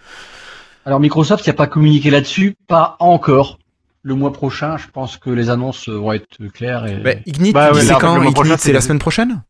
Alors 0.87 1.01
Microsoft, 1.01 1.45
il 1.47 1.51
n'y 1.51 1.55
a 1.55 1.57
pas 1.57 1.67
communiqué 1.67 2.11
là-dessus, 2.11 2.57
pas 2.69 2.97
encore. 3.01 3.59
Le 4.03 4.15
mois 4.15 4.33
prochain, 4.33 4.79
je 4.79 4.87
pense 4.91 5.19
que 5.19 5.29
les 5.29 5.51
annonces 5.51 5.89
vont 5.89 6.13
être 6.13 6.39
claires. 6.55 6.87
Et... 6.87 6.97
Bah, 6.97 7.11
Ignite, 7.27 7.53
Bah 7.53 7.73
ouais, 7.73 7.81
c'est 7.83 7.93
là, 7.93 7.99
quand? 8.01 8.23
Ignite, 8.23 8.59
c'est 8.59 8.73
la 8.73 8.81
semaine 8.81 8.99
prochaine? 8.99 9.43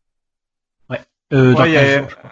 Euh, 1.33 1.53
Ouais, 1.55 1.69
il 1.69 1.73
y 1.73 1.77
a- 1.77 1.81
15 1.83 1.99
jours, 1.99 2.09
je 2.09 2.15
crois. 2.17 2.31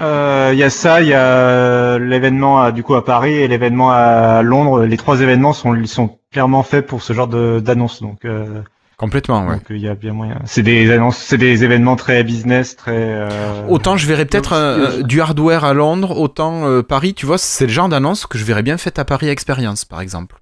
Euh, 0.00 0.50
Il 0.54 0.58
y 0.58 0.62
a 0.62 0.70
ça, 0.70 1.02
il 1.02 1.08
y 1.08 1.12
a 1.12 1.20
euh, 1.26 1.98
l'événement 1.98 2.62
à- 2.62 2.72
du 2.72 2.82
coup 2.82 2.94
à 2.94 3.04
Paris 3.04 3.34
et 3.34 3.48
l'événement 3.48 3.90
à 3.90 4.40
Londres. 4.42 4.84
Les 4.86 4.96
trois 4.96 5.20
événements 5.20 5.52
sont 5.52 6.18
clairement 6.32 6.62
faits 6.62 6.86
pour 6.86 7.02
ce 7.02 7.12
genre 7.12 7.28
de 7.28 7.60
d'annonces. 7.60 8.00
Donc 8.00 8.24
euh, 8.24 8.62
Complètement, 9.00 9.46
ouais. 9.46 9.54
donc 9.54 9.62
il 9.70 9.78
y 9.78 9.88
a 9.88 9.94
bien 9.94 10.12
moyen. 10.12 10.42
C'est 10.44 10.62
des 10.62 10.92
annonces, 10.92 11.16
c'est 11.16 11.38
des 11.38 11.64
événements 11.64 11.96
très 11.96 12.22
business, 12.22 12.76
très. 12.76 12.92
euh, 12.94 13.62
Autant 13.66 13.96
je 13.96 14.06
verrais 14.06 14.26
peut-être 14.26 14.50
donc, 14.50 14.58
euh, 14.58 15.02
du 15.04 15.22
hardware 15.22 15.64
à 15.64 15.72
Londres, 15.72 16.18
autant 16.18 16.66
euh, 16.66 16.82
Paris, 16.82 17.14
tu 17.14 17.24
vois, 17.24 17.38
c'est 17.38 17.64
le 17.64 17.72
genre 17.72 17.88
d'annonce 17.88 18.26
que 18.26 18.36
je 18.36 18.44
verrais 18.44 18.62
bien 18.62 18.76
faite 18.76 18.98
à 18.98 19.06
Paris 19.06 19.30
Experience, 19.30 19.86
par 19.86 20.02
exemple. 20.02 20.36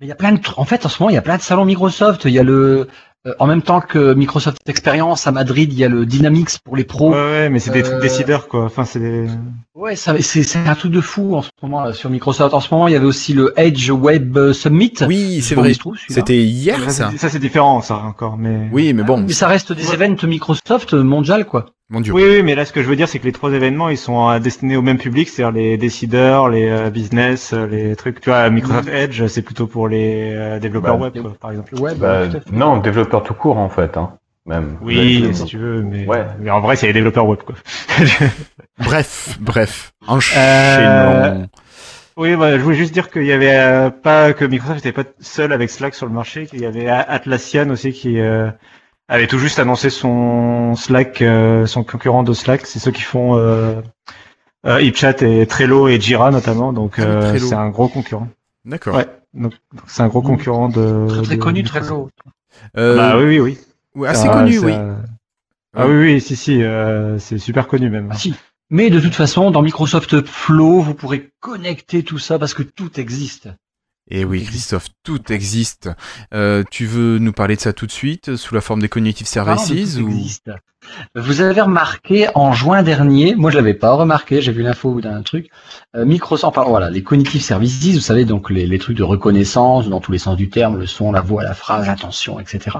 Mais 0.00 0.06
il 0.06 0.08
y 0.08 0.12
a 0.12 0.16
plein 0.16 0.32
de, 0.32 0.40
en 0.56 0.64
fait, 0.64 0.84
en 0.84 0.88
ce 0.90 1.02
moment, 1.02 1.10
il 1.10 1.14
y 1.14 1.18
a 1.18 1.22
plein 1.22 1.36
de 1.38 1.42
salons 1.42 1.64
Microsoft. 1.64 2.26
Il 2.26 2.32
y 2.32 2.38
a 2.38 2.42
le, 2.42 2.86
euh, 3.26 3.32
en 3.38 3.46
même 3.46 3.62
temps 3.62 3.80
que 3.80 4.12
Microsoft 4.12 4.58
Experience 4.68 5.26
à 5.26 5.32
Madrid, 5.32 5.72
il 5.72 5.78
y 5.78 5.84
a 5.84 5.88
le 5.88 6.04
Dynamics 6.04 6.58
pour 6.62 6.76
les 6.76 6.84
pros. 6.84 7.12
Ouais, 7.12 7.16
ouais, 7.16 7.48
mais 7.48 7.60
c'est 7.60 7.70
des 7.70 7.80
Euh, 7.80 7.90
trucs 7.90 8.02
décideurs, 8.02 8.46
quoi. 8.48 8.64
Enfin, 8.64 8.84
c'est 8.84 9.00
des... 9.00 9.26
Ouais, 9.74 9.96
ça, 9.96 10.14
c'est, 10.20 10.42
c'est 10.42 10.58
un 10.66 10.74
truc 10.74 10.92
de 10.92 11.00
fou 11.00 11.34
en 11.34 11.40
ce 11.42 11.48
moment 11.62 11.82
là, 11.82 11.94
sur 11.94 12.10
Microsoft. 12.10 12.52
En 12.52 12.60
ce 12.60 12.68
moment, 12.74 12.88
il 12.88 12.92
y 12.92 12.96
avait 12.96 13.06
aussi 13.06 13.32
le 13.32 13.54
Edge 13.56 13.90
Web 13.90 14.52
Summit. 14.52 14.92
Oui, 15.06 15.40
c'est 15.40 15.54
vrai. 15.54 15.72
C'était 16.08 16.42
hier, 16.42 16.78
Ça, 16.90 17.10
ça. 17.16 17.28
c'est- 17.30 17.38
différent, 17.38 17.80
ça, 17.80 17.96
encore, 17.96 18.36
mais... 18.36 18.68
Oui, 18.72 18.92
mais 18.92 19.02
bon, 19.02 19.22
Mais 19.22 19.32
ça 19.32 19.48
reste 19.48 19.72
des 19.72 19.92
events 19.94 20.26
Microsoft 20.26 20.92
mondial, 20.92 21.46
quoi. 21.46 21.66
Mon 21.90 22.00
dieu. 22.00 22.12
Oui, 22.12 22.24
oui, 22.28 22.42
mais 22.42 22.54
là, 22.54 22.64
ce 22.64 22.72
que 22.72 22.82
je 22.82 22.88
veux 22.88 22.96
dire, 22.96 23.08
c'est 23.08 23.18
que 23.18 23.24
les 23.26 23.32
trois 23.32 23.52
événements, 23.52 23.88
ils 23.88 23.96
sont 23.98 24.38
destinés 24.40 24.76
au 24.76 24.82
même 24.82 24.98
public, 24.98 25.28
c'est-à-dire 25.28 25.52
les 25.56 25.76
décideurs, 25.76 26.48
les 26.48 26.68
euh, 26.68 26.90
business, 26.90 27.52
euh, 27.52 27.66
les 27.66 27.94
trucs. 27.96 28.20
Tu 28.20 28.30
vois, 28.30 28.48
Microsoft 28.50 28.88
Edge, 28.88 29.26
c'est 29.28 29.42
plutôt 29.42 29.66
pour 29.66 29.88
les 29.88 30.32
euh, 30.34 30.58
développeurs 30.58 30.98
Bah, 30.98 31.04
web, 31.10 31.22
quoi, 31.22 31.34
par 31.40 31.50
exemple. 31.52 31.74
Web, 31.76 31.98
Bah, 31.98 32.28
fait. 32.30 32.50
non, 32.52 32.78
développeur 32.78 33.22
tout 33.22 33.34
court 33.34 33.58
en 33.58 33.68
fait, 33.68 33.96
hein. 33.96 34.12
Même. 34.46 34.78
Oui, 34.80 35.22
Même- 35.22 35.34
si 35.34 35.44
tu 35.44 35.58
veux, 35.58 35.82
mais, 35.82 36.06
Ouais. 36.06 36.24
mais 36.38 36.50
en 36.50 36.60
vrai, 36.60 36.76
c'est 36.76 36.86
les 36.86 36.92
développeurs 36.92 37.26
web, 37.26 37.40
quoi. 37.44 37.56
Bref, 38.78 39.36
bref. 39.40 39.92
Euh, 40.02 40.12
Enchaînons. 40.12 41.48
Oui, 42.16 42.34
bah, 42.36 42.56
je 42.56 42.62
voulais 42.62 42.76
juste 42.76 42.94
dire 42.94 43.10
qu'il 43.10 43.24
y 43.26 43.32
avait 43.32 43.54
euh, 43.56 43.90
pas 43.90 44.32
que 44.32 44.44
Microsoft 44.44 44.84
n'était 44.84 44.92
pas 45.02 45.08
seul 45.20 45.52
avec 45.52 45.68
Slack 45.70 45.94
sur 45.94 46.06
le 46.06 46.12
marché, 46.12 46.46
qu'il 46.46 46.60
y 46.60 46.66
avait 46.66 46.88
Atlassian 46.88 47.68
aussi 47.70 47.92
qui 47.92 48.20
euh, 48.20 48.48
avait 49.08 49.26
tout 49.26 49.38
juste 49.38 49.58
annoncé 49.58 49.90
son 49.90 50.74
Slack, 50.74 51.22
euh, 51.22 51.66
son 51.66 51.84
concurrent 51.84 52.22
de 52.22 52.32
Slack. 52.32 52.66
C'est 52.66 52.78
ceux 52.78 52.90
qui 52.90 53.02
font 53.02 53.36
euh, 53.36 53.80
euh, 54.66 54.80
HipChat 54.80 55.22
et 55.22 55.46
Trello 55.46 55.88
et 55.88 56.00
Jira 56.00 56.30
notamment. 56.30 56.72
Donc 56.72 56.94
Ah 56.98 57.02
euh, 57.02 57.28
Trello. 57.30 57.46
c'est 57.46 57.54
un 57.54 57.68
gros 57.70 57.88
concurrent. 57.88 58.28
D'accord. 58.64 58.96
Ouais. 58.96 59.06
Donc 59.34 59.52
c'est 59.86 60.02
un 60.02 60.08
gros 60.08 60.22
concurrent 60.22 60.68
de. 60.68 61.06
Très 61.08 61.22
très 61.22 61.36
de 61.36 61.40
connu. 61.42 61.62
Trello. 61.62 62.10
Euh, 62.76 62.96
Bah 62.96 63.16
oui, 63.18 63.24
oui, 63.24 63.40
oui. 63.40 63.58
ouais, 63.94 64.08
assez 64.08 64.26
Ça- 64.26 64.32
connu, 64.32 64.58
oui. 64.58 64.74
Ah 65.78 65.86
oui, 65.86 65.94
oui, 65.96 66.20
si, 66.22 66.36
si, 66.36 66.62
euh, 66.62 67.18
c'est 67.18 67.36
super 67.38 67.68
connu 67.68 67.90
même. 67.90 68.08
Ah, 68.10 68.16
si. 68.16 68.34
Mais 68.70 68.88
de 68.90 68.98
toute 68.98 69.14
façon, 69.14 69.50
dans 69.50 69.60
Microsoft 69.62 70.24
Flow, 70.26 70.80
vous 70.80 70.94
pourrez 70.94 71.30
connecter 71.40 72.02
tout 72.02 72.18
ça 72.18 72.38
parce 72.38 72.54
que 72.54 72.62
tout 72.62 72.98
existe. 72.98 73.48
Et 74.08 74.20
Eh 74.20 74.24
oui, 74.24 74.44
Christophe, 74.44 74.88
tout 75.02 75.32
existe. 75.32 75.90
Euh, 76.32 76.62
tu 76.70 76.86
veux 76.86 77.18
nous 77.18 77.32
parler 77.32 77.56
de 77.56 77.60
ça 77.60 77.72
tout 77.72 77.86
de 77.86 77.92
suite, 77.92 78.36
sous 78.36 78.54
la 78.54 78.60
forme 78.60 78.80
des 78.80 78.88
Cognitive 78.88 79.26
de 79.26 79.30
Services 79.30 79.96
tout 79.96 80.02
ou... 80.02 80.08
existe. 80.08 80.50
Vous 81.16 81.40
avez 81.40 81.60
remarqué 81.60 82.28
en 82.36 82.52
juin 82.52 82.84
dernier, 82.84 83.34
moi 83.34 83.50
je 83.50 83.56
l'avais 83.56 83.74
pas 83.74 83.92
remarqué, 83.94 84.40
j'ai 84.40 84.52
vu 84.52 84.62
l'info 84.62 85.00
d'un 85.00 85.22
truc, 85.22 85.48
euh, 85.96 86.04
Microsoft, 86.04 86.54
pardon, 86.54 86.70
voilà, 86.70 86.90
les 86.90 87.02
cognitive 87.02 87.42
services, 87.42 87.94
vous 87.94 88.00
savez 88.00 88.24
donc 88.24 88.50
les, 88.50 88.66
les 88.66 88.78
trucs 88.78 88.96
de 88.96 89.02
reconnaissance 89.02 89.88
dans 89.88 90.00
tous 90.00 90.12
les 90.12 90.18
sens 90.18 90.36
du 90.36 90.48
terme, 90.48 90.78
le 90.78 90.86
son, 90.86 91.10
la 91.10 91.20
voix, 91.20 91.42
la 91.42 91.54
phrase, 91.54 91.88
l'intention, 91.88 92.38
etc. 92.38 92.78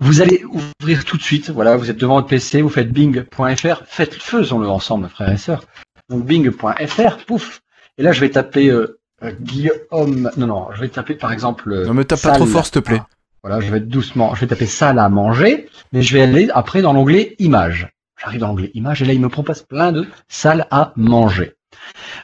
Vous 0.00 0.20
allez 0.20 0.44
ouvrir 0.44 1.04
tout 1.04 1.16
de 1.16 1.22
suite, 1.22 1.50
voilà, 1.50 1.76
vous 1.76 1.90
êtes 1.90 1.98
devant 1.98 2.16
votre 2.16 2.28
PC, 2.28 2.62
vous 2.62 2.68
faites 2.68 2.90
bing.fr, 2.92 3.82
faites 3.86 4.14
faisons-le 4.14 4.68
ensemble, 4.68 5.08
frères 5.08 5.30
et 5.30 5.38
sœurs. 5.38 5.64
Donc 6.10 6.24
bing.fr, 6.26 7.24
pouf, 7.26 7.60
et 7.96 8.02
là 8.02 8.12
je 8.12 8.20
vais 8.20 8.30
taper 8.30 8.68
euh, 8.68 8.99
Guillaume, 9.40 10.30
non 10.36 10.46
non, 10.46 10.66
je 10.74 10.80
vais 10.80 10.88
taper 10.88 11.14
par 11.14 11.32
exemple. 11.32 11.70
euh, 11.72 11.86
Non, 11.86 11.94
me 11.94 12.04
tape 12.04 12.22
pas 12.22 12.32
trop 12.32 12.46
fort, 12.46 12.64
s'il 12.64 12.72
te 12.74 12.78
plaît. 12.78 13.02
Voilà, 13.42 13.60
je 13.60 13.70
vais 13.70 13.78
être 13.78 13.88
doucement. 13.88 14.34
Je 14.34 14.40
vais 14.40 14.46
taper 14.46 14.66
salle 14.66 14.98
à 14.98 15.08
manger, 15.08 15.68
mais 15.92 16.02
je 16.02 16.14
vais 16.14 16.22
aller 16.22 16.48
après 16.54 16.82
dans 16.82 16.92
l'onglet 16.92 17.36
images. 17.38 17.88
J'arrive 18.22 18.40
dans 18.40 18.48
l'onglet 18.48 18.70
images 18.74 19.00
et 19.00 19.06
là 19.06 19.12
il 19.14 19.20
me 19.20 19.30
propose 19.30 19.62
plein 19.62 19.92
de 19.92 20.06
salles 20.28 20.66
à 20.70 20.92
manger. 20.96 21.54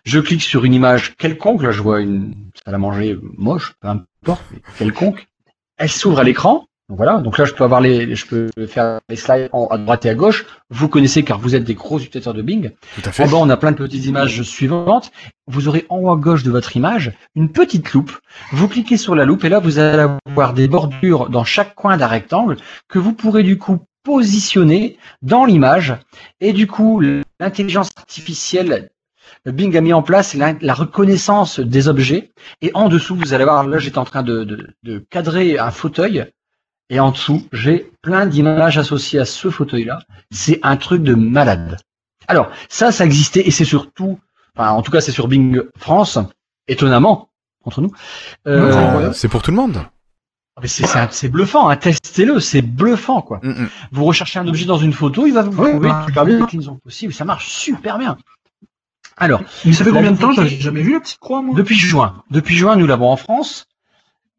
Je 0.04 0.20
clique 0.20 0.42
sur 0.42 0.64
une 0.64 0.74
image 0.74 1.16
quelconque. 1.16 1.62
Là 1.62 1.70
je 1.70 1.80
vois 1.80 2.00
une 2.00 2.34
salle 2.64 2.74
à 2.74 2.78
manger 2.78 3.18
moche, 3.38 3.74
peu 3.80 3.88
importe, 3.88 4.42
mais 4.52 4.60
quelconque. 4.78 5.26
Elle 5.78 5.88
s'ouvre 5.90 6.18
à 6.20 6.24
l'écran. 6.24 6.66
Donc 6.88 6.98
voilà. 6.98 7.18
Donc 7.18 7.36
là 7.38 7.44
je 7.44 7.52
peux 7.52 7.64
avoir 7.64 7.80
les, 7.80 8.14
je 8.14 8.26
peux 8.26 8.48
faire 8.68 9.00
les 9.08 9.16
slides 9.16 9.48
en- 9.52 9.66
à 9.66 9.78
droite 9.78 10.06
et 10.06 10.10
à 10.10 10.14
gauche. 10.14 10.46
Vous 10.70 10.88
connaissez 10.88 11.24
car 11.24 11.38
vous 11.38 11.54
êtes 11.56 11.64
des 11.64 11.74
gros 11.74 11.98
utilisateurs 11.98 12.32
de 12.34 12.42
Bing. 12.42 12.70
Tout 12.94 13.02
à 13.04 13.08
En 13.08 13.12
fait. 13.12 13.24
bas, 13.24 13.36
on 13.38 13.50
a 13.50 13.56
plein 13.56 13.72
de 13.72 13.76
petites 13.76 14.06
images 14.06 14.42
suivantes. 14.42 15.10
Vous 15.48 15.66
aurez 15.66 15.84
en 15.88 15.98
haut 15.98 16.10
à 16.12 16.16
gauche 16.16 16.44
de 16.44 16.50
votre 16.50 16.76
image 16.76 17.12
une 17.34 17.50
petite 17.50 17.92
loupe. 17.92 18.12
Vous 18.52 18.68
cliquez 18.68 18.96
sur 18.96 19.14
la 19.16 19.24
loupe 19.24 19.44
et 19.44 19.48
là, 19.48 19.58
vous 19.58 19.78
allez 19.80 20.06
avoir 20.26 20.52
des 20.52 20.68
bordures 20.68 21.28
dans 21.28 21.44
chaque 21.44 21.74
coin 21.74 21.96
d'un 21.96 22.06
rectangle 22.06 22.56
que 22.88 22.98
vous 23.00 23.12
pourrez 23.12 23.42
du 23.42 23.58
coup 23.58 23.80
positionner 24.04 24.96
dans 25.22 25.44
l'image. 25.44 25.96
Et 26.40 26.52
du 26.52 26.68
coup, 26.68 27.02
l'intelligence 27.40 27.90
artificielle, 27.96 28.90
Bing 29.44 29.76
a 29.76 29.80
mis 29.80 29.92
en 29.92 30.02
place 30.02 30.34
la, 30.34 30.54
la 30.60 30.74
reconnaissance 30.74 31.58
des 31.58 31.88
objets. 31.88 32.30
Et 32.62 32.70
en 32.74 32.88
dessous, 32.88 33.16
vous 33.16 33.34
allez 33.34 33.42
voir, 33.44 33.66
là, 33.66 33.78
j'étais 33.78 33.98
en 33.98 34.04
train 34.04 34.22
de, 34.22 34.44
de- 34.44 34.68
de 34.84 34.98
cadrer 35.10 35.58
un 35.58 35.72
fauteuil. 35.72 36.26
Et 36.90 37.00
en 37.00 37.10
dessous, 37.10 37.46
j'ai 37.52 37.90
plein 38.02 38.26
d'images 38.26 38.78
associées 38.78 39.18
à 39.18 39.24
ce 39.24 39.50
fauteuil-là. 39.50 39.98
C'est 40.30 40.60
un 40.62 40.76
truc 40.76 41.02
de 41.02 41.14
malade. 41.14 41.78
Alors, 42.28 42.50
ça, 42.68 42.92
ça 42.92 43.04
existait 43.04 43.46
et 43.46 43.50
c'est 43.50 43.64
surtout, 43.64 44.18
enfin, 44.56 44.70
en 44.70 44.82
tout 44.82 44.90
cas, 44.92 45.00
c'est 45.00 45.12
sur 45.12 45.26
Bing 45.28 45.60
France, 45.76 46.18
étonnamment, 46.68 47.28
entre 47.64 47.80
nous. 47.80 47.90
Euh, 48.46 49.12
c'est 49.12 49.28
pour 49.28 49.42
tout 49.42 49.50
le 49.50 49.56
monde. 49.56 49.84
mais 50.62 50.68
c'est, 50.68 50.86
c'est, 50.86 50.98
un- 50.98 51.08
c'est 51.10 51.28
bluffant, 51.28 51.68
hein, 51.68 51.76
testez-le, 51.76 52.38
c'est 52.40 52.62
bluffant, 52.62 53.20
quoi. 53.20 53.40
Mm, 53.42 53.48
mm. 53.62 53.68
Vous 53.92 54.04
recherchez 54.04 54.38
un 54.38 54.46
objet 54.48 54.64
dans 54.64 54.78
une 54.78 54.92
photo, 54.92 55.26
il 55.26 55.34
va 55.34 55.42
vous 55.42 55.60
Ouais, 55.60 55.70
trouver 55.72 55.88
bah, 55.88 56.24
les 56.24 56.38
déclinaisons 56.38 56.76
possibles, 56.76 57.12
ça 57.12 57.24
marche 57.24 57.48
super 57.48 57.98
bien. 57.98 58.16
Alors, 59.16 59.42
Mais 59.64 59.72
ça 59.72 59.82
fait 59.84 59.90
combien 59.90 60.12
de 60.12 60.18
temps 60.18 60.32
J'avais 60.32 60.50
jamais 60.50 60.82
vu 60.82 60.92
la 60.92 61.00
petite 61.00 61.18
croix, 61.18 61.42
moi. 61.42 61.54
depuis 61.56 61.76
juin, 61.76 62.22
depuis 62.30 62.54
juin, 62.56 62.76
nous 62.76 62.86
l'avons 62.86 63.10
en 63.10 63.16
France. 63.16 63.66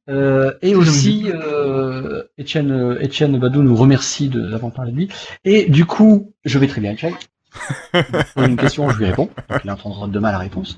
Euh, 0.09 0.53
et 0.61 0.75
aussi, 0.75 1.25
euh, 1.27 2.23
Étienne, 2.37 2.71
euh, 2.71 3.01
Étienne 3.01 3.37
Badou 3.39 3.61
nous 3.61 3.75
remercie 3.75 4.29
de 4.29 4.41
d'avoir 4.49 4.71
parlé 4.71 4.91
de 4.91 4.97
lui. 4.97 5.09
Et 5.43 5.69
du 5.69 5.85
coup, 5.85 6.33
je 6.45 6.59
vais 6.59 6.67
très 6.67 6.81
bien, 6.81 6.95
pose 8.35 8.47
une 8.47 8.57
question, 8.57 8.89
je 8.89 8.97
lui 8.97 9.05
réponds. 9.05 9.29
Donc 9.49 9.61
il 9.63 9.71
entendra 9.71 10.07
demain 10.07 10.31
la 10.31 10.37
réponse. 10.37 10.77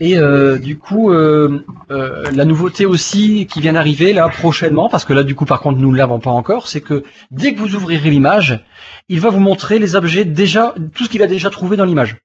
Et 0.00 0.18
euh, 0.18 0.58
du 0.58 0.76
coup, 0.76 1.12
euh, 1.12 1.64
euh, 1.90 2.30
la 2.32 2.44
nouveauté 2.44 2.84
aussi 2.84 3.46
qui 3.46 3.60
vient 3.60 3.74
d'arriver 3.74 4.12
là 4.12 4.28
prochainement, 4.28 4.88
parce 4.88 5.04
que 5.04 5.12
là 5.12 5.22
du 5.22 5.34
coup 5.34 5.44
par 5.44 5.60
contre 5.60 5.78
nous 5.78 5.92
ne 5.92 5.96
l'avons 5.96 6.18
pas 6.18 6.30
encore, 6.30 6.66
c'est 6.66 6.80
que 6.80 7.04
dès 7.30 7.54
que 7.54 7.60
vous 7.60 7.74
ouvrirez 7.74 8.10
l'image, 8.10 8.64
il 9.08 9.20
va 9.20 9.30
vous 9.30 9.40
montrer 9.40 9.78
les 9.78 9.94
objets 9.94 10.24
déjà, 10.24 10.74
tout 10.94 11.04
ce 11.04 11.08
qu'il 11.08 11.22
a 11.22 11.26
déjà 11.26 11.50
trouvé 11.50 11.76
dans 11.76 11.84
l'image. 11.84 12.16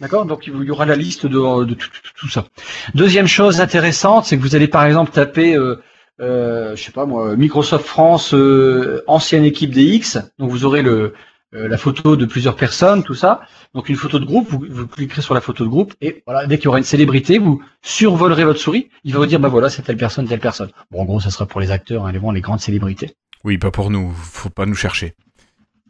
D'accord 0.00 0.26
Donc 0.26 0.46
il 0.46 0.62
y 0.64 0.70
aura 0.70 0.86
la 0.86 0.96
liste 0.96 1.26
de, 1.26 1.64
de 1.64 1.74
tout, 1.74 2.28
ça. 2.28 2.46
Deuxième 2.94 3.26
chose 3.26 3.60
intéressante, 3.60 4.26
c'est 4.26 4.36
que 4.36 4.42
vous 4.42 4.56
allez 4.56 4.68
par 4.68 4.84
exemple 4.84 5.12
taper, 5.12 5.54
euh, 5.54 5.82
euh, 6.20 6.74
je 6.76 6.82
sais 6.82 6.92
pas 6.92 7.06
moi, 7.06 7.36
Microsoft 7.36 7.86
France, 7.86 8.34
euh, 8.34 9.02
ancienne 9.06 9.44
équipe 9.44 9.70
DX. 9.70 10.18
Donc 10.38 10.50
vous 10.50 10.64
aurez 10.64 10.82
le, 10.82 11.14
euh, 11.54 11.68
la 11.68 11.78
photo 11.78 12.16
de 12.16 12.26
plusieurs 12.26 12.56
personnes, 12.56 13.04
tout 13.04 13.14
ça. 13.14 13.42
Donc 13.74 13.88
une 13.88 13.96
photo 13.96 14.18
de 14.18 14.24
groupe, 14.24 14.48
vous, 14.48 14.64
vous 14.68 14.86
cliquerez 14.88 15.22
sur 15.22 15.34
la 15.34 15.40
photo 15.40 15.64
de 15.64 15.68
groupe 15.68 15.94
et 16.00 16.22
voilà, 16.26 16.46
dès 16.46 16.56
qu'il 16.56 16.64
y 16.64 16.68
aura 16.68 16.78
une 16.78 16.84
célébrité, 16.84 17.38
vous 17.38 17.62
survolerez 17.82 18.44
votre 18.44 18.60
souris. 18.60 18.90
Il 19.04 19.12
va 19.12 19.20
vous 19.20 19.26
dire 19.26 19.38
bah 19.38 19.48
voilà, 19.48 19.70
c'est 19.70 19.82
telle 19.82 19.96
personne, 19.96 20.26
telle 20.26 20.40
personne. 20.40 20.70
Bon, 20.90 21.02
en 21.02 21.04
gros, 21.04 21.20
ça 21.20 21.30
sera 21.30 21.46
pour 21.46 21.60
les 21.60 21.70
acteurs, 21.70 22.06
hein, 22.06 22.12
les, 22.12 22.20
les 22.32 22.40
grandes 22.40 22.60
célébrités. 22.60 23.14
Oui, 23.44 23.58
pas 23.58 23.70
pour 23.70 23.90
nous. 23.90 24.10
Faut 24.12 24.50
pas 24.50 24.66
nous 24.66 24.74
chercher. 24.74 25.14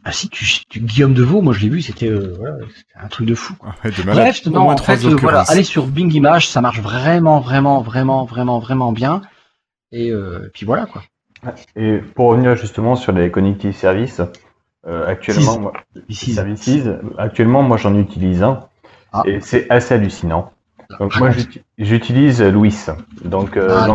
Ah 0.07 0.11
si, 0.11 0.29
tu, 0.29 0.45
tu 0.69 0.79
Guillaume 0.81 1.13
Deveau, 1.15 1.41
moi 1.41 1.51
je 1.53 1.61
l'ai 1.61 1.69
vu, 1.69 1.81
c'était 1.81 2.07
euh, 2.07 2.35
voilà, 2.37 2.57
un 3.01 3.07
truc 3.07 3.27
de 3.27 3.33
fou. 3.33 3.55
quoi. 3.55 3.73
Ouais, 3.83 3.89
de 3.91 4.03
malade. 4.03 4.23
Bref, 4.23 4.45
non, 4.45 4.69
en 4.69 4.77
fait, 4.77 5.03
euh, 5.03 5.15
voilà, 5.15 5.41
allez 5.47 5.63
sur 5.63 5.87
Bing 5.87 6.13
Images, 6.13 6.47
ça 6.47 6.61
marche 6.61 6.79
vraiment, 6.79 7.39
vraiment, 7.39 7.81
vraiment, 7.81 8.23
vraiment, 8.23 8.59
vraiment 8.59 8.91
bien. 8.91 9.21
Et 9.91 10.11
euh, 10.11 10.51
puis 10.53 10.65
voilà 10.65 10.85
quoi. 10.85 11.01
Et 11.75 11.97
pour 11.97 12.29
revenir 12.29 12.55
justement 12.55 12.95
sur 12.95 13.11
les 13.13 13.31
connective 13.31 13.75
services, 13.75 14.21
euh, 14.87 15.07
actuellement, 15.07 15.53
Six. 15.53 15.59
moi, 15.59 15.73
services, 16.35 16.87
actuellement, 17.17 17.63
moi 17.63 17.77
j'en 17.77 17.95
utilise 17.95 18.43
un 18.43 18.61
Ah. 19.11 19.23
et 19.25 19.39
c'est 19.41 19.67
assez 19.71 19.95
hallucinant. 19.95 20.51
Donc 20.99 21.17
moi 21.17 21.31
j'uti- 21.31 21.63
j'utilise 21.79 22.43
Louis. 22.43 22.75
Donc 23.23 23.57
euh, 23.57 23.69
Ah, 23.71 23.87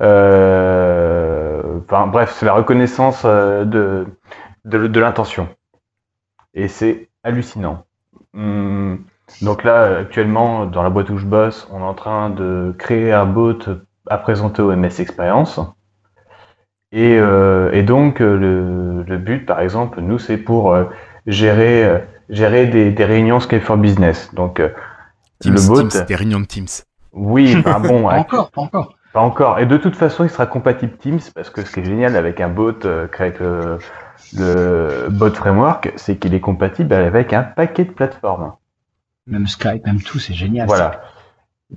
euh, 0.00 1.62
enfin 1.84 2.06
bref, 2.06 2.34
c'est 2.38 2.46
la 2.46 2.54
reconnaissance 2.54 3.22
euh, 3.24 3.64
de 3.64 4.06
de, 4.64 4.86
de 4.86 5.00
l'intention. 5.00 5.48
Et 6.54 6.68
c'est 6.68 7.08
hallucinant. 7.22 7.84
Hum, 8.34 9.04
donc 9.42 9.64
là, 9.64 9.98
actuellement, 9.98 10.66
dans 10.66 10.82
la 10.82 10.90
boîte 10.90 11.10
où 11.10 11.18
je 11.18 11.26
bosse, 11.26 11.68
on 11.72 11.80
est 11.80 11.84
en 11.84 11.94
train 11.94 12.30
de 12.30 12.74
créer 12.78 13.12
un 13.12 13.26
bot 13.26 13.58
à 14.08 14.18
présenter 14.18 14.62
au 14.62 14.74
MS 14.74 15.00
Experience. 15.00 15.60
Et, 16.92 17.16
euh, 17.18 17.72
et 17.72 17.82
donc, 17.82 18.20
euh, 18.20 18.36
le, 18.36 19.02
le 19.02 19.18
but, 19.18 19.46
par 19.46 19.60
exemple, 19.60 20.00
nous, 20.00 20.18
c'est 20.18 20.36
pour 20.38 20.72
euh, 20.72 20.84
gérer, 21.26 21.84
euh, 21.84 21.98
gérer 22.28 22.66
des, 22.66 22.92
des 22.92 23.04
réunions 23.04 23.40
Skype 23.40 23.62
for 23.62 23.76
Business. 23.76 24.32
Donc, 24.34 24.60
euh, 24.60 24.68
Teams, 25.40 25.54
le 25.54 25.60
bot, 25.60 25.82
Teams, 25.82 26.04
des 26.06 26.14
réunions 26.14 26.40
de 26.40 26.46
Teams. 26.46 26.68
oui, 27.12 27.56
bon, 27.80 28.08
Pas 28.08 28.16
encore, 28.16 28.50
pas 28.50 28.62
encore. 28.62 28.94
pas 29.12 29.20
encore. 29.20 29.58
Et 29.58 29.66
de 29.66 29.76
toute 29.76 29.96
façon, 29.96 30.24
il 30.24 30.30
sera 30.30 30.46
compatible 30.46 30.96
Teams 30.98 31.20
parce 31.34 31.50
que 31.50 31.64
ce 31.64 31.72
qui 31.72 31.80
est 31.80 31.84
génial 31.84 32.16
avec 32.16 32.40
un 32.40 32.48
bot 32.48 32.84
euh, 32.84 33.06
créé 33.08 33.28
avec 33.28 33.40
le, 33.40 33.78
le 34.36 35.08
bot 35.10 35.30
framework, 35.34 35.92
c'est 35.96 36.16
qu'il 36.16 36.34
est 36.34 36.40
compatible 36.40 36.92
avec 36.94 37.32
un 37.32 37.42
paquet 37.42 37.84
de 37.84 37.90
plateformes. 37.90 38.52
Même 39.26 39.46
Skype, 39.46 39.86
même 39.86 40.02
tout, 40.02 40.18
c'est 40.18 40.34
génial. 40.34 40.66
Voilà. 40.66 41.00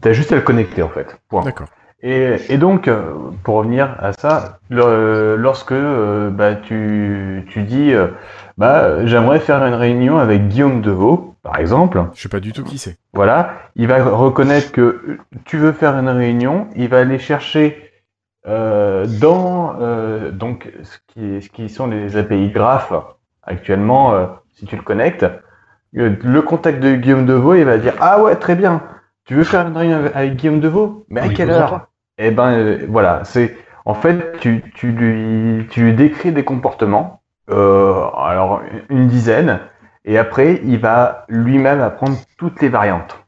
T'as 0.01 0.13
juste 0.13 0.31
à 0.31 0.35
le 0.35 0.41
connecter 0.41 0.81
en 0.83 0.89
fait. 0.89 1.17
Point. 1.29 1.43
D'accord. 1.43 1.67
Et, 2.03 2.35
et 2.49 2.57
donc, 2.59 2.87
euh, 2.87 3.13
pour 3.43 3.55
revenir 3.55 3.95
à 3.99 4.13
ça, 4.13 4.59
le- 4.69 5.35
lorsque 5.35 5.71
euh, 5.71 6.29
bah, 6.29 6.53
tu, 6.55 7.43
tu 7.49 7.63
dis, 7.63 7.91
euh, 7.93 8.07
bah, 8.57 9.05
j'aimerais 9.07 9.39
faire 9.39 9.63
une 9.65 9.73
réunion 9.73 10.19
avec 10.19 10.47
Guillaume 10.47 10.81
Deveau, 10.81 11.35
par 11.41 11.57
exemple, 11.59 12.03
Je 12.13 12.21
sais 12.21 12.29
pas 12.29 12.39
du 12.39 12.51
tout 12.53 12.63
qui 12.63 12.77
c'est. 12.77 12.97
voilà, 13.13 13.53
il 13.75 13.87
va 13.87 14.03
reconnaître 14.03 14.71
que 14.71 15.17
tu 15.45 15.57
veux 15.57 15.71
faire 15.71 15.95
une 15.97 16.09
réunion, 16.09 16.67
il 16.75 16.87
va 16.89 16.99
aller 16.99 17.17
chercher 17.17 17.75
euh, 17.75 17.86
dans 18.47 19.75
euh, 19.79 20.31
donc 20.31 20.71
ce 20.83 20.97
qui, 21.07 21.41
ce 21.41 21.49
qui 21.49 21.69
sont 21.69 21.87
les 21.87 22.15
API 22.17 22.49
graph 22.49 22.93
actuellement, 23.43 24.13
euh, 24.13 24.25
si 24.53 24.65
tu 24.65 24.75
le 24.75 24.81
connectes, 24.81 25.23
euh, 25.97 26.15
le 26.21 26.41
contact 26.41 26.79
de 26.79 26.95
Guillaume 26.95 27.25
Deveau, 27.25 27.55
il 27.55 27.65
va 27.65 27.77
dire 27.77 27.93
ah 27.99 28.21
ouais 28.21 28.35
très 28.35 28.55
bien, 28.55 28.81
tu 29.25 29.35
veux 29.35 29.43
faire 29.43 29.67
une 29.67 29.75
réunion 29.77 30.09
avec- 30.13 30.35
Guillaume 30.35 30.59
Deveau, 30.59 31.05
mais 31.09 31.21
à 31.21 31.27
Oui, 31.27 31.33
quelle 31.33 31.51
heure. 31.51 31.87
Eh 32.17 32.31
ben 32.31 32.51
euh, 32.51 32.85
voilà, 32.89 33.21
c'est 33.23 33.55
en 33.85 33.93
fait 33.93 34.37
tu, 34.39 34.63
tu 34.75 34.91
lui 34.91 35.67
tu 35.69 35.81
lui 35.81 35.93
décris 35.93 36.31
des 36.31 36.43
comportements, 36.43 37.21
euh, 37.49 37.93
alors 38.17 38.61
une 38.89 39.07
dizaine, 39.07 39.59
et 40.05 40.17
après 40.17 40.61
il 40.63 40.79
va 40.79 41.25
lui-même 41.29 41.81
apprendre 41.81 42.17
toutes 42.37 42.61
les 42.61 42.69
variantes. 42.69 43.23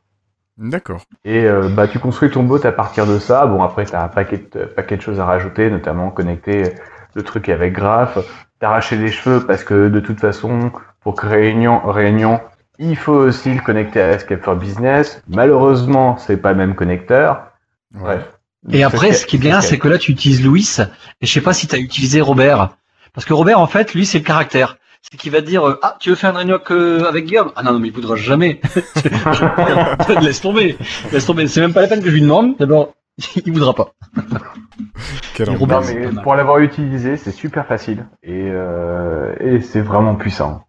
D'accord. 0.60 1.02
Et 1.24 1.46
euh, 1.46 1.70
bah, 1.70 1.88
tu 1.88 2.00
construis 2.00 2.30
ton 2.30 2.44
bot 2.44 2.64
à 2.66 2.72
partir 2.74 3.08
de 3.08 3.18
ça. 3.18 3.46
Bon, 3.46 3.64
après, 3.64 3.86
tu 3.86 3.96
as 3.96 4.04
un 4.04 4.10
paquet 4.10 4.44
de, 4.54 4.66
paquet 4.66 4.98
de 4.98 5.02
choses 5.02 5.20
à 5.20 5.26
rajouter, 5.26 5.70
notamment 5.72 6.12
connecter 6.12 6.74
le 7.14 7.24
truc 7.24 7.48
avec 7.48 7.74
Graph, 7.74 8.20
t'arracher 8.60 8.98
les 8.98 9.10
cheveux 9.10 9.46
parce 9.46 9.64
que 9.64 9.88
de 9.88 10.00
toute 10.02 10.20
façon, 10.20 10.72
pour 11.02 11.16
créer 11.16 11.52
réunion, 11.52 11.80
réunion, 11.86 12.42
il 12.78 12.98
faut 12.98 13.14
aussi 13.14 13.54
le 13.54 13.62
connecter 13.62 14.02
à 14.02 14.12
Escape 14.12 14.44
for 14.44 14.58
Business. 14.58 15.24
Malheureusement, 15.30 16.18
c'est 16.18 16.38
pas 16.38 16.52
le 16.52 16.58
même 16.58 16.76
connecteur. 16.76 17.44
Bref. 17.92 18.22
Et 18.70 18.84
après, 18.84 19.14
ce 19.14 19.26
qui 19.26 19.38
est 19.38 19.40
bien, 19.40 19.62
c'est 19.62 19.80
que 19.80 19.88
là, 19.88 19.98
tu 19.98 20.12
utilises 20.12 20.44
Louis, 20.44 20.68
et 21.22 21.26
je 21.26 21.32
sais 21.32 21.42
pas 21.42 21.54
si 21.54 21.68
tu 21.68 21.76
as 21.76 21.80
utilisé 21.80 22.20
Robert. 22.20 22.72
Parce 23.14 23.26
que 23.26 23.34
Robert, 23.34 23.60
en 23.60 23.68
fait, 23.68 23.94
lui, 23.94 24.06
c'est 24.06 24.20
le 24.20 24.26
caractère. 24.26 24.78
C'est 25.02 25.18
qu'il 25.18 25.32
va 25.32 25.42
dire, 25.42 25.68
euh, 25.68 25.80
ah, 25.82 25.98
tu 26.00 26.10
veux 26.10 26.16
faire 26.16 26.32
une 26.32 26.38
réunion 26.38 26.60
avec, 27.08 27.26
Guillaume? 27.26 27.52
Ah 27.56 27.64
non, 27.64 27.74
non, 27.74 27.80
mais 27.80 27.88
il 27.88 27.94
voudra 27.94 28.16
jamais. 28.16 28.60
Laisse 30.22 30.42
tomber. 30.42 30.78
Laisse 31.12 31.26
tomber. 31.26 31.48
C'est 31.48 31.62
même 31.62 31.74
pas 31.74 31.82
la 31.82 31.88
peine 31.88 32.02
que 32.02 32.10
je 32.10 32.16
lui 32.16 32.22
demande. 32.22 32.58
D'abord, 32.58 32.94
il 33.46 33.54
voudra 33.54 33.74
pas. 33.74 33.94
Quel 35.34 35.50
Non, 35.50 35.82
mais 35.82 36.22
pour 36.22 36.36
l'avoir 36.36 36.60
utilisé, 36.60 37.18
c'est 37.18 37.32
super 37.32 37.66
facile 37.66 38.06
et, 38.24 38.50
euh, 38.52 39.34
et 39.40 39.62
c'est 39.62 39.82
vraiment 39.82 40.16
puissant. 40.16 40.66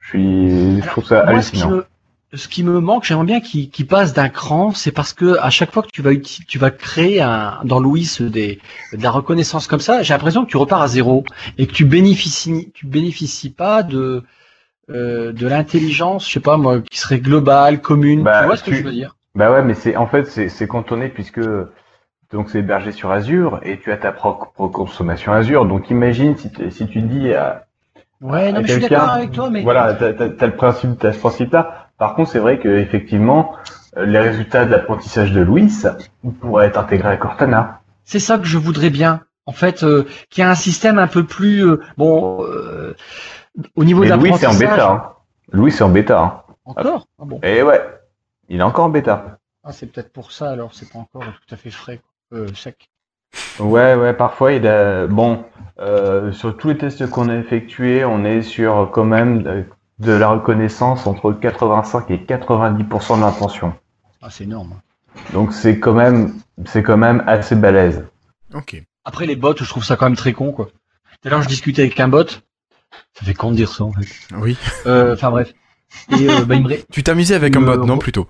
Je 0.00 0.08
suis, 0.08 0.82
je 0.82 0.86
trouve 0.88 1.04
ça 1.04 1.22
Moi, 1.22 1.34
hallucinant. 1.34 1.70
me, 1.70 1.86
ce 2.34 2.48
qui 2.48 2.64
me 2.64 2.80
manque, 2.80 3.04
j'aimerais 3.04 3.26
bien 3.26 3.40
qu'il 3.40 3.86
passe 3.86 4.14
d'un 4.14 4.28
cran, 4.28 4.72
c'est 4.72 4.92
parce 4.92 5.12
que 5.12 5.38
à 5.38 5.50
chaque 5.50 5.70
fois 5.70 5.82
que 5.82 5.90
tu 5.92 6.00
vas 6.02 6.12
tu 6.16 6.58
vas 6.58 6.70
créer 6.70 7.20
un, 7.20 7.58
dans 7.64 7.78
Louis 7.78 8.08
des, 8.20 8.58
de 8.92 9.02
la 9.02 9.10
reconnaissance 9.10 9.66
comme 9.66 9.80
ça, 9.80 10.02
j'ai 10.02 10.14
l'impression 10.14 10.44
que 10.44 10.50
tu 10.50 10.56
repars 10.56 10.80
à 10.82 10.88
zéro 10.88 11.24
et 11.58 11.66
que 11.66 11.72
tu 11.72 11.84
bénéficies, 11.84 12.70
tu 12.72 12.86
bénéficies 12.86 13.50
pas 13.50 13.82
de 13.82 14.22
euh, 14.90 15.32
de 15.32 15.46
l'intelligence, 15.46 16.26
je 16.26 16.32
sais 16.34 16.40
pas 16.40 16.56
moi, 16.56 16.80
qui 16.80 16.98
serait 16.98 17.20
globale, 17.20 17.80
commune. 17.80 18.22
Bah, 18.22 18.40
tu 18.40 18.46
vois 18.46 18.56
ce 18.56 18.64
que 18.64 18.72
je 18.72 18.82
veux 18.82 18.92
dire? 18.92 19.16
Bah 19.34 19.50
ouais, 19.52 19.62
mais 19.62 19.74
c'est 19.74 19.96
en 19.96 20.06
fait 20.06 20.24
c'est 20.26 20.66
cantonné 20.66 21.08
puisque 21.08 21.40
donc 22.32 22.48
c'est 22.50 22.60
hébergé 22.60 22.92
sur 22.92 23.10
Azure 23.10 23.60
et 23.62 23.78
tu 23.78 23.92
as 23.92 23.98
ta 23.98 24.12
propre 24.12 24.68
consommation 24.68 25.32
Azure. 25.32 25.66
Donc 25.66 25.90
imagine 25.90 26.36
si, 26.36 26.50
tu- 26.50 26.70
si 26.70 26.86
tu 26.86 27.02
dis 27.02 27.32
à, 27.34 27.66
Ouais, 28.22 28.52
non, 28.52 28.60
mais 28.60 28.68
je 28.68 28.72
suis 28.74 28.82
d'accord 28.82 29.08
avec 29.08 29.32
toi, 29.32 29.50
mais 29.50 29.62
voilà, 29.62 29.94
t'as 29.94 30.46
le 30.46 30.56
principe, 30.56 30.98
t'as 30.98 31.12
ce 31.12 31.18
principe-là. 31.18 31.88
Par 32.02 32.16
contre, 32.16 32.32
c'est 32.32 32.40
vrai 32.40 32.58
que 32.58 32.68
effectivement, 32.68 33.54
euh, 33.96 34.06
les 34.06 34.18
résultats 34.18 34.64
de 34.64 34.72
l'apprentissage 34.72 35.30
de 35.30 35.40
Louis 35.40 35.70
pourraient 36.40 36.66
être 36.66 36.76
intégrés 36.76 37.10
à 37.10 37.16
Cortana. 37.16 37.80
c'est 38.04 38.18
ça 38.18 38.38
que 38.38 38.44
je 38.44 38.58
voudrais 38.58 38.90
bien. 38.90 39.20
En 39.46 39.52
fait, 39.52 39.84
euh, 39.84 40.04
qu'il 40.28 40.42
y 40.42 40.44
ait 40.44 40.50
un 40.50 40.56
système 40.56 40.98
un 40.98 41.06
peu 41.06 41.22
plus 41.22 41.64
euh, 41.64 41.80
bon 41.96 42.42
euh, 42.42 42.96
au 43.76 43.84
niveau 43.84 44.00
Mais 44.00 44.10
de 44.10 44.14
Louis 44.14 44.32
c'est 44.36 44.48
en 44.48 44.54
bêta. 44.58 44.90
Hein. 44.90 45.12
Louis 45.52 45.70
c'est 45.70 45.84
en 45.84 45.90
bêta. 45.90 46.20
Hein. 46.20 46.42
Encore? 46.64 47.06
Ah 47.20 47.24
bon? 47.24 47.38
Et 47.44 47.62
ouais, 47.62 47.80
il 48.48 48.58
est 48.58 48.64
encore 48.64 48.86
en 48.86 48.88
bêta. 48.88 49.38
Ah, 49.62 49.70
c'est 49.70 49.86
peut-être 49.86 50.12
pour 50.12 50.32
ça 50.32 50.50
alors, 50.50 50.74
c'est 50.74 50.90
pas 50.92 50.98
encore 50.98 51.22
tout 51.22 51.54
à 51.54 51.56
fait 51.56 51.70
frais. 51.70 52.00
Euh, 52.32 52.48
sec. 52.56 52.90
Ouais, 53.60 53.94
ouais, 53.94 54.12
parfois 54.12 54.54
il 54.54 54.66
a. 54.66 55.06
Bon, 55.06 55.44
euh, 55.78 56.32
sur 56.32 56.56
tous 56.56 56.66
les 56.66 56.78
tests 56.78 57.08
qu'on 57.08 57.28
a 57.28 57.36
effectués, 57.36 58.04
on 58.04 58.24
est 58.24 58.42
sur 58.42 58.90
quand 58.92 59.04
même 59.04 59.66
de, 60.02 60.12
la 60.12 60.28
reconnaissance 60.28 61.06
entre 61.06 61.32
85 61.32 62.10
et 62.10 62.16
90% 62.18 63.16
de 63.16 63.20
l'intention. 63.20 63.74
Ah, 64.20 64.28
c'est 64.30 64.44
énorme. 64.44 64.80
Donc 65.32 65.52
c'est 65.52 65.78
quand 65.78 65.92
même, 65.92 66.34
c'est 66.66 66.82
quand 66.82 66.96
même 66.96 67.22
assez 67.26 67.54
balèze. 67.54 68.04
Ok. 68.54 68.82
Après, 69.04 69.26
les 69.26 69.36
bots, 69.36 69.54
je 69.56 69.64
trouve 69.64 69.84
ça 69.84 69.96
quand 69.96 70.06
même 70.06 70.16
très 70.16 70.32
con, 70.32 70.52
quoi. 70.52 70.66
Tout 70.66 71.28
à 71.28 71.30
l'heure, 71.30 71.42
je 71.42 71.48
discutais 71.48 71.82
avec 71.82 71.98
un 72.00 72.08
bot. 72.08 72.28
Ça 72.28 73.24
fait 73.24 73.34
con 73.34 73.50
de 73.50 73.56
dire 73.56 73.72
ça, 73.72 73.84
en 73.84 73.92
fait. 73.92 74.06
Oui. 74.36 74.56
Euh, 74.86 75.14
Enfin, 75.14 75.30
bref. 75.30 75.52
Et 76.10 76.28
euh, 76.28 76.44
bah, 76.44 76.54
il 76.54 76.62
me 76.62 76.76
Tu 76.90 77.02
t'amusais 77.02 77.34
avec 77.34 77.56
un 77.56 77.60
bot, 77.60 77.84
non 77.84 77.98
plutôt? 77.98 78.28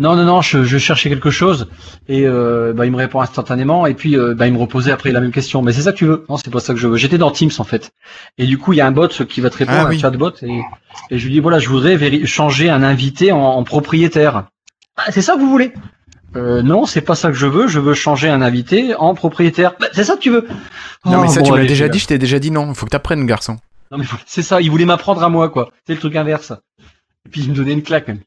Non, 0.00 0.16
non, 0.16 0.24
non, 0.24 0.40
je, 0.40 0.64
je 0.64 0.78
cherchais 0.78 1.08
quelque 1.10 1.30
chose. 1.30 1.68
Et 2.08 2.26
euh, 2.26 2.72
bah, 2.72 2.86
il 2.86 2.90
me 2.92 2.96
répond 2.96 3.20
instantanément. 3.20 3.86
Et 3.86 3.94
puis, 3.94 4.16
euh, 4.16 4.34
bah, 4.34 4.46
il 4.46 4.52
me 4.54 4.58
reposait 4.58 4.90
après 4.92 5.12
la 5.12 5.20
même 5.20 5.30
question. 5.30 5.60
Mais 5.62 5.72
c'est 5.72 5.82
ça 5.82 5.92
que 5.92 5.98
tu 5.98 6.06
veux? 6.06 6.24
Non, 6.28 6.36
c'est 6.38 6.50
pas 6.50 6.58
ça 6.60 6.72
que 6.74 6.80
je 6.80 6.88
veux. 6.88 6.96
J'étais 6.96 7.18
dans 7.18 7.30
Teams, 7.30 7.50
en 7.58 7.64
fait. 7.64 7.92
Et 8.38 8.46
du 8.46 8.56
coup, 8.58 8.72
il 8.72 8.76
y 8.76 8.80
a 8.80 8.86
un 8.86 8.92
bot 8.92 9.08
qui 9.08 9.40
va 9.40 9.50
te 9.50 9.58
répondre, 9.58 9.78
Ah, 9.78 9.86
un 9.86 9.90
oui. 9.90 9.98
chatbot. 10.00 10.32
Et, 10.42 10.60
et 11.10 11.18
je 11.18 11.26
lui 11.26 11.34
dis, 11.34 11.40
voilà, 11.40 11.58
je 11.58 11.68
voudrais 11.68 12.24
changer 12.26 12.70
un 12.70 12.82
invité 12.82 13.30
en, 13.30 13.38
en 13.40 13.62
propriétaire. 13.62 14.46
Ah, 14.96 15.12
c'est 15.12 15.22
ça 15.22 15.34
que 15.34 15.40
vous 15.40 15.50
voulez? 15.50 15.72
Euh, 16.34 16.62
non, 16.62 16.86
c'est 16.86 17.00
pas 17.02 17.14
ça 17.14 17.28
que 17.28 17.36
je 17.36 17.46
veux. 17.46 17.68
Je 17.68 17.78
veux 17.78 17.92
changer 17.94 18.28
un 18.30 18.40
invité 18.40 18.94
en 18.94 19.14
propriétaire. 19.14 19.74
Bah, 19.80 19.88
c'est 19.92 20.04
ça 20.04 20.14
que 20.14 20.20
tu 20.20 20.30
veux 20.30 20.46
Non, 21.04 21.20
mais 21.22 21.26
Oh, 21.28 21.32
ça, 21.32 21.40
bon, 21.40 21.46
tu 21.46 21.52
m'as 21.52 21.64
déjà 21.66 21.88
dit, 21.88 21.98
je 21.98 22.06
t'ai 22.06 22.18
déjà 22.18 22.38
dit 22.38 22.50
non. 22.50 22.72
Faut 22.72 22.86
que 22.86 22.90
t'apprennes, 22.90 23.26
garçon. 23.26 23.58
Non 23.90 23.98
mais 23.98 24.04
c'est 24.26 24.42
ça, 24.42 24.60
il 24.62 24.70
voulait 24.70 24.84
m'apprendre 24.86 25.22
à 25.24 25.28
moi 25.28 25.48
quoi. 25.50 25.70
C'est 25.86 25.94
le 25.94 25.98
truc 25.98 26.14
inverse. 26.16 26.52
Et 27.26 27.28
puis 27.28 27.42
il 27.42 27.50
me 27.50 27.54
donnait 27.56 27.72
une 27.72 27.82
claque 27.82 28.06
même. 28.08 28.20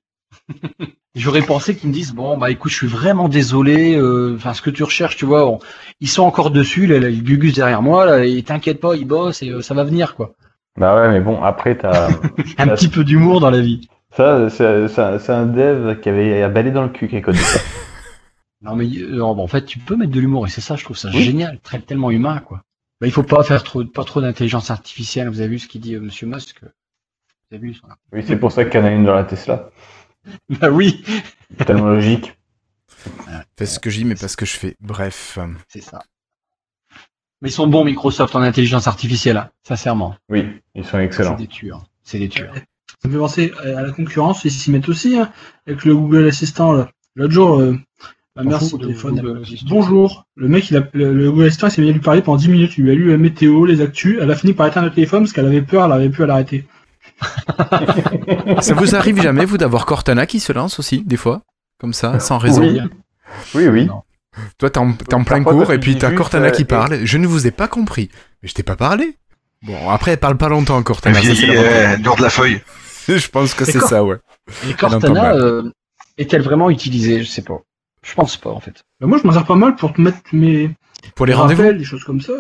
J'aurais 1.16 1.44
pensé 1.44 1.76
qu'ils 1.76 1.90
me 1.90 1.94
disent 1.94 2.14
bon 2.14 2.38
bah 2.38 2.50
écoute 2.50 2.72
je 2.72 2.78
suis 2.78 2.88
vraiment 2.88 3.30
désolé, 3.30 3.96
euh, 3.96 4.34
enfin 4.36 4.54
ce 4.54 4.62
que 4.64 4.72
tu 4.72 4.84
recherches 4.84 5.16
tu 5.16 5.26
vois, 5.26 5.48
on- 5.48 5.60
ils 6.00 6.10
sont 6.10 6.24
encore 6.24 6.50
dessus, 6.50 6.88
là, 6.88 6.98
ils 7.08 7.24
gugus 7.24 7.54
derrière 7.54 7.82
moi, 7.84 8.06
là, 8.06 8.26
et 8.26 8.42
t'inquiète 8.42 8.80
pas 8.80 8.96
ils 8.96 9.06
bossent 9.06 9.44
et 9.44 9.50
euh, 9.50 9.62
ça 9.62 9.74
va 9.76 9.84
venir 9.84 10.16
quoi. 10.16 10.34
Bah 10.76 10.96
ouais, 10.96 11.10
mais 11.12 11.20
bon, 11.22 11.44
après 11.44 11.78
t'as. 11.78 12.08
Un 12.58 12.68
petit 12.70 12.88
peu 12.88 13.04
d'humour 13.04 13.40
dans 13.42 13.52
la 13.52 13.62
vie. 13.62 13.88
ça, 14.10 14.50
c'est 14.50 15.30
un, 15.30 15.46
dev 15.46 16.00
qui 16.00 16.10
avait 16.10 16.42
à 16.42 16.50
balai 16.50 16.72
dans 16.72 16.82
le 16.84 16.90
cul 16.90 17.08
qui 17.08 17.16
a 17.18 17.22
codé 17.22 17.38
ça. 17.38 17.60
Non 18.64 18.76
mais 18.78 18.86
euh, 18.86 19.18
non, 19.18 19.36
bah, 19.36 19.42
en 19.44 19.48
fait 19.48 19.66
tu 19.66 19.78
peux 19.78 19.98
mettre 19.98 20.14
de 20.14 20.20
l'humour 20.22 20.48
et 20.48 20.50
c'est 20.50 20.62
ça 20.62 20.78
je 20.78 20.86
trouve 20.86 20.98
ça 20.98 21.10
Oui. 21.14 21.22
génial, 21.22 21.60
très 21.60 21.80
tellement 21.80 22.12
humain 22.12 22.40
quoi. 22.40 22.62
Bah, 23.02 23.08
il 23.08 23.12
faut 23.12 23.22
pas 23.22 23.44
faire 23.44 23.62
trop 23.62 23.84
pas 23.84 24.06
trop 24.06 24.22
d'intelligence 24.22 24.72
artificielle. 24.72 25.28
Vous 25.28 25.42
avez 25.42 25.50
vu 25.50 25.60
ce 25.60 25.68
qu'il 25.68 25.82
dit 25.82 25.96
euh, 25.96 26.00
Monsieur 26.00 26.28
Musk 26.28 26.62
Vous 26.62 27.56
avez 27.56 27.60
vu 27.60 27.74
ça 27.74 27.90
Oui, 28.14 28.24
c'est 28.26 28.38
pour 28.38 28.54
ça 28.54 28.64
qu'il 28.64 28.80
y 28.80 28.84
en 28.84 28.86
a 28.86 28.92
une 28.92 29.04
dans 29.04 29.16
la 29.16 29.26
Tesla. 29.26 29.70
Bah 30.50 30.70
oui, 30.70 31.04
Tellement 31.66 31.90
logique. 31.90 32.38
Fais 33.58 33.66
ce 33.66 33.80
que 33.80 33.90
je 33.90 33.98
dis, 34.00 34.06
mais 34.06 34.16
pas 34.16 34.28
ce 34.28 34.38
que 34.38 34.46
je 34.46 34.56
fais. 34.56 34.76
Bref. 34.80 35.38
c'est 35.68 35.82
ça. 35.82 36.04
Mais 37.42 37.50
ils 37.50 37.54
sont 37.54 37.68
bons 37.68 37.84
Microsoft 37.84 38.36
en 38.36 38.42
intelligence 38.42 38.88
artificielle, 38.88 39.38
hein, 39.38 39.50
sincèrement. 39.64 40.16
Oui, 40.30 40.46
ils 40.76 40.86
sont 40.86 41.00
excellents. 41.00 41.36
C'est 41.38 41.44
des 41.44 41.48
tueurs. 41.48 41.84
C'est 42.04 42.20
des 42.20 42.30
tueurs. 42.30 42.54
Ça 43.02 43.10
me 43.10 43.14
fait 43.14 43.20
penser 43.20 43.52
à 43.62 43.82
la 43.82 43.92
concurrence, 43.92 44.46
ils 44.46 44.52
s'y 44.52 44.72
mettent 44.72 44.88
aussi, 44.88 45.18
hein, 45.18 45.30
avec 45.68 45.84
le 45.84 45.94
Google 45.94 46.28
Assistant. 46.28 46.88
L'autre 47.16 47.34
jour, 47.34 47.60
euh, 47.60 47.78
ma 48.38 48.44
mère 48.44 48.62
le 48.62 48.80
téléphone. 48.80 49.20
Google. 49.20 49.46
Bonjour. 49.68 50.26
Le 50.36 50.48
mec, 50.48 50.72
il 50.72 50.78
a, 50.78 50.88
le, 50.94 51.14
le 51.14 51.32
Google 51.32 51.48
Assistant, 51.48 51.68
il 51.68 51.72
s'est 51.72 51.82
mis 51.82 51.90
à 51.90 51.92
lui 51.92 52.00
parler 52.00 52.22
pendant 52.22 52.38
10 52.38 52.48
minutes. 52.48 52.78
Il 52.78 52.86
lui 52.86 52.92
a 52.92 52.96
lu 52.96 53.12
la 53.12 53.18
météo, 53.18 53.66
les 53.66 53.82
actus. 53.82 54.18
Elle 54.22 54.32
a 54.32 54.36
fini 54.36 54.54
par 54.54 54.68
éteindre 54.68 54.88
le 54.88 54.94
téléphone 54.94 55.24
parce 55.24 55.34
qu'elle 55.34 55.46
avait 55.46 55.62
peur, 55.62 55.86
elle 55.86 55.92
avait 55.92 56.10
pu 56.10 56.24
à 56.24 56.28
l'arrêter. 56.28 56.66
Ça 58.62 58.74
vous 58.74 58.96
arrive 58.96 59.22
jamais, 59.22 59.46
vous, 59.46 59.58
d'avoir 59.58 59.86
Cortana 59.86 60.26
qui 60.26 60.40
se 60.40 60.52
lance 60.54 60.80
aussi, 60.80 61.04
des 61.04 61.18
fois 61.18 61.42
Comme 61.80 61.94
ça, 61.94 62.20
sans 62.20 62.38
raison 62.38 62.62
Oui. 63.56 63.68
Oui. 63.68 63.90
Toi, 64.58 64.70
t'es 64.70 64.78
en, 64.80 64.94
t'es 64.94 65.14
en 65.14 65.24
plein 65.24 65.44
Parfois, 65.44 65.66
cours 65.66 65.74
et 65.74 65.80
puis 65.80 65.98
t'as 65.98 66.12
Cortana 66.12 66.48
euh, 66.48 66.52
qui 66.52 66.64
et- 66.64 66.66
parle. 66.66 67.06
Je 67.06 67.18
ne 67.18 67.28
vous 67.28 67.46
ai 67.46 67.52
pas 67.52 67.68
compris. 67.68 68.10
Mais 68.42 68.50
je 68.50 68.54
t'ai 68.54 68.64
pas 68.64 68.76
parlé. 68.76 69.18
Bon, 69.62 69.90
après, 69.90 70.12
elle 70.12 70.18
parle 70.20 70.38
pas 70.38 70.50
longtemps, 70.50 70.82
Cortana. 70.84 71.22
ça, 71.22 71.28
l'avantage. 71.28 71.56
euh, 71.56 71.98
dur 71.98 72.16
de 72.16 72.22
la 72.24 72.30
feuille. 72.30 72.62
Je 73.08 73.28
pense 73.30 73.54
que 73.54 73.66
c'est 73.66 73.80
ça, 73.80 74.04
ouais. 74.04 74.18
Et 74.70 74.74
Cortana 74.74 75.36
euh, 75.36 75.70
est-elle 76.18 76.42
vraiment 76.42 76.70
utilisée? 76.70 77.24
Je 77.24 77.30
sais 77.30 77.42
pas. 77.44 77.60
Je 78.02 78.14
pense 78.16 78.36
pas 78.38 78.50
en 78.50 78.60
fait. 78.60 78.84
Bah, 79.00 79.08
moi, 79.08 79.18
je 79.22 79.28
m'en 79.28 79.34
sers 79.34 79.46
pas 79.46 79.56
mal 79.56 79.76
pour 79.76 79.94
te 79.94 80.02
mettre 80.02 80.18
mes 80.34 80.72
Pour 81.16 81.26
les 81.26 81.34
rendez-vous? 81.34 81.62
rappels, 81.62 81.78
des 81.78 81.84
choses 81.86 82.04
comme 82.04 82.20
ça. 82.22 82.34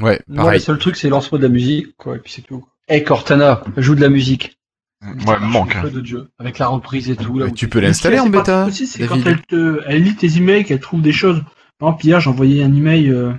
Ouais, 0.00 0.20
Moi, 0.28 0.36
le 0.36 0.36
pareil. 0.36 0.60
seul 0.60 0.78
truc, 0.78 0.96
c'est 0.96 1.08
lance-moi 1.08 1.38
de 1.38 1.44
la 1.44 1.48
musique, 1.48 1.96
quoi, 1.96 2.16
et 2.16 2.18
puis 2.18 2.32
c'est 2.32 2.42
tout. 2.42 2.64
Eh 2.88 3.02
Cortana, 3.02 3.62
joue 3.76 3.94
de 3.94 4.00
la 4.00 4.08
musique. 4.08 4.58
Moi, 5.02 5.38
me 5.38 5.46
manque. 5.46 5.76
Un 5.76 5.82
peu 5.82 5.90
de 5.90 6.04
jeu, 6.04 6.28
avec 6.38 6.58
la 6.58 6.68
reprise 6.68 7.10
et 7.10 7.16
tout. 7.16 7.38
Là, 7.38 7.50
tu 7.50 7.68
peux 7.68 7.80
l'installer 7.80 8.18
en 8.18 8.28
bêta, 8.28 8.68
c'est 8.70 9.06
quand 9.06 9.18
elle, 9.26 9.42
te, 9.42 9.80
elle 9.86 10.02
lit 10.02 10.16
tes 10.16 10.36
emails, 10.38 10.64
qu'elle 10.64 10.80
trouve 10.80 11.02
des 11.02 11.12
choses. 11.12 11.42
Par 11.78 11.88
exemple, 11.90 12.06
hier, 12.06 12.20
j'ai 12.20 12.30
envoyé 12.30 12.62
un 12.62 12.74
email 12.74 13.10
euh, 13.10 13.32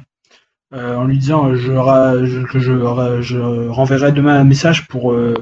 euh, 0.74 0.96
en 0.96 1.06
lui 1.06 1.18
disant 1.18 1.48
euh, 1.50 1.56
je, 1.56 1.72
ra- 1.72 2.24
je- 2.26 2.42
que 2.42 2.60
je, 2.60 2.72
ra- 2.72 3.22
je 3.22 3.40
renverrai 3.70 4.12
demain 4.12 4.40
un 4.40 4.44
message 4.44 4.88
pour, 4.88 5.14
euh, 5.14 5.34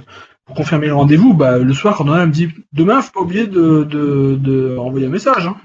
pour 0.45 0.55
confirmer 0.55 0.87
le 0.87 0.95
rendez-vous. 0.95 1.33
Bah, 1.33 1.57
le 1.57 1.73
soir, 1.73 1.97
quand 1.97 2.07
on 2.07 2.15
elle 2.15 2.27
me 2.27 2.31
dit 2.31 2.49
demain, 2.71 3.01
faut 3.01 3.11
pas 3.11 3.21
oublier 3.21 3.47
de, 3.47 3.83
de, 3.83 4.37
de 4.39 4.75
renvoyer 4.77 5.07
un 5.07 5.11
message. 5.11 5.47
Hein. 5.47 5.57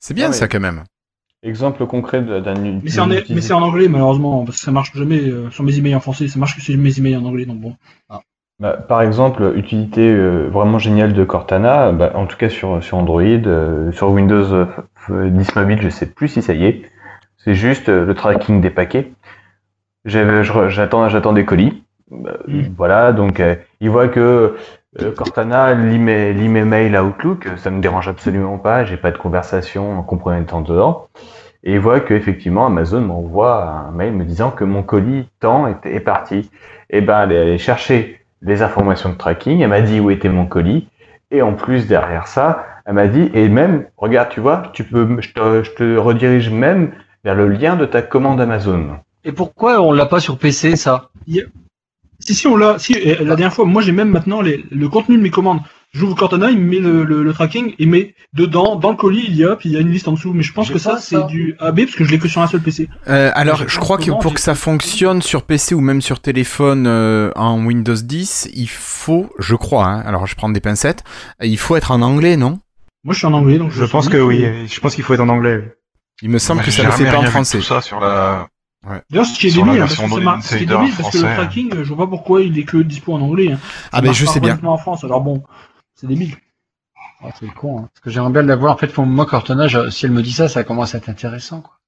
C'est 0.00 0.14
bien 0.14 0.30
Ah 0.30 0.32
ça, 0.32 0.42
ouais. 0.44 0.48
quand 0.48 0.60
même. 0.60 0.82
Exemple 1.44 1.86
concret 1.86 2.22
de- 2.22 2.40
d'un 2.40 2.54
Mais 2.54 2.88
c'est 2.90 3.00
en, 3.00 3.06
mais 3.06 3.40
c'est 3.40 3.52
en 3.52 3.62
anglais, 3.62 3.86
malheureusement, 3.88 4.44
parce 4.44 4.56
que 4.58 4.64
ça 4.64 4.72
marche 4.72 4.92
jamais 4.94 5.20
euh, 5.20 5.50
sur 5.50 5.62
mes 5.62 5.76
emails 5.78 5.94
en 5.94 6.00
français, 6.00 6.26
ça 6.26 6.38
marche 6.38 6.56
que 6.56 6.62
sur 6.62 6.76
mes 6.78 6.98
emails 6.98 7.16
en 7.16 7.24
anglais, 7.24 7.44
donc 7.44 7.60
bon. 7.60 7.76
Bah, 8.60 8.72
par 8.88 9.02
exemple, 9.02 9.52
utilité 9.56 10.08
euh, 10.08 10.48
vraiment 10.48 10.78
géniale 10.78 11.12
de 11.12 11.24
Cortana, 11.24 11.92
bah, 11.92 12.12
en 12.14 12.26
tout 12.26 12.36
cas 12.36 12.48
sur, 12.48 12.82
sur 12.82 12.96
Android, 12.96 13.20
euh, 13.22 13.92
sur 13.92 14.10
Windows 14.10 14.52
euh, 14.52 14.66
f- 15.08 15.28
10 15.30 15.54
mobile, 15.56 15.78
je 15.82 15.88
sais 15.88 16.06
plus 16.06 16.28
si 16.28 16.40
ça 16.40 16.54
y 16.54 16.64
est. 16.64 16.82
C'est 17.36 17.54
juste 17.54 17.88
le 17.88 18.14
tracking 18.14 18.60
des 18.60 18.70
paquets. 18.70 19.12
J'attends, 20.06 21.32
des 21.32 21.44
colis. 21.44 21.82
Bah, 22.10 22.38
Mm. 22.46 22.62
Voilà, 22.76 23.12
donc 23.12 23.42
il 23.80 23.90
voit 23.90 24.08
que 24.08 24.56
Cortana 25.16 25.74
lit 25.74 25.98
mes, 25.98 26.32
lit 26.32 26.48
mes 26.48 26.64
mails 26.64 26.94
à 26.96 27.04
Outlook, 27.04 27.48
ça 27.56 27.70
me 27.70 27.80
dérange 27.80 28.08
absolument 28.08 28.58
pas, 28.58 28.84
j'ai 28.84 28.96
pas 28.96 29.10
de 29.10 29.18
conversation 29.18 30.02
compromettante 30.02 30.68
dedans. 30.68 31.08
Et 31.64 31.72
il 31.72 31.80
voit 31.80 32.00
que 32.00 32.14
effectivement 32.14 32.66
Amazon 32.66 33.00
m'envoie 33.00 33.64
un 33.64 33.90
mail 33.90 34.12
me 34.12 34.24
disant 34.24 34.50
que 34.50 34.64
mon 34.64 34.82
colis 34.82 35.26
temps 35.40 35.66
est, 35.66 35.86
est 35.86 36.00
parti. 36.00 36.50
Et 36.90 37.00
ben 37.00 37.22
elle 37.22 37.32
est 37.32 37.40
allée 37.40 37.58
chercher 37.58 38.20
les 38.42 38.62
informations 38.62 39.10
de 39.10 39.16
tracking, 39.16 39.60
elle 39.60 39.68
m'a 39.68 39.80
dit 39.80 40.00
où 40.00 40.10
était 40.10 40.28
mon 40.28 40.46
colis, 40.46 40.86
et 41.30 41.42
en 41.42 41.54
plus 41.54 41.86
derrière 41.86 42.26
ça, 42.26 42.66
elle 42.86 42.94
m'a 42.94 43.08
dit, 43.08 43.30
et 43.32 43.48
même, 43.48 43.86
regarde, 43.96 44.28
tu 44.28 44.40
vois, 44.40 44.64
tu 44.74 44.84
peux, 44.84 45.16
je 45.20 45.32
te, 45.32 45.62
je 45.62 45.70
te 45.70 45.96
redirige 45.96 46.50
même 46.50 46.92
vers 47.24 47.34
le 47.34 47.48
lien 47.48 47.76
de 47.76 47.86
ta 47.86 48.02
commande 48.02 48.40
Amazon. 48.40 48.98
Et 49.24 49.32
pourquoi 49.32 49.80
on 49.80 49.92
l'a 49.92 50.04
pas 50.04 50.20
sur 50.20 50.38
PC, 50.38 50.76
ça? 50.76 51.08
Si, 52.20 52.34
si, 52.34 52.46
on 52.46 52.56
l'a. 52.56 52.78
Si, 52.78 52.92
et 52.92 53.16
la 53.16 53.36
dernière 53.36 53.52
fois, 53.52 53.64
moi 53.64 53.82
j'ai 53.82 53.92
même 53.92 54.10
maintenant 54.10 54.40
les, 54.40 54.64
le 54.70 54.88
contenu 54.88 55.16
de 55.16 55.22
mes 55.22 55.30
commandes. 55.30 55.60
J'ouvre 55.92 56.16
Cortana, 56.16 56.50
il 56.50 56.58
me 56.58 56.68
met 56.68 56.80
le, 56.80 57.04
le, 57.04 57.22
le 57.22 57.32
tracking, 57.32 57.74
il 57.78 57.88
met 57.88 58.16
dedans, 58.32 58.74
dans 58.74 58.90
le 58.90 58.96
colis, 58.96 59.26
il 59.28 59.36
y 59.36 59.44
a, 59.44 59.54
puis 59.54 59.68
il 59.68 59.72
y 59.74 59.76
a 59.76 59.80
une 59.80 59.90
liste 59.92 60.08
en 60.08 60.12
dessous. 60.12 60.32
Mais 60.32 60.42
je 60.42 60.52
pense 60.52 60.68
que 60.68 60.78
ça, 60.78 60.98
c'est 60.98 61.24
du 61.26 61.54
AB, 61.60 61.82
parce 61.84 61.94
que 61.94 62.02
je 62.02 62.10
l'ai 62.10 62.18
que 62.18 62.26
sur 62.26 62.42
un 62.42 62.48
seul 62.48 62.60
PC. 62.60 62.88
Euh, 63.08 63.30
alors, 63.34 63.68
je 63.68 63.78
crois 63.78 63.96
que 63.96 64.10
pour 64.10 64.34
que 64.34 64.40
ça 64.40 64.56
fonctionne 64.56 65.22
sur 65.22 65.42
PC 65.42 65.74
ou 65.76 65.80
même 65.80 66.02
sur 66.02 66.18
téléphone 66.18 66.86
euh, 66.88 67.30
en 67.36 67.64
Windows 67.64 67.94
10, 67.94 68.48
il 68.54 68.68
faut, 68.68 69.30
je 69.38 69.54
crois, 69.54 69.86
hein, 69.86 70.00
alors 70.00 70.26
je 70.26 70.34
prends 70.34 70.48
des 70.48 70.60
pincettes, 70.60 71.04
il 71.40 71.58
faut 71.58 71.76
être 71.76 71.92
en 71.92 72.02
anglais, 72.02 72.36
non? 72.36 72.58
Moi 73.04 73.12
je 73.12 73.18
suis 73.18 73.26
en 73.28 73.32
anglais, 73.32 73.58
donc 73.58 73.70
Je 73.70 73.82
suis 73.82 73.92
pense 73.92 74.08
que 74.08 74.16
oui. 74.16 74.44
Je 74.66 74.80
pense 74.80 74.96
qu'il 74.96 75.04
faut 75.04 75.14
être 75.14 75.20
en 75.20 75.28
anglais. 75.28 75.76
Il 76.22 76.30
me 76.30 76.38
semble 76.38 76.62
que 76.62 76.70
ça 76.70 76.82
le 76.82 76.90
fait 76.90 77.04
pas 77.04 77.18
en 77.18 77.24
français. 77.24 77.58
Tout 77.58 77.64
ça 77.64 77.80
sur 77.80 78.00
la. 78.00 78.48
D'ailleurs, 79.10 79.26
ce 79.26 79.38
qui 79.38 79.46
est 79.46 79.50
Sur 79.50 79.64
la 79.64 79.72
débile, 79.72 79.82
hein, 79.82 79.86
parce 79.86 80.00
que 80.00 80.14
c'est 80.14 80.20
mar- 80.24 80.42
ce 80.42 80.48
qui 80.48 80.54
est 80.54 80.56
Insider 80.58 80.74
débile, 80.78 80.94
parce 80.96 81.10
que 81.10 81.16
le 81.18 81.22
français. 81.24 81.34
tracking, 81.36 81.74
euh, 81.74 81.84
je 81.84 81.88
vois 81.94 82.04
pas 82.04 82.10
pourquoi 82.10 82.42
il 82.42 82.58
est 82.58 82.64
que 82.64 82.76
dispo 82.78 83.12
en 83.14 83.20
anglais. 83.20 83.52
hein. 83.52 83.58
Ah 83.92 84.02
marche 84.02 84.18
je 84.18 84.26
sais 84.26 84.40
bien. 84.40 84.58
en 84.62 84.76
France, 84.78 85.04
alors 85.04 85.20
bon, 85.20 85.42
c'est 85.94 86.06
débile. 86.06 86.34
Ah, 87.22 87.28
C'est 87.40 87.46
con, 87.48 87.78
hein. 87.78 87.88
Parce 87.94 88.00
que 88.04 88.10
j'aimerais 88.10 88.30
bien 88.32 88.42
l'avoir. 88.42 88.74
En 88.74 88.76
fait, 88.76 88.88
pour 88.88 89.06
moi, 89.06 89.24
Cortana, 89.26 89.66
je- 89.68 89.88
si 89.90 90.04
elle 90.06 90.12
me 90.12 90.22
dit 90.22 90.32
ça, 90.32 90.48
ça 90.48 90.64
commence 90.64 90.94
à 90.94 90.98
être 90.98 91.08
intéressant, 91.08 91.60
quoi. 91.62 91.78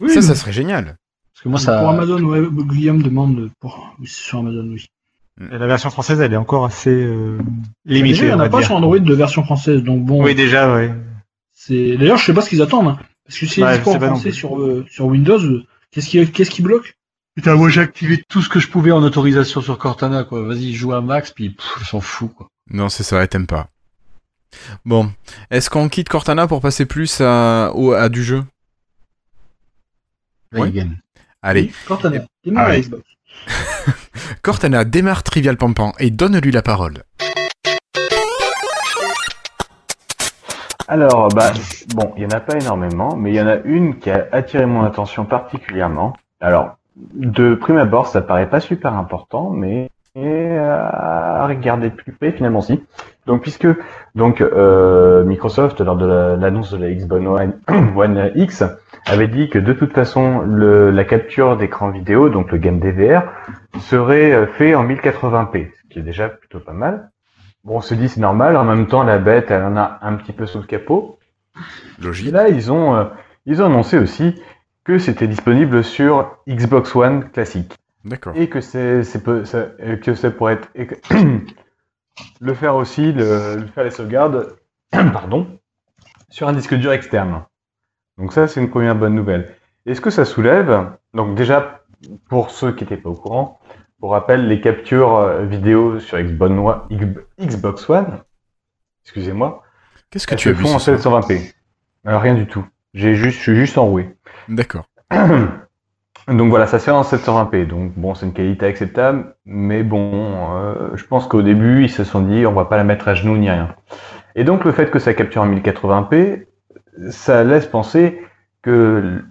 Oui, 0.00 0.08
Ça, 0.10 0.16
mais 0.16 0.22
ça 0.22 0.34
serait 0.34 0.52
génial. 0.52 0.96
Parce 1.32 1.42
que 1.44 1.48
moi, 1.48 1.58
ça. 1.60 1.78
Pour 1.78 1.90
Amazon, 1.90 2.20
ouais, 2.22 2.42
Guillaume 2.66 3.02
demande 3.02 3.50
pour. 3.60 3.94
Oui, 4.00 4.06
c'est 4.08 4.22
sur 4.24 4.38
Amazon, 4.38 4.66
oui. 4.72 4.86
Et 5.52 5.58
la 5.58 5.66
version 5.66 5.90
française, 5.90 6.18
elle 6.20 6.32
est 6.32 6.36
encore 6.38 6.64
assez 6.64 6.90
euh, 6.90 7.38
Déjà, 7.84 8.02
limitée. 8.02 8.18
il 8.22 8.26
n'y 8.28 8.32
en 8.32 8.38
on 8.38 8.40
a 8.40 8.48
pas 8.48 8.58
dire. 8.58 8.66
sur 8.68 8.76
Android 8.76 8.98
de 8.98 9.14
version 9.14 9.44
française, 9.44 9.82
donc 9.82 10.02
bon. 10.04 10.24
Oui, 10.24 10.34
déjà, 10.34 10.74
ouais. 10.74 10.92
C'est 11.52 11.96
d'ailleurs 11.98 12.16
je 12.18 12.24
sais 12.24 12.32
pas 12.34 12.40
ce 12.42 12.48
qu'ils 12.50 12.62
attendent 12.62 12.88
hein. 12.88 12.98
parce 13.26 13.38
que 13.38 13.46
si 13.46 13.60
Bah, 13.60 13.72
ils 13.74 13.78
je 13.80 13.84
dispo 13.84 13.96
en 13.96 14.00
français 14.00 14.30
sur 14.32 14.58
euh, 14.58 14.86
sur 14.90 15.06
Windows, 15.06 15.38
euh, 15.38 15.64
qu'est-ce 15.96 16.08
qui 16.10 16.30
qu'est-ce 16.32 16.50
qui 16.50 16.62
bloque? 16.62 16.94
Putain, 17.34 17.54
moi, 17.54 17.68
j'ai 17.68 17.80
activé 17.80 18.22
tout 18.28 18.40
ce 18.42 18.48
que 18.48 18.60
je 18.60 18.68
pouvais 18.68 18.92
en 18.92 19.02
autorisation 19.02 19.60
sur 19.60 19.76
Cortana, 19.78 20.24
quoi. 20.24 20.42
Vas-y, 20.42 20.72
joue 20.74 20.92
à 20.94 21.00
max, 21.00 21.30
puis 21.32 21.50
pff, 21.50 21.86
s'en 21.88 22.00
fout, 22.00 22.32
quoi. 22.34 22.48
Non, 22.70 22.88
c'est 22.88 23.02
ça, 23.02 23.20
elle 23.22 23.28
t'aime 23.28 23.46
pas. 23.46 23.68
Bon, 24.84 25.12
est-ce 25.50 25.68
qu'on 25.68 25.88
quitte 25.88 26.08
Cortana 26.08 26.46
pour 26.46 26.60
passer 26.60 26.86
plus 26.86 27.20
à, 27.20 27.72
au- 27.74 27.92
à 27.92 28.08
du 28.08 28.22
jeu? 28.24 28.44
Play 30.50 30.60
Ouais. 30.62 30.70
game. 30.70 30.96
Allez, 31.42 31.72
Cortana, 31.86 32.24
démarre 32.44 32.70
oui. 32.70 32.80
Xbox. 32.80 33.02
Cortana 34.42 34.84
démarre 34.84 35.22
Trivial 35.22 35.56
Pampan 35.56 35.92
et 35.98 36.10
donne-lui 36.10 36.52
la 36.52 36.62
parole. 36.62 37.02
Alors, 40.88 41.28
bah, 41.28 41.50
bon, 41.94 42.12
il 42.16 42.22
y 42.22 42.26
en 42.26 42.30
a 42.36 42.40
pas 42.40 42.56
énormément, 42.56 43.16
mais 43.16 43.30
il 43.32 43.36
y 43.36 43.40
en 43.40 43.46
a 43.48 43.56
une 43.64 43.98
qui 43.98 44.10
a 44.10 44.26
attiré 44.32 44.66
mon 44.66 44.84
attention 44.84 45.24
particulièrement. 45.24 46.12
Alors, 46.40 46.76
de 46.96 47.54
prime 47.54 47.78
abord, 47.78 48.06
ça 48.06 48.22
paraît 48.22 48.48
pas 48.48 48.60
super 48.60 48.94
important, 48.94 49.50
mais 49.50 49.90
et, 50.14 50.56
à 50.56 51.46
regarder 51.46 51.90
de 51.90 51.94
plus 51.94 52.12
près, 52.12 52.32
finalement, 52.32 52.62
si. 52.62 52.82
Donc, 53.26 53.42
puisque 53.42 53.66
donc 54.14 54.40
euh, 54.40 55.24
Microsoft, 55.24 55.80
lors 55.80 55.96
de 55.96 56.06
la- 56.06 56.36
l'annonce 56.36 56.72
de 56.72 56.78
la 56.78 56.90
Xbox 56.94 57.26
One, 57.26 57.52
One 57.96 58.30
X, 58.36 58.64
avait 59.06 59.28
dit 59.28 59.50
que 59.50 59.58
de 59.58 59.72
toute 59.72 59.92
façon, 59.92 60.40
le, 60.40 60.90
la 60.90 61.04
capture 61.04 61.56
d'écran 61.56 61.90
vidéo, 61.90 62.28
donc 62.30 62.50
le 62.52 62.58
game 62.58 62.78
DVR, 62.78 63.24
serait 63.80 64.32
euh, 64.32 64.46
fait 64.46 64.74
en 64.74 64.86
1080p, 64.86 65.68
ce 65.74 65.88
qui 65.90 65.98
est 65.98 66.02
déjà 66.02 66.28
plutôt 66.28 66.60
pas 66.60 66.72
mal. 66.72 67.10
Bon, 67.66 67.78
on 67.78 67.80
se 67.80 67.94
dit 67.94 68.08
c'est 68.08 68.20
normal. 68.20 68.56
En 68.56 68.64
même 68.64 68.86
temps, 68.86 69.02
la 69.02 69.18
bête, 69.18 69.50
elle 69.50 69.64
en 69.64 69.76
a 69.76 69.98
un 70.02 70.14
petit 70.14 70.32
peu 70.32 70.46
sous 70.46 70.58
le 70.58 70.66
capot. 70.66 71.18
Et 71.56 72.04
Logique. 72.04 72.32
là, 72.32 72.48
ils 72.48 72.70
ont, 72.70 72.94
euh, 72.94 73.04
ils 73.44 73.60
ont 73.60 73.66
annoncé 73.66 73.98
aussi 73.98 74.40
que 74.84 74.98
c'était 74.98 75.26
disponible 75.26 75.82
sur 75.82 76.38
Xbox 76.48 76.94
One 76.94 77.28
classique 77.30 77.74
D'accord. 78.04 78.34
et 78.36 78.48
que 78.48 78.60
c'est, 78.60 79.02
euh, 79.26 79.96
que 79.96 80.14
ça 80.14 80.30
pourrait 80.30 80.52
être 80.52 80.68
et 80.76 80.86
le 82.40 82.54
faire 82.54 82.76
aussi, 82.76 83.12
le, 83.12 83.56
le 83.56 83.66
faire 83.66 83.82
les 83.82 83.90
sauvegardes, 83.90 84.54
pardon, 84.92 85.58
sur 86.30 86.46
un 86.46 86.52
disque 86.52 86.74
dur 86.74 86.92
externe. 86.92 87.42
Donc 88.16 88.32
ça, 88.32 88.46
c'est 88.46 88.60
une 88.60 88.70
première 88.70 88.94
bonne 88.94 89.16
nouvelle. 89.16 89.56
Et 89.86 89.96
ce 89.96 90.00
que 90.00 90.10
ça 90.10 90.24
soulève, 90.24 90.92
donc 91.14 91.34
déjà 91.34 91.82
pour 92.28 92.50
ceux 92.50 92.70
qui 92.70 92.84
n'étaient 92.84 92.96
pas 92.96 93.10
au 93.10 93.14
courant, 93.14 93.58
pour 94.00 94.12
rappel, 94.12 94.48
les 94.48 94.60
captures 94.60 95.16
euh, 95.16 95.44
vidéo 95.44 96.00
sur 96.00 96.18
Xbox 96.18 97.88
One, 97.88 98.20
excusez-moi, 99.04 99.62
Qu'est-ce 100.10 100.26
que 100.26 100.34
tu 100.34 100.48
as 100.48 100.54
se 100.54 100.58
vu 100.58 100.64
en 100.66 100.78
ce 100.78 100.96
soir 100.96 101.20
720p. 101.20 101.52
Euh, 102.06 102.18
rien 102.18 102.34
du 102.34 102.46
tout. 102.46 102.64
J'ai 102.94 103.14
juste, 103.14 103.38
je 103.38 103.42
suis 103.42 103.56
juste 103.56 103.76
enroué. 103.78 104.16
D'accord. 104.48 104.88
Donc 106.28 106.50
voilà, 106.50 106.66
ça 106.66 106.78
se 106.78 106.84
fait 106.84 106.90
en 106.90 107.02
720p. 107.02 107.66
Donc 107.66 107.92
bon, 107.96 108.14
c'est 108.14 108.26
une 108.26 108.32
qualité 108.32 108.66
acceptable, 108.66 109.34
mais 109.44 109.82
bon, 109.82 110.56
euh, 110.56 110.90
je 110.94 111.04
pense 111.04 111.26
qu'au 111.26 111.42
début, 111.42 111.84
ils 111.84 111.90
se 111.90 112.04
sont 112.04 112.20
dit, 112.20 112.46
on 112.46 112.52
va 112.52 112.64
pas 112.64 112.76
la 112.76 112.84
mettre 112.84 113.08
à 113.08 113.14
genoux 113.14 113.36
ni 113.36 113.50
rien. 113.50 113.74
Et 114.34 114.44
donc 114.44 114.64
le 114.64 114.72
fait 114.72 114.90
que 114.90 114.98
ça 114.98 115.14
capture 115.14 115.42
en 115.42 115.48
1080p, 115.48 116.46
ça 117.10 117.44
laisse 117.44 117.66
penser 117.66 118.22
que 118.62 119.22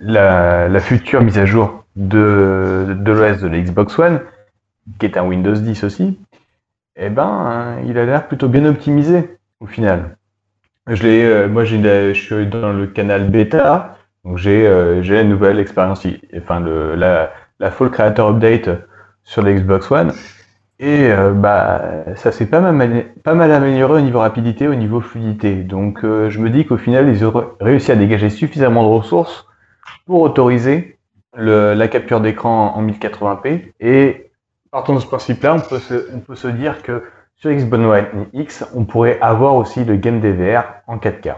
la, 0.00 0.80
future 0.80 1.22
mise 1.22 1.38
à 1.38 1.46
jour 1.46 1.84
de, 1.96 2.96
l'OS 3.04 3.40
de 3.40 3.48
la 3.48 3.60
Xbox 3.60 3.98
One, 3.98 4.20
qui 4.98 5.06
est 5.06 5.16
un 5.16 5.24
Windows 5.24 5.54
10 5.54 5.84
aussi, 5.84 6.18
eh 6.96 7.08
ben, 7.08 7.78
il 7.86 7.98
a 7.98 8.04
l'air 8.04 8.28
plutôt 8.28 8.48
bien 8.48 8.64
optimisé 8.64 9.38
au 9.60 9.66
final. 9.66 10.16
Je 10.86 11.02
l'ai, 11.02 11.24
euh, 11.24 11.48
moi, 11.48 11.64
je 11.64 12.12
suis 12.14 12.46
dans 12.46 12.72
le 12.72 12.86
canal 12.86 13.28
bêta, 13.28 13.98
donc 14.24 14.38
j'ai, 14.38 14.66
euh, 14.66 15.02
la 15.02 15.24
nouvelle 15.24 15.58
expérience, 15.58 16.06
enfin 16.36 16.60
la, 16.60 17.32
la 17.58 17.70
full 17.70 17.90
creator 17.90 18.30
update 18.30 18.70
sur 19.22 19.42
la 19.42 19.52
Xbox 19.52 19.90
One, 19.90 20.12
et 20.80 21.12
euh, 21.12 21.32
bah, 21.32 21.82
ça 22.16 22.32
s'est 22.32 22.46
pas 22.46 22.60
mal, 22.60 23.04
pas 23.22 23.34
mal 23.34 23.52
amélioré 23.52 24.00
au 24.00 24.00
niveau 24.00 24.20
rapidité, 24.20 24.66
au 24.66 24.74
niveau 24.74 25.02
fluidité. 25.02 25.56
Donc, 25.56 26.02
euh, 26.04 26.30
je 26.30 26.38
me 26.38 26.48
dis 26.48 26.64
qu'au 26.64 26.78
final, 26.78 27.06
ils 27.10 27.22
auraient 27.22 27.48
réussi 27.60 27.92
à 27.92 27.96
dégager 27.96 28.30
suffisamment 28.30 28.82
de 28.82 28.88
ressources 28.88 29.46
pour 30.06 30.22
autoriser 30.22 30.98
le, 31.36 31.74
la 31.74 31.88
capture 31.88 32.20
d'écran 32.20 32.74
en 32.74 32.82
1080p. 32.82 33.72
Et 33.80 34.30
partant 34.70 34.94
de 34.94 35.00
ce 35.00 35.06
principe-là, 35.06 35.54
on 35.54 35.60
peut 35.60 35.78
se, 35.78 36.08
on 36.14 36.20
peut 36.20 36.36
se 36.36 36.48
dire 36.48 36.82
que 36.82 37.04
sur 37.36 37.50
Xbox 37.50 37.82
One 38.14 38.26
X, 38.32 38.64
on 38.74 38.84
pourrait 38.84 39.18
avoir 39.20 39.54
aussi 39.54 39.84
le 39.84 39.96
game 39.96 40.20
DVR 40.20 40.64
en 40.86 40.98
4K. 40.98 41.34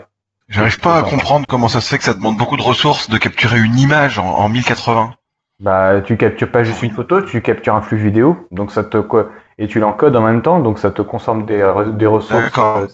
J'arrive 0.48 0.80
pas 0.80 0.98
à 0.98 1.02
comprendre 1.02 1.46
comment 1.48 1.68
ça 1.68 1.80
se 1.80 1.88
fait 1.88 1.98
que 1.98 2.04
ça 2.04 2.14
demande 2.14 2.36
beaucoup 2.36 2.56
de 2.56 2.62
ressources 2.62 3.08
de 3.08 3.16
capturer 3.18 3.58
une 3.60 3.78
image 3.78 4.18
en, 4.18 4.26
en 4.26 4.48
1080. 4.48 5.14
Bah, 5.60 6.00
tu 6.00 6.16
captures 6.16 6.50
pas 6.50 6.64
juste 6.64 6.82
une 6.82 6.90
photo, 6.90 7.22
tu 7.22 7.40
captures 7.40 7.74
un 7.74 7.82
flux 7.82 7.96
vidéo, 7.96 8.48
donc 8.50 8.72
ça 8.72 8.82
te 8.82 8.98
quoi, 8.98 9.30
et 9.58 9.68
tu 9.68 9.78
l'encodes 9.78 10.16
en 10.16 10.22
même 10.22 10.42
temps, 10.42 10.58
donc 10.58 10.78
ça 10.80 10.90
te 10.90 11.02
consomme 11.02 11.46
des, 11.46 11.58
des 11.94 12.06
ressources. 12.06 12.42
D'accord. 12.42 12.78
euh, 12.78 12.86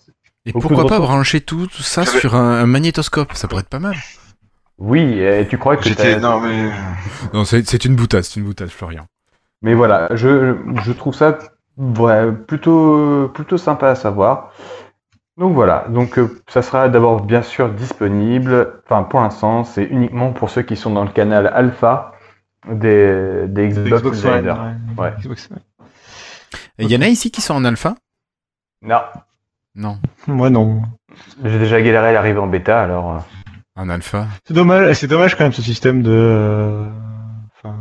Et 0.45 0.53
pourquoi 0.53 0.85
de 0.85 0.89
pas 0.89 0.99
ressources. 0.99 1.09
brancher 1.09 1.41
tout, 1.41 1.67
tout 1.67 1.83
ça 1.83 2.05
sur 2.05 2.35
un, 2.37 2.61
un 2.61 2.67
magnétoscope? 2.67 3.33
Ça 3.33 3.49
pourrait 3.49 3.63
être 3.63 3.69
pas 3.71 3.79
mal. 3.79 3.97
Oui, 4.79 5.19
et 5.21 5.47
tu 5.49 5.59
crois 5.59 5.77
que 5.77 5.85
J'étais, 5.85 6.19
non 6.21 6.41
mais, 6.41 6.71
Non, 7.35 7.45
c'est 7.45 7.67
c'est 7.69 7.85
une 7.85 7.97
boutade, 7.97 8.23
c'est 8.23 8.39
une 8.41 8.47
boutade, 8.47 8.69
Florian. 8.69 9.07
Mais 9.63 9.75
voilà, 9.75 10.09
je, 10.15 10.57
je 10.85 10.93
trouve 10.93 11.15
ça 11.15 11.39
ouais, 11.77 12.33
plutôt, 12.33 13.29
plutôt 13.35 13.59
sympa 13.59 13.89
à 13.91 13.95
savoir. 13.95 14.53
Donc 15.37 15.55
voilà, 15.55 15.87
donc 15.89 16.19
euh, 16.19 16.41
ça 16.49 16.63
sera 16.63 16.89
d'abord 16.89 17.23
bien 17.23 17.43
sûr 17.43 17.69
disponible. 17.71 18.81
Enfin, 18.85 19.03
pour 19.05 19.21
l'instant, 19.21 19.65
c'est 19.65 19.85
uniquement 19.85 20.33
pour 20.33 20.51
ceux 20.51 20.63
qui 20.63 20.77
sont 20.77 20.91
dans 20.91 21.05
le 21.05 21.11
canal 21.11 21.47
alpha 21.49 22.13
des, 22.69 23.47
des 23.47 23.69
Xbox, 23.69 24.03
Xbox 24.03 24.25
One, 24.25 24.33
Insider. 24.33 24.55
ouais. 24.97 25.05
Ouais. 25.05 25.13
Xbox 25.21 25.49
One. 25.51 25.59
Il 26.79 26.91
y 26.91 26.97
en 26.97 27.03
a 27.03 27.09
ici 27.09 27.31
qui 27.31 27.41
sont 27.41 27.55
en 27.55 27.65
alpha? 27.65 27.95
Non, 28.83 29.03
Non. 29.75 29.99
Moi 30.27 30.51
non. 30.51 30.83
J'ai 31.45 31.59
déjà 31.59 31.81
galéré 31.81 32.09
à 32.09 32.13
l'arrivée 32.13 32.39
en 32.39 32.47
bêta, 32.47 32.83
alors. 32.83 33.25
En 33.79 33.89
alpha. 33.89 34.27
C'est 34.47 34.55
dommage, 34.55 34.93
c'est 34.97 35.07
dommage 35.07 35.37
quand 35.37 35.45
même 35.45 35.53
ce 35.53 35.63
système 35.63 36.03
de. 36.03 36.11
euh, 36.13 36.85
Enfin, 37.63 37.77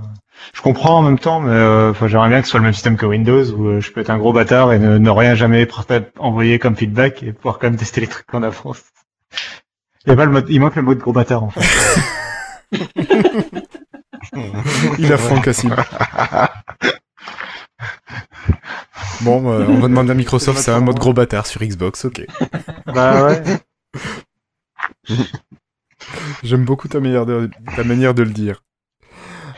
je 0.56 0.62
comprends 0.62 0.98
en 0.98 1.02
même 1.04 1.20
temps, 1.20 1.40
mais 1.40 1.52
euh, 1.52 1.92
enfin, 1.92 2.08
j'aimerais 2.08 2.30
bien 2.30 2.40
que 2.40 2.46
ce 2.46 2.52
soit 2.52 2.60
le 2.60 2.64
même 2.64 2.74
système 2.74 2.98
que 2.98 3.06
Windows 3.06 3.46
où 3.52 3.68
euh, 3.68 3.80
je 3.80 3.92
peux 3.92 4.02
être 4.02 4.10
un 4.10 4.18
gros 4.18 4.34
bâtard 4.34 4.74
et 4.74 4.80
ne, 4.80 4.98
ne 4.98 5.10
rien 5.10 5.36
jamais 5.36 5.68
envoyer 6.18 6.58
comme 6.58 6.76
feedback 6.76 7.22
et 7.22 7.32
pouvoir 7.32 7.60
quand 7.60 7.68
même 7.68 7.78
tester 7.78 8.02
les 8.02 8.08
trucs 8.08 8.34
en 8.34 8.42
avance. 8.42 8.82
Il, 10.06 10.10
y 10.10 10.14
a 10.14 10.16
pas 10.16 10.26
le 10.26 10.32
mode, 10.32 10.46
il 10.50 10.60
manque 10.60 10.76
le 10.76 10.82
mode 10.82 10.98
gros 10.98 11.14
bâtard 11.14 11.44
en 11.44 11.50
fait. 11.50 11.62
Il 15.00 15.12
a 15.12 15.18
franc 15.18 15.42
Cassim. 15.42 15.76
Bon, 19.22 19.50
euh, 19.52 19.66
on 19.68 19.80
va 19.80 19.88
demander 19.88 20.12
à 20.12 20.14
Microsoft, 20.14 20.60
c'est 20.60 20.70
un 20.72 20.80
mode 20.80 21.00
gros 21.00 21.12
bâtard 21.12 21.48
sur 21.48 21.62
Xbox, 21.64 22.06
ok. 22.06 22.22
bah 22.86 23.26
ouais. 23.26 23.44
J'aime 26.44 26.66
beaucoup 26.66 26.88
ta 26.88 27.00
manière 27.00 27.26
de, 27.26 27.50
ta 27.76 27.84
manière 27.84 28.14
de 28.14 28.24
le 28.24 28.32
dire. 28.32 28.62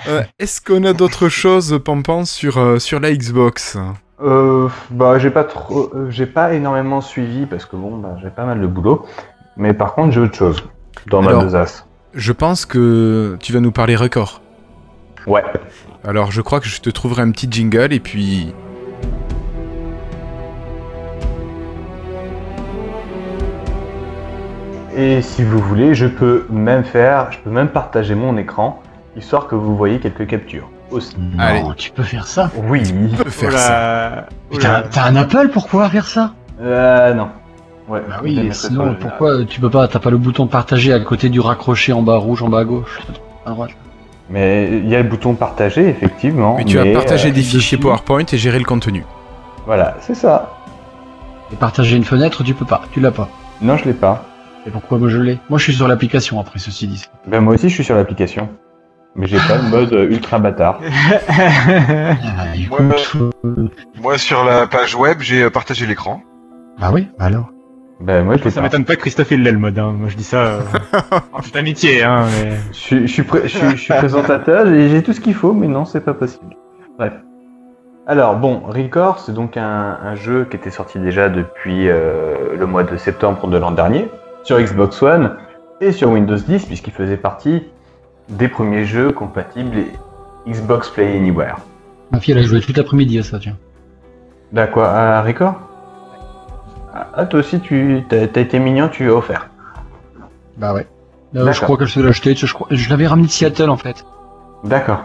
Euh, 0.07 0.23
Est-ce 0.39 0.61
qu'on 0.61 0.83
a 0.85 0.93
d'autres 0.93 1.29
choses, 1.29 1.79
Pampan, 1.83 2.25
sur, 2.25 2.57
euh, 2.57 2.79
sur 2.79 2.99
la 2.99 3.13
Xbox? 3.13 3.77
Euh, 4.21 4.69
bah, 4.89 5.19
j'ai 5.19 5.29
pas 5.29 5.43
trop, 5.43 5.91
j'ai 6.09 6.25
pas 6.25 6.53
énormément 6.53 7.01
suivi 7.01 7.45
parce 7.45 7.65
que 7.65 7.75
bon, 7.75 7.97
bah, 7.97 8.17
j'ai 8.21 8.29
pas 8.29 8.45
mal 8.45 8.61
de 8.61 8.67
boulot. 8.67 9.05
Mais 9.57 9.73
par 9.73 9.93
contre, 9.93 10.13
j'ai 10.13 10.21
autre 10.21 10.35
chose 10.35 10.63
dans 11.07 11.21
ma 11.21 11.35
besace. 11.35 11.85
Je 12.13 12.31
pense 12.31 12.65
que 12.65 13.37
tu 13.39 13.53
vas 13.53 13.59
nous 13.59 13.71
parler 13.71 13.95
record. 13.95 14.41
Ouais. 15.27 15.43
Alors 16.03 16.31
je 16.31 16.41
crois 16.41 16.59
que 16.59 16.67
je 16.67 16.79
te 16.79 16.89
trouverai 16.89 17.21
un 17.21 17.31
petit 17.31 17.47
jingle 17.49 17.93
et 17.93 17.99
puis... 17.99 18.53
Et 24.99 25.21
si 25.21 25.43
vous 25.43 25.59
voulez, 25.59 25.95
je 25.95 26.07
peux 26.07 26.45
même 26.49 26.83
faire, 26.83 27.31
je 27.31 27.37
peux 27.37 27.49
même 27.49 27.69
partager 27.69 28.15
mon 28.15 28.35
écran, 28.35 28.81
histoire 29.15 29.47
que 29.47 29.55
vous 29.55 29.73
voyez 29.77 29.99
quelques 29.99 30.27
captures 30.27 30.69
aussi. 30.91 31.15
Non, 31.17 31.39
Allez. 31.41 31.63
tu 31.77 31.91
peux 31.91 32.03
faire 32.03 32.27
ça. 32.27 32.51
Oui. 32.67 32.83
On 33.13 33.15
peut 33.23 33.29
faire 33.29 33.49
Oula. 33.49 33.57
ça. 33.59 34.25
Mais 34.51 34.57
T'as 34.57 34.81
t'as 34.81 35.05
un 35.05 35.15
Apple 35.15 35.49
pour 35.53 35.67
pouvoir 35.67 35.89
faire 35.89 36.05
ça? 36.07 36.33
Euh, 36.61 37.13
non. 37.13 37.29
Ouais. 37.87 38.01
Bah 38.09 38.17
oui, 38.21 38.49
sinon 38.51 38.95
pourquoi 38.99 39.45
tu 39.45 39.61
peux 39.61 39.69
pas 39.69 39.87
T'as 39.87 39.99
pas 39.99 40.09
le 40.09 40.17
bouton 40.17 40.47
partager 40.47 40.91
à 40.91 40.99
côté 40.99 41.29
du 41.29 41.39
raccroché 41.39 41.93
en 41.93 42.01
bas 42.01 42.17
rouge, 42.17 42.43
en 42.43 42.49
bas 42.49 42.59
à 42.59 42.65
gauche, 42.65 42.99
à 43.45 43.51
droite. 43.51 43.71
Mais 44.29 44.67
il 44.69 44.89
y 44.89 44.95
a 44.95 45.01
le 45.01 45.07
bouton 45.07 45.33
partager, 45.33 45.87
effectivement. 45.87 46.55
Mais 46.57 46.65
tu 46.65 46.77
vas 46.77 46.85
partager 46.93 47.29
euh, 47.29 47.31
des 47.31 47.41
fichiers 47.41 47.77
dessus. 47.77 47.77
PowerPoint 47.77 48.25
et 48.31 48.37
gérer 48.37 48.59
le 48.59 48.65
contenu. 48.65 49.05
Voilà, 49.65 49.95
c'est 50.01 50.13
ça. 50.13 50.57
Et 51.53 51.55
partager 51.55 51.95
une 51.95 52.03
fenêtre, 52.03 52.43
tu 52.43 52.53
peux 52.53 52.65
pas, 52.65 52.81
tu 52.91 52.99
l'as 52.99 53.11
pas. 53.11 53.29
Non, 53.61 53.77
je 53.77 53.85
l'ai 53.85 53.93
pas. 53.93 54.25
Et 54.69 54.71
pourquoi 54.71 54.99
moi 54.99 55.09
je 55.09 55.17
l'ai 55.17 55.39
Moi 55.49 55.57
je 55.57 55.63
suis 55.63 55.73
sur 55.73 55.87
l'application 55.87 56.39
après 56.39 56.59
ceci 56.59 56.85
dit. 56.85 57.03
Ben 57.25 57.41
moi 57.41 57.55
aussi, 57.55 57.69
je 57.69 57.73
suis 57.73 57.83
sur 57.83 57.95
l'application. 57.95 58.49
Mais 59.15 59.25
j'ai 59.25 59.37
pas 59.39 59.57
le 59.57 59.67
mode 59.67 59.91
euh, 59.93 60.07
ultra 60.11 60.37
bâtard. 60.37 60.79
Ah, 61.27 62.55
écoute, 62.55 63.15
euh, 63.43 63.67
Moi, 63.99 64.19
sur 64.19 64.43
la 64.45 64.67
page 64.67 64.93
web, 64.95 65.17
j'ai 65.21 65.41
euh, 65.43 65.49
partagé 65.49 65.87
l'écran. 65.87 66.21
Bah 66.79 66.91
oui, 66.93 67.07
bah 67.17 67.25
alors. 67.25 67.49
Ben 67.99 68.23
moi, 68.23 68.35
je 68.37 68.47
Ça 68.49 68.61
m'étonne 68.61 68.85
pas 68.85 68.95
que 68.95 69.01
Christophe 69.01 69.31
il 69.31 69.41
l'ait 69.41 69.51
le 69.51 69.57
mode. 69.57 69.79
Hein. 69.79 69.93
Moi 69.97 70.07
je 70.09 70.15
dis 70.15 70.23
ça 70.23 70.37
euh, 70.37 70.61
en 71.33 71.41
toute 71.41 71.55
amitié. 71.55 72.03
Hein, 72.03 72.25
mais... 72.43 72.51
Je, 72.71 72.77
suis- 72.77 73.07
je 73.07 73.11
suis 73.13 73.23
pré- 73.23 73.41
je 73.45 73.57
suis- 73.57 73.71
je 73.71 73.75
suis 73.75 73.93
présentateur 73.95 74.67
et 74.67 74.87
j'ai 74.89 75.01
tout 75.01 75.13
ce 75.13 75.19
qu'il 75.19 75.33
faut, 75.33 75.53
mais 75.53 75.67
non, 75.67 75.83
c'est 75.85 75.99
pas 76.01 76.13
possible. 76.13 76.55
Bref. 76.99 77.13
Alors, 78.05 78.35
bon, 78.37 78.61
Record, 78.67 79.19
c'est 79.19 79.33
donc 79.33 79.57
un, 79.57 79.97
un 80.03 80.13
jeu 80.15 80.45
qui 80.49 80.55
était 80.57 80.69
sorti 80.71 80.99
déjà 80.99 81.27
depuis 81.29 81.89
euh, 81.89 82.55
le 82.57 82.65
mois 82.67 82.83
de 82.83 82.95
septembre 82.97 83.47
de 83.47 83.57
l'an 83.57 83.71
dernier, 83.71 84.07
sur 84.43 84.59
Xbox 84.59 85.01
One 85.01 85.37
et 85.81 85.91
sur 85.91 86.09
Windows 86.09 86.35
10, 86.35 86.65
puisqu'il 86.65 86.93
faisait 86.93 87.17
partie 87.17 87.63
des 88.29 88.47
premiers 88.47 88.85
jeux 88.85 89.11
compatibles 89.11 89.77
Xbox 90.47 90.89
Play 90.89 91.17
Anywhere. 91.17 91.57
Ma 92.11 92.19
fille 92.19 92.33
elle 92.33 92.39
a 92.39 92.43
joué 92.43 92.61
toute 92.61 92.77
l'après-midi 92.77 93.19
à 93.19 93.23
ça, 93.23 93.39
tiens. 93.39 93.57
D'accord, 94.51 94.85
à 94.85 95.21
Record? 95.21 95.55
Ah, 96.93 97.25
toi 97.25 97.39
aussi, 97.39 97.59
tu 97.59 98.03
t'as 98.09 98.23
été 98.23 98.59
mignon, 98.59 98.89
tu 98.89 99.09
as 99.09 99.13
offert. 99.13 99.49
Bah 100.57 100.73
ouais. 100.73 100.87
Euh, 101.35 101.51
je 101.51 101.61
crois 101.61 101.77
qu'elle 101.77 101.87
se 101.87 101.99
l'a 101.99 102.09
acheté, 102.09 102.35
je, 102.35 102.51
crois... 102.51 102.67
je 102.71 102.89
l'avais 102.89 103.05
ramené 103.05 103.27
de 103.27 103.31
Seattle 103.31 103.69
en 103.69 103.77
fait. 103.77 104.03
D'accord. 104.63 105.03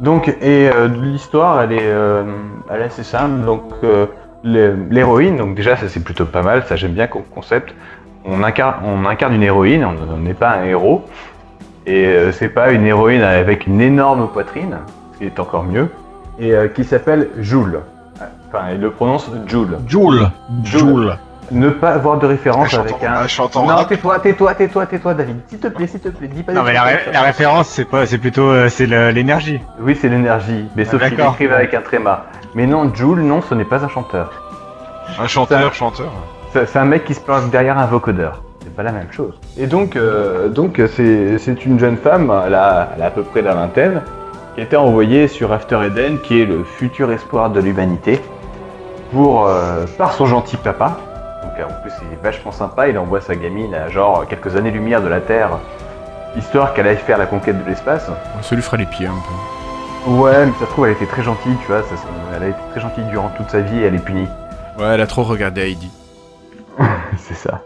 Donc, 0.00 0.28
et 0.28 0.68
euh, 0.68 0.88
l'histoire, 0.88 1.62
elle 1.62 1.72
est, 1.72 1.78
euh, 1.82 2.24
elle 2.68 2.80
est 2.80 2.84
assez 2.84 3.04
simple. 3.04 3.44
Donc, 3.44 3.62
euh, 3.84 4.06
l'héroïne, 4.42 5.36
donc 5.36 5.54
déjà, 5.54 5.76
ça 5.76 5.88
c'est 5.88 6.02
plutôt 6.02 6.26
pas 6.26 6.42
mal. 6.42 6.64
Ça, 6.64 6.76
j'aime 6.76 6.92
bien 6.92 7.06
comme 7.06 7.22
concept. 7.22 7.74
On 8.24 8.42
incarne, 8.42 8.76
on 8.84 9.04
incarne 9.06 9.34
une 9.34 9.42
héroïne. 9.42 9.84
On 9.84 10.16
n'est 10.18 10.34
pas 10.34 10.50
un 10.52 10.64
héros. 10.64 11.04
Et 11.86 12.06
euh, 12.06 12.32
c'est 12.32 12.48
pas 12.48 12.70
une 12.70 12.86
héroïne 12.86 13.22
avec 13.22 13.66
une 13.66 13.80
énorme 13.80 14.28
poitrine, 14.28 14.78
ce 15.12 15.18
qui 15.18 15.24
est 15.26 15.38
encore 15.38 15.64
mieux. 15.64 15.90
Et 16.38 16.52
euh, 16.54 16.68
qui 16.68 16.84
s'appelle 16.84 17.28
Joule. 17.38 17.80
Enfin, 18.48 18.66
il 18.72 18.80
le 18.80 18.90
prononce 18.90 19.30
Joule. 19.46 19.78
Joule 19.86 20.30
Joule. 20.62 21.16
Ne 21.50 21.68
pas 21.68 21.90
avoir 21.90 22.16
de 22.18 22.26
référence 22.26 22.72
avec 22.72 22.94
en- 22.94 23.06
un. 23.06 23.26
en 23.60 23.66
non, 23.66 23.84
tais-toi, 23.84 24.18
tais-toi, 24.20 24.54
tais-toi, 24.54 24.86
tais-toi, 24.86 25.12
David. 25.12 25.36
S'il 25.48 25.58
te 25.58 25.66
plaît, 25.68 25.86
s'il 25.86 26.00
te 26.00 26.08
plaît, 26.08 26.26
dis 26.28 26.42
pas 26.42 26.52
Non 26.54 26.62
mais 26.62 26.72
la, 26.72 26.84
ré- 26.84 27.00
référence 27.12 27.68
c'est 27.68 27.84
pas, 27.84 28.06
c'est 28.06 28.16
plutôt 28.16 28.48
euh, 28.48 28.70
c'est 28.70 28.86
l'énergie. 28.86 29.60
Oui, 29.80 29.94
c'est 30.00 30.08
l'énergie. 30.08 30.64
Mais 30.74 30.84
Ah, 30.86 30.90
sauf 30.90 31.02
qu'il 31.36 31.52
avec 31.52 31.74
un 31.74 31.82
tréma. 31.82 32.24
Mais 32.54 32.66
non, 32.66 32.90
Joule, 32.94 33.20
non, 33.20 33.42
ce 33.42 33.54
n'est 33.54 33.66
pas 33.66 33.84
un 33.84 33.88
chanteur. 33.88 34.30
Un 35.20 35.26
chanteur, 35.26 35.74
chanteur. 35.74 36.10
C'est 36.54 36.76
un 36.78 36.84
mec 36.84 37.04
qui 37.04 37.14
se 37.14 37.20
planque 37.20 37.50
derrière 37.50 37.78
un 37.78 37.86
vocodeur. 37.86 38.42
C'est 38.62 38.74
pas 38.74 38.82
la 38.84 38.92
même 38.92 39.10
chose. 39.10 39.34
Et 39.58 39.66
donc, 39.66 39.96
euh, 39.96 40.48
donc 40.48 40.80
c'est 40.94 41.38
c'est 41.38 41.66
une 41.66 41.78
jeune 41.78 41.96
femme, 41.96 42.32
elle 42.46 42.54
a, 42.54 42.90
elle 42.96 43.02
a 43.02 43.06
à 43.06 43.10
peu 43.10 43.22
près 43.22 43.42
la 43.42 43.54
vingtaine, 43.54 44.02
qui 44.54 44.60
a 44.60 44.64
été 44.64 44.76
envoyée 44.76 45.26
sur 45.28 45.52
After 45.52 45.80
Eden, 45.84 46.18
qui 46.20 46.40
est 46.40 46.46
le 46.46 46.64
futur 46.64 47.10
espoir 47.12 47.50
de 47.50 47.60
l'humanité, 47.60 48.20
pour 49.12 49.46
euh, 49.48 49.84
par 49.98 50.12
son 50.12 50.26
gentil 50.26 50.56
papa. 50.56 50.96
Donc 51.42 51.52
euh, 51.58 51.64
en 51.64 51.82
plus, 51.82 51.92
il 52.02 52.12
est 52.14 52.22
vachement 52.22 52.52
sympa. 52.52 52.88
Il 52.88 52.96
envoie 52.98 53.20
sa 53.20 53.34
gamine 53.34 53.74
à 53.74 53.88
genre 53.90 54.24
quelques 54.28 54.56
années-lumière 54.56 55.02
de 55.02 55.08
la 55.08 55.20
Terre, 55.20 55.50
histoire 56.36 56.72
qu'elle 56.72 56.86
aille 56.86 56.96
faire 56.96 57.18
la 57.18 57.26
conquête 57.26 57.62
de 57.62 57.68
l'espace. 57.68 58.08
Ça 58.42 58.54
lui 58.54 58.62
fera 58.62 58.76
les 58.76 58.86
pieds 58.86 59.06
un 59.08 59.10
peu. 60.06 60.10
Ouais, 60.10 60.46
mais 60.46 60.52
ça 60.60 60.66
se 60.66 60.70
trouve, 60.70 60.86
elle 60.86 60.92
était 60.92 61.06
très 61.06 61.22
gentille, 61.22 61.56
tu 61.62 61.66
vois. 61.66 61.82
ça- 61.82 61.94
elle 62.36 62.42
a 62.44 62.48
été 62.48 62.58
très 62.72 62.80
gentille 62.80 63.04
durant 63.10 63.30
toute 63.36 63.50
sa 63.50 63.60
vie 63.60 63.80
et 63.80 63.86
elle 63.86 63.94
est 63.94 63.98
punie. 64.04 64.28
Ouais, 64.78 64.86
elle 64.94 65.00
a 65.00 65.06
trop 65.06 65.22
regardé 65.24 65.62
Heidi. 65.62 65.90
C'est 67.18 67.34
ça. 67.34 67.62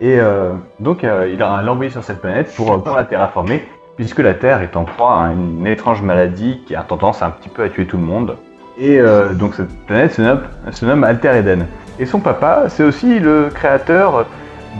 Et 0.00 0.20
euh, 0.20 0.52
donc, 0.78 1.02
euh, 1.02 1.28
il 1.32 1.42
a 1.42 1.60
l'envoyé 1.62 1.90
sur 1.90 2.04
cette 2.04 2.20
planète 2.20 2.54
pour, 2.54 2.82
pour 2.82 2.96
la 2.96 3.04
terraformer, 3.04 3.66
puisque 3.96 4.20
la 4.20 4.34
Terre 4.34 4.62
est 4.62 4.76
en 4.76 4.84
proie 4.84 5.22
à 5.24 5.32
une 5.32 5.66
étrange 5.66 6.02
maladie 6.02 6.62
qui 6.66 6.76
a 6.76 6.82
tendance 6.82 7.20
un 7.22 7.30
petit 7.30 7.48
peu 7.48 7.64
à 7.64 7.68
tuer 7.68 7.86
tout 7.86 7.96
le 7.96 8.04
monde. 8.04 8.36
Et 8.78 9.00
euh, 9.00 9.32
donc, 9.34 9.54
cette 9.54 9.76
planète 9.86 10.12
se 10.14 10.22
nomme, 10.22 10.42
se 10.70 10.84
nomme 10.84 11.02
Alter 11.02 11.36
Eden. 11.38 11.66
Et 11.98 12.06
son 12.06 12.20
papa, 12.20 12.64
c'est 12.68 12.84
aussi 12.84 13.18
le 13.18 13.50
créateur 13.52 14.26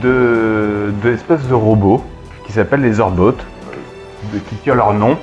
de, 0.02 0.92
de 1.02 1.08
l'espèce 1.08 1.44
de 1.48 1.54
robot 1.54 2.04
qui 2.46 2.52
s'appelle 2.52 2.80
les 2.80 3.00
Orbots, 3.00 3.32
de- 4.32 4.38
qui 4.38 4.54
tirent 4.56 4.76
leur 4.76 4.94
nom 4.94 5.16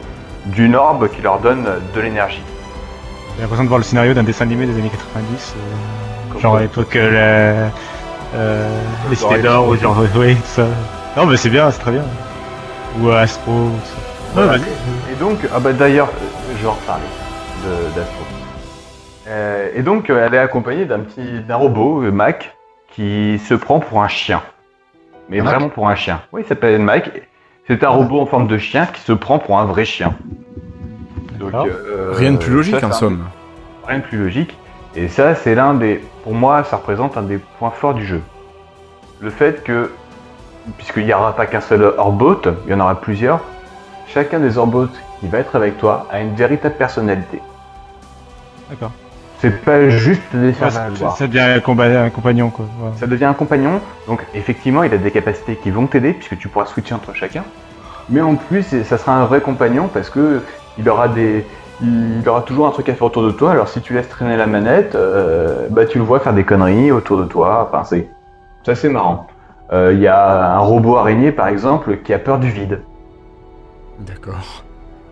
d'une 0.47 0.75
orbe 0.75 1.07
qui 1.09 1.21
leur 1.21 1.39
donne 1.39 1.65
de 1.95 2.01
l'énergie. 2.01 2.43
J'ai 3.35 3.41
l'impression 3.43 3.63
de 3.63 3.69
voir 3.69 3.79
le 3.79 3.83
scénario 3.85 4.13
d'un 4.13 4.23
dessin 4.23 4.43
animé 4.45 4.65
des 4.65 4.73
années 4.77 4.89
90. 4.89 5.55
euh, 5.57 6.31
Comme 6.33 6.41
genre 6.41 6.57
à 6.57 6.61
l'époque 6.61 6.93
la, 6.95 7.69
euh, 8.35 8.69
les 9.09 9.41
d'or 9.41 9.67
ou 9.67 9.75
genre 9.75 9.97
oui 10.15 10.35
tout 10.35 10.41
ça. 10.45 10.65
Non 11.17 11.25
mais 11.25 11.37
c'est 11.37 11.49
bien, 11.49 11.71
c'est 11.71 11.79
très 11.79 11.91
bien. 11.91 12.03
Ou 12.99 13.09
euh, 13.09 13.17
Astro. 13.21 13.51
tout 13.51 13.85
ça. 13.85 13.95
Voilà. 14.33 14.51
Ouais, 14.53 14.57
vas-y. 14.57 15.13
Et 15.13 15.15
donc, 15.19 15.39
ah 15.53 15.59
bah 15.59 15.73
d'ailleurs, 15.73 16.09
je 16.57 16.61
vais 16.61 16.67
en 16.67 16.73
reparler 16.73 17.03
de- 17.63 17.95
d'Astro. 17.99 18.23
Euh, 19.27 19.69
et 19.75 19.81
donc, 19.81 20.09
euh, 20.09 20.25
elle 20.25 20.33
est 20.33 20.37
accompagnée 20.39 20.85
d'un 20.85 20.99
petit 20.99 21.39
d'un 21.47 21.55
robot, 21.55 22.01
Mac, 22.11 22.55
qui 22.91 23.39
se 23.39 23.53
prend 23.53 23.79
pour 23.79 24.03
un 24.03 24.07
chien. 24.07 24.41
Mais 25.29 25.39
Un 25.39 25.43
Mac 25.43 25.53
vraiment 25.53 25.69
pour 25.69 25.87
un 25.89 25.95
chien. 25.95 26.21
Oui, 26.31 26.41
il 26.43 26.47
s'appelle 26.47 26.79
Mac. 26.81 27.09
C'est 27.67 27.83
un 27.83 27.89
robot 27.89 28.19
en 28.21 28.25
forme 28.27 28.47
de 28.47 28.57
chien 28.59 28.85
qui 28.85 29.01
se 29.01 29.11
prend 29.13 29.39
pour 29.39 29.57
un 29.57 29.65
vrai 29.65 29.85
chien. 29.85 30.13
Donc, 31.39 31.53
euh, 31.53 32.11
Rien 32.13 32.33
de 32.33 32.37
plus 32.37 32.53
logique 32.53 32.79
ça, 32.79 32.87
en 32.87 32.91
somme. 32.91 33.23
Rien 33.87 33.99
de 33.99 34.03
plus 34.03 34.17
logique. 34.17 34.55
Et 34.95 35.07
ça, 35.07 35.35
c'est 35.35 35.55
l'un 35.55 35.73
des. 35.73 36.03
Pour 36.23 36.33
moi, 36.33 36.63
ça 36.63 36.77
représente 36.77 37.17
un 37.17 37.21
des 37.21 37.37
points 37.59 37.71
forts 37.71 37.93
du 37.93 38.05
jeu. 38.05 38.21
Le 39.19 39.29
fait 39.29 39.63
que, 39.63 39.91
puisqu'il 40.77 41.05
n'y 41.05 41.13
aura 41.13 41.35
pas 41.35 41.45
qu'un 41.45 41.61
seul 41.61 41.93
Orbot, 41.97 42.41
il 42.65 42.71
y 42.71 42.73
en 42.73 42.79
aura 42.79 42.99
plusieurs, 42.99 43.41
chacun 44.07 44.39
des 44.39 44.57
Orbots 44.57 44.87
qui 45.19 45.27
va 45.27 45.39
être 45.39 45.55
avec 45.55 45.77
toi 45.77 46.07
a 46.11 46.21
une 46.21 46.35
véritable 46.35 46.75
personnalité. 46.75 47.41
D'accord. 48.69 48.91
C'est 49.39 49.61
pas 49.63 49.89
juste 49.89 50.21
des 50.33 50.49
Ouais, 50.49 50.69
ça, 50.69 51.27
devient 51.27 51.39
un, 51.39 51.59
compagnon 51.59 52.49
quoi. 52.49 52.65
Ça 52.95 53.05
devient 53.05 53.25
un 53.25 53.33
compagnon, 53.33 53.81
donc 54.07 54.21
effectivement, 54.33 54.83
il 54.83 54.93
a 54.93 54.97
des 54.97 55.11
capacités 55.11 55.57
qui 55.57 55.71
vont 55.71 55.87
t'aider, 55.87 56.13
puisque 56.13 56.37
tu 56.37 56.47
pourras 56.47 56.65
switcher 56.65 56.95
entre 56.95 57.13
chacun. 57.13 57.43
Mais 58.09 58.21
en 58.21 58.35
plus, 58.35 58.83
ça 58.83 58.97
sera 58.97 59.13
un 59.13 59.25
vrai 59.25 59.41
compagnon 59.41 59.89
parce 59.93 60.09
que 60.09 60.41
il 60.77 60.87
aura 60.89 61.09
des, 61.09 61.45
il 61.81 62.21
y 62.21 62.29
aura 62.29 62.41
toujours 62.41 62.67
un 62.67 62.71
truc 62.71 62.87
à 62.89 62.93
faire 62.93 63.07
autour 63.07 63.23
de 63.23 63.31
toi. 63.31 63.51
Alors 63.51 63.67
si 63.67 63.81
tu 63.81 63.93
laisses 63.93 64.09
traîner 64.09 64.37
la 64.37 64.47
manette, 64.47 64.95
euh, 64.95 65.67
bah 65.69 65.85
tu 65.85 65.97
le 65.97 66.03
vois 66.03 66.19
faire 66.19 66.33
des 66.33 66.43
conneries 66.43 66.91
autour 66.91 67.17
de 67.17 67.25
toi. 67.25 67.67
Enfin 67.69 67.83
c'est 67.83 68.09
c'est 68.63 68.71
assez 68.71 68.89
marrant. 68.89 69.27
Euh, 69.73 69.91
Il 69.93 69.99
y 69.99 70.07
a 70.07 70.53
un 70.55 70.59
robot 70.59 70.97
araignée 70.97 71.31
par 71.31 71.47
exemple 71.47 71.97
qui 71.97 72.13
a 72.13 72.19
peur 72.19 72.39
du 72.39 72.49
vide. 72.49 72.81
D'accord. 73.99 74.63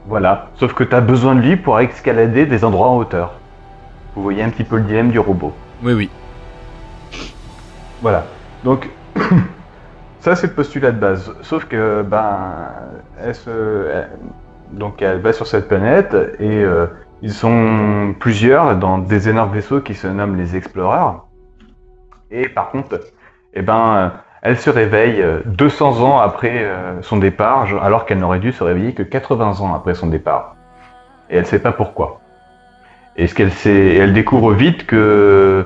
Voilà. 0.07 0.48
Sauf 0.56 0.73
que 0.73 0.84
tu 0.84 0.95
as 0.95 1.02
besoin 1.02 1.35
de 1.35 1.41
lui 1.41 1.56
pour 1.56 1.80
escalader 1.80 2.45
des 2.45 2.64
endroits 2.65 2.88
en 2.90 2.98
hauteur. 2.98 3.34
Vous 4.15 4.22
voyez 4.22 4.44
un 4.44 4.49
petit 4.49 4.64
peu 4.64 4.77
le 4.77 4.84
dilemme 4.84 5.10
du 5.11 5.19
robot. 5.19 5.53
Oui, 5.81 5.94
oui. 5.94 6.10
Voilà. 8.02 8.26
Donc, 8.64 8.90
ça 10.19 10.35
c'est 10.35 10.48
le 10.48 10.53
postulat 10.53 10.91
de 10.91 10.99
base. 10.99 11.34
Sauf 11.41 11.65
que, 11.65 12.02
ben, 12.03 12.31
elle 13.22 13.35
se, 13.35 13.49
elle- 13.94 14.10
donc 14.72 15.02
elle 15.02 15.19
va 15.19 15.34
sur 15.34 15.48
cette 15.48 15.68
planète 15.68 16.15
et 16.40 16.64
euh, 16.64 16.88
ils 17.22 17.34
sont 17.34 18.15
plusieurs 18.19 18.76
dans 18.77 18.98
des 18.98 19.30
énormes 19.30 19.53
vaisseaux 19.53 19.81
qui 19.81 19.94
se 19.94 20.07
nomment 20.07 20.35
les 20.35 20.56
Explorers. 20.56 21.19
Et 22.31 22.49
par 22.49 22.69
contre, 22.72 22.99
eh 23.53 23.61
ben, 23.61 23.95
euh, 23.95 24.10
elle 24.41 24.57
se 24.57 24.69
réveille 24.69 25.22
euh, 25.22 25.40
200 25.45 26.02
ans 26.02 26.19
après 26.19 26.64
euh, 26.64 27.02
son 27.02 27.18
départ, 27.18 27.68
alors 27.81 28.06
qu'elle 28.06 28.19
n'aurait 28.19 28.40
dû 28.40 28.52
se 28.52 28.64
réveiller 28.64 28.94
que 28.94 29.03
80 29.03 29.61
ans 29.61 29.73
après 29.73 29.94
son 29.94 30.07
départ. 30.07 30.56
Et 31.30 31.38
elle 31.38 31.45
sait 31.45 31.60
pas 31.60 31.72
pourquoi. 31.72 32.19
Et 33.15 33.27
ce 33.27 33.35
qu'elle 33.35 33.52
sait, 33.52 33.95
elle 33.95 34.14
découvre 34.14 34.52
vite 34.53 34.85
que, 34.85 35.65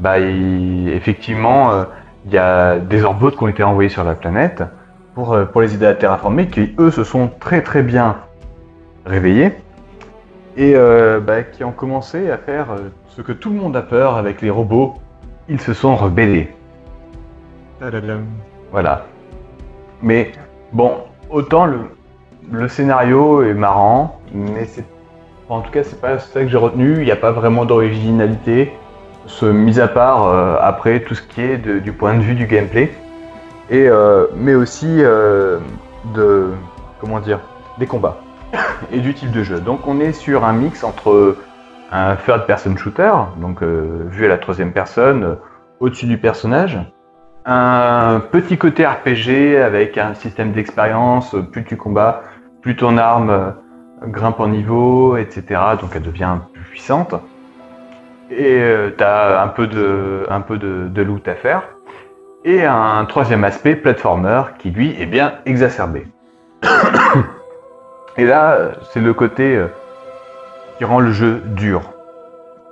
bah, 0.00 0.18
il- 0.18 0.90
effectivement, 0.92 1.70
euh, 1.72 1.84
il 2.26 2.32
y 2.32 2.38
a 2.38 2.78
des 2.78 3.04
orbotes 3.04 3.36
qui 3.36 3.44
ont 3.44 3.48
été 3.48 3.62
envoyés 3.62 3.88
sur 3.88 4.04
la 4.04 4.14
planète 4.14 4.62
pour, 5.14 5.32
euh, 5.32 5.44
pour 5.46 5.62
les 5.62 5.74
aider 5.74 5.86
à 5.86 5.94
terraformer, 5.94 6.48
qui 6.48 6.74
eux 6.78 6.90
se 6.90 7.04
sont 7.04 7.30
très 7.40 7.62
très 7.62 7.82
bien 7.82 8.16
réveillés 9.08 9.52
et 10.56 10.74
euh, 10.74 11.20
bah, 11.20 11.42
qui 11.42 11.64
ont 11.64 11.72
commencé 11.72 12.30
à 12.30 12.36
faire 12.36 12.70
euh, 12.72 12.90
ce 13.08 13.22
que 13.22 13.32
tout 13.32 13.50
le 13.50 13.56
monde 13.56 13.76
a 13.76 13.82
peur 13.82 14.16
avec 14.16 14.42
les 14.42 14.50
robots. 14.50 14.94
Ils 15.48 15.60
se 15.60 15.72
sont 15.72 15.96
rebellés. 15.96 16.50
Tadadam. 17.80 18.24
Voilà. 18.70 19.06
Mais 20.02 20.32
bon, 20.72 20.92
autant 21.30 21.66
le, 21.66 21.78
le 22.50 22.68
scénario 22.68 23.42
est 23.42 23.54
marrant, 23.54 24.20
mais 24.34 24.64
c'est 24.66 24.84
en 25.48 25.60
tout 25.60 25.70
cas 25.70 25.82
c'est 25.82 26.00
pas 26.00 26.18
ça 26.18 26.42
que 26.42 26.48
j'ai 26.48 26.56
retenu. 26.58 26.96
Il 26.98 27.04
n'y 27.04 27.10
a 27.10 27.16
pas 27.16 27.32
vraiment 27.32 27.64
d'originalité, 27.64 28.72
ce 29.26 29.46
mis 29.46 29.80
à 29.80 29.88
part 29.88 30.26
euh, 30.26 30.56
après 30.60 31.00
tout 31.00 31.14
ce 31.14 31.22
qui 31.22 31.40
est 31.40 31.56
de- 31.56 31.78
du 31.78 31.92
point 31.92 32.14
de 32.14 32.20
vue 32.20 32.34
du 32.34 32.46
gameplay, 32.46 32.92
et 33.70 33.88
euh, 33.88 34.26
mais 34.36 34.54
aussi 34.54 34.86
euh, 35.02 35.58
de 36.14 36.48
comment 37.00 37.20
dire 37.20 37.40
des 37.78 37.86
combats 37.86 38.18
et 38.92 39.00
du 39.00 39.14
type 39.14 39.30
de 39.30 39.42
jeu. 39.42 39.60
Donc 39.60 39.86
on 39.86 40.00
est 40.00 40.12
sur 40.12 40.44
un 40.44 40.52
mix 40.52 40.84
entre 40.84 41.36
un 41.90 42.16
third 42.16 42.46
person 42.46 42.76
shooter, 42.76 43.12
donc 43.38 43.62
euh, 43.62 44.06
vu 44.10 44.26
à 44.26 44.28
la 44.28 44.38
troisième 44.38 44.72
personne, 44.72 45.24
euh, 45.24 45.34
au-dessus 45.80 46.06
du 46.06 46.18
personnage, 46.18 46.78
un 47.46 48.20
petit 48.20 48.58
côté 48.58 48.86
RPG 48.86 49.56
avec 49.56 49.96
un 49.96 50.14
système 50.14 50.52
d'expérience, 50.52 51.34
plus 51.50 51.64
tu 51.64 51.76
combats, 51.76 52.22
plus 52.60 52.76
ton 52.76 52.98
arme 52.98 53.30
euh, 53.30 53.50
grimpe 54.02 54.40
en 54.40 54.48
niveau, 54.48 55.16
etc. 55.16 55.60
Donc 55.80 55.92
elle 55.94 56.02
devient 56.02 56.36
plus 56.52 56.64
puissante. 56.64 57.14
Et 58.30 58.60
tu 58.98 59.02
as 59.02 59.42
un 59.42 59.48
peu, 59.48 59.66
de, 59.66 60.26
un 60.28 60.42
peu 60.42 60.58
de, 60.58 60.88
de 60.88 61.02
loot 61.02 61.26
à 61.26 61.34
faire. 61.34 61.62
Et 62.44 62.62
un 62.62 63.02
troisième 63.06 63.42
aspect, 63.42 63.74
platformer, 63.74 64.42
qui 64.58 64.70
lui 64.70 64.94
est 65.00 65.06
bien 65.06 65.32
exacerbé. 65.46 66.06
Et 68.16 68.24
là, 68.24 68.70
c'est 68.92 69.00
le 69.00 69.14
côté 69.14 69.56
euh, 69.56 69.66
qui 70.78 70.84
rend 70.84 71.00
le 71.00 71.12
jeu 71.12 71.42
dur. 71.46 71.82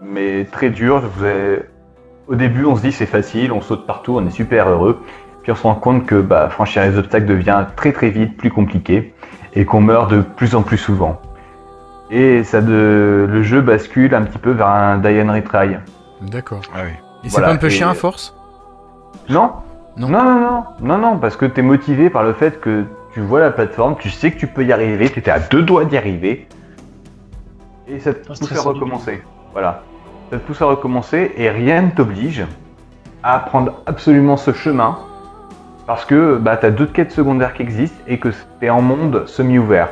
Mais 0.02 0.44
très 0.50 0.70
dur. 0.70 1.02
Vous 1.16 1.24
avez- 1.24 1.62
Au 2.28 2.34
début, 2.34 2.64
on 2.64 2.74
se 2.76 2.80
dit 2.82 2.90
c'est 2.92 3.06
facile, 3.06 3.52
on 3.52 3.60
saute 3.60 3.86
partout, 3.86 4.16
on 4.18 4.26
est 4.26 4.30
super 4.30 4.68
heureux. 4.68 5.00
Puis 5.42 5.52
on 5.52 5.54
se 5.54 5.62
rend 5.62 5.76
compte 5.76 6.06
que 6.06 6.20
bah, 6.20 6.48
franchir 6.50 6.82
les 6.82 6.98
obstacles 6.98 7.26
devient 7.26 7.66
très 7.76 7.92
très 7.92 8.10
vite 8.10 8.36
plus 8.36 8.50
compliqué 8.50 9.14
et 9.54 9.64
qu'on 9.64 9.80
meurt 9.80 10.10
de 10.10 10.20
plus 10.20 10.56
en 10.56 10.62
plus 10.62 10.76
souvent. 10.78 11.20
Et 12.10 12.42
ça 12.42 12.60
de... 12.60 13.26
le 13.30 13.42
jeu 13.42 13.60
bascule 13.60 14.14
un 14.14 14.22
petit 14.22 14.38
peu 14.38 14.50
vers 14.50 14.66
un 14.68 14.98
die 14.98 15.20
and 15.20 15.32
retry. 15.32 15.76
D'accord. 16.22 16.60
Ah 16.74 16.80
oui. 16.84 16.90
Et 17.24 17.28
c'est 17.28 17.40
pas 17.40 17.50
un 17.52 17.56
peu 17.56 17.66
et- 17.68 17.70
chiant 17.70 17.88
à 17.90 17.94
force? 17.94 18.34
Non 19.28 19.52
Non. 19.96 20.08
non, 20.08 20.22
non, 20.24 20.40
non, 20.40 20.64
non, 20.80 20.98
non, 20.98 21.18
parce 21.18 21.36
que 21.36 21.46
tu 21.46 21.60
es 21.60 21.62
motivé 21.62 22.10
par 22.10 22.22
le 22.24 22.32
fait 22.32 22.60
que 22.60 22.84
tu 23.16 23.22
vois 23.22 23.40
la 23.40 23.50
plateforme, 23.50 23.96
tu 23.98 24.10
sais 24.10 24.30
que 24.30 24.36
tu 24.36 24.46
peux 24.46 24.62
y 24.62 24.74
arriver, 24.74 25.08
tu 25.08 25.20
étais 25.20 25.30
à 25.30 25.38
deux 25.40 25.62
doigts 25.62 25.86
d'y 25.86 25.96
arriver, 25.96 26.46
et 27.88 27.98
ça 27.98 28.12
te 28.12 28.28
Pas 28.28 28.34
pousse 28.34 28.52
à 28.54 28.60
recommencer. 28.60 29.22
Voilà. 29.54 29.84
Ça 30.30 30.36
te 30.36 30.42
pousse 30.46 30.60
à 30.60 30.66
recommencer 30.66 31.32
et 31.34 31.48
rien 31.48 31.80
ne 31.80 31.88
t'oblige 31.92 32.44
à 33.22 33.38
prendre 33.38 33.72
absolument 33.86 34.36
ce 34.36 34.52
chemin 34.52 34.98
parce 35.86 36.04
que 36.04 36.36
bah, 36.36 36.58
tu 36.58 36.66
as 36.66 36.70
d'autres 36.70 36.92
quêtes 36.92 37.10
secondaires 37.10 37.54
qui 37.54 37.62
existent 37.62 37.96
et 38.06 38.18
que 38.18 38.28
tu 38.28 38.66
es 38.66 38.68
en 38.68 38.82
monde 38.82 39.26
semi-ouvert. 39.26 39.88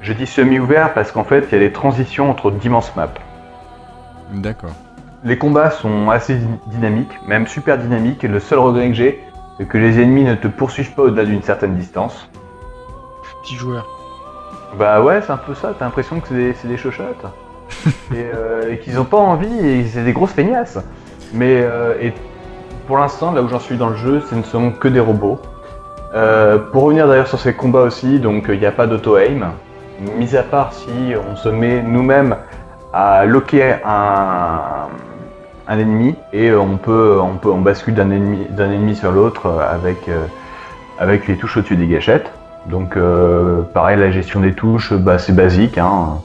Je 0.00 0.12
dis 0.12 0.28
semi-ouvert 0.28 0.94
parce 0.94 1.10
qu'en 1.10 1.24
fait, 1.24 1.48
il 1.50 1.54
y 1.54 1.56
a 1.56 1.58
des 1.66 1.72
transitions 1.72 2.30
entre 2.30 2.52
d'immenses 2.52 2.94
maps. 2.94 3.08
D'accord. 4.32 4.70
Les 5.24 5.38
combats 5.38 5.70
sont 5.72 6.08
assez 6.08 6.36
dy- 6.36 6.46
dynamiques, 6.68 7.18
même 7.26 7.48
super 7.48 7.78
dynamiques, 7.78 8.22
et 8.22 8.28
le 8.28 8.38
seul 8.38 8.60
regret 8.60 8.86
que 8.90 8.94
j'ai, 8.94 9.20
c'est 9.58 9.66
que 9.66 9.76
les 9.76 10.00
ennemis 10.00 10.22
ne 10.22 10.36
te 10.36 10.46
poursuivent 10.46 10.92
pas 10.94 11.02
au-delà 11.02 11.24
d'une 11.24 11.42
certaine 11.42 11.74
distance. 11.74 12.30
Petit 13.44 13.56
joueur. 13.56 13.86
Bah 14.78 15.02
ouais, 15.02 15.20
c'est 15.20 15.30
un 15.30 15.36
peu 15.36 15.54
ça, 15.54 15.74
t'as 15.78 15.84
l'impression 15.84 16.18
que 16.18 16.28
c'est 16.28 16.34
des, 16.34 16.54
c'est 16.54 16.66
des 16.66 16.78
chochottes. 16.78 17.26
et 17.86 18.24
euh, 18.34 18.72
et 18.72 18.78
qu'ils 18.78 18.98
ont 18.98 19.04
pas 19.04 19.18
envie, 19.18 19.54
et 19.54 19.84
c'est 19.86 20.02
des 20.02 20.14
grosses 20.14 20.32
feignasses. 20.32 20.78
Mais 21.34 21.60
euh, 21.60 21.94
et 22.00 22.14
pour 22.86 22.96
l'instant, 22.96 23.32
là 23.32 23.42
où 23.42 23.48
j'en 23.48 23.60
suis 23.60 23.76
dans 23.76 23.90
le 23.90 23.96
jeu, 23.96 24.22
ce 24.30 24.34
ne 24.34 24.42
sont 24.42 24.70
que 24.70 24.88
des 24.88 24.98
robots. 24.98 25.38
Euh, 26.14 26.56
pour 26.56 26.84
revenir 26.84 27.06
d'ailleurs 27.06 27.26
sur 27.26 27.38
ces 27.38 27.52
combats 27.52 27.82
aussi, 27.82 28.18
donc 28.18 28.46
il 28.48 28.58
n'y 28.58 28.64
a 28.64 28.72
pas 28.72 28.86
d'auto-aim. 28.86 29.52
Mis 30.16 30.36
à 30.36 30.42
part 30.42 30.72
si 30.72 31.12
on 31.30 31.36
se 31.36 31.50
met 31.50 31.82
nous-mêmes 31.82 32.36
à 32.94 33.26
loquer 33.26 33.74
un, 33.84 34.88
un 35.68 35.78
ennemi 35.78 36.14
et 36.32 36.54
on 36.54 36.78
peut, 36.78 37.18
on 37.20 37.36
peut 37.36 37.50
on 37.50 37.60
bascule 37.60 37.94
d'un 37.94 38.10
ennemi, 38.10 38.46
d'un 38.48 38.70
ennemi 38.70 38.96
sur 38.96 39.12
l'autre 39.12 39.50
avec, 39.50 40.08
euh, 40.08 40.24
avec 40.98 41.28
les 41.28 41.36
touches 41.36 41.58
au-dessus 41.58 41.76
des 41.76 41.88
gâchettes. 41.88 42.32
Donc 42.66 42.96
euh, 42.96 43.62
pareil, 43.62 43.98
la 43.98 44.10
gestion 44.10 44.40
des 44.40 44.52
touches, 44.52 44.92
bah, 44.92 45.18
c'est 45.18 45.34
basique. 45.34 45.78
Hein. 45.78 46.20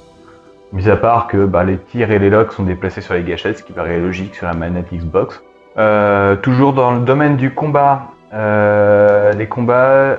Mis 0.71 0.89
à 0.89 0.95
part 0.95 1.27
que 1.27 1.45
bah, 1.45 1.63
les 1.63 1.77
tirs 1.77 2.11
et 2.11 2.19
les 2.19 2.29
locks 2.29 2.53
sont 2.53 2.63
déplacés 2.63 3.01
sur 3.01 3.13
les 3.13 3.23
gâchettes, 3.23 3.59
ce 3.59 3.63
qui 3.63 3.73
paraît 3.73 3.99
logique 3.99 4.35
sur 4.35 4.47
la 4.47 4.53
manette 4.53 4.93
Xbox. 4.93 5.41
Euh, 5.77 6.35
toujours 6.35 6.73
dans 6.73 6.91
le 6.91 7.01
domaine 7.01 7.35
du 7.35 7.53
combat, 7.53 8.11
euh, 8.33 9.33
les 9.33 9.47
combats, 9.47 10.17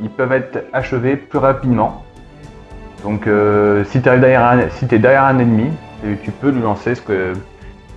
ils 0.00 0.10
peuvent 0.10 0.32
être 0.32 0.64
achevés 0.72 1.16
plus 1.16 1.38
rapidement. 1.38 2.04
Donc 3.04 3.28
si 3.84 4.00
tu 4.00 4.08
derrière 4.08 4.44
un, 4.44 4.58
es 4.58 4.98
derrière 4.98 5.24
un 5.24 5.38
ennemi, 5.38 5.70
tu, 6.22 6.30
peux 6.30 6.50
lui 6.50 6.62
lancer 6.62 6.94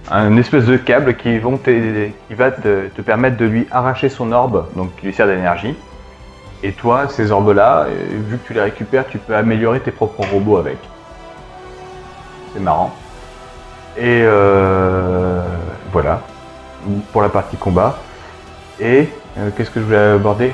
un 0.09 0.37
espèce 0.37 0.65
de 0.65 0.77
câble 0.77 1.15
qui 1.15 1.37
va 1.39 2.51
te, 2.51 2.87
te 2.87 3.01
permettre 3.01 3.37
de 3.37 3.45
lui 3.45 3.67
arracher 3.71 4.09
son 4.09 4.31
orbe, 4.31 4.65
donc 4.75 4.95
qui 4.95 5.07
lui 5.07 5.13
sert 5.13 5.27
d'énergie. 5.27 5.75
Et 6.63 6.73
toi, 6.73 7.07
ces 7.09 7.31
orbes-là, 7.31 7.85
euh, 7.87 8.05
vu 8.27 8.37
que 8.37 8.47
tu 8.47 8.53
les 8.53 8.61
récupères, 8.61 9.07
tu 9.07 9.17
peux 9.17 9.35
améliorer 9.35 9.79
tes 9.79 9.91
propres 9.91 10.23
robots 10.31 10.57
avec. 10.57 10.77
C'est 12.53 12.59
marrant. 12.59 12.93
Et 13.97 14.21
euh, 14.23 15.41
voilà, 15.91 16.21
pour 17.11 17.21
la 17.21 17.29
partie 17.29 17.57
combat. 17.57 17.97
Et 18.79 19.09
euh, 19.37 19.49
qu'est-ce 19.55 19.71
que 19.71 19.79
je 19.79 19.85
voulais 19.85 19.97
aborder? 19.97 20.51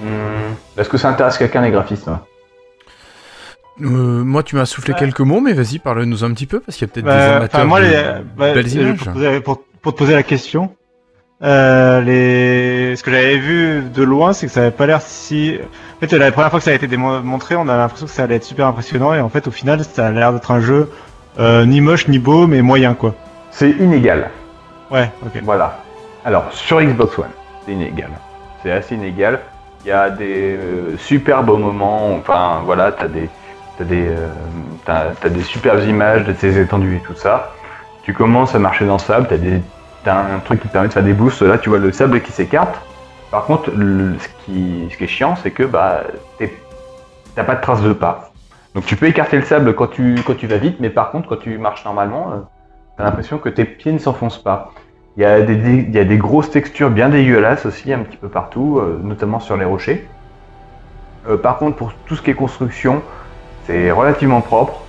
Hmm, 0.00 0.54
Est-ce 0.76 0.88
que 0.88 0.98
ça 0.98 1.08
intéresse 1.08 1.38
quelqu'un 1.38 1.60
les 1.62 1.70
graphismes 1.70 2.18
Euh, 3.80 3.86
moi, 3.86 4.42
tu 4.42 4.56
m'as 4.56 4.66
soufflé 4.66 4.92
Ouais. 4.92 4.98
quelques 4.98 5.20
mots, 5.20 5.40
mais 5.40 5.52
vas-y, 5.52 5.78
parle-nous 5.78 6.24
un 6.24 6.32
petit 6.32 6.46
peu, 6.46 6.60
parce 6.60 6.76
qu'il 6.76 6.86
y 6.86 6.90
a 6.90 6.92
peut-être 6.92 7.06
des 7.06 7.10
Bah, 7.10 7.36
amateurs 7.36 7.60
enfin, 7.60 7.68
moi, 7.68 7.80
de 7.80 7.86
les, 7.86 8.02
bah, 8.36 8.52
belles 8.54 8.68
je- 8.68 8.78
images. 8.80 8.96
Pour, 8.98 9.12
poser- 9.12 9.40
pour- 9.40 9.62
pour 9.80 9.92
te 9.94 9.98
poser 9.98 10.14
la 10.14 10.22
question, 10.22 10.74
euh, 11.42 12.00
les... 12.00 12.96
ce 12.96 13.02
que 13.02 13.10
j'avais 13.10 13.38
vu 13.38 13.82
de 13.82 14.02
loin, 14.02 14.32
c'est 14.32 14.46
que 14.46 14.52
ça 14.52 14.60
avait 14.60 14.70
pas 14.70 14.86
l'air 14.86 15.00
si. 15.00 15.58
En 15.96 16.06
fait, 16.06 16.16
la 16.16 16.30
première 16.32 16.50
fois 16.50 16.58
que 16.60 16.64
ça 16.64 16.70
a 16.70 16.74
été 16.74 16.86
démon- 16.86 17.22
montré, 17.22 17.56
on 17.56 17.68
avait 17.68 17.78
l'impression 17.78 18.06
que 18.06 18.12
ça 18.12 18.24
allait 18.24 18.36
être 18.36 18.44
super 18.44 18.66
impressionnant, 18.66 19.14
et 19.14 19.20
en 19.20 19.28
fait, 19.28 19.46
au 19.48 19.50
final, 19.50 19.82
ça 19.84 20.06
a 20.06 20.10
l'air 20.10 20.32
d'être 20.32 20.50
un 20.50 20.60
jeu 20.60 20.90
euh, 21.38 21.64
ni 21.64 21.80
moche 21.80 22.08
ni 22.08 22.18
beau, 22.18 22.46
mais 22.46 22.62
moyen, 22.62 22.94
quoi. 22.94 23.14
C'est 23.50 23.70
inégal. 23.70 24.30
Ouais, 24.90 25.10
ok. 25.24 25.40
Voilà. 25.42 25.78
Alors, 26.24 26.44
sur 26.52 26.80
Xbox 26.80 27.18
One, 27.18 27.26
c'est 27.64 27.72
inégal. 27.72 28.10
C'est 28.62 28.70
assez 28.70 28.94
inégal. 28.94 29.40
Il 29.84 29.88
y 29.88 29.92
a 29.92 30.10
des 30.10 30.56
euh, 30.56 30.96
super 30.96 31.42
beaux 31.42 31.56
moments. 31.56 32.14
Enfin, 32.14 32.60
voilà, 32.64 32.92
t'as 32.92 33.08
des, 33.08 33.28
t'as 33.76 33.84
des, 33.84 34.06
euh, 34.06 34.28
t'as, 34.84 35.06
t'as 35.20 35.28
des 35.28 35.42
superbes 35.42 35.82
images 35.88 36.24
de 36.24 36.32
tes 36.32 36.60
étendues 36.60 36.96
et 36.96 37.06
tout 37.06 37.16
ça. 37.16 37.52
Tu 38.04 38.12
commences 38.12 38.54
à 38.54 38.60
marcher 38.60 38.84
dans 38.84 38.94
le 38.94 39.00
sable. 39.00 39.26
T'as 39.28 39.38
des, 39.38 39.60
t'as 40.04 40.16
un 40.16 40.38
truc 40.40 40.60
qui 40.60 40.68
te 40.68 40.72
permet 40.72 40.88
de 40.88 40.92
faire 40.92 41.02
des 41.02 41.12
boosts. 41.12 41.42
Là, 41.42 41.58
tu 41.58 41.68
vois 41.68 41.78
le 41.78 41.92
sable 41.92 42.20
qui 42.20 42.32
s'écarte. 42.32 42.80
Par 43.30 43.44
contre, 43.44 43.70
ce 43.70 44.28
qui, 44.44 44.88
est 45.00 45.06
chiant, 45.06 45.36
c'est 45.36 45.50
que 45.50 45.62
bah, 45.62 46.02
t'as 47.34 47.44
pas 47.44 47.54
de 47.54 47.60
traces 47.60 47.82
de 47.82 47.92
pas. 47.92 48.32
Donc 48.74 48.86
tu 48.86 48.96
peux 48.96 49.06
écarter 49.06 49.36
le 49.36 49.44
sable 49.44 49.74
quand 49.74 49.88
tu, 49.88 50.16
quand 50.26 50.36
tu 50.36 50.46
vas 50.46 50.56
vite, 50.56 50.76
mais 50.80 50.90
par 50.90 51.10
contre, 51.10 51.28
quand 51.28 51.36
tu 51.36 51.58
marches 51.58 51.84
normalement, 51.84 52.30
euh, 52.32 52.36
t'as 52.96 53.04
l'impression 53.04 53.38
que 53.38 53.48
tes 53.48 53.64
pieds 53.64 53.92
ne 53.92 53.98
s'enfoncent 53.98 54.42
pas. 54.42 54.72
Il 55.16 55.22
y, 55.22 55.26
a 55.26 55.42
des, 55.42 55.82
y 55.90 55.98
a 55.98 56.04
des 56.04 56.16
grosses 56.16 56.50
textures 56.50 56.88
bien 56.88 57.10
dégueulasses 57.10 57.66
aussi, 57.66 57.92
un 57.92 57.98
petit 57.98 58.16
peu 58.16 58.28
partout, 58.28 58.78
euh, 58.78 58.98
notamment 59.02 59.40
sur 59.40 59.58
les 59.58 59.66
rochers. 59.66 60.06
Euh, 61.28 61.36
par 61.36 61.58
contre, 61.58 61.76
pour 61.76 61.92
tout 62.06 62.16
ce 62.16 62.22
qui 62.22 62.30
est 62.30 62.34
construction, 62.34 63.02
c'est 63.66 63.90
relativement 63.90 64.40
propre. 64.40 64.80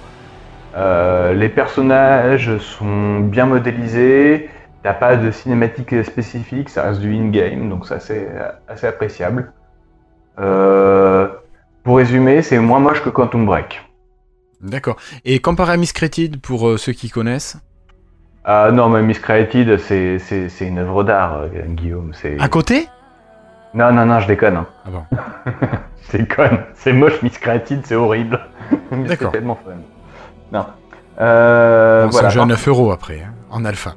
Les 0.76 1.50
personnages 1.50 2.58
sont 2.58 3.20
bien 3.20 3.46
modélisés. 3.46 4.50
T'as 4.84 4.94
pas 4.94 5.16
de 5.16 5.32
cinématique 5.32 6.04
spécifique, 6.04 6.70
ça 6.70 6.84
reste 6.84 7.00
du 7.00 7.14
in-game, 7.16 7.70
donc 7.70 7.88
ça 7.88 8.00
c'est 8.02 8.28
assez 8.68 8.86
appréciable. 8.86 9.54
Euh, 10.40 11.28
pour 11.84 11.98
résumer, 11.98 12.42
c'est 12.42 12.60
moins 12.60 12.80
moche 12.80 13.02
que 13.04 13.10
Quantum 13.10 13.46
Break. 13.46 13.82
D'accord. 14.62 14.98
Et 15.26 15.40
comparé 15.40 15.74
à 15.74 15.78
Miss 15.78 15.94
Created, 15.94 16.40
pour 16.42 16.68
euh, 16.68 16.78
ceux 16.78 16.94
qui 16.94 17.10
connaissent? 17.10 17.58
Ah 18.46 18.72
non, 18.74 18.90
mais 18.90 19.02
Miss 19.02 19.20
Created, 19.20 19.78
c'est 19.80 20.20
c'est- 20.20 20.50
c'est 20.50 20.68
une 20.68 20.80
œuvre 20.80 21.04
d'art, 21.04 21.38
euh, 21.44 21.48
Guillaume. 21.68 22.12
C'est 22.14 22.38
À 22.42 22.50
côté? 22.50 22.88
Non 23.74 23.92
non 23.94 24.06
non, 24.06 24.20
je 24.20 24.28
déconne. 24.28 24.58
hein. 24.58 24.68
Ah 24.86 24.90
bon. 24.92 25.04
C'est 26.10 26.18
déconne. 26.18 26.60
C'est 26.76 26.92
moche, 26.92 27.22
Miss 27.24 27.38
Created, 27.38 27.86
c'est 27.86 27.96
horrible. 27.96 28.38
Mais 28.92 29.08
D'accord. 29.08 29.32
C'est 29.32 29.38
tellement 29.40 29.56
fun. 29.56 29.72
Non. 30.52 30.66
Euh, 31.22 32.04
Bon, 32.04 32.10
voilà. 32.12 32.30
C'est 32.30 32.36
un 32.36 32.40
jeu 32.40 32.42
à 32.42 32.46
9 32.46 32.68
euros 32.68 32.92
après, 32.92 33.22
hein, 33.22 33.34
en 33.50 33.64
alpha. 33.64 33.96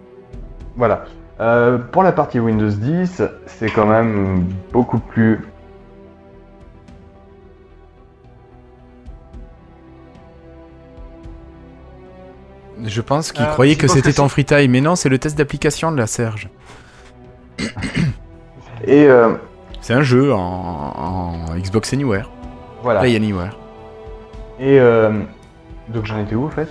Voilà. 0.76 1.04
Euh, 1.40 1.78
pour 1.78 2.02
la 2.02 2.12
partie 2.12 2.40
Windows 2.40 2.70
10, 2.70 3.22
c'est 3.46 3.70
quand 3.70 3.86
même 3.86 4.46
beaucoup 4.72 4.98
plus. 4.98 5.40
Je 12.84 13.00
pense 13.00 13.32
qu'il 13.32 13.44
Ah, 13.44 13.52
croyait 13.52 13.76
que 13.76 13.88
c'était 13.88 14.12
ton 14.12 14.28
free 14.28 14.44
time, 14.44 14.70
mais 14.70 14.80
non, 14.80 14.96
c'est 14.96 15.08
le 15.08 15.18
test 15.18 15.36
d'application 15.38 15.90
de 15.92 15.96
la 15.96 16.06
Serge. 16.06 16.48
Et 18.84 19.06
euh, 19.06 19.34
C'est 19.80 19.94
un 19.94 20.02
jeu 20.02 20.32
en, 20.32 20.38
en 20.38 21.56
Xbox 21.56 21.92
Anywhere, 21.94 22.30
voilà. 22.82 23.00
Play 23.00 23.16
Anywhere. 23.16 23.56
Et 24.60 24.78
euh, 24.78 25.22
donc 25.88 26.04
j'en 26.04 26.18
étais 26.18 26.34
où 26.34 26.44
en 26.46 26.50
fait? 26.50 26.68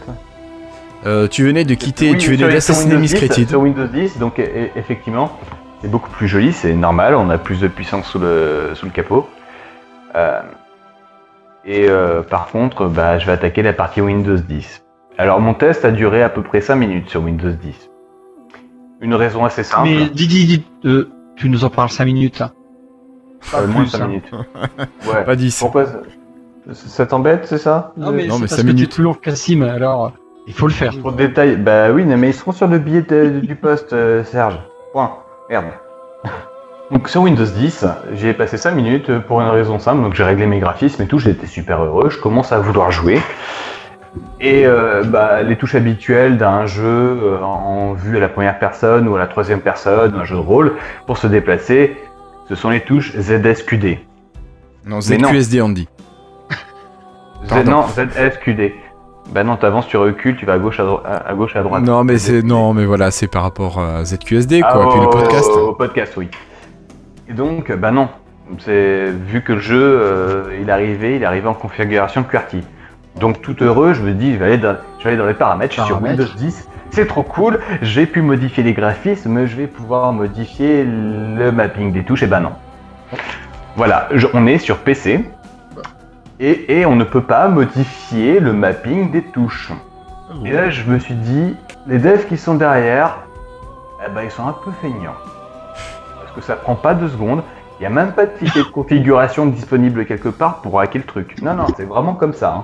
Euh, 1.06 1.27
tu 1.27 1.44
venais 1.45 1.65
de 1.65 1.73
quitter, 1.76 2.11
Oui, 2.11 2.18
tu 2.18 2.32
venais 2.32 2.52
d'assassiner 2.52 2.95
Windows 2.95 3.02
Miss 3.02 3.11
10, 3.11 3.18
Created. 3.18 3.49
Sur 3.49 3.61
Windows 3.61 3.88
10, 3.88 4.18
donc 4.18 4.40
e- 4.40 4.41
e- 4.44 4.69
effectivement, 4.76 5.38
c'est 5.82 5.90
beaucoup 5.91 6.10
plus 6.10 6.27
joli, 6.27 6.52
c'est 6.52 6.73
normal, 6.73 7.14
on 7.15 7.30
a 7.30 7.38
plus 7.38 7.60
de 7.60 7.68
puissance 7.68 8.07
sous 8.07 8.18
le, 8.19 8.72
sous 8.73 8.86
le 8.86 8.91
capot. 8.91 9.27
Euh, 10.15 10.41
et 11.65 11.88
euh, 11.90 12.22
par 12.23 12.48
contre, 12.48 12.88
bah, 12.88 13.19
je 13.19 13.26
vais 13.27 13.34
attaquer 13.34 13.61
la 13.61 13.73
partie 13.73 14.02
Windows 14.02 14.38
10. 14.38 14.84
Alors 15.18 15.40
mon 15.40 15.53
test 15.53 15.86
a 15.86 15.91
duré 15.91 16.23
à 16.23 16.30
peu 16.30 16.41
près 16.41 16.60
5 16.61 16.76
minutes 16.76 17.10
sur 17.10 17.22
Windows 17.23 17.52
10. 17.52 17.90
Une 19.02 19.14
raison 19.14 19.45
assez 19.45 19.64
simple. 19.64 19.84
Mais 19.90 20.10
dis, 20.10 20.27
dis, 20.27 20.45
dis, 20.45 20.65
euh, 20.86 21.10
tu 21.36 21.49
nous 21.49 21.64
en 21.65 21.69
parles 21.69 21.90
5 21.90 22.06
minutes 22.06 22.40
là. 22.40 22.52
Pas 23.52 23.60
Euh, 23.61 23.68
moins 23.68 23.84
de 23.84 23.90
plus, 23.90 23.98
5 23.98 24.02
hein. 24.03 24.07
minutes. 24.07 24.32
Ouais. 25.07 25.23
Pas 25.23 25.36
10. 25.36 25.60
Pourquoi 25.60 25.86
ça, 25.86 25.99
ça 26.73 27.06
t'embête, 27.06 27.45
c'est 27.45 27.60
ça? 27.60 27.94
Non 27.95 28.11
mais, 28.11 28.26
Non, 28.26 28.36
mais 28.36 28.41
parce 28.48 28.56
cinq 28.56 28.64
que 28.64 28.68
minutes. 28.68 28.90
tu 28.90 28.94
es 28.94 28.95
plus 28.95 29.03
long 29.03 29.14
que 29.14 29.19
Cassim, 29.19 29.61
alors 29.61 30.14
il 30.47 30.53
faut 30.53 30.67
le 30.67 30.73
faire. 30.73 30.93
Pour 31.01 31.11
le 31.11 31.17
détail, 31.17 31.55
bah 31.57 31.91
oui, 31.91 32.03
mais 32.05 32.30
ils 32.30 32.34
seront 32.34 32.51
sur 32.51 32.67
le 32.67 32.77
billet 32.80 33.01
de- 33.01 33.39
du 33.39 33.55
poste, 33.55 33.93
euh, 33.93 34.23
Serge. 34.23 34.59
Point. 34.93 35.11
Merde. 35.49 35.65
Donc 36.91 37.09
sur 37.09 37.22
Windows 37.23 37.43
10, 37.45 37.85
j'ai 38.13 38.34
passé 38.34 38.57
5 38.57 38.72
minutes 38.76 39.19
pour 39.19 39.41
une 39.41 39.47
raison 39.47 39.80
simple, 39.80 40.03
donc 40.03 40.13
j'ai 40.13 40.23
réglé 40.23 40.45
mes 40.45 40.59
graphismes 40.59 41.01
et 41.01 41.07
tout, 41.07 41.17
j'étais 41.17 41.47
super 41.47 41.84
heureux, 41.84 42.11
je 42.11 42.19
commence 42.19 42.51
à 42.51 42.59
vouloir 42.59 42.91
jouer. 42.91 43.19
Et 44.39 44.67
euh, 44.67 45.03
bah, 45.03 45.41
les 45.41 45.55
touches 45.57 45.73
habituelles 45.73 46.38
d'un 46.38 46.67
jeu 46.67 46.84
euh, 46.85 47.41
en 47.41 47.93
vue 47.93 48.17
à 48.17 48.19
la 48.19 48.30
première 48.30 48.59
personne 48.59 49.07
ou 49.07 49.15
à 49.15 49.19
la 49.19 49.26
troisième 49.26 49.61
personne, 49.61 50.13
un 50.15 50.26
jeu 50.26 50.35
de 50.35 50.41
rôle, 50.41 50.73
pour 51.07 51.17
se 51.17 51.26
déplacer, 51.26 51.97
ce 52.47 52.53
sont 52.53 52.69
les 52.69 52.81
touches 52.81 53.13
ZSQD. 53.17 53.97
Non, 54.85 54.99
Mais 55.09 55.17
non. 55.17 55.30
ZQSD 55.30 55.61
on 55.63 55.69
dit. 55.69 55.89
Z- 57.45 57.49
Pardon. 57.49 57.72
non, 57.72 57.85
ZSQD. 57.88 58.73
Bah 59.31 59.43
non, 59.43 59.56
t'avances, 59.57 59.88
tu 59.88 59.97
recules, 59.97 60.35
tu 60.38 60.45
vas 60.45 60.53
à 60.53 60.57
gauche, 60.60 60.80
à, 60.80 60.84
dro- 60.84 61.02
à- 61.06 61.30
à 61.30 61.34
gauche, 61.34 61.56
à 61.56 61.64
droite. 61.64 61.84
Non, 61.84 62.03
mais 62.03 62.18
c'est 62.18 62.41
non, 62.43 62.73
mais 62.73 62.85
voilà, 62.85 63.11
c'est 63.11 63.27
par 63.27 63.43
rapport 63.43 63.80
à 63.80 64.06
ZQSD 64.06 64.61
Ah, 64.64 64.72
quoi, 64.73 64.89
puis 64.91 64.99
le 64.99 65.07
au- 65.07 65.10
podcast. 65.10 65.49
Au 65.52 65.73
podcast, 65.73 66.14
oui. 66.18 66.30
Et 67.30 67.34
donc, 67.34 67.72
bah 67.76 67.91
non. 67.91 68.07
C'est 68.60 69.06
vu 69.10 69.41
que 69.41 69.53
le 69.53 69.60
jeu, 69.60 69.81
euh, 69.81 70.43
il 70.61 70.69
est 70.69 70.72
arrivé, 70.72 71.15
il 71.15 71.23
est 71.23 71.26
arrivé 71.26 71.47
en 71.47 71.56
configuration 71.56 72.23
QWERTY. 72.23 72.61
Donc 73.19 73.41
tout 73.41 73.56
heureux, 73.64 73.93
je 73.93 74.03
me 74.03 74.11
dis, 74.14 74.34
je 74.34 74.38
vais 74.38 74.45
aller 74.45 74.57
dans, 74.60 74.76
je 74.99 75.03
vais 75.03 75.10
aller 75.11 75.18
dans 75.18 75.26
les 75.26 75.34
paramètres, 75.34 75.73
je 75.73 75.80
suis 75.81 75.88
sur 75.88 75.97
Paramètres. 75.99 76.22
Windows 76.22 76.38
10, 76.38 76.68
c'est 76.91 77.07
trop 77.07 77.23
cool, 77.23 77.60
j'ai 77.81 78.06
pu 78.06 78.22
modifier 78.22 78.61
les 78.61 78.73
graphismes, 78.73 79.45
je 79.47 79.56
vais 79.56 79.65
pouvoir 79.68 80.14
modifier 80.14 80.84
le 80.85 81.52
mapping 81.52 81.91
des 81.91 82.03
touches, 82.03 82.22
et 82.23 82.27
ben 82.27 82.41
non. 82.41 82.52
Voilà, 83.77 84.07
je- 84.14 84.27
on 84.34 84.45
est 84.47 84.57
sur 84.60 84.77
PC, 84.77 85.26
et, 86.40 86.80
et 86.80 86.86
on 86.86 86.95
ne 86.95 87.03
peut 87.03 87.22
pas 87.24 87.48
modifier 87.48 88.40
le 88.40 88.53
mapping 88.53 89.12
des 89.12 89.22
touches. 89.22 89.72
Et 90.44 90.52
là, 90.52 90.70
je 90.70 90.84
me 90.90 90.99
suis 90.99 91.14
dit, 91.16 91.56
les 91.88 91.98
devs 91.99 92.26
qui 92.28 92.38
sont 92.38 92.56
derrière, 92.56 93.18
eh 94.06 94.12
ben, 94.12 94.24
ils 94.24 94.32
sont 94.32 94.48
un 94.48 94.53
peu 94.64 94.72
feignants. 94.82 95.16
Parce 96.20 96.32
que 96.36 96.41
ça 96.41 96.56
prend 96.56 96.76
pas 96.76 96.94
deux 96.94 97.07
secondes. 97.10 97.41
Il 97.80 97.82
n'y 97.84 97.88
a 97.88 97.90
même 97.90 98.12
pas 98.14 98.26
de 98.26 98.32
fichier 98.32 98.64
de 98.64 98.68
configuration 98.68 99.45
disponible 99.48 100.06
quelque 100.06 100.30
part 100.30 100.62
pour 100.62 100.80
hacker 100.80 101.02
le 101.02 101.06
truc. 101.06 101.36
Non, 101.41 101.53
non, 101.53 101.66
c'est 101.78 101.84
vraiment 101.86 102.14
comme 102.14 102.34
ça. 102.34 102.53
hein. 102.53 102.64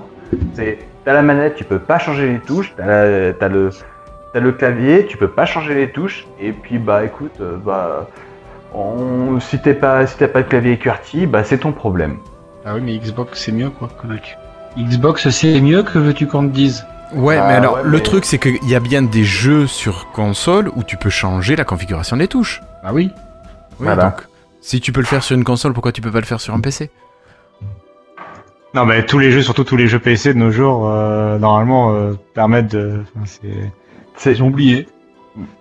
C'est, 0.53 0.79
t'as 1.05 1.13
la 1.13 1.21
manette, 1.21 1.55
tu 1.55 1.63
peux 1.63 1.79
pas 1.79 1.99
changer 1.99 2.27
les 2.31 2.39
touches. 2.39 2.73
T'as, 2.77 2.85
la- 2.85 3.33
t'as 3.33 3.47
le, 3.49 3.69
t'as 4.33 4.39
le 4.39 4.51
clavier, 4.53 5.05
tu 5.07 5.17
peux 5.17 5.27
pas 5.27 5.45
changer 5.45 5.75
les 5.75 5.91
touches. 5.91 6.25
Et 6.39 6.51
puis, 6.51 6.77
bah, 6.77 7.03
écoute, 7.03 7.35
euh, 7.41 7.57
bah, 7.57 8.07
on- 8.73 9.39
si 9.39 9.59
t'es 9.61 9.73
pas, 9.73 10.07
si 10.07 10.17
t'as 10.17 10.27
pas 10.29 10.43
de 10.43 10.47
clavier 10.47 10.77
QWERTY, 10.77 11.25
bah, 11.27 11.43
c'est 11.43 11.59
ton 11.59 11.71
problème. 11.73 12.17
Ah 12.65 12.75
oui, 12.75 12.81
mais 12.83 12.97
Xbox 12.97 13.39
c'est 13.43 13.51
mieux 13.51 13.69
quoi. 13.69 13.89
Xbox 14.77 15.29
c'est 15.29 15.59
mieux 15.61 15.83
que 15.83 15.97
veux-tu 15.99 16.27
qu'on 16.27 16.43
te 16.47 16.53
dise? 16.53 16.85
Ouais, 17.13 17.37
Ah, 17.37 17.47
mais 17.47 17.53
alors 17.55 17.75
ouais, 17.75 17.81
le 17.83 17.89
mais- 17.97 17.99
truc 18.03 18.23
c'est 18.25 18.37
qu'il 18.39 18.63
y 18.69 18.75
a 18.75 18.79
bien 18.79 19.01
des 19.01 19.23
jeux 19.23 19.67
sur 19.67 20.11
console 20.11 20.69
où 20.75 20.83
tu 20.83 20.95
peux 20.97 21.09
changer 21.09 21.55
la 21.55 21.65
configuration 21.65 22.15
des 22.17 22.27
touches. 22.27 22.61
Ah 22.83 22.93
oui. 22.93 23.09
Oui, 23.79 23.85
Voilà. 23.87 24.03
donc 24.03 24.27
si 24.61 24.79
tu 24.79 24.91
peux 24.91 25.01
le 25.01 25.07
faire 25.07 25.23
sur 25.23 25.35
une 25.35 25.43
console, 25.43 25.73
pourquoi 25.73 25.91
tu 25.91 26.01
peux 26.01 26.11
pas 26.11 26.19
le 26.19 26.25
faire 26.25 26.39
sur 26.39 26.53
un 26.53 26.59
PC 26.61 26.89
Non, 28.73 28.85
mais 28.85 29.05
tous 29.05 29.19
les 29.19 29.31
jeux, 29.31 29.41
surtout 29.41 29.63
tous 29.65 29.75
les 29.75 29.87
jeux 29.87 29.99
PC 29.99 30.33
de 30.33 30.39
nos 30.39 30.51
jours, 30.51 30.87
euh, 30.87 31.37
normalement, 31.39 31.91
euh, 31.93 32.13
permettent 32.33 32.71
de. 32.71 33.03
enfin, 33.15 33.25
c'est- 33.25 33.71
C'est, 34.17 34.33
Ils 34.33 34.43
ont 34.43 34.47
oublié. 34.47 34.87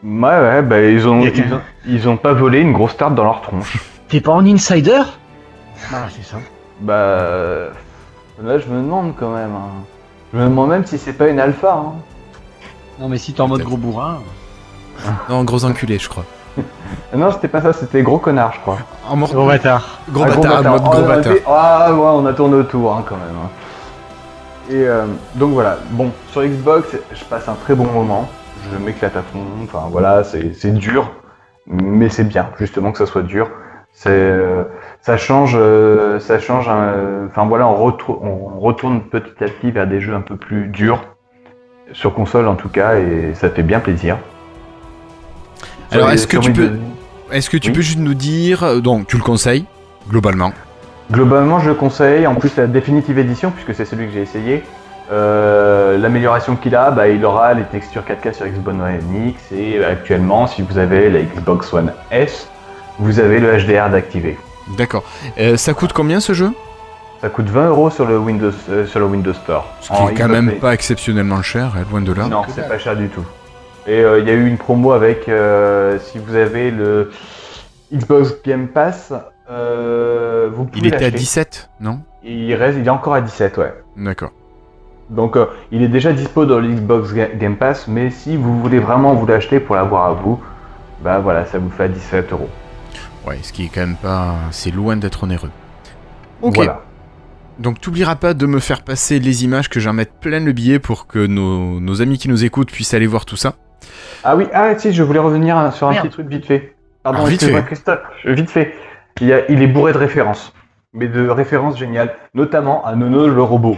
ouais, 0.05 0.21
ouais, 0.21 0.63
bah, 0.63 0.83
ils 0.83 1.09
ont, 1.09 1.21
ils 1.23 1.55
ont, 1.55 1.61
ils 1.87 2.09
ont 2.11 2.17
pas 2.19 2.35
volé 2.35 2.61
une 2.61 2.73
grosse 2.73 2.97
tarte 2.97 3.15
dans 3.15 3.25
leur 3.25 3.41
tronche. 3.41 3.79
T'es 4.09 4.21
pas 4.21 4.33
en 4.33 4.45
insider? 4.45 5.01
Ah 5.93 6.07
c'est 6.11 6.25
ça. 6.25 6.37
Bah. 6.81 6.93
euh, 6.95 7.71
Là, 8.43 8.59
je 8.59 8.67
me 8.69 8.77
demande 8.81 9.15
quand 9.19 9.31
même. 9.31 9.55
hein. 9.55 9.71
Je 10.33 10.39
me 10.39 10.45
demande 10.45 10.71
même 10.71 10.87
si 10.87 10.97
c'est 10.99 11.13
pas 11.13 11.29
une 11.29 11.41
alpha. 11.41 11.73
hein. 11.75 11.93
Non 12.99 13.09
mais 13.09 13.19
si 13.19 13.33
t'es 13.33 13.41
en 13.41 13.49
mode 13.49 13.63
gros 13.63 13.77
bourrin. 13.77 14.19
Non, 15.29 15.45
gros 15.45 15.65
enculé, 15.65 15.99
je 15.99 16.09
crois. 16.09 16.25
Non, 17.15 17.31
c'était 17.33 17.49
pas 17.49 17.61
ça, 17.63 17.73
c'était 17.73 18.03
gros 18.03 18.19
connard, 18.19 18.53
je 18.55 18.61
crois. 18.61 18.79
En 19.09 19.17
mort... 19.17 19.33
Gros 19.33 19.47
bâtard. 19.47 20.01
Gros 20.11 20.25
Ah, 20.25 20.29
bâtard, 20.37 20.59
en 20.67 20.71
mode 20.71 20.83
Oh, 20.85 20.89
gros 20.91 21.01
on 21.01 21.05
a 21.05 21.17
bâtard. 21.17 21.33
fait- 21.33 21.43
Ah, 21.47 21.93
ouais, 21.93 21.99
on 22.01 22.27
a 22.27 22.33
tourné 22.33 22.55
autour 22.57 22.95
hein, 22.95 23.05
quand 23.09 23.17
même. 23.17 23.37
hein. 23.45 23.49
Et 24.71 24.87
euh, 24.87 25.07
donc 25.37 25.53
voilà. 25.53 25.79
Bon, 25.91 26.11
sur 26.31 26.43
Xbox, 26.45 26.97
je 27.13 27.25
passe 27.25 27.49
un 27.49 27.55
très 27.55 27.75
bon 27.75 27.87
moment. 27.87 28.29
Je 28.73 28.79
m'éclate 28.79 29.17
à 29.17 29.23
fond. 29.23 29.41
Enfin 29.65 29.89
voilà, 29.91 30.23
c'est 30.23 30.53
c'est 30.55 30.71
dur, 30.73 31.11
mais 31.67 32.09
c'est 32.09 32.25
bien 32.25 32.49
justement 32.59 32.93
que 32.93 32.99
ça 32.99 33.07
soit 33.07 33.23
dur. 33.23 33.49
C'est 33.93 34.11
euh, 34.11 34.65
ça 35.03 35.17
change, 35.17 35.57
euh, 35.59 36.19
ça 36.21 36.39
change. 36.39 36.69
Enfin 36.69 37.47
voilà, 37.47 37.69
on, 37.69 38.59
retourne 38.61 39.03
petit 39.03 39.45
à 39.45 39.49
petit 39.49 39.71
vers 39.71 39.87
des 39.87 40.01
jeux 40.01 40.15
un 40.15 40.21
peu 40.21 40.37
plus 40.37 40.69
durs 40.69 41.01
sur 41.93 42.15
console 42.15 42.47
en 42.49 42.55
tout 42.55 42.69
cas, 42.69 42.97
et 42.99 43.33
ça 43.35 43.51
fait 43.51 43.63
bien 43.63 43.81
plaisir. 43.81 44.17
Alors, 45.93 46.11
est-ce 46.11 46.27
que 46.27 46.37
tu 46.37 46.53
peux- 46.53 46.79
Est-ce 47.33 47.51
que 47.51 47.57
tu 47.57 47.69
Oui. 47.69 47.77
peux 47.77 47.81
juste 47.81 47.99
nous 47.99 48.15
dire, 48.15 48.63
euh, 48.65 48.81
donc 48.81 49.07
tu 49.07 49.17
le 49.17 49.23
conseilles 49.23 49.65
globalement? 50.09 50.53
Globalement, 51.13 51.59
je 51.61 51.69
le 51.69 51.75
conseille. 51.75 52.27
En 52.27 52.35
plus, 52.35 52.57
la 52.57 52.67
définitive 52.67 53.19
édition, 53.19 53.51
puisque 53.51 53.75
c'est 53.75 53.85
celui 53.85 54.07
que 54.07 54.13
j'ai 54.13 54.23
essayé, 54.23 54.65
euh, 55.13 55.99
l'amélioration 55.99 56.57
qu'il 56.57 56.75
a, 56.77 56.91
bah, 56.91 57.09
il 57.09 57.25
aura 57.25 57.55
les 57.55 57.65
textures 57.65 58.05
4K 58.05 58.33
sur 58.33 58.47
Xbox 58.47 58.77
One 58.79 59.27
X. 59.29 59.53
Et 59.53 59.85
actuellement, 59.85 60.47
si 60.47 60.63
vous 60.63 60.79
avez 60.79 61.11
la 61.11 61.21
Xbox 61.23 61.73
One 61.73 61.93
S, 62.11 62.49
vous 63.01 63.19
avez 63.19 63.41
le 63.41 63.57
HDR 63.59 63.91
d'activer. 63.91 64.39
D'accord. 64.79 65.03
Euh, 65.39 65.57
ça 65.57 65.75
coûte 65.75 65.93
combien 65.93 66.21
ce 66.21 66.33
jeu? 66.33 66.51
Ça 67.21 67.29
coûte 67.29 67.49
20 67.49 67.69
euros 67.71 67.91
sur 67.91 68.07
le 68.07 68.19
Windows, 68.19 68.53
euh, 68.71 68.87
sur 68.87 69.01
le 69.01 69.07
Windows 69.07 69.33
Store. 69.35 69.67
Ce 69.81 69.89
qui 69.89 70.03
est 70.13 70.15
quand 70.15 70.29
même 70.29 70.53
pas 70.61 70.73
exceptionnellement 70.75 71.43
cher, 71.43 71.73
hein, 71.77 71.83
loin 71.91 72.01
de 72.03 72.13
là. 72.13 72.27
Non, 72.27 72.43
c'est 72.49 72.69
pas 72.69 72.79
cher 72.79 72.97
du 72.97 73.09
tout. 73.09 73.25
Et 73.87 74.01
euh, 74.05 74.21
il 74.21 74.29
y 74.29 74.31
a 74.31 74.35
eu 74.35 74.47
une 74.47 74.59
promo 74.59 74.93
avec, 74.93 75.25
si 75.25 76.19
vous 76.19 76.35
avez 76.37 76.71
le 76.71 77.11
Xbox 77.93 78.35
Game 78.45 78.69
Pass, 78.69 79.13
vous 79.49 80.65
pouvez 80.67 80.79
Il 80.79 80.87
était 80.87 80.97
à 80.97 81.01
l'acheter. 81.01 81.19
17, 81.19 81.71
non? 81.81 82.01
Il 82.23 82.55
reste, 82.55 82.79
il 82.79 82.87
est 82.87 82.91
encore 82.91 83.15
à 83.15 83.21
17, 83.21 83.57
ouais. 83.59 83.75
D'accord. 83.97 84.31
Donc 85.09 85.37
il 85.73 85.83
est 85.83 85.89
déjà 85.89 86.13
dispo 86.13 86.45
dans 86.47 86.61
l'Xbox 86.61 87.13
Ga- 87.13 87.35
Game 87.35 87.57
Pass, 87.57 87.89
mais 87.89 88.11
si 88.11 88.37
vous 88.37 88.61
voulez 88.61 88.79
vraiment 88.79 89.15
vous 89.15 89.27
l'acheter 89.27 89.59
pour 89.59 89.75
l'avoir 89.75 90.05
à 90.07 90.13
vous, 90.13 90.41
bah 91.03 91.19
voilà, 91.19 91.47
ça 91.47 91.59
vous 91.59 91.71
fait 91.71 91.85
à 91.85 91.89
17 91.89 92.33
euros. 92.33 92.49
Ouais, 93.27 93.39
ce 93.43 93.53
qui 93.53 93.65
est 93.65 93.69
quand 93.69 93.81
même 93.81 93.97
pas. 93.97 94.35
C'est 94.51 94.71
loin 94.71 94.97
d'être 94.97 95.25
onéreux. 95.25 95.51
Ok. 96.43 96.55
Voilà. 96.57 96.81
Donc 97.59 97.79
t'oublieras 97.81 98.17
pas 98.17 98.33
de 98.33 98.47
me 98.47 98.59
faire 98.59 98.83
passer 98.83 99.19
les 99.19 99.45
images 99.45 99.69
que 99.69 99.81
j'en 99.81 99.93
mette 99.93 100.13
plein 100.21 100.41
le 100.41 100.53
billet 100.53 100.79
pour 100.79 101.07
que 101.07 101.27
nos, 101.27 101.79
nos 101.79 102.01
amis 102.01 102.17
qui 102.17 102.29
nous 102.31 102.45
écoutent 102.45 102.71
puissent 102.73 102.95
aller 102.95 103.07
voir 103.07 103.27
tout 103.27 103.37
ça. 103.37 103.55
Ah 104.25 104.35
oui, 104.37 104.47
ah 104.55 104.79
si, 104.79 104.93
je 104.95 105.03
voulais 105.03 105.19
revenir 105.19 105.71
sur 105.75 105.89
un 105.89 105.93
Merde. 105.93 106.05
petit 106.07 106.13
truc 106.13 106.29
vite 106.29 106.47
fait. 106.47 106.75
Pardon, 107.03 107.21
Ah, 107.23 107.29
vite 107.29 107.35
excuse-moi 107.35 107.61
fait. 107.61 107.67
Christophe, 107.67 107.99
vite 108.25 108.51
fait. 108.51 108.75
Il, 109.21 109.27
y 109.27 109.33
a- 109.35 109.51
il 109.51 109.63
est 109.63 109.67
bourré 109.67 109.93
de 109.93 109.99
références, 109.99 110.55
mais 110.95 111.09
de 111.09 111.29
références 111.29 111.79
géniales, 111.79 112.15
notamment 112.35 112.85
à 112.87 112.95
Nono 112.95 113.27
le 113.29 113.43
robot. 113.43 113.77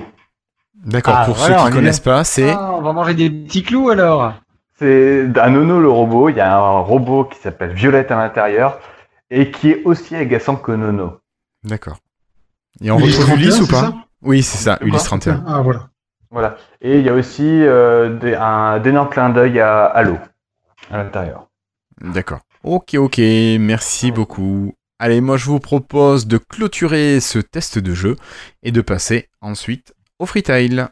D'accord, 0.84 1.14
Ah, 1.18 1.24
pour 1.24 1.34
voilà, 1.36 1.56
ceux 1.58 1.62
on 1.62 1.66
qui 1.66 1.70
y 1.72 1.74
connaissent 1.74 2.00
pas, 2.00 2.22
c'est. 2.24 2.50
Ah, 2.50 2.72
on 2.76 2.82
va 2.82 2.92
manger 2.92 3.14
des 3.14 3.30
petits 3.30 3.62
clous 3.64 3.90
alors. 3.90 4.34
C'est 4.78 5.26
à 5.40 5.50
Nono 5.50 5.80
le 5.80 5.88
robot, 5.90 6.28
il 6.28 6.36
y 6.36 6.40
a 6.40 6.56
un 6.56 6.78
robot 6.80 7.24
qui 7.24 7.38
s'appelle 7.40 7.72
Violette 7.72 8.10
à 8.12 8.16
l'intérieur 8.16 8.78
et 9.34 9.50
qui 9.50 9.70
est 9.70 9.82
aussi 9.84 10.14
agaçant 10.14 10.56
que 10.56 10.72
Nono. 10.72 11.18
D'accord. 11.64 11.98
Et 12.80 12.90
on 12.90 12.98
Ulysse 12.98 13.18
retrouve 13.18 13.34
31, 13.36 13.42
Ulysse 13.42 13.60
ou 13.60 13.64
c'est 13.66 13.70
pas 13.72 13.80
ça? 13.80 13.94
Oui, 14.22 14.42
c'est 14.42 14.58
ça, 14.58 14.78
Ulysse 14.82 15.04
31. 15.04 15.44
Ah 15.46 15.60
voilà. 15.62 15.88
Voilà. 16.30 16.56
Et 16.80 16.98
il 16.98 17.04
y 17.04 17.08
a 17.08 17.14
aussi 17.14 17.42
euh, 17.44 18.16
des- 18.18 18.34
un 18.34 18.78
d'énormes 18.80 19.10
clin 19.10 19.30
d'œil 19.30 19.60
à 19.60 19.84
Halo 19.86 20.16
à 20.90 20.96
l'intérieur. 20.98 21.48
D'accord. 22.00 22.40
Ok, 22.64 22.94
ok, 22.94 23.18
merci 23.60 24.10
beaucoup. 24.12 24.72
Allez, 24.98 25.20
moi 25.20 25.36
je 25.36 25.46
vous 25.46 25.60
propose 25.60 26.26
de 26.26 26.38
clôturer 26.38 27.20
ce 27.20 27.38
test 27.38 27.78
de 27.78 27.92
jeu 27.94 28.16
et 28.62 28.70
de 28.72 28.80
passer 28.80 29.28
ensuite 29.40 29.92
au 30.18 30.26
freetail. 30.26 30.86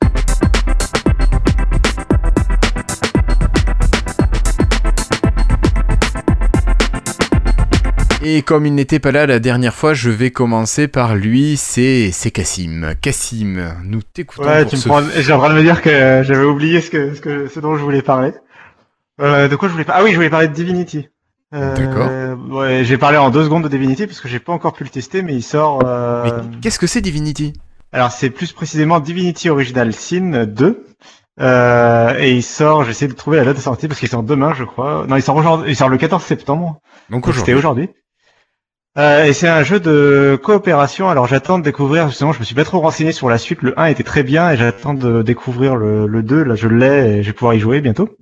Et 8.22 8.42
comme 8.42 8.66
il 8.66 8.74
n'était 8.74 8.98
pas 8.98 9.12
là 9.12 9.26
la 9.26 9.38
dernière 9.38 9.74
fois, 9.74 9.94
je 9.94 10.10
vais 10.10 10.30
commencer 10.30 10.88
par 10.88 11.14
lui, 11.16 11.56
c'est 11.56 12.12
Cassim. 12.32 12.94
Cassim, 13.00 13.74
nous 13.82 14.02
t'écoutons 14.02 14.44
Ouais, 14.46 14.62
pour 14.62 14.70
tu 14.72 14.76
me 14.76 14.82
prends... 14.82 15.02
J'ai 15.16 15.32
en 15.32 15.38
train 15.38 15.48
de 15.50 15.54
me 15.54 15.62
dire 15.62 15.80
que 15.80 16.22
j'avais 16.22 16.44
oublié 16.44 16.82
ce, 16.82 16.90
que, 16.90 17.14
ce, 17.14 17.20
que, 17.22 17.48
ce 17.48 17.60
dont 17.60 17.76
je 17.76 17.82
voulais 17.82 18.02
parler. 18.02 18.32
Euh, 19.22 19.48
de 19.48 19.56
quoi 19.56 19.68
je 19.68 19.72
voulais 19.72 19.84
parler 19.84 20.02
Ah 20.02 20.04
oui, 20.04 20.10
je 20.10 20.16
voulais 20.16 20.28
parler 20.30 20.48
de 20.48 20.52
Divinity. 20.52 21.08
Euh, 21.54 21.74
D'accord. 21.74 22.58
Ouais, 22.58 22.84
j'ai 22.84 22.98
parlé 22.98 23.16
en 23.16 23.30
deux 23.30 23.42
secondes 23.44 23.64
de 23.64 23.68
Divinity 23.68 24.06
parce 24.06 24.20
que 24.20 24.28
j'ai 24.28 24.38
pas 24.38 24.52
encore 24.52 24.74
pu 24.74 24.84
le 24.84 24.90
tester, 24.90 25.22
mais 25.22 25.34
il 25.34 25.42
sort. 25.42 25.80
euh, 25.86 26.24
Mais 26.24 26.58
qu'est-ce 26.60 26.78
que 26.78 26.86
c'est 26.86 27.00
Divinity? 27.00 27.54
Alors 27.92 28.12
c'est 28.12 28.30
plus 28.30 28.52
précisément 28.52 29.00
Divinity 29.00 29.48
Original 29.48 29.92
Sin 29.94 30.44
2. 30.44 30.86
Euh, 31.40 32.14
et 32.18 32.32
il 32.32 32.42
sort, 32.42 32.84
j'essaie 32.84 33.08
de 33.08 33.14
trouver 33.14 33.38
la 33.38 33.44
date 33.44 33.56
de 33.56 33.62
sortie 33.62 33.88
parce 33.88 33.98
qu'il 33.98 34.08
sort 34.10 34.22
demain, 34.22 34.52
je 34.54 34.64
crois. 34.64 35.06
Non, 35.08 35.16
il 35.16 35.22
sort 35.22 35.36
aujourd'hui, 35.36 35.70
il 35.72 35.76
sort 35.76 35.88
le 35.88 35.96
14 35.96 36.22
septembre. 36.22 36.80
Donc 37.08 37.24
Donc, 37.24 37.34
C'était 37.34 37.54
aujourd'hui. 37.54 37.88
Euh, 38.98 39.24
et 39.24 39.32
c'est 39.32 39.48
un 39.48 39.62
jeu 39.62 39.78
de 39.78 40.38
coopération. 40.42 41.08
Alors 41.08 41.26
j'attends 41.26 41.58
de 41.58 41.64
découvrir 41.64 42.08
justement. 42.08 42.32
Je 42.32 42.40
me 42.40 42.44
suis 42.44 42.54
pas 42.54 42.64
trop 42.64 42.80
renseigné 42.80 43.12
sur 43.12 43.28
la 43.28 43.38
suite. 43.38 43.62
Le 43.62 43.78
1 43.78 43.86
était 43.86 44.02
très 44.02 44.22
bien 44.22 44.50
et 44.50 44.56
j'attends 44.56 44.94
de 44.94 45.22
découvrir 45.22 45.76
le, 45.76 46.06
le 46.06 46.22
2. 46.22 46.42
Là, 46.42 46.54
je 46.56 46.68
l'ai 46.68 47.18
et 47.18 47.22
je 47.22 47.28
vais 47.28 47.32
pouvoir 47.32 47.54
y 47.54 47.60
jouer 47.60 47.80
bientôt. 47.80 48.16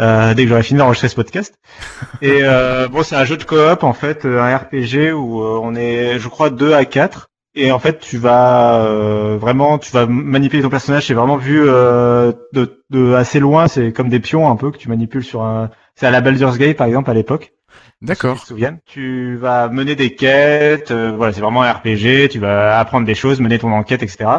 Euh, 0.00 0.32
dès 0.34 0.44
que 0.44 0.48
j'aurai 0.48 0.62
fini 0.62 0.78
d'enregistrer 0.78 1.08
ce 1.08 1.16
podcast. 1.16 1.54
Et 2.22 2.40
euh, 2.42 2.86
bon, 2.88 3.02
c'est 3.02 3.16
un 3.16 3.24
jeu 3.24 3.36
de 3.36 3.42
coop 3.42 3.82
en 3.82 3.92
fait, 3.92 4.24
euh, 4.24 4.40
un 4.40 4.56
RPG 4.56 5.12
où 5.12 5.42
on 5.42 5.74
est, 5.74 6.20
je 6.20 6.28
crois, 6.28 6.50
2 6.50 6.72
à 6.72 6.84
4 6.84 7.30
Et 7.56 7.72
en 7.72 7.80
fait, 7.80 7.98
tu 7.98 8.16
vas 8.16 8.84
euh, 8.84 9.36
vraiment, 9.40 9.78
tu 9.78 9.90
vas 9.92 10.06
manipuler 10.06 10.62
ton 10.62 10.68
personnage. 10.68 11.06
C'est 11.06 11.14
vraiment 11.14 11.36
vu 11.36 11.62
euh, 11.64 12.32
de, 12.52 12.84
de 12.90 13.14
assez 13.14 13.40
loin. 13.40 13.66
C'est 13.66 13.92
comme 13.92 14.08
des 14.08 14.20
pions 14.20 14.48
un 14.48 14.56
peu 14.56 14.70
que 14.70 14.78
tu 14.78 14.88
manipules 14.88 15.24
sur 15.24 15.42
un. 15.42 15.70
C'est 15.96 16.06
à 16.06 16.12
la 16.12 16.20
Baldur's 16.20 16.58
Gate 16.58 16.76
par 16.76 16.86
exemple 16.86 17.10
à 17.10 17.14
l'époque. 17.14 17.52
D'accord. 18.00 18.36
Si 18.36 18.40
tu 18.40 18.44
te 18.44 18.48
souviens. 18.48 18.78
Tu 18.86 19.36
vas 19.36 19.68
mener 19.68 19.96
des 19.96 20.14
quêtes, 20.14 20.92
euh, 20.92 21.12
voilà, 21.16 21.32
c'est 21.32 21.40
vraiment 21.40 21.62
un 21.62 21.72
RPG, 21.72 22.28
tu 22.30 22.38
vas 22.38 22.78
apprendre 22.78 23.06
des 23.06 23.14
choses, 23.14 23.40
mener 23.40 23.58
ton 23.58 23.72
enquête, 23.72 24.02
etc. 24.02 24.30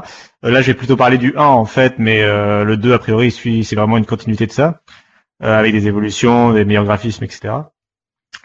Euh, 0.45 0.51
là, 0.51 0.61
j'ai 0.61 0.73
plutôt 0.73 0.95
parlé 0.95 1.17
du 1.17 1.35
1 1.35 1.43
en 1.43 1.65
fait, 1.65 1.95
mais 1.97 2.21
euh, 2.21 2.63
le 2.63 2.77
2 2.77 2.93
a 2.93 2.99
priori 2.99 3.31
c'est 3.31 3.75
vraiment 3.75 3.97
une 3.97 4.05
continuité 4.05 4.47
de 4.47 4.51
ça, 4.53 4.81
euh, 5.43 5.59
avec 5.59 5.73
des 5.73 5.87
évolutions, 5.87 6.53
des 6.53 6.63
meilleurs 6.63 6.85
graphismes, 6.85 7.25
etc. 7.25 7.53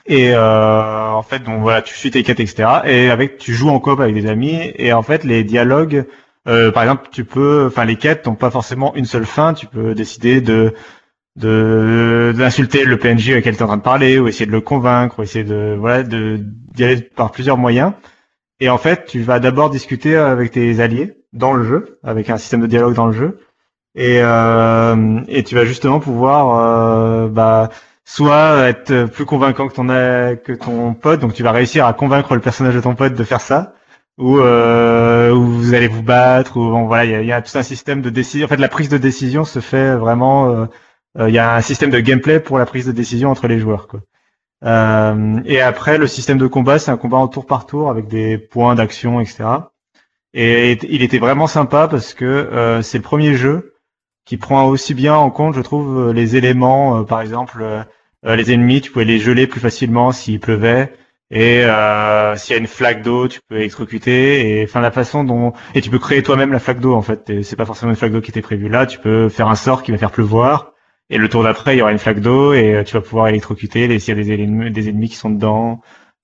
Et 0.06 0.34
euh, 0.34 1.10
en 1.10 1.22
fait, 1.22 1.40
donc 1.40 1.60
voilà, 1.62 1.80
tu 1.82 1.94
suis 1.94 2.10
tes 2.10 2.22
quêtes, 2.22 2.40
etc. 2.40 2.80
Et 2.84 3.10
avec, 3.10 3.38
tu 3.38 3.54
joues 3.54 3.70
en 3.70 3.80
coop 3.80 4.00
avec 4.00 4.14
des 4.14 4.26
amis, 4.28 4.72
et 4.76 4.92
en 4.92 5.02
fait, 5.02 5.24
les 5.24 5.44
dialogues, 5.44 6.06
euh, 6.46 6.70
par 6.72 6.82
exemple, 6.82 7.08
tu 7.10 7.24
peux, 7.24 7.66
enfin, 7.68 7.84
les 7.84 7.96
quêtes 7.96 8.26
n'ont 8.26 8.34
pas 8.34 8.50
forcément 8.50 8.94
une 8.94 9.06
seule 9.06 9.24
fin. 9.26 9.54
Tu 9.54 9.66
peux 9.66 9.94
décider 9.94 10.40
de 10.40 10.74
de 11.36 12.32
d'insulter 12.36 12.84
le 12.84 12.96
PNJ 12.96 13.30
avec 13.30 13.44
lequel 13.44 13.56
tu 13.56 13.60
es 13.60 13.62
en 13.64 13.66
train 13.66 13.76
de 13.76 13.82
parler 13.82 14.18
ou 14.18 14.28
essayer 14.28 14.46
de 14.46 14.52
le 14.52 14.60
convaincre 14.60 15.18
ou 15.18 15.22
essayer 15.22 15.44
de 15.44 15.76
voilà 15.78 16.02
de 16.02 16.38
d'y 16.74 16.84
aller 16.84 17.00
par 17.02 17.32
plusieurs 17.32 17.58
moyens. 17.58 17.92
Et 18.60 18.68
en 18.70 18.78
fait 18.78 19.06
tu 19.06 19.22
vas 19.22 19.40
d'abord 19.40 19.70
discuter 19.70 20.16
avec 20.16 20.52
tes 20.52 20.80
alliés 20.80 21.18
dans 21.32 21.52
le 21.54 21.64
jeu 21.64 21.98
avec 22.04 22.30
un 22.30 22.38
système 22.38 22.60
de 22.60 22.66
dialogue 22.66 22.94
dans 22.94 23.06
le 23.06 23.12
jeu. 23.12 23.38
Et 23.96 24.20
euh, 24.22 25.20
et 25.28 25.42
tu 25.44 25.54
vas 25.54 25.64
justement 25.64 26.00
pouvoir 26.00 27.26
euh, 27.26 27.28
bah 27.28 27.70
soit 28.04 28.68
être 28.68 29.06
plus 29.06 29.24
convaincant 29.24 29.68
que 29.68 29.74
ton 29.74 29.86
que 29.86 30.52
ton 30.52 30.94
pote 30.94 31.20
donc 31.20 31.34
tu 31.34 31.42
vas 31.42 31.52
réussir 31.52 31.86
à 31.86 31.94
convaincre 31.94 32.34
le 32.34 32.40
personnage 32.40 32.74
de 32.74 32.80
ton 32.80 32.94
pote 32.94 33.14
de 33.14 33.24
faire 33.24 33.40
ça. 33.40 33.74
Ou 34.16 34.38
euh, 34.38 35.32
où 35.32 35.44
vous 35.44 35.74
allez 35.74 35.88
vous 35.88 36.04
battre 36.04 36.56
ou 36.56 36.70
bon, 36.70 36.86
voilà 36.86 37.04
il 37.04 37.10
y 37.10 37.14
a, 37.16 37.22
y 37.22 37.32
a 37.32 37.42
tout 37.42 37.58
un 37.58 37.64
système 37.64 38.00
de 38.00 38.10
décision 38.10 38.46
en 38.46 38.48
fait 38.48 38.58
la 38.58 38.68
prise 38.68 38.88
de 38.88 38.98
décision 38.98 39.44
se 39.44 39.58
fait 39.58 39.96
vraiment 39.96 40.50
euh, 40.50 40.66
il 41.18 41.32
y 41.32 41.38
a 41.38 41.54
un 41.54 41.60
système 41.60 41.90
de 41.90 42.00
gameplay 42.00 42.40
pour 42.40 42.58
la 42.58 42.66
prise 42.66 42.86
de 42.86 42.92
décision 42.92 43.30
entre 43.30 43.46
les 43.46 43.58
joueurs. 43.58 43.86
Quoi. 43.86 44.00
Euh, 44.64 45.40
et 45.44 45.60
après, 45.60 45.98
le 45.98 46.06
système 46.06 46.38
de 46.38 46.46
combat, 46.46 46.78
c'est 46.78 46.90
un 46.90 46.96
combat 46.96 47.18
en 47.18 47.28
tour 47.28 47.46
par 47.46 47.66
tour 47.66 47.90
avec 47.90 48.08
des 48.08 48.38
points 48.38 48.74
d'action, 48.74 49.20
etc. 49.20 49.44
Et 50.32 50.78
il 50.88 51.02
était 51.02 51.18
vraiment 51.18 51.46
sympa 51.46 51.86
parce 51.88 52.14
que 52.14 52.24
euh, 52.24 52.82
c'est 52.82 52.98
le 52.98 53.04
premier 53.04 53.34
jeu 53.34 53.74
qui 54.24 54.36
prend 54.36 54.66
aussi 54.66 54.94
bien 54.94 55.14
en 55.14 55.30
compte, 55.30 55.54
je 55.54 55.60
trouve, 55.60 56.12
les 56.12 56.36
éléments. 56.36 57.00
Euh, 57.00 57.02
par 57.04 57.20
exemple, 57.20 57.62
euh, 57.62 58.36
les 58.36 58.52
ennemis, 58.52 58.80
tu 58.80 58.90
pouvais 58.90 59.04
les 59.04 59.18
geler 59.18 59.46
plus 59.46 59.60
facilement 59.60 60.12
s'il 60.12 60.40
pleuvait. 60.40 60.94
Et 61.30 61.64
euh, 61.64 62.36
s'il 62.36 62.54
y 62.54 62.56
a 62.56 62.60
une 62.60 62.66
flaque 62.66 63.02
d'eau, 63.02 63.28
tu 63.28 63.40
peux 63.48 63.60
exécuter. 63.60 64.60
Et 64.60 64.64
enfin 64.64 64.80
la 64.80 64.90
façon 64.90 65.24
dont 65.24 65.52
et 65.74 65.80
tu 65.80 65.90
peux 65.90 65.98
créer 65.98 66.22
toi-même 66.22 66.52
la 66.52 66.60
flaque 66.60 66.80
d'eau 66.80 66.94
en 66.94 67.02
fait. 67.02 67.42
C'est 67.42 67.56
pas 67.56 67.66
forcément 67.66 67.90
une 67.90 67.96
flaque 67.96 68.12
d'eau 68.12 68.20
qui 68.20 68.30
était 68.30 68.42
prévue 68.42 68.68
là. 68.68 68.86
Tu 68.86 68.98
peux 68.98 69.28
faire 69.28 69.48
un 69.48 69.56
sort 69.56 69.82
qui 69.82 69.92
va 69.92 69.98
faire 69.98 70.10
pleuvoir. 70.10 70.73
Et 71.10 71.18
le 71.18 71.28
tour 71.28 71.42
d'après, 71.42 71.76
il 71.76 71.78
y 71.78 71.82
aura 71.82 71.92
une 71.92 71.98
flaque 71.98 72.20
d'eau 72.20 72.54
et 72.54 72.74
euh, 72.74 72.82
tu 72.84 72.94
vas 72.94 73.00
pouvoir 73.02 73.28
électrocuter 73.28 73.86
les- 73.88 73.98
s'il 73.98 74.16
y 74.16 74.20
a 74.20 74.22
des 74.24 74.32
ennemis, 74.32 74.70
des 74.70 74.88
ennemis 74.88 75.08
qui 75.10 75.16
sont 75.16 75.30
dedans. 75.30 75.80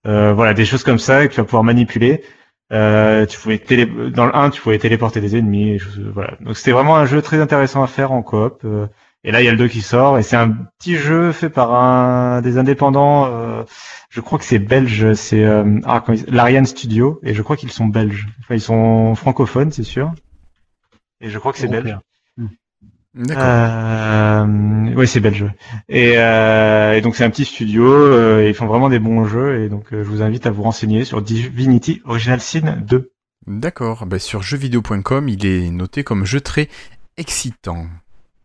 Euh, 0.07 0.32
voilà, 0.32 0.55
des 0.55 0.65
choses 0.65 0.82
comme 0.85 0.98
ça 0.98 1.27
que 1.27 1.32
tu 1.32 1.36
vas 1.39 1.44
pouvoir 1.44 1.65
manipuler. 1.65 2.23
Euh, 2.73 3.27
tu 3.27 3.39
pouvais 3.39 3.59
télé... 3.59 3.85
dans 3.86 4.27
le 4.27 4.35
1, 4.35 4.51
tu 4.51 4.61
pouvais 4.62 4.78
téléporter 4.78 5.20
des 5.20 5.36
ennemis. 5.36 5.73
des 5.73 5.78
choses- 5.78 6.01
voilà. 6.15 6.35
Donc 6.40 6.57
c'était 6.57 6.73
vraiment 6.73 6.97
un 6.97 7.05
jeu 7.07 7.20
très 7.20 7.40
intéressant 7.40 7.82
à 7.82 7.86
faire 7.86 8.12
en 8.12 8.23
coop. 8.23 8.61
euh, 8.65 8.86
et 9.23 9.32
là, 9.32 9.43
il 9.43 9.44
y 9.44 9.48
a 9.48 9.52
le 9.52 9.59
2 9.59 9.69
qui 9.69 9.82
sort 9.82 10.16
et 10.19 10.23
c'est 10.23 10.36
un 10.36 10.48
petit 10.78 10.97
jeu 10.97 11.32
fait 11.32 11.51
par 11.51 11.74
un 11.74 12.40
des 12.40 12.57
indépendants. 12.57 13.27
euh, 13.27 13.65
je 14.09 14.20
crois 14.23 14.39
que 14.39 14.44
c'est 14.47 14.59
belge. 14.59 15.12
C'est 15.12 15.44
euh, 15.44 15.78
ah, 15.85 16.02
ils- 16.09 16.24
l'Ariane 16.28 16.65
Studio 16.65 17.20
et 17.23 17.35
je 17.35 17.43
crois 17.43 17.57
qu'ils 17.57 17.70
sont 17.73 17.85
belges. 17.86 18.28
Enfin, 18.40 18.55
ils 18.55 18.61
sont 18.62 19.15
francophones, 19.15 19.73
c'est 19.73 19.82
sûr. 19.82 20.12
Et 21.20 21.28
je 21.28 21.39
crois 21.39 21.52
que 21.52 21.59
c'est 21.59 21.66
belge. 21.82 21.98
D'accord. 23.15 23.43
Euh, 23.45 24.45
oui, 24.97 25.07
c'est 25.09 25.20
belge. 25.20 25.45
Et, 25.89 26.12
euh, 26.16 26.93
et 26.95 27.01
donc 27.01 27.16
c'est 27.16 27.24
un 27.24 27.31
petit 27.31 27.45
studio. 27.45 27.85
euh, 27.93 28.47
ils 28.49 28.55
font 28.55 28.66
vraiment 28.66 28.89
des 28.89 28.99
bons 29.01 29.24
jeux. 29.24 29.62
Et 29.65 29.69
donc 29.69 29.93
euh, 29.93 30.05
je 30.05 30.09
vous 30.09 30.23
invite 30.23 30.47
à 30.47 30.51
vous 30.51 30.62
renseigner 30.62 31.05
sur 31.05 31.20
Divinity 31.23 32.03
Original 32.05 32.41
Sin 32.41 32.77
2. 32.87 33.11
D'accord. 33.47 34.07
Bah, 34.07 34.19
sur 34.19 34.43
jeuxvideo.com, 34.43 35.28
il 35.28 35.45
est 35.47 35.70
noté 35.70 36.05
comme 36.05 36.24
jeu 36.24 36.41
très 36.41 36.69
excitant. 37.16 37.87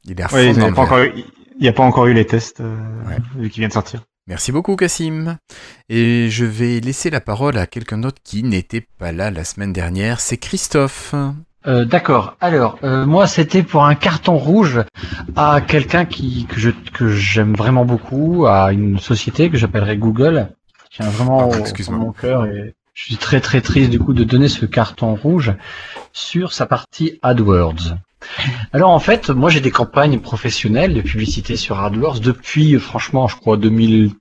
Il 0.05 0.19
est 0.19 0.23
à 0.23 0.27
fond 0.29 0.35
Ouais, 0.37 0.47
il 0.47 0.53
n'y 0.53 0.59
dans 0.59 0.67
a, 0.67 0.71
pas 0.73 0.81
encore 0.81 0.99
eu- 0.99 1.11
il 1.59 1.65
y 1.65 1.67
a 1.67 1.73
pas 1.73 1.83
encore 1.83 2.07
eu 2.07 2.13
les 2.13 2.25
tests 2.25 2.61
euh, 2.61 2.75
Ouais. 3.07 3.17
vu 3.35 3.49
qu'ils 3.49 3.61
viennent 3.61 3.69
de 3.69 3.73
sortir. 3.73 4.03
Merci 4.27 4.51
beaucoup, 4.51 4.75
Cassim. 4.75 5.37
Et 5.89 6.29
je 6.31 6.45
vais 6.45 6.79
laisser 6.79 7.11
la 7.11 7.21
parole 7.21 7.57
à 7.59 7.67
quelqu'un 7.67 7.99
d'autre 7.99 8.17
qui 8.23 8.41
n'était 8.41 8.81
pas 8.97 9.11
là 9.11 9.29
la 9.29 9.43
semaine 9.43 9.71
dernière. 9.73 10.19
C'est 10.19 10.37
Christophe. 10.37 11.13
Euh, 11.67 11.85
D'accord. 11.85 12.35
Alors, 12.41 12.77
euh, 12.83 13.05
moi, 13.05 13.27
c'était 13.27 13.63
pour 13.63 13.85
un 13.85 13.95
carton 13.95 14.37
rouge 14.37 14.81
à 15.35 15.61
quelqu'un 15.61 16.05
qui 16.05 16.45
que 16.45 16.59
je 16.59 16.69
que 16.93 17.07
j'aime 17.09 17.53
vraiment 17.55 17.85
beaucoup, 17.85 18.45
à 18.47 18.71
une 18.71 18.99
société 18.99 19.49
que 19.49 19.57
j'appellerais 19.57 19.97
Google. 19.97 20.49
qui 20.91 21.01
vraiment 21.01 21.49
au- 21.49 21.51
mon 21.97 22.11
cœur 22.13 22.45
et 22.45 22.73
je 22.93 23.03
suis 23.03 23.17
très 23.17 23.41
très 23.41 23.59
triste 23.61 23.89
du 23.89 23.99
coup 23.99 24.13
de 24.13 24.23
donner 24.23 24.47
ce 24.47 24.65
carton 24.65 25.15
rouge 25.15 25.53
sur 26.13 26.53
sa 26.53 26.65
partie 26.65 27.19
AdWords. 27.21 27.95
Alors 28.71 28.91
en 28.91 28.99
fait, 28.99 29.29
moi 29.29 29.49
j'ai 29.49 29.59
des 29.59 29.71
campagnes 29.71 30.19
professionnelles 30.19 30.93
de 30.93 31.01
publicité 31.01 31.57
sur 31.57 31.79
AdWords 31.81 32.21
depuis, 32.21 32.79
franchement, 32.79 33.27
je 33.27 33.35
crois 33.35 33.57
2000 33.57 34.11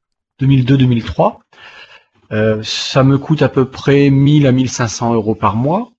2002-2003. 0.40 1.38
Euh, 2.32 2.60
ça 2.64 3.04
me 3.04 3.18
coûte 3.18 3.42
à 3.42 3.48
peu 3.48 3.66
près 3.66 4.10
1000 4.10 4.46
à 4.48 4.52
1500 4.52 5.14
euros 5.14 5.34
par 5.36 5.54
mois. 5.56 5.90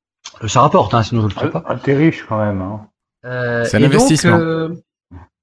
Euh, 0.43 0.47
Ça 0.47 0.61
rapporte, 0.61 0.93
hein, 0.93 1.03
sinon 1.03 1.21
je 1.21 1.27
le 1.27 1.33
ferais 1.33 1.49
pas. 1.49 1.63
Ah, 1.67 1.75
T'es 1.75 1.95
riche 1.95 2.25
quand 2.27 2.37
même. 2.43 2.61
Hein. 2.61 2.87
Euh, 3.25 3.63
C'est 3.65 3.77
un 3.77 3.79
et 3.79 3.83
donc, 3.83 3.93
investissement. 3.95 4.37
euh, 4.39 4.69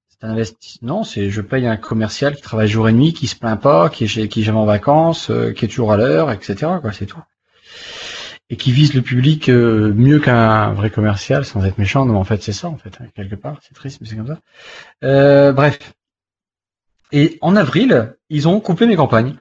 c'est 0.09 0.23
un 0.27 0.29
investissement. 0.31 1.03
C'est 1.03 1.29
je 1.29 1.41
paye 1.41 1.67
un 1.67 1.77
commercial 1.77 2.35
qui 2.35 2.41
travaille 2.41 2.67
jour 2.67 2.87
et 2.87 2.93
nuit, 2.93 3.13
qui 3.13 3.27
se 3.27 3.35
plaint 3.35 3.59
pas, 3.59 3.89
qui 3.89 4.05
est 4.05 4.07
chez, 4.07 4.27
qui 4.29 4.41
est 4.41 4.43
jamais 4.43 4.59
en 4.59 4.65
vacances, 4.65 5.29
euh, 5.29 5.51
qui 5.51 5.65
est 5.65 5.67
toujours 5.67 5.91
à 5.91 5.97
l'heure, 5.97 6.31
etc. 6.31 6.55
Quoi, 6.81 6.91
c'est 6.91 7.05
tout. 7.05 7.21
Et 8.49 8.55
qui 8.57 8.71
vise 8.71 8.93
le 8.93 9.01
public 9.01 9.49
euh, 9.49 9.93
mieux 9.95 10.19
qu'un 10.19 10.73
vrai 10.73 10.89
commercial, 10.91 11.43
sans 11.43 11.65
être 11.65 11.77
méchant. 11.77 12.05
Non, 12.05 12.17
en 12.17 12.23
fait, 12.23 12.43
c'est 12.43 12.51
ça, 12.53 12.67
en 12.69 12.77
fait, 12.77 12.91
hein, 13.01 13.05
quelque 13.15 13.35
part. 13.35 13.57
C'est 13.61 13.73
triste, 13.73 13.99
mais 14.01 14.07
c'est 14.07 14.15
comme 14.15 14.27
ça. 14.27 14.39
Euh, 15.03 15.51
bref. 15.53 15.79
Et 17.11 17.37
en 17.41 17.55
avril, 17.55 18.15
ils 18.29 18.47
ont 18.47 18.59
coupé 18.59 18.85
mes 18.85 18.95
campagnes. 18.95 19.35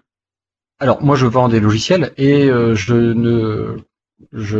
Alors, 0.78 1.02
moi, 1.02 1.16
je 1.16 1.26
vends 1.26 1.48
des 1.48 1.60
logiciels 1.60 2.12
et 2.16 2.48
euh, 2.48 2.74
je 2.74 2.94
ne 2.94 3.76
je, 4.32 4.58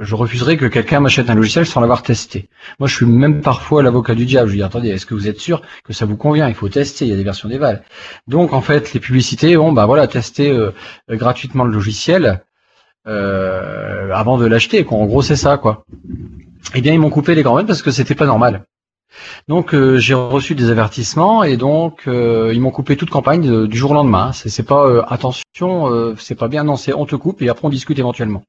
je 0.00 0.14
refuserais 0.14 0.56
que 0.56 0.66
quelqu'un 0.66 1.00
m'achète 1.00 1.30
un 1.30 1.34
logiciel 1.34 1.66
sans 1.66 1.80
l'avoir 1.80 2.02
testé. 2.02 2.48
Moi, 2.78 2.88
je 2.88 2.94
suis 2.94 3.06
même 3.06 3.40
parfois 3.42 3.82
l'avocat 3.82 4.14
du 4.14 4.26
diable. 4.26 4.50
Je 4.50 4.56
dis, 4.56 4.62
attendez, 4.62 4.88
est-ce 4.88 5.06
que 5.06 5.14
vous 5.14 5.28
êtes 5.28 5.40
sûr 5.40 5.62
que 5.84 5.92
ça 5.92 6.06
vous 6.06 6.16
convient? 6.16 6.48
Il 6.48 6.54
faut 6.54 6.68
tester, 6.68 7.04
il 7.04 7.10
y 7.10 7.12
a 7.12 7.16
des 7.16 7.24
versions 7.24 7.48
d'Eval. 7.48 7.82
Donc, 8.28 8.52
en 8.52 8.60
fait, 8.60 8.92
les 8.92 9.00
publicités, 9.00 9.56
bon, 9.56 9.72
bah 9.72 9.86
voilà, 9.86 10.06
tester 10.06 10.50
euh, 10.50 10.70
euh, 11.10 11.16
gratuitement 11.16 11.64
le 11.64 11.72
logiciel 11.72 12.42
euh, 13.06 14.12
avant 14.12 14.38
de 14.38 14.46
l'acheter. 14.46 14.86
En 14.88 15.06
gros, 15.06 15.22
c'est 15.22 15.36
ça, 15.36 15.58
quoi. 15.58 15.84
Eh 16.74 16.80
bien, 16.80 16.92
ils 16.92 17.00
m'ont 17.00 17.10
coupé 17.10 17.34
les 17.34 17.42
campagnes 17.42 17.66
parce 17.66 17.82
que 17.82 17.90
c'était 17.90 18.14
pas 18.14 18.26
normal. 18.26 18.64
Donc, 19.48 19.74
euh, 19.74 19.98
j'ai 19.98 20.14
reçu 20.14 20.54
des 20.54 20.70
avertissements 20.70 21.42
et 21.42 21.56
donc 21.56 22.02
ils 22.06 22.60
m'ont 22.60 22.70
coupé 22.70 22.96
toute 22.96 23.10
campagne 23.10 23.66
du 23.66 23.76
jour 23.76 23.90
au 23.90 23.94
lendemain. 23.94 24.30
C'est 24.32 24.62
pas 24.62 24.86
euh, 24.86 25.02
attention, 25.08 26.14
c'est 26.16 26.36
pas 26.36 26.46
bien. 26.48 26.62
Non, 26.62 26.76
c'est 26.76 26.94
on 26.94 27.06
te 27.06 27.16
coupe 27.16 27.42
et 27.42 27.48
après 27.48 27.66
on 27.66 27.70
discute 27.70 27.98
éventuellement. 27.98 28.44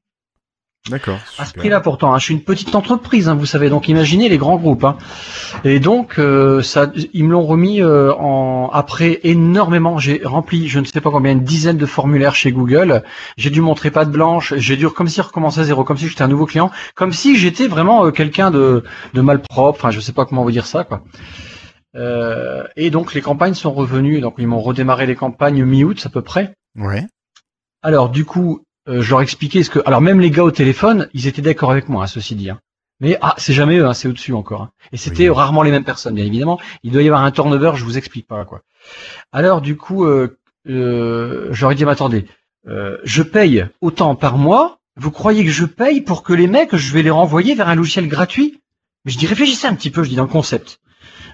D'accord. 0.90 1.18
À 1.38 1.44
ce 1.44 1.52
prix-là 1.54 1.80
pourtant, 1.80 2.12
hein, 2.12 2.18
je 2.18 2.24
suis 2.24 2.34
une 2.34 2.42
petite 2.42 2.74
entreprise, 2.74 3.28
hein, 3.28 3.36
vous 3.36 3.46
savez, 3.46 3.70
donc 3.70 3.88
imaginez 3.88 4.28
les 4.28 4.36
grands 4.36 4.56
groupes. 4.56 4.82
hein. 4.82 4.98
Et 5.62 5.78
donc, 5.78 6.18
euh, 6.18 6.60
ça, 6.60 6.90
ils 7.12 7.24
me 7.24 7.30
l'ont 7.30 7.46
remis 7.46 7.80
euh, 7.80 8.12
en 8.14 8.68
après 8.72 9.20
énormément. 9.22 9.98
J'ai 9.98 10.22
rempli, 10.24 10.66
je 10.66 10.80
ne 10.80 10.84
sais 10.84 11.00
pas 11.00 11.10
combien, 11.12 11.30
une 11.30 11.44
dizaine 11.44 11.76
de 11.76 11.86
formulaires 11.86 12.34
chez 12.34 12.50
Google. 12.50 13.04
J'ai 13.36 13.50
dû 13.50 13.60
montrer 13.60 13.92
patte 13.92 14.10
blanche. 14.10 14.54
J'ai 14.56 14.76
dû 14.76 14.88
comme 14.88 15.06
si 15.06 15.20
recommencer 15.20 15.60
à 15.60 15.64
zéro, 15.64 15.84
comme 15.84 15.96
si 15.98 16.08
j'étais 16.08 16.22
un 16.22 16.28
nouveau 16.28 16.46
client, 16.46 16.72
comme 16.96 17.12
si 17.12 17.36
j'étais 17.36 17.68
vraiment 17.68 18.06
euh, 18.06 18.10
quelqu'un 18.10 18.50
de, 18.50 18.82
de 19.14 19.20
malpropre. 19.20 19.78
Enfin, 19.78 19.92
je 19.92 20.00
sais 20.00 20.12
pas 20.12 20.24
comment 20.26 20.42
vous 20.42 20.50
dire 20.50 20.66
ça, 20.66 20.82
quoi. 20.82 21.04
Et 22.76 22.90
donc 22.90 23.14
les 23.14 23.20
campagnes 23.20 23.54
sont 23.54 23.72
revenues. 23.72 24.20
Donc 24.20 24.34
ils 24.38 24.48
m'ont 24.48 24.60
redémarré 24.60 25.06
les 25.06 25.14
campagnes 25.14 25.64
mi-août 25.64 26.02
à 26.04 26.08
peu 26.08 26.22
près. 26.22 26.54
Ouais. 26.76 27.06
Alors 27.82 28.08
du 28.08 28.24
coup, 28.24 28.62
je 28.86 29.08
leur 29.10 29.20
expliquais 29.22 29.62
ce 29.62 29.70
que. 29.70 29.80
Alors 29.86 30.00
même 30.00 30.20
les 30.20 30.30
gars 30.30 30.44
au 30.44 30.50
téléphone, 30.50 31.08
ils 31.14 31.26
étaient 31.26 31.42
d'accord 31.42 31.70
avec 31.70 31.88
moi, 31.88 32.04
hein, 32.04 32.06
ceci 32.06 32.34
dit. 32.34 32.50
hein. 32.50 32.60
Mais 33.00 33.18
ah, 33.20 33.34
c'est 33.36 33.52
jamais 33.52 33.78
eux, 33.78 33.86
hein, 33.86 33.94
c'est 33.94 34.08
au-dessus 34.08 34.32
encore. 34.32 34.62
hein. 34.62 34.70
Et 34.92 34.96
c'était 34.96 35.28
Oui. 35.28 35.34
rarement 35.36 35.62
les 35.62 35.70
mêmes 35.72 35.84
personnes, 35.84 36.14
bien 36.14 36.24
évidemment. 36.24 36.60
Il 36.84 36.92
doit 36.92 37.02
y 37.02 37.06
avoir 37.06 37.24
un 37.24 37.30
turnover, 37.32 37.72
je 37.74 37.84
vous 37.84 37.98
explique 37.98 38.26
pas 38.26 38.44
quoi. 38.44 38.62
Alors 39.32 39.60
du 39.60 39.76
coup, 39.76 40.04
euh, 40.04 40.38
euh, 40.68 41.48
je 41.50 41.60
leur 41.60 41.72
ai 41.72 41.74
dit, 41.74 41.84
mais 41.84 41.90
attendez, 41.92 42.26
euh, 42.68 42.98
je 43.04 43.22
paye 43.22 43.66
autant 43.80 44.14
par 44.14 44.38
mois. 44.38 44.78
Vous 44.96 45.10
croyez 45.10 45.44
que 45.44 45.50
je 45.50 45.64
paye 45.64 46.00
pour 46.02 46.22
que 46.22 46.32
les 46.32 46.46
mecs, 46.46 46.76
je 46.76 46.92
vais 46.92 47.02
les 47.02 47.10
renvoyer 47.10 47.54
vers 47.54 47.68
un 47.68 47.74
logiciel 47.74 48.08
gratuit? 48.08 48.60
Mais 49.04 49.10
je 49.10 49.18
dis, 49.18 49.26
réfléchissez 49.26 49.66
un 49.66 49.74
petit 49.74 49.90
peu, 49.90 50.04
je 50.04 50.10
dis 50.10 50.16
dans 50.16 50.22
le 50.24 50.28
concept. 50.28 50.78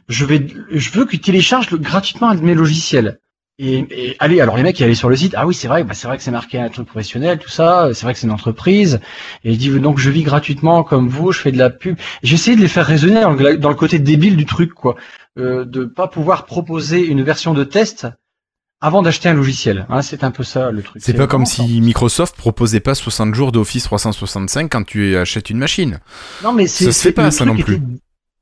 Je 0.09 0.25
vais, 0.25 0.47
je 0.71 0.91
veux 0.93 1.05
qu'ils 1.07 1.21
téléchargent 1.21 1.71
le- 1.71 1.79
gratuitement 1.79 2.31
un 2.31 2.35
de 2.35 2.41
mes 2.41 2.55
logiciels. 2.55 3.19
Et, 3.61 3.79
et 3.91 4.17
allez, 4.21 4.41
alors 4.41 4.57
les 4.57 4.63
mecs, 4.63 4.79
ils 4.79 4.85
allaient 4.85 4.95
sur 4.95 5.09
le 5.09 5.17
site. 5.17 5.35
Ah 5.37 5.47
oui, 5.47 5.53
c'est 5.55 5.67
vrai, 5.67 5.83
bah, 5.83 5.95
c'est 5.95 6.07
vrai 6.07 6.17
que 6.17 6.23
c'est 6.23 6.31
marqué 6.31 6.61
un 6.61 6.69
truc 6.69 6.87
professionnel, 6.87 7.39
tout 7.39 7.49
ça. 7.49 7.91
C'est 7.93 8.05
vrai 8.05 8.15
que 8.15 8.21
c'est 8.21 8.27
une 8.29 8.33
entreprise. 8.33 9.01
Et 9.45 9.51
il 9.53 9.59
dit 9.59 9.71
donc 9.81 9.99
je 9.99 10.11
vis 10.11 10.23
gratuitement 10.23 10.85
comme 10.85 11.09
vous, 11.09 11.33
je 11.33 11.41
fais 11.41 11.51
de 11.53 11.59
la 11.59 11.69
pub. 11.71 11.97
J'essayais 12.23 12.57
de 12.57 12.61
les 12.63 12.69
faire 12.69 12.87
raisonner 12.87 13.21
dans 13.21 13.33
le, 13.33 13.57
dans 13.57 13.69
le 13.71 13.75
côté 13.75 13.99
débile 13.99 14.37
du 14.37 14.47
truc, 14.47 14.75
quoi, 14.75 14.95
euh, 15.39 15.65
de 15.65 15.85
pas 15.85 16.07
pouvoir 16.07 16.45
proposer 16.47 17.05
une 17.05 17.23
version 17.23 17.53
de 17.53 17.65
test 17.65 18.07
avant 18.81 19.03
d'acheter 19.03 19.29
un 19.29 19.35
logiciel. 19.35 19.87
Hein, 19.89 20.03
c'est 20.03 20.23
un 20.23 20.31
peu 20.31 20.45
ça 20.45 20.71
le 20.71 20.83
truc. 20.83 21.03
C'est 21.05 21.15
pas 21.15 21.27
comme 21.27 21.45
si 21.45 21.81
Microsoft 21.81 22.37
proposait 22.37 22.79
pas 22.79 22.95
60 22.95 23.35
jours 23.35 23.51
d'Office 23.51 23.83
365 23.83 24.71
quand 24.71 24.85
tu 24.85 25.17
achètes 25.17 25.51
une 25.51 25.59
machine. 25.59 25.99
Non, 26.45 26.53
mais 26.53 26.69
c'est 26.69 26.85
Ça 26.85 26.93
se 26.93 27.03
fait 27.03 27.13
pas, 27.13 27.25
le 27.25 27.31
ça 27.33 27.45
non 27.45 27.57
plus. 27.57 27.75
était- 27.75 27.83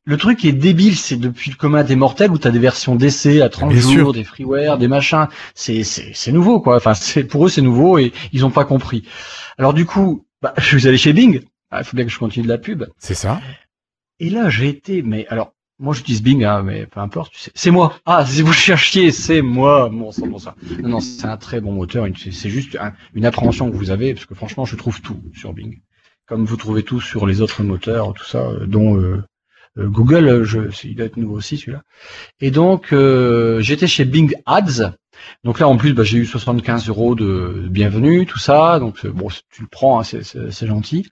Le 0.08 0.16
truc 0.16 0.38
qui 0.38 0.48
est 0.48 0.52
débile, 0.52 0.96
c'est 0.96 1.16
depuis 1.16 1.50
le 1.50 1.56
commun 1.56 1.82
des 1.82 1.96
mortels 1.96 2.30
où 2.30 2.38
tu 2.38 2.46
as 2.46 2.52
des 2.52 2.60
versions 2.60 2.94
d'essai 2.94 3.42
à 3.42 3.48
30 3.48 3.72
Bien 3.72 3.80
jours, 3.80 3.90
sûr. 3.92 4.12
des 4.12 4.22
freeware, 4.24 4.78
des 4.78 4.86
machins. 4.88 5.26
C'est 5.56 5.82
c'est 5.82 6.12
c'est 6.14 6.30
nouveau 6.32 6.60
quoi. 6.60 6.76
Enfin, 6.76 6.94
c'est 6.94 7.24
pour 7.24 7.46
eux 7.46 7.48
c'est 7.48 7.60
nouveau 7.62 7.98
et 7.98 8.12
ils 8.32 8.44
ont 8.44 8.50
pas 8.52 8.64
compris. 8.64 9.02
Alors 9.58 9.74
du 9.74 9.84
coup, 9.84 10.24
bah, 10.42 10.54
je 10.58 10.78
suis 10.78 10.86
allé 10.86 10.96
chez 10.96 11.12
Bing. 11.12 11.42
Ah, 11.72 11.80
Il 11.80 11.84
faut 11.84 11.96
bien 11.96 12.06
que 12.06 12.12
je 12.12 12.18
continue 12.20 12.44
de 12.44 12.48
la 12.48 12.58
pub. 12.58 12.84
C'est 12.98 13.14
ça 13.14 13.40
Et 14.20 14.30
là, 14.30 14.48
j'ai 14.48 14.68
été, 14.68 15.02
mais 15.02 15.26
alors, 15.28 15.52
moi 15.80 15.92
j'utilise 15.92 16.22
Bing, 16.22 16.44
hein, 16.44 16.62
mais 16.62 16.86
peu 16.86 17.00
importe, 17.00 17.32
tu 17.32 17.40
sais. 17.40 17.50
c'est 17.56 17.72
moi. 17.72 17.98
Ah, 18.06 18.24
si 18.24 18.42
vous 18.42 18.52
cherchiez, 18.52 19.10
c'est 19.10 19.42
moi. 19.42 19.88
Bon, 19.92 20.12
c'est 20.12 20.28
bon 20.28 20.38
ça. 20.38 20.54
Non, 20.80 20.88
non, 20.88 21.00
c'est 21.00 21.26
un 21.26 21.36
très 21.36 21.60
bon 21.60 21.72
moteur. 21.72 22.06
C'est 22.30 22.48
juste 22.48 22.76
un- 22.80 22.92
une 23.14 23.26
appréhension 23.26 23.68
que 23.72 23.76
vous 23.76 23.90
avez, 23.90 24.14
parce 24.14 24.26
que 24.26 24.36
franchement, 24.36 24.64
je 24.64 24.76
trouve 24.76 25.00
tout 25.02 25.20
sur 25.34 25.52
Bing. 25.52 25.80
Comme 26.28 26.44
vous 26.44 26.56
trouvez 26.56 26.84
tout 26.84 27.00
sur 27.00 27.26
les 27.26 27.40
autres 27.40 27.64
moteurs, 27.64 28.14
tout 28.14 28.24
ça, 28.24 28.38
euh, 28.46 28.66
dont 28.66 28.96
euh, 28.96 29.24
Google, 29.76 30.28
euh, 30.28 30.44
je, 30.44 30.60
il 30.84 30.96
doit 30.96 31.06
être 31.06 31.16
nouveau 31.16 31.36
aussi 31.36 31.56
celui-là. 31.56 31.82
Et 32.40 32.50
donc, 32.50 32.92
euh, 32.92 33.60
j'étais 33.60 33.86
chez 33.86 34.04
Bing 34.04 34.34
Ads. 34.46 34.92
Donc 35.44 35.60
là, 35.60 35.68
en 35.68 35.76
plus, 35.76 35.92
bah, 35.92 36.02
j'ai 36.04 36.18
eu 36.18 36.26
75 36.26 36.88
euros 36.88 37.14
de 37.14 37.66
bienvenue, 37.70 38.26
tout 38.26 38.38
ça. 38.38 38.78
Donc 38.78 39.04
euh, 39.04 39.10
bon, 39.10 39.28
tu 39.50 39.62
le 39.62 39.68
prends, 39.68 40.00
hein, 40.00 40.04
c'est- 40.04 40.66
gentil. 40.66 41.08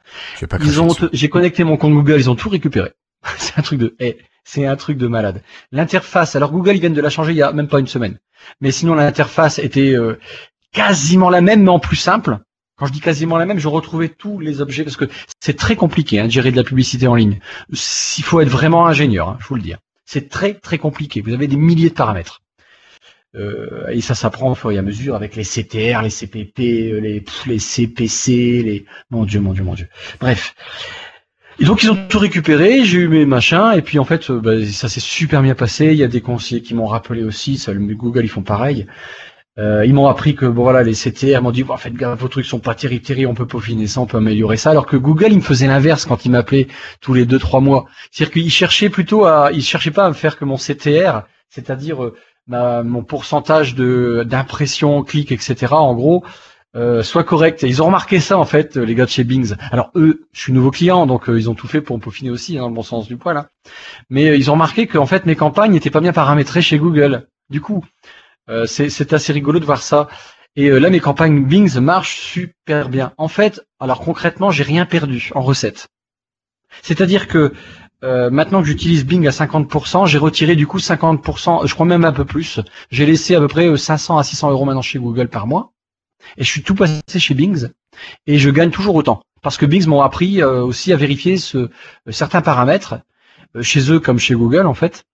Pas 0.48 0.58
Ils 0.60 0.80
ont, 0.80 0.88
j'ai 1.12 1.28
connecté 1.28 1.64
mon 1.64 1.76
compte 1.76 1.92
Google, 1.92 2.16
ils 2.18 2.30
ont 2.30 2.36
tout 2.36 2.48
récupéré. 2.48 2.92
c'est 3.38 3.58
un 3.58 3.62
truc 3.62 3.78
de, 3.78 3.94
eh, 4.00 4.18
c'est 4.44 4.66
un 4.66 4.76
truc 4.76 4.98
de 4.98 5.06
malade. 5.06 5.42
L'interface, 5.72 6.36
alors 6.36 6.52
Google, 6.52 6.74
ils 6.76 6.80
viennent 6.80 6.94
de 6.94 7.00
la 7.00 7.10
changer 7.10 7.32
il 7.32 7.38
y 7.38 7.42
a 7.42 7.52
même 7.52 7.68
pas 7.68 7.80
une 7.80 7.86
semaine. 7.86 8.18
Mais 8.60 8.70
sinon, 8.70 8.94
l'interface 8.94 9.58
était 9.58 9.94
euh, 9.94 10.18
quasiment 10.72 11.30
la 11.30 11.40
même, 11.40 11.62
mais 11.62 11.70
en 11.70 11.78
plus 11.78 11.96
simple. 11.96 12.38
Quand 12.76 12.86
je 12.86 12.92
dis 12.92 13.00
quasiment 13.00 13.36
la 13.36 13.46
même, 13.46 13.58
je 13.58 13.68
retrouvais 13.68 14.08
tous 14.08 14.40
les 14.40 14.60
objets 14.60 14.82
parce 14.84 14.96
que 14.96 15.04
c'est 15.40 15.56
très 15.56 15.76
compliqué 15.76 16.18
hein, 16.18 16.26
de 16.26 16.32
gérer 16.32 16.50
de 16.50 16.56
la 16.56 16.64
publicité 16.64 17.06
en 17.06 17.14
ligne. 17.14 17.38
Il 17.70 18.24
faut 18.24 18.40
être 18.40 18.48
vraiment 18.48 18.86
ingénieur, 18.86 19.28
hein, 19.28 19.38
je 19.40 19.46
vous 19.46 19.54
le 19.54 19.62
dis. 19.62 19.74
hein. 19.74 19.78
C'est 20.06 20.28
très 20.28 20.54
très 20.54 20.78
compliqué. 20.78 21.20
Vous 21.20 21.32
avez 21.32 21.46
des 21.46 21.56
milliers 21.56 21.88
de 21.88 21.94
paramètres. 21.94 22.42
Euh, 23.36 23.88
et 23.88 24.00
ça 24.00 24.14
s'apprend 24.14 24.52
au 24.52 24.54
fur 24.54 24.70
et 24.70 24.78
à 24.78 24.82
mesure 24.82 25.14
avec 25.16 25.34
les 25.34 25.44
CTR, 25.44 26.02
les 26.02 26.10
CPP, 26.10 26.60
euh, 26.60 27.00
les, 27.00 27.24
les 27.46 27.58
CPC, 27.58 28.62
les 28.62 28.84
mon 29.10 29.24
dieu, 29.24 29.40
mon 29.40 29.52
dieu, 29.52 29.64
mon 29.64 29.74
dieu. 29.74 29.88
Bref. 30.20 30.54
Et 31.58 31.64
donc 31.64 31.82
ils 31.82 31.90
ont 31.90 32.08
tout 32.08 32.18
récupéré, 32.18 32.84
j'ai 32.84 32.98
eu 32.98 33.08
mes 33.08 33.26
machins, 33.26 33.72
et 33.76 33.82
puis 33.82 33.98
en 33.98 34.04
fait 34.04 34.28
euh, 34.30 34.40
bah, 34.40 34.64
ça 34.66 34.88
s'est 34.88 35.00
super 35.00 35.42
bien 35.42 35.54
passé. 35.54 35.86
Il 35.86 35.96
y 35.96 36.04
a 36.04 36.08
des 36.08 36.20
conseillers 36.20 36.62
qui 36.62 36.74
m'ont 36.74 36.86
rappelé 36.86 37.22
aussi, 37.22 37.58
ça, 37.58 37.72
le 37.72 37.80
Google 37.94 38.24
ils 38.24 38.28
font 38.28 38.42
pareil. 38.42 38.86
Euh, 39.56 39.86
ils 39.86 39.94
m'ont 39.94 40.08
appris 40.08 40.34
que 40.34 40.46
bon 40.46 40.64
voilà 40.64 40.82
les 40.82 40.94
CTR 40.94 41.40
m'ont 41.40 41.52
dit 41.52 41.62
bon, 41.62 41.74
en 41.74 41.76
fait 41.76 41.94
gars, 41.94 42.16
vos 42.16 42.26
trucs 42.26 42.44
sont 42.44 42.58
pas 42.58 42.74
terribles, 42.74 43.04
terribles, 43.04 43.30
on 43.30 43.34
peut 43.34 43.46
peaufiner 43.46 43.86
ça, 43.86 44.00
on 44.00 44.06
peut 44.06 44.16
améliorer 44.16 44.56
ça. 44.56 44.70
Alors 44.70 44.86
que 44.86 44.96
Google 44.96 45.28
il 45.30 45.36
me 45.36 45.42
faisait 45.42 45.68
l'inverse 45.68 46.06
quand 46.06 46.24
il 46.24 46.32
m'appelait 46.32 46.66
tous 47.00 47.14
les 47.14 47.24
deux 47.24 47.38
trois 47.38 47.60
mois. 47.60 47.86
C'est-à-dire 48.10 48.32
qu'il 48.32 48.50
cherchait 48.50 48.90
plutôt 48.90 49.26
à, 49.26 49.52
il 49.52 49.62
cherchait 49.62 49.92
pas 49.92 50.06
à 50.06 50.08
me 50.08 50.14
faire 50.14 50.38
que 50.38 50.44
mon 50.44 50.56
CTR, 50.56 51.22
c'est-à-dire 51.50 52.02
euh, 52.02 52.16
ma, 52.48 52.82
mon 52.82 53.04
pourcentage 53.04 53.76
de 53.76 54.24
d'impression, 54.26 55.02
clic, 55.04 55.30
etc. 55.30 55.72
En 55.72 55.94
gros, 55.94 56.24
euh, 56.76 57.04
soit 57.04 57.22
correct. 57.24 57.62
Et 57.62 57.68
ils 57.68 57.80
ont 57.82 57.86
remarqué 57.86 58.18
ça 58.18 58.38
en 58.38 58.44
fait, 58.44 58.76
les 58.76 58.94
gars 58.94 59.04
de 59.04 59.10
chez 59.10 59.24
Bings. 59.24 59.54
Alors 59.70 59.90
eux, 59.94 60.26
je 60.32 60.40
suis 60.40 60.52
nouveau 60.52 60.72
client, 60.72 61.06
donc 61.06 61.28
euh, 61.28 61.38
ils 61.38 61.48
ont 61.48 61.54
tout 61.54 61.68
fait 61.68 61.80
pour 61.80 61.96
me 61.96 62.02
peaufiner 62.02 62.30
aussi, 62.30 62.58
hein, 62.58 62.62
dans 62.62 62.68
le 62.68 62.74
bon 62.74 62.82
sens 62.82 63.06
du 63.06 63.16
poil. 63.16 63.36
Hein. 63.36 63.46
Mais 64.10 64.30
euh, 64.30 64.36
ils 64.36 64.50
ont 64.50 64.54
remarqué 64.54 64.88
que 64.88 64.98
en 64.98 65.06
fait 65.06 65.26
mes 65.26 65.36
campagnes 65.36 65.72
n'étaient 65.72 65.90
pas 65.90 66.00
bien 66.00 66.12
paramétrées 66.12 66.62
chez 66.62 66.78
Google. 66.78 67.28
Du 67.50 67.60
coup, 67.60 67.84
euh, 67.84 68.13
c'est 68.66 68.90
c'est 68.90 69.12
assez 69.12 69.32
rigolo 69.32 69.58
de 69.58 69.64
voir 69.64 69.82
ça. 69.82 70.08
Et 70.56 70.68
euh, 70.68 70.78
là, 70.78 70.88
mes 70.90 71.00
campagnes 71.00 71.44
Bings 71.44 71.78
marchent 71.80 72.20
super 72.20 72.88
bien. 72.88 73.12
En 73.16 73.28
fait, 73.28 73.60
alors 73.80 74.00
concrètement, 74.00 74.50
j'ai 74.50 74.62
rien 74.62 74.86
perdu 74.86 75.30
en 75.34 75.42
recette. 75.42 75.88
C'est-à-dire 76.82 77.26
que 77.26 77.52
euh, 78.04 78.30
maintenant 78.30 78.60
que 78.60 78.68
j'utilise 78.68 79.04
Bing 79.04 79.26
à 79.26 79.30
50%, 79.30 80.06
j'ai 80.06 80.18
retiré 80.18 80.56
du 80.56 80.66
coup 80.66 80.78
50%, 80.78 81.66
je 81.66 81.74
crois 81.74 81.86
même 81.86 82.04
un 82.04 82.12
peu 82.12 82.24
plus. 82.24 82.60
J'ai 82.90 83.06
laissé 83.06 83.34
à 83.34 83.40
peu 83.40 83.48
près 83.48 83.66
euh, 83.66 83.76
500 83.76 84.18
à 84.18 84.22
600 84.22 84.50
euros 84.50 84.64
maintenant 84.64 84.82
chez 84.82 84.98
Google 84.98 85.28
par 85.28 85.46
mois. 85.46 85.72
Et 86.36 86.44
je 86.44 86.50
suis 86.50 86.62
tout 86.62 86.74
passé 86.74 87.02
chez 87.18 87.34
Bings. 87.34 87.68
Et 88.26 88.38
je 88.38 88.50
gagne 88.50 88.70
toujours 88.70 88.94
autant. 88.94 89.22
Parce 89.42 89.56
que 89.56 89.66
Bings 89.66 89.86
m'ont 89.86 90.02
appris 90.02 90.40
euh, 90.40 90.62
aussi 90.62 90.92
à 90.92 90.96
vérifier 90.96 91.36
ce, 91.36 91.58
euh, 91.58 91.70
certains 92.10 92.40
paramètres, 92.42 92.96
euh, 93.56 93.62
chez 93.62 93.90
eux 93.90 94.00
comme 94.00 94.18
chez 94.18 94.34
Google 94.34 94.66
en 94.66 94.74
fait. 94.74 95.04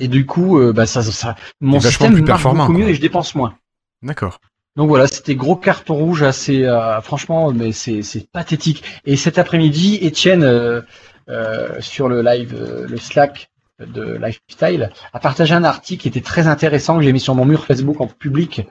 Et 0.00 0.08
du 0.08 0.26
coup, 0.26 0.58
euh, 0.58 0.72
bah, 0.72 0.86
ça, 0.86 1.02
ça, 1.02 1.36
mon 1.60 1.80
système 1.80 2.14
plus 2.14 2.22
marche 2.22 2.42
beaucoup 2.42 2.72
mieux 2.72 2.80
quoi. 2.80 2.90
et 2.90 2.94
je 2.94 3.00
dépense 3.00 3.34
moins. 3.34 3.54
D'accord. 4.02 4.40
Donc 4.76 4.88
voilà, 4.88 5.06
c'était 5.06 5.34
gros 5.34 5.56
carton 5.56 5.94
rouge 5.94 6.22
assez 6.22 6.64
euh, 6.64 7.00
franchement, 7.00 7.52
mais 7.52 7.72
c'est 7.72 8.02
c'est 8.02 8.30
pathétique. 8.30 8.82
Et 9.04 9.16
cet 9.16 9.38
après-midi, 9.38 9.98
Étienne 10.00 10.42
euh, 10.42 10.80
euh, 11.28 11.80
sur 11.80 12.08
le 12.08 12.22
live, 12.22 12.54
euh, 12.58 12.86
le 12.88 12.96
Slack 12.96 13.50
de 13.78 14.18
Lifestyle, 14.18 14.90
a 15.12 15.18
partagé 15.18 15.54
un 15.54 15.64
article 15.64 16.02
qui 16.02 16.08
était 16.08 16.20
très 16.20 16.46
intéressant 16.46 16.98
que 16.98 17.02
j'ai 17.02 17.12
mis 17.12 17.20
sur 17.20 17.34
mon 17.34 17.44
mur 17.44 17.64
Facebook 17.64 18.00
en 18.00 18.06
public. 18.06 18.62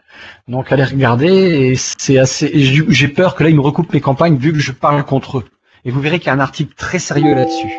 Donc 0.48 0.72
allez 0.72 0.84
regarder. 0.84 1.28
Et 1.28 1.76
c'est 1.76 2.18
assez. 2.18 2.52
j'ai 2.54 3.08
peur 3.08 3.36
que 3.36 3.44
là 3.44 3.50
ils 3.50 3.56
me 3.56 3.62
recoupent 3.62 3.94
mes 3.94 4.02
campagnes 4.02 4.38
vu 4.38 4.54
que 4.54 4.60
je 4.60 4.72
parle 4.72 5.04
contre 5.04 5.40
eux. 5.40 5.46
Et 5.84 5.92
vous 5.92 6.02
verrez 6.02 6.20
qu'il 6.20 6.28
y 6.28 6.32
a 6.32 6.34
un 6.34 6.40
article 6.40 6.74
très 6.76 7.00
sérieux 7.00 7.36
là-dessus. 7.36 7.72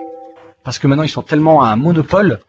parce 0.63 0.79
que 0.79 0.87
maintenant 0.87 1.05
ils 1.05 1.11
sont 1.11 1.23
tellement 1.23 1.63
à 1.63 1.69
un 1.69 1.77
monopole 1.77 2.41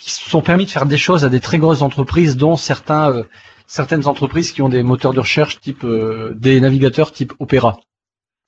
qu'ils 0.00 0.12
se 0.12 0.28
sont 0.28 0.42
permis 0.42 0.64
de 0.64 0.70
faire 0.70 0.86
des 0.86 0.98
choses 0.98 1.24
à 1.24 1.28
des 1.28 1.40
très 1.40 1.58
grosses 1.58 1.82
entreprises, 1.82 2.36
dont 2.36 2.56
certains, 2.56 3.12
euh, 3.12 3.22
certaines 3.66 4.06
entreprises 4.06 4.52
qui 4.52 4.62
ont 4.62 4.68
des 4.68 4.82
moteurs 4.82 5.12
de 5.12 5.20
recherche 5.20 5.60
type 5.60 5.84
euh, 5.84 6.32
des 6.36 6.60
navigateurs 6.60 7.12
type 7.12 7.32
Opera, 7.38 7.78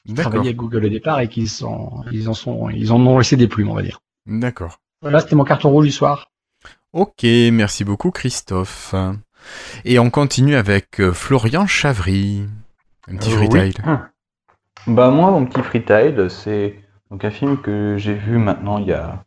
qui 0.06 0.14
travaillaient 0.14 0.46
avec 0.46 0.56
Google 0.56 0.86
au 0.86 0.88
départ 0.88 1.20
et 1.20 1.28
qui 1.28 1.46
sont, 1.46 2.02
ils 2.10 2.28
en 2.28 2.34
sont, 2.34 2.70
ils 2.70 2.92
en 2.92 3.00
ont 3.06 3.18
laissé 3.18 3.36
des 3.36 3.48
plumes, 3.48 3.70
on 3.70 3.74
va 3.74 3.82
dire. 3.82 4.00
D'accord. 4.26 4.78
Voilà, 5.02 5.20
c'était 5.20 5.36
mon 5.36 5.44
carton 5.44 5.70
rouge 5.70 5.86
du 5.86 5.92
soir. 5.92 6.30
Ok, 6.92 7.22
merci 7.24 7.84
beaucoup 7.84 8.10
Christophe. 8.10 8.94
Et 9.84 9.98
on 9.98 10.10
continue 10.10 10.54
avec 10.56 11.00
euh, 11.00 11.12
Florian 11.12 11.66
Chavry. 11.66 12.44
Un 13.08 13.16
petit 13.16 13.32
Euh, 13.32 13.36
freestyle. 13.36 13.74
oui. 13.86 13.92
Bah 14.86 15.10
moi, 15.10 15.30
mon 15.30 15.44
petit 15.46 15.62
freestyle, 15.62 16.26
c'est 16.28 16.76
donc 17.10 17.24
un 17.24 17.30
film 17.30 17.60
que 17.60 17.96
j'ai 17.98 18.14
vu 18.14 18.38
maintenant 18.38 18.78
il 18.78 18.86
y 18.88 18.92
a 18.92 19.24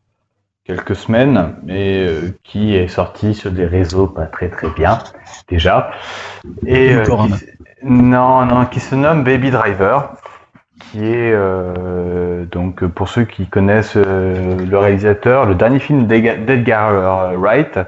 quelques 0.66 0.96
semaines 0.96 1.56
et 1.68 2.06
euh, 2.08 2.36
qui 2.44 2.76
est 2.76 2.88
sorti 2.88 3.34
sur 3.36 3.52
des 3.52 3.66
réseaux 3.66 4.08
pas 4.08 4.26
très 4.26 4.50
très 4.50 4.70
bien 4.70 4.98
déjà. 5.48 5.92
Et 6.66 6.94
euh, 6.94 7.04
qui 7.04 7.34
non 7.84 8.46
non, 8.46 8.66
qui 8.66 8.80
se 8.80 8.96
nomme 8.96 9.24
Baby 9.24 9.52
Driver, 9.52 10.14
qui 10.80 11.06
est 11.06 11.32
euh, 11.34 12.46
donc 12.46 12.84
pour 12.88 13.10
ceux 13.10 13.26
qui 13.26 13.48
connaissent 13.48 13.96
le 13.96 14.78
réalisateur, 14.78 15.46
le 15.46 15.54
dernier 15.56 15.80
film 15.80 16.08
d'Edgar 16.08 17.38
Wright, 17.38 17.80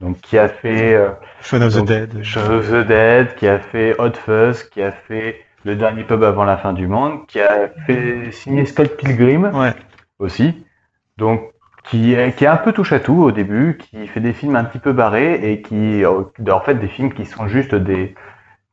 donc 0.00 0.20
qui 0.20 0.38
a 0.38 0.48
fait 0.48 0.96
Shaun 1.40 1.62
of 1.62 1.74
the 1.74 1.84
Dead. 1.84 2.22
Shaun 2.22 2.58
of 2.58 2.70
the 2.70 2.86
Dead, 2.86 3.34
qui 3.34 3.48
a 3.48 3.58
fait 3.58 3.96
Hot 3.98 4.12
Fuzz, 4.24 4.62
qui 4.64 4.82
a 4.82 4.92
fait 4.92 5.40
Le 5.64 5.74
Dernier 5.74 6.04
Pub 6.04 6.22
avant 6.22 6.44
la 6.44 6.56
fin 6.58 6.72
du 6.72 6.86
monde, 6.86 7.26
qui 7.26 7.40
a 7.40 7.68
fait 7.86 8.30
signer 8.30 8.66
Scott 8.66 8.96
Pilgrim 8.96 9.50
Ouais. 9.52 9.72
aussi. 10.20 10.64
Donc, 11.16 11.53
qui 11.84 12.14
est, 12.14 12.36
qui 12.36 12.44
est 12.44 12.48
un 12.48 12.56
peu 12.56 12.72
touche 12.72 12.92
à 12.92 13.00
tout 13.00 13.22
au 13.22 13.30
début, 13.30 13.78
qui 13.78 14.06
fait 14.06 14.20
des 14.20 14.32
films 14.32 14.56
un 14.56 14.64
petit 14.64 14.78
peu 14.78 14.92
barrés 14.92 15.52
et 15.52 15.62
qui, 15.62 16.04
euh, 16.04 16.22
en 16.50 16.60
fait, 16.60 16.74
des 16.74 16.88
films 16.88 17.12
qui 17.12 17.26
sont 17.26 17.46
juste 17.46 17.74
des, 17.74 18.14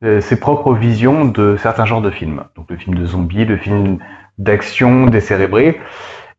euh, 0.04 0.20
ses 0.20 0.40
propres 0.40 0.74
visions 0.74 1.24
de 1.24 1.56
certains 1.56 1.84
genres 1.84 2.02
de 2.02 2.10
films. 2.10 2.44
Donc, 2.56 2.70
le 2.70 2.76
film 2.76 2.96
de 2.96 3.04
zombies, 3.04 3.44
le 3.44 3.56
film 3.56 3.98
d'action 4.38 5.06
décérébré 5.06 5.78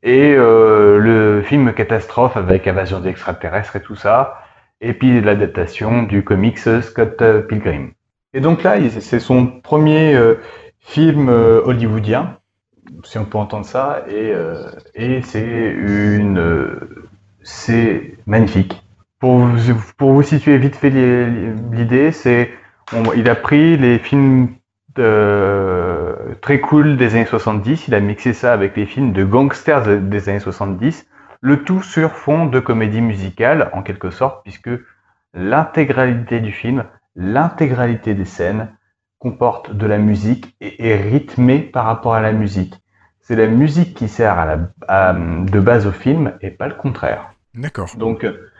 et 0.03 0.33
euh, 0.35 0.99
le 0.99 1.41
film 1.41 1.73
catastrophe 1.73 2.35
avec 2.35 2.67
invasion 2.67 2.99
d'extraterrestres 2.99 3.77
et 3.77 3.81
tout 3.81 3.95
ça 3.95 4.41
et 4.81 4.93
puis 4.93 5.21
l'adaptation 5.21 6.03
du 6.03 6.23
comics 6.23 6.59
Scott 6.59 7.21
euh, 7.21 7.41
Pilgrim. 7.41 7.93
Et 8.33 8.41
donc 8.41 8.63
là, 8.63 8.77
c'est 8.99 9.19
son 9.19 9.47
premier 9.47 10.13
euh, 10.15 10.35
film 10.79 11.29
hollywoodien, 11.29 12.37
si 13.03 13.17
on 13.17 13.25
peut 13.25 13.37
entendre 13.37 13.65
ça, 13.65 14.03
et, 14.07 14.31
euh, 14.33 14.69
et 14.95 15.21
c'est 15.23 15.71
une, 15.71 16.37
euh, 16.39 17.05
c'est 17.43 18.15
magnifique. 18.25 18.81
Pour 19.19 19.37
vous, 19.37 19.73
pour 19.97 20.11
vous 20.13 20.23
situer 20.23 20.57
vite 20.57 20.75
fait 20.75 20.89
l'idée, 20.89 22.11
c'est, 22.11 22.51
il 23.15 23.29
a 23.29 23.35
pris 23.35 23.77
les 23.77 23.99
films 23.99 24.49
de- 24.95 26.15
très 26.41 26.59
cool 26.59 26.97
des 26.97 27.15
années 27.15 27.25
70, 27.25 27.87
il 27.87 27.95
a 27.95 27.99
mixé 27.99 28.33
ça 28.33 28.53
avec 28.53 28.75
les 28.77 28.85
films 28.85 29.13
de 29.13 29.23
gangsters 29.23 29.83
de- 29.83 29.97
des 29.97 30.29
années 30.29 30.39
70, 30.39 31.07
le 31.41 31.63
tout 31.63 31.81
sur 31.81 32.11
fond 32.13 32.45
de 32.45 32.59
comédie 32.59 33.01
musicale, 33.01 33.69
en 33.73 33.81
quelque 33.81 34.11
sorte, 34.11 34.43
puisque 34.43 34.69
l'intégralité 35.33 36.39
du 36.39 36.51
film, 36.51 36.83
l'intégralité 37.15 38.13
des 38.13 38.25
scènes 38.25 38.69
comporte 39.23 39.71
de 39.73 39.85
la 39.87 39.97
musique 39.97 40.53
et 40.59 40.89
est 40.89 40.97
rythmée 40.97 41.59
par 41.59 41.85
rapport 41.85 42.13
à 42.13 42.19
la 42.21 42.33
musique. 42.33 42.75
C'est 43.21 43.37
la 43.37 43.47
musique 43.47 43.93
qui 43.95 44.09
sert 44.09 44.37
à 44.37 44.45
la, 44.45 44.57
à- 44.89 45.13
de 45.13 45.59
base 45.61 45.87
au 45.87 45.91
film 45.93 46.33
et 46.41 46.51
pas 46.51 46.67
le 46.67 46.73
contraire. 46.75 47.31
D'accord. 47.55 47.87
Donc, 47.97 48.25
euh, 48.25 48.51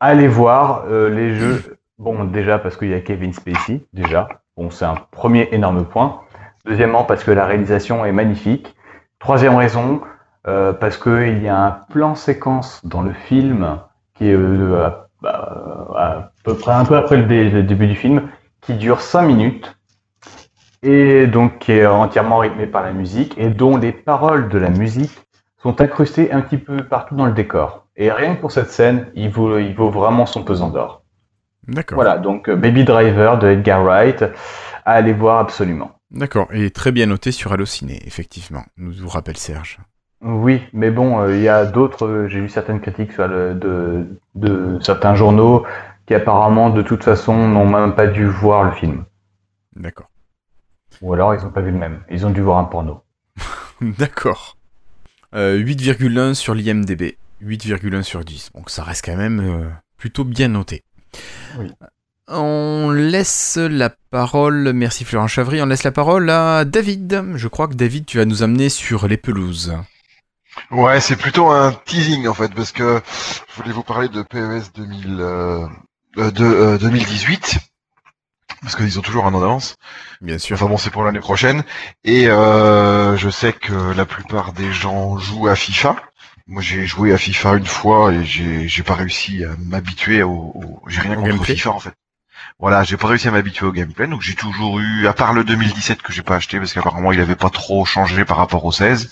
allez 0.00 0.26
voir 0.26 0.84
euh, 0.88 1.08
les 1.08 1.34
jeux. 1.36 1.78
Bon, 1.98 2.24
déjà 2.24 2.58
parce 2.58 2.76
qu'il 2.76 2.88
y 2.88 2.94
a 2.94 3.00
Kevin 3.00 3.32
Spacey, 3.32 3.80
déjà. 3.92 4.28
Bon, 4.56 4.70
c'est 4.70 4.84
un 4.84 4.96
premier 5.12 5.48
énorme 5.52 5.84
point. 5.84 6.20
Deuxièmement, 6.66 7.04
parce 7.04 7.22
que 7.22 7.30
la 7.30 7.46
réalisation 7.46 8.04
est 8.04 8.12
magnifique. 8.12 8.74
Troisième 9.20 9.54
raison, 9.54 10.00
euh, 10.48 10.72
parce 10.72 10.96
qu'il 10.96 11.40
y 11.42 11.48
a 11.48 11.58
un 11.64 11.70
plan 11.92 12.16
séquence 12.16 12.84
dans 12.84 13.02
le 13.02 13.12
film 13.12 13.78
qui 14.14 14.28
est 14.30 14.34
euh, 14.34 14.84
à, 14.84 15.06
à- 15.28 15.94
à 15.96 16.32
peu 16.44 16.54
près 16.54 16.72
un 16.72 16.84
peu 16.84 16.96
après 16.96 17.16
le, 17.18 17.24
dé- 17.24 17.50
le 17.50 17.62
début 17.62 17.86
du 17.86 17.94
film, 17.94 18.22
qui 18.62 18.74
dure 18.74 19.00
cinq 19.00 19.22
minutes 19.26 19.77
et 20.82 21.26
donc 21.26 21.58
qui 21.58 21.72
est 21.72 21.86
entièrement 21.86 22.38
rythmé 22.38 22.66
par 22.66 22.82
la 22.82 22.92
musique 22.92 23.34
et 23.38 23.48
dont 23.48 23.76
les 23.76 23.92
paroles 23.92 24.48
de 24.48 24.58
la 24.58 24.70
musique 24.70 25.16
sont 25.62 25.80
incrustées 25.80 26.30
un 26.32 26.40
petit 26.40 26.58
peu 26.58 26.76
partout 26.84 27.16
dans 27.16 27.26
le 27.26 27.32
décor. 27.32 27.86
Et 27.96 28.12
rien 28.12 28.36
que 28.36 28.40
pour 28.40 28.52
cette 28.52 28.70
scène, 28.70 29.06
il 29.14 29.28
vaut, 29.30 29.58
il 29.58 29.74
vaut 29.74 29.90
vraiment 29.90 30.24
son 30.26 30.44
pesant 30.44 30.68
d'or. 30.70 31.02
D'accord. 31.66 31.96
Voilà, 31.96 32.16
donc 32.18 32.48
euh, 32.48 32.54
Baby 32.56 32.84
Driver 32.84 33.38
de 33.38 33.48
Edgar 33.48 33.82
Wright, 33.82 34.22
à 34.84 34.92
aller 34.92 35.12
voir 35.12 35.40
absolument. 35.40 35.90
D'accord. 36.10 36.46
Et 36.52 36.70
très 36.70 36.92
bien 36.92 37.06
noté 37.06 37.32
sur 37.32 37.52
Allociné, 37.52 38.00
effectivement. 38.06 38.62
Nous 38.78 38.92
vous 38.92 39.08
rappelle 39.08 39.36
Serge. 39.36 39.78
Oui, 40.22 40.62
mais 40.72 40.90
bon, 40.90 41.20
euh, 41.20 41.36
il 41.36 41.42
y 41.42 41.48
a 41.48 41.64
d'autres, 41.66 42.06
euh, 42.06 42.28
j'ai 42.28 42.40
lu 42.40 42.48
certaines 42.48 42.80
critiques 42.80 43.12
sur 43.12 43.28
le- 43.28 43.54
de, 43.54 44.06
de 44.34 44.78
certains 44.80 45.14
journaux 45.14 45.64
qui 46.06 46.14
apparemment, 46.14 46.70
de 46.70 46.82
toute 46.82 47.04
façon, 47.04 47.34
n'ont 47.48 47.68
même 47.68 47.94
pas 47.94 48.06
dû 48.06 48.26
voir 48.26 48.64
le 48.64 48.70
film. 48.72 49.04
D'accord. 49.76 50.08
Ou 51.02 51.14
alors, 51.14 51.34
ils 51.34 51.42
n'ont 51.42 51.50
pas 51.50 51.60
vu 51.60 51.70
le 51.70 51.78
même. 51.78 52.00
Ils 52.10 52.26
ont 52.26 52.30
dû 52.30 52.40
voir 52.40 52.58
un 52.58 52.64
porno. 52.64 53.02
D'accord. 53.80 54.56
Euh, 55.34 55.58
8,1 55.58 56.34
sur 56.34 56.54
l'IMDB. 56.54 57.16
8,1 57.42 58.02
sur 58.02 58.24
10. 58.24 58.50
Donc 58.54 58.70
ça 58.70 58.82
reste 58.82 59.04
quand 59.04 59.16
même 59.16 59.40
euh, 59.40 59.68
plutôt 59.96 60.24
bien 60.24 60.48
noté. 60.48 60.82
Oui. 61.58 61.70
On 62.30 62.90
laisse 62.90 63.56
la 63.56 63.88
parole, 64.10 64.72
merci 64.74 65.06
Florent 65.06 65.28
Chavry, 65.28 65.62
on 65.62 65.66
laisse 65.66 65.84
la 65.84 65.92
parole 65.92 66.28
à 66.28 66.66
David. 66.66 67.24
Je 67.36 67.48
crois 67.48 67.68
que 67.68 67.74
David, 67.74 68.04
tu 68.04 68.18
vas 68.18 68.26
nous 68.26 68.42
amener 68.42 68.68
sur 68.68 69.08
les 69.08 69.16
pelouses. 69.16 69.74
Ouais, 70.70 71.00
c'est 71.00 71.16
plutôt 71.16 71.50
un 71.50 71.72
teasing 71.72 72.26
en 72.26 72.34
fait, 72.34 72.52
parce 72.54 72.72
que 72.72 73.00
je 73.48 73.62
voulais 73.62 73.72
vous 73.72 73.82
parler 73.82 74.08
de 74.08 74.22
PES 74.22 74.72
2000, 74.74 75.16
euh, 75.20 75.66
euh, 76.18 76.30
de, 76.30 76.44
euh, 76.44 76.78
2018, 76.78 77.58
parce 78.62 78.76
qu'ils 78.76 78.98
ont 78.98 79.02
toujours 79.02 79.26
un 79.26 79.34
an 79.34 79.40
d'avance. 79.40 79.76
Bien 80.20 80.38
sûr. 80.38 80.54
Enfin 80.56 80.66
bon, 80.66 80.76
c'est 80.78 80.90
pour 80.90 81.04
l'année 81.04 81.20
prochaine. 81.20 81.62
Et 82.04 82.28
euh, 82.28 83.16
je 83.16 83.30
sais 83.30 83.52
que 83.52 83.92
la 83.92 84.04
plupart 84.06 84.52
des 84.52 84.72
gens 84.72 85.18
jouent 85.18 85.48
à 85.48 85.56
FIFA. 85.56 85.96
Moi, 86.46 86.62
j'ai 86.62 86.86
joué 86.86 87.12
à 87.12 87.18
FIFA 87.18 87.56
une 87.56 87.66
fois 87.66 88.12
et 88.12 88.24
j'ai 88.24 88.68
j'ai 88.68 88.82
pas 88.82 88.94
réussi 88.94 89.44
à 89.44 89.50
m'habituer 89.58 90.22
au, 90.22 90.30
au- 90.54 90.82
j'ai 90.88 91.00
rien 91.00 91.14
contre 91.16 91.28
gameplay. 91.28 91.54
FIFA 91.56 91.70
en 91.70 91.78
fait. 91.80 91.92
Voilà, 92.58 92.82
j'ai 92.84 92.96
pas 92.96 93.08
réussi 93.08 93.28
à 93.28 93.30
m'habituer 93.30 93.66
au 93.66 93.72
gameplay, 93.72 94.06
donc 94.08 94.22
j'ai 94.22 94.34
toujours 94.34 94.80
eu, 94.80 95.06
à 95.06 95.12
part 95.12 95.32
le 95.32 95.44
2017 95.44 96.02
que 96.02 96.12
j'ai 96.12 96.22
pas 96.22 96.36
acheté 96.36 96.58
parce 96.58 96.72
qu'apparemment 96.72 97.12
il 97.12 97.20
avait 97.20 97.36
pas 97.36 97.50
trop 97.50 97.84
changé 97.84 98.24
par 98.24 98.36
rapport 98.38 98.64
au 98.64 98.72
16. 98.72 99.10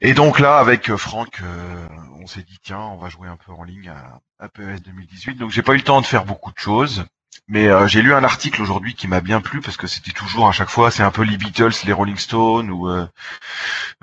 Et 0.00 0.14
donc 0.14 0.38
là, 0.38 0.58
avec 0.58 0.90
euh, 0.90 0.96
Franck, 0.96 1.40
euh, 1.42 1.86
on 2.22 2.26
s'est 2.26 2.42
dit 2.42 2.58
tiens, 2.62 2.78
on 2.80 2.96
va 2.98 3.08
jouer 3.08 3.28
un 3.28 3.36
peu 3.36 3.52
en 3.52 3.64
ligne 3.64 3.88
à, 3.90 4.20
à 4.44 4.48
PES 4.48 4.80
2018. 4.84 5.34
Donc 5.36 5.50
j'ai 5.50 5.62
pas 5.62 5.72
eu 5.72 5.78
le 5.78 5.82
temps 5.82 6.00
de 6.00 6.06
faire 6.06 6.24
beaucoup 6.24 6.52
de 6.52 6.58
choses. 6.58 7.04
Mais 7.48 7.68
euh, 7.68 7.86
j'ai 7.86 8.02
lu 8.02 8.12
un 8.14 8.24
article 8.24 8.60
aujourd'hui 8.62 8.94
qui 8.94 9.06
m'a 9.08 9.20
bien 9.20 9.40
plu 9.40 9.60
parce 9.60 9.76
que 9.76 9.86
c'était 9.86 10.12
toujours 10.12 10.48
à 10.48 10.52
chaque 10.52 10.70
fois, 10.70 10.90
c'est 10.90 11.02
un 11.04 11.10
peu 11.12 11.22
les 11.22 11.36
Beatles, 11.36 11.70
les 11.84 11.92
Rolling 11.92 12.16
Stones 12.16 12.70
ou 12.70 12.88
euh, 12.88 13.06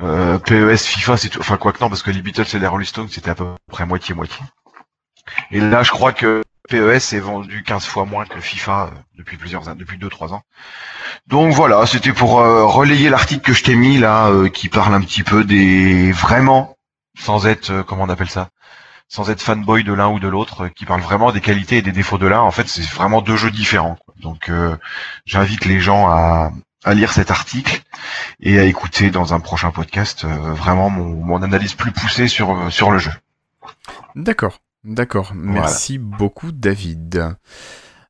euh, 0.02 0.38
PES, 0.40 0.78
FIFA, 0.86 1.18
c'est 1.18 1.30
tout- 1.30 1.40
enfin 1.40 1.58
quoi 1.58 1.74
que 1.74 1.80
non 1.82 1.90
parce 1.90 2.04
que 2.04 2.12
les 2.12 2.22
Beatles 2.22 2.46
et 2.54 2.60
les 2.60 2.68
Rolling 2.68 2.88
Stones 2.88 3.10
c'était 3.10 3.32
à 3.32 3.36
peu 3.36 3.48
près 3.72 3.86
moitié 3.86 4.16
moitié. 4.16 4.44
Et 5.52 5.60
là, 5.60 5.84
je 5.84 5.92
crois 5.92 6.14
que 6.14 6.42
PES 6.70 7.14
est 7.14 7.20
vendu 7.20 7.64
15 7.64 7.86
fois 7.86 8.06
moins 8.06 8.26
que 8.26 8.40
FIFA 8.40 8.86
euh, 8.94 8.98
depuis 9.18 9.38
plusieurs 9.38 9.64
depuis 9.76 9.98
2-3 9.98 10.34
ans. 10.34 10.44
Donc 11.28 11.54
voilà, 11.54 11.86
c'était 11.86 12.14
pour 12.14 12.40
euh, 12.40 12.66
relayer 12.66 13.10
l'article 13.10 13.42
que 13.42 13.54
je 13.54 13.64
t'ai 13.64 13.76
mis 13.76 13.98
là, 13.98 14.28
euh, 14.30 14.50
qui 14.50 14.70
parle 14.70 14.94
un 14.94 15.02
petit 15.02 15.24
peu 15.24 15.44
des 15.44 16.12
vraiment, 16.12 16.78
sans 17.20 17.46
être 17.48 17.82
comment 17.84 18.04
on 18.04 18.10
appelle 18.10 18.30
ça, 18.30 18.50
sans 19.14 19.30
être 19.30 19.44
fanboy 19.44 19.84
de 19.84 19.94
l'un 19.94 20.10
ou 20.10 20.20
de 20.20 20.28
l'autre, 20.28 20.64
euh, 20.66 20.70
qui 20.70 20.86
parle 20.86 21.02
vraiment 21.02 21.32
des 21.32 21.40
qualités 21.40 21.78
et 21.78 21.82
des 21.84 21.92
défauts 21.92 22.18
de 22.18 22.26
l'un. 22.26 22.42
En 22.42 22.50
fait, 22.50 22.68
c'est 22.68 22.82
vraiment 23.00 23.22
deux 23.22 23.38
jeux 23.38 23.52
différents. 23.52 23.96
quoi. 24.04 24.16
Donc 24.20 24.50
euh, 24.50 24.76
j'invite 25.26 25.66
les 25.66 25.80
gens 25.80 26.08
à, 26.10 26.52
à 26.84 26.94
lire 26.96 27.12
cet 27.14 27.30
article 27.30 27.84
et 28.40 28.58
à 28.58 28.64
écouter 28.64 29.12
dans 29.12 29.36
un 29.36 29.40
prochain 29.40 29.70
podcast 29.70 30.26
euh, 30.26 30.54
vraiment 30.54 30.90
mon, 30.90 31.10
mon 31.30 31.44
analyse 31.44 31.76
plus 31.76 31.92
poussée 31.92 32.28
sur 32.28 32.72
sur 32.72 32.90
le 32.90 32.98
jeu. 32.98 33.12
D'accord, 34.16 34.62
d'accord. 34.84 35.32
Merci 35.36 36.00
beaucoup, 36.00 36.52
David. 36.52 37.36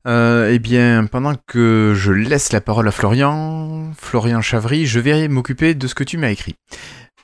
Euh, 0.05 0.51
eh 0.53 0.59
bien, 0.59 1.05
pendant 1.05 1.35
que 1.47 1.93
je 1.95 2.11
laisse 2.13 2.53
la 2.53 2.61
parole 2.61 2.87
à 2.87 2.91
Florian, 2.91 3.91
Florian 3.97 4.41
Chavry, 4.41 4.85
je 4.85 4.99
vais 5.01 5.27
m'occuper 5.27 5.75
de 5.75 5.87
ce 5.87 5.95
que 5.95 6.03
tu 6.05 6.17
m'as 6.17 6.29
écrit. 6.29 6.55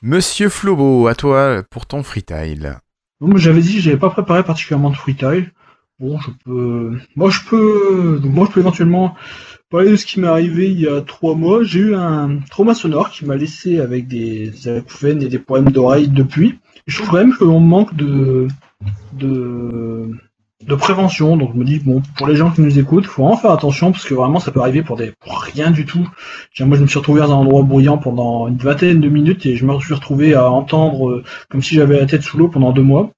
Monsieur 0.02 0.48
Flobo, 0.50 1.06
à 1.08 1.14
toi 1.14 1.62
pour 1.70 1.86
ton 1.86 2.02
freetile. 2.02 2.78
Moi, 3.20 3.38
j'avais 3.38 3.60
dit 3.60 3.74
que 3.74 3.80
j'avais 3.80 3.98
pas 3.98 4.10
préparé 4.10 4.42
particulièrement 4.42 4.90
de 4.90 4.96
freestyle. 4.96 5.52
Bon, 5.98 6.18
je 6.18 6.30
peux, 6.44 6.98
moi 7.14 7.28
je 7.28 7.40
peux, 7.46 8.18
donc 8.22 8.32
moi 8.32 8.46
je 8.46 8.52
peux 8.52 8.60
éventuellement 8.60 9.14
parler 9.68 9.90
de 9.90 9.96
ce 9.96 10.06
qui 10.06 10.18
m'est 10.18 10.26
arrivé 10.26 10.70
il 10.70 10.80
y 10.80 10.88
a 10.88 11.02
trois 11.02 11.34
mois. 11.34 11.62
J'ai 11.62 11.80
eu 11.80 11.94
un 11.94 12.38
trauma 12.50 12.74
sonore 12.74 13.10
qui 13.10 13.26
m'a 13.26 13.36
laissé 13.36 13.80
avec 13.80 14.08
des 14.08 14.66
acouphènes 14.66 15.22
et 15.22 15.28
des 15.28 15.38
problèmes 15.38 15.70
d'oreille 15.70 16.08
depuis. 16.08 16.58
Je 16.86 16.96
trouve 16.96 17.10
quand 17.10 17.18
même 17.18 17.34
qu'on 17.34 17.60
manque 17.60 17.94
de, 17.94 18.48
de, 19.12 20.10
de 20.66 20.74
prévention. 20.74 21.36
Donc 21.36 21.52
je 21.54 21.58
me 21.58 21.64
dis, 21.64 21.78
bon, 21.78 22.02
pour 22.16 22.26
les 22.26 22.36
gens 22.36 22.50
qui 22.50 22.60
nous 22.60 22.78
écoutent, 22.78 23.06
faut 23.06 23.26
en 23.26 23.36
faire 23.36 23.50
attention 23.50 23.92
parce 23.92 24.04
que 24.04 24.14
vraiment 24.14 24.40
ça 24.40 24.52
peut 24.52 24.60
arriver 24.60 24.82
pour 24.82 24.96
des 24.96 25.12
pour 25.20 25.40
rien 25.40 25.70
du 25.70 25.86
tout. 25.86 26.08
Tiens, 26.54 26.66
moi 26.66 26.76
je 26.76 26.82
me 26.82 26.86
suis 26.86 26.98
retrouvé 26.98 27.20
dans 27.20 27.32
un 27.32 27.36
endroit 27.36 27.62
bruyant 27.62 27.98
pendant 27.98 28.48
une 28.48 28.58
vingtaine 28.58 29.00
de 29.00 29.08
minutes 29.08 29.46
et 29.46 29.56
je 29.56 29.64
me 29.64 29.78
suis 29.80 29.94
retrouvé 29.94 30.34
à 30.34 30.50
entendre 30.50 31.08
euh, 31.08 31.24
comme 31.48 31.62
si 31.62 31.74
j'avais 31.74 31.98
la 31.98 32.06
tête 32.06 32.22
sous 32.22 32.38
l'eau 32.38 32.48
pendant 32.48 32.72
deux 32.72 32.82
mois. 32.82 33.12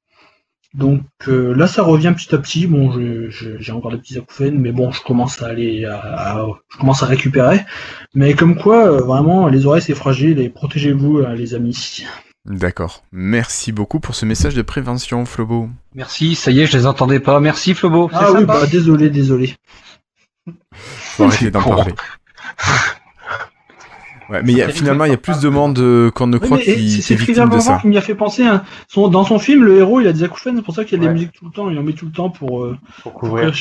Donc 0.75 1.03
euh, 1.29 1.55
là, 1.55 1.67
ça 1.67 1.83
revient 1.83 2.15
petit 2.17 2.35
à 2.35 2.39
petit. 2.39 2.67
Bon, 2.67 2.93
j'ai 3.31 3.73
encore 3.73 3.91
des 3.91 3.99
petits 3.99 4.17
acouphènes, 4.17 4.59
mais 4.59 4.73
bon, 4.73 4.91
je 4.91 5.03
commence 5.03 5.43
à 5.43 5.49
aller, 5.49 5.85
à, 5.85 6.47
je 6.71 6.79
commence 6.79 7.03
à 7.03 7.07
récupérer. 7.07 7.61
Mais 8.15 8.35
comme 8.35 8.57
quoi, 8.57 8.87
euh, 8.87 8.99
vraiment, 9.03 9.49
les 9.49 9.67
oreilles 9.67 9.83
c'est 9.83 9.95
fragile 9.95 10.39
et 10.41 10.49
protégez-vous, 10.49 11.19
euh, 11.19 11.35
les 11.35 11.55
amis. 11.55 12.05
D'accord. 12.45 13.05
Merci 13.13 13.71
beaucoup 13.71 14.01
pour 14.01 14.15
ce 14.17 14.27
message 14.27 14.55
de 14.55 14.63
prévention, 14.63 15.25
Flobo. 15.27 15.69
Merci, 15.95 16.35
ça 16.35 16.51
y 16.51 16.61
est, 16.61 16.67
je 16.67 16.77
les 16.77 16.87
entendais 16.87 17.21
pas. 17.21 17.39
Merci 17.39 17.75
Flobo. 17.75 18.11
Ah 18.13 18.33
oui, 18.33 18.45
bah 18.45 18.67
désolé, 18.67 19.11
désolé. 19.11 19.55
Faut 20.73 21.25
arrêter 21.27 21.51
d'en 21.53 21.63
parler. 21.63 21.95
Ouais, 24.29 24.43
mais 24.43 24.53
il 24.53 24.59
y 24.59 24.63
a, 24.63 24.69
finalement, 24.71 25.05
il 25.05 25.11
y 25.11 25.15
a 25.15 25.19
plus 25.19 25.41
de 25.41 25.49
monde 25.49 25.79
euh, 25.79 26.11
qu'on 26.11 26.27
ne 26.27 26.39
croit 26.39 26.59
qui, 26.59 27.03
c'est 27.03 27.15
de 27.17 27.59
ça. 27.61 27.79
qui 27.81 27.89
m'y 27.89 27.99
a 27.99 28.01
fait 28.01 28.15
penser. 28.15 28.45
hein. 28.45 28.63
Son, 28.89 29.09
dans 29.09 29.25
son 29.25 29.39
film, 29.39 29.63
le 29.63 29.77
héros, 29.79 30.01
il 30.01 30.09
a 30.09 30.13
des 30.13 30.23
acouphènes, 30.25 30.57
c'est 30.57 30.63
pour 30.63 30.75
ça 30.75 30.85
qu'il 30.85 30.93
y 30.93 30.97
a 30.97 30.99
de 31.01 31.05
la 31.05 31.09
Ouais. 31.09 31.15
musique 31.15 31.33
tout 31.33 31.45
le 31.45 31.51
temps. 31.51 31.69
Il 31.71 31.79
en 31.79 31.83
met 31.83 31.93
tout 31.93 32.07
le 32.07 32.13
temps 32.13 32.31
pour, 32.31 32.65
euh, 32.65 32.77
Pour 33.03 33.13
couvrir. 33.15 33.53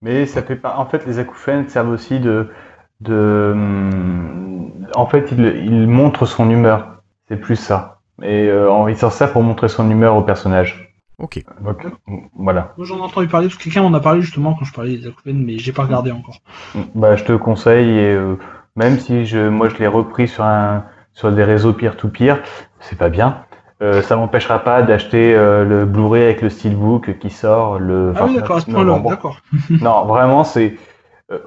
Mais 0.00 0.26
ça 0.26 0.42
fait 0.42 0.56
pas. 0.56 0.76
En 0.78 0.86
fait, 0.86 1.06
les 1.06 1.18
acouphènes 1.18 1.68
servent 1.68 1.90
aussi 1.90 2.18
de. 2.20 2.48
de 3.00 3.50
hum, 3.54 4.72
en 4.94 5.06
fait, 5.06 5.28
il, 5.32 5.40
il 5.64 5.86
montre 5.86 6.26
son 6.26 6.48
humeur. 6.50 7.01
C'est 7.32 7.38
plus 7.40 7.56
ça. 7.56 8.00
Et 8.22 8.46
euh, 8.50 8.90
il 8.90 8.96
s'en 8.98 9.08
sert 9.08 9.32
pour 9.32 9.42
montrer 9.42 9.68
son 9.68 9.90
humeur 9.90 10.16
au 10.16 10.22
personnage. 10.22 10.94
Ok. 11.18 11.42
Donc, 11.64 11.86
voilà. 12.36 12.74
Moi, 12.76 12.86
j'en 12.86 12.98
ai 12.98 13.00
entendu 13.00 13.26
parler 13.26 13.46
parce 13.46 13.56
que 13.56 13.64
quelqu'un 13.64 13.80
m'en 13.80 13.94
a 13.94 14.00
parlé 14.00 14.20
justement 14.20 14.52
quand 14.52 14.66
je 14.66 14.72
parlais 14.74 14.98
des 14.98 15.06
acouphènes, 15.06 15.42
mais 15.42 15.56
j'ai 15.56 15.72
pas 15.72 15.84
regardé 15.84 16.12
encore. 16.12 16.36
Bah, 16.94 17.16
je 17.16 17.24
te 17.24 17.32
conseille 17.32 17.88
et 17.88 18.12
euh, 18.12 18.36
même 18.76 18.98
si 18.98 19.24
je, 19.24 19.48
moi, 19.48 19.70
je 19.70 19.78
l'ai 19.78 19.86
repris 19.86 20.28
sur 20.28 20.44
un, 20.44 20.84
sur 21.14 21.32
des 21.32 21.42
réseaux 21.42 21.72
peer-to-peer, 21.72 22.42
c'est 22.80 22.98
pas 22.98 23.08
bien. 23.08 23.46
Euh, 23.80 24.02
ça 24.02 24.16
m'empêchera 24.16 24.58
pas 24.58 24.82
d'acheter 24.82 25.34
euh, 25.34 25.64
le 25.64 25.86
Blu-ray 25.86 26.24
avec 26.24 26.42
le 26.42 26.50
steelbook 26.50 27.18
qui 27.18 27.30
sort 27.30 27.78
le. 27.78 28.12
Ah 28.14 28.26
oui, 28.26 28.34
29 28.34 28.40
d'accord, 28.42 28.56
à 28.56 28.60
ce 28.60 28.66
point-là, 28.66 28.84
novembre. 28.84 29.08
d'accord. 29.08 29.40
Non, 29.80 30.04
vraiment, 30.04 30.44
c'est. 30.44 30.76
euh, 31.30 31.38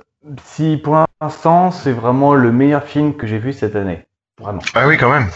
si 0.42 0.78
pour 0.84 1.06
l'instant, 1.22 1.70
c'est 1.70 1.94
vraiment 1.94 2.34
le 2.34 2.52
meilleur 2.52 2.84
film 2.86 3.14
que 3.14 3.28
j'ai 3.28 3.38
vu 3.38 3.54
cette 3.54 3.76
année. 3.76 4.06
Vraiment. 4.40 4.62
Ah 4.74 4.88
oui, 4.88 4.98
quand 4.98 5.10
même. 5.12 5.28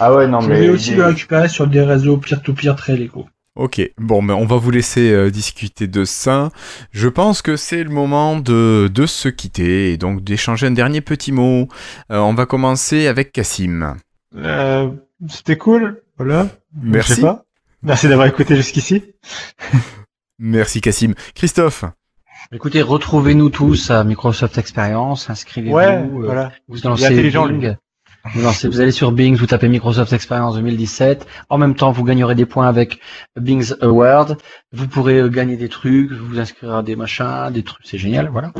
Ah 0.00 0.14
ouais, 0.14 0.26
non, 0.26 0.40
Je 0.40 0.48
mais. 0.48 0.60
vais 0.60 0.68
aussi 0.70 0.94
le 0.94 1.04
récupérer 1.04 1.48
sur 1.48 1.66
des 1.66 1.80
réseaux 1.82 2.16
peer-to-peer 2.16 2.74
très 2.76 2.96
légaux. 2.96 3.26
Ok, 3.56 3.80
bon, 3.98 4.22
ben, 4.22 4.34
on 4.34 4.46
va 4.46 4.56
vous 4.56 4.70
laisser 4.70 5.10
euh, 5.12 5.30
discuter 5.30 5.88
de 5.88 6.04
ça. 6.04 6.50
Je 6.92 7.08
pense 7.08 7.42
que 7.42 7.56
c'est 7.56 7.82
le 7.82 7.90
moment 7.90 8.38
de, 8.38 8.88
de 8.92 9.06
se 9.06 9.28
quitter 9.28 9.92
et 9.92 9.96
donc 9.96 10.22
d'échanger 10.22 10.68
un 10.68 10.70
dernier 10.70 11.00
petit 11.00 11.32
mot. 11.32 11.66
Euh, 12.12 12.18
on 12.18 12.34
va 12.34 12.46
commencer 12.46 13.08
avec 13.08 13.32
Cassim. 13.32 13.96
Euh, 14.36 14.88
C'était 15.28 15.56
cool, 15.56 16.02
voilà. 16.18 16.48
Je 16.80 16.88
Merci. 16.88 17.14
sais 17.16 17.20
pas. 17.22 17.44
Merci 17.82 18.08
d'avoir 18.08 18.28
écouté 18.28 18.54
jusqu'ici. 18.54 19.02
Merci 20.38 20.80
Cassim. 20.80 21.14
Christophe. 21.34 21.84
Écoutez, 22.52 22.80
retrouvez-nous 22.82 23.50
tous 23.50 23.90
à 23.90 24.04
Microsoft 24.04 24.56
Experience, 24.58 25.28
inscrivez-vous, 25.30 25.74
Ouais, 25.76 25.96
euh, 25.96 26.06
voilà. 26.12 26.52
vous 26.68 26.78
lancez 26.84 27.30
Vous, 28.34 28.42
lancez, 28.42 28.68
vous 28.68 28.80
allez 28.80 28.90
sur 28.92 29.12
Bing, 29.12 29.36
vous 29.36 29.46
tapez 29.46 29.68
Microsoft 29.68 30.12
Experience 30.12 30.54
2017. 30.56 31.26
En 31.48 31.58
même 31.58 31.74
temps, 31.74 31.90
vous 31.92 32.04
gagnerez 32.04 32.34
des 32.34 32.46
points 32.46 32.68
avec 32.68 33.00
Bing's 33.36 33.74
Award. 33.80 34.38
Vous 34.72 34.86
pourrez 34.88 35.18
euh, 35.18 35.28
gagner 35.28 35.56
des 35.56 35.68
trucs, 35.68 36.12
vous 36.12 36.38
inscrire 36.38 36.76
à 36.76 36.82
des 36.82 36.96
machins, 36.96 37.50
des 37.52 37.62
trucs. 37.62 37.86
C'est 37.86 37.98
génial, 37.98 38.28
voilà. 38.28 38.52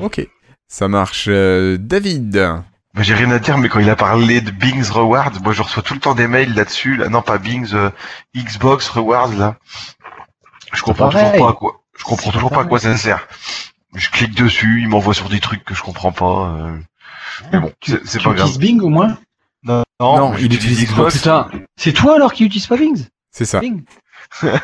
Ok, 0.00 0.26
ça 0.68 0.88
marche. 0.88 1.26
Euh, 1.28 1.76
David. 1.78 2.32
Bah, 2.94 3.02
j'ai 3.02 3.14
rien 3.14 3.30
à 3.30 3.38
dire, 3.38 3.58
mais 3.58 3.68
quand 3.68 3.80
il 3.80 3.90
a 3.90 3.96
parlé 3.96 4.40
de 4.40 4.50
Bing's 4.50 4.90
Rewards, 4.90 5.32
moi 5.42 5.52
je 5.52 5.62
reçois 5.62 5.82
tout 5.82 5.94
le 5.94 6.00
temps 6.00 6.14
des 6.14 6.26
mails 6.28 6.54
là-dessus. 6.54 6.96
Là, 6.96 7.08
non, 7.08 7.22
pas 7.22 7.38
Bing's, 7.38 7.74
euh, 7.74 7.90
Xbox 8.36 8.88
Rewards 8.88 9.34
là. 9.36 9.56
Je 10.72 10.82
comprends 10.82 11.08
pareil. 11.08 11.32
toujours 11.32 11.46
pas 11.46 11.52
à 11.52 11.54
quoi. 11.54 11.80
Je 11.96 12.04
comprends 12.04 12.30
toujours 12.30 12.50
pas 12.50 12.62
à 12.62 12.64
quoi 12.64 12.78
ça 12.78 12.96
sert. 12.96 13.26
Je 13.94 14.10
clique 14.10 14.34
dessus, 14.34 14.80
il 14.82 14.88
m'envoie 14.88 15.14
sur 15.14 15.28
des 15.28 15.40
trucs 15.40 15.64
que 15.64 15.74
je 15.74 15.82
comprends 15.82 16.12
pas. 16.12 16.54
euh. 16.56 16.78
Mais 17.52 17.60
bon, 17.60 17.72
c'est 17.82 18.02
Tu 18.02 18.18
pas 18.18 18.34
grave. 18.34 18.48
utilises 18.48 18.58
Bing 18.58 18.80
au 18.82 18.88
moins 18.88 19.16
Non, 19.62 19.82
Non, 20.00 20.34
il 20.38 20.52
utilise 20.54 20.84
Xbox. 20.84 21.16
Putain, 21.18 21.48
c'est 21.76 21.92
toi 21.92 22.14
alors 22.16 22.32
qui 22.32 22.44
utilise 22.44 22.66
pas 22.66 22.76
Bing? 22.76 22.98
C'est 23.30 23.44
ça. 23.44 23.60
Bing 23.60 23.82
Putain, 24.40 24.58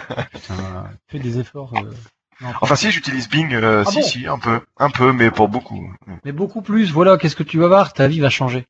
fais 1.08 1.18
des 1.18 1.38
efforts. 1.38 1.72
euh, 1.76 1.90
non, 2.40 2.48
Enfin 2.60 2.76
si, 2.76 2.90
j'utilise 2.90 3.28
Bing, 3.28 3.52
euh, 3.54 3.84
Ah 3.86 3.90
si 3.90 4.00
bon 4.00 4.02
si, 4.06 4.26
un 4.26 4.38
peu, 4.38 4.60
un 4.78 4.90
peu, 4.90 5.12
mais 5.12 5.30
pas 5.30 5.46
beaucoup. 5.46 5.88
Mais 6.24 6.32
beaucoup 6.32 6.62
plus, 6.62 6.90
voilà, 6.92 7.16
qu'est-ce 7.16 7.36
que 7.36 7.42
tu 7.44 7.58
vas 7.58 7.68
voir? 7.68 7.92
Ta 7.92 8.08
vie 8.08 8.20
va 8.20 8.30
changer. 8.30 8.66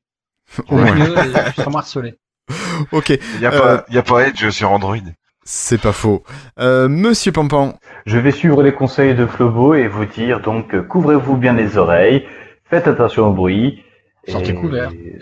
Au 0.67 0.77
moins. 0.77 0.93
Mieux, 0.93 1.17
et 1.17 1.51
tu 1.55 1.61
seras 1.61 1.77
harcelé. 1.79 2.15
Ok, 2.91 3.09
Il 3.09 3.41
y 3.41 3.45
a 3.45 3.51
Euh. 3.53 3.77
pas, 3.77 3.85
il 3.89 3.95
y 3.95 3.97
a 3.97 4.03
pas 4.03 4.27
Edge 4.27 4.49
sur 4.51 4.71
Android. 4.71 4.97
c'est 5.43 5.81
pas 5.81 5.93
faux. 5.93 6.23
Euh, 6.59 6.87
Monsieur 6.87 7.31
Pampan. 7.31 7.73
Je 8.05 8.19
vais 8.19 8.31
suivre 8.31 8.61
les 8.61 8.73
conseils 8.73 9.15
de 9.15 9.25
Flobo 9.25 9.73
et 9.73 9.87
vous 9.87 10.05
dire 10.05 10.41
donc 10.41 10.79
couvrez-vous 10.87 11.37
bien 11.37 11.53
les 11.53 11.77
oreilles, 11.77 12.27
faites 12.69 12.87
attention 12.87 13.27
au 13.29 13.33
bruit. 13.33 13.81
Sortez. 14.27 14.57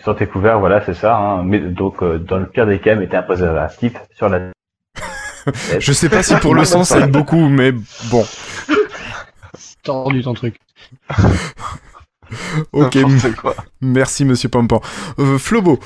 Sortez 0.04 0.28
couverts, 0.28 0.60
voilà, 0.60 0.84
c'est 0.86 0.94
ça. 0.94 1.18
Hein. 1.18 1.44
Mais 1.44 1.60
donc, 1.60 2.02
euh, 2.02 2.18
dans 2.20 2.38
le 2.38 2.46
pire 2.46 2.66
des 2.66 2.80
cas, 2.80 2.96
mettez 2.96 3.18
un 3.18 3.24
préservatif 3.24 3.94
sur 4.16 4.30
la. 4.30 4.52
Je 5.80 5.92
sais 5.92 6.10
pas 6.10 6.24
si 6.24 6.36
pour 6.36 6.56
le 6.56 6.64
son 6.66 6.84
ça 6.84 7.00
aide 7.00 7.12
beaucoup, 7.12 7.50
mais 7.50 7.72
bon. 8.10 8.26
Tordu 9.84 10.24
ton 10.24 10.34
truc. 10.34 10.56
Ok, 12.72 12.98
quoi. 13.40 13.56
merci 13.82 14.26
Monsieur 14.26 14.50
Pampan. 14.50 14.82
Euh, 15.20 15.38
Flobo. 15.38 15.80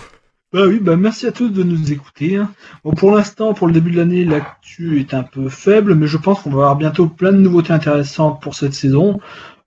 Bah 0.53 0.61
oui, 0.65 0.79
bah 0.79 0.95
merci 0.95 1.27
à 1.27 1.33
tous 1.33 1.49
de 1.49 1.61
nous 1.61 1.91
écouter. 1.91 2.37
hein. 2.37 2.49
Bon, 2.85 2.91
pour 2.93 3.11
l'instant, 3.11 3.53
pour 3.53 3.67
le 3.67 3.73
début 3.73 3.91
de 3.91 3.97
l'année, 3.97 4.23
l'actu 4.23 4.99
est 5.01 5.13
un 5.13 5.23
peu 5.23 5.49
faible, 5.49 5.93
mais 5.95 6.07
je 6.07 6.15
pense 6.17 6.39
qu'on 6.41 6.51
va 6.51 6.55
avoir 6.63 6.75
bientôt 6.77 7.07
plein 7.07 7.33
de 7.33 7.37
nouveautés 7.37 7.73
intéressantes 7.73 8.41
pour 8.41 8.55
cette 8.55 8.73
saison. 8.73 9.19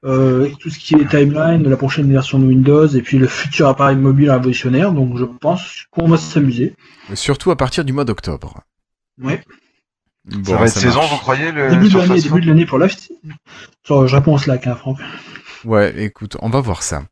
Euh, 0.02 0.40
avec 0.40 0.58
tout 0.58 0.70
ce 0.70 0.78
qui 0.78 0.94
est 0.94 1.06
timeline 1.06 1.62
de 1.62 1.68
la 1.68 1.76
prochaine 1.76 2.10
version 2.10 2.38
de 2.38 2.46
Windows 2.46 2.86
et 2.86 3.02
puis 3.02 3.18
le 3.18 3.26
futur 3.26 3.68
appareil 3.68 3.96
mobile 3.96 4.30
révolutionnaire. 4.30 4.92
Donc 4.92 5.18
je 5.18 5.24
pense 5.24 5.86
qu'on 5.90 6.08
va 6.08 6.16
s'amuser. 6.16 6.74
Surtout 7.12 7.50
à 7.50 7.56
partir 7.56 7.84
du 7.84 7.92
mois 7.92 8.04
d'octobre. 8.04 8.62
Ouais. 9.22 9.42
Bon, 10.24 10.44
ça 10.44 10.56
va 10.56 10.66
être 10.66 10.72
saison, 10.72 11.00
vous 11.00 11.16
croyez 11.18 11.52
le 11.52 11.70
début 11.70 11.88
de 11.88 11.98
l'année, 11.98 12.20
début 12.20 12.40
de 12.40 12.46
l'année 12.46 12.66
pour 12.66 12.78
la. 12.78 12.88
Sur, 13.82 14.06
je 14.06 14.16
réponds 14.16 14.34
au 14.34 14.38
Slack, 14.38 14.66
hein, 14.66 14.74
Franck. 14.74 14.98
Ouais, 15.64 16.04
écoute, 16.04 16.36
on 16.40 16.48
va 16.48 16.60
voir 16.60 16.82
ça. 16.82 17.02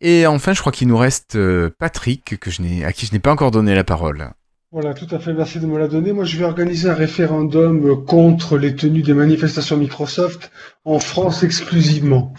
Et 0.00 0.26
enfin, 0.26 0.54
je 0.54 0.60
crois 0.60 0.72
qu'il 0.72 0.88
nous 0.88 0.96
reste 0.96 1.36
euh, 1.36 1.70
Patrick, 1.78 2.38
que 2.38 2.50
je 2.50 2.62
n'ai, 2.62 2.84
à 2.84 2.92
qui 2.92 3.06
je 3.06 3.12
n'ai 3.12 3.18
pas 3.18 3.32
encore 3.32 3.50
donné 3.50 3.74
la 3.74 3.84
parole. 3.84 4.30
Voilà, 4.72 4.94
tout 4.94 5.06
à 5.10 5.18
fait, 5.18 5.32
merci 5.32 5.58
de 5.58 5.66
me 5.66 5.78
la 5.78 5.88
donner. 5.88 6.12
Moi, 6.12 6.24
je 6.24 6.36
vais 6.38 6.44
organiser 6.44 6.88
un 6.88 6.94
référendum 6.94 8.04
contre 8.04 8.56
les 8.56 8.76
tenues 8.76 9.02
des 9.02 9.14
manifestations 9.14 9.76
Microsoft 9.76 10.52
en 10.84 11.00
France 11.00 11.42
exclusivement. 11.42 12.32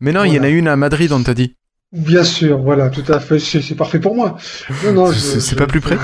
Mais 0.00 0.10
non, 0.12 0.24
il 0.24 0.34
y 0.34 0.40
en 0.40 0.42
a 0.42 0.48
une 0.48 0.66
à 0.66 0.74
Madrid, 0.74 1.12
on 1.12 1.22
t'a 1.22 1.34
dit. 1.34 1.54
Bien 1.92 2.24
sûr, 2.24 2.58
voilà, 2.60 2.90
tout 2.90 3.04
à 3.06 3.20
fait, 3.20 3.38
c'est 3.38 3.74
parfait 3.76 4.00
pour 4.00 4.16
moi. 4.16 4.36
Non, 4.84 4.92
non, 4.92 5.12
C'est- 5.12 5.54
pas 5.54 5.66
plus 5.68 5.80
près 5.80 5.96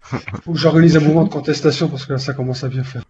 faut- 0.00 0.16
Faut 0.44 0.52
que 0.52 0.58
j'organise 0.58 0.96
un 0.96 1.00
mouvement 1.00 1.24
de 1.24 1.28
contestation 1.30 1.88
parce 1.88 2.06
que 2.06 2.12
là, 2.12 2.18
ça 2.18 2.32
commence 2.32 2.62
à 2.64 2.68
bien 2.68 2.84
faire. 2.84 3.02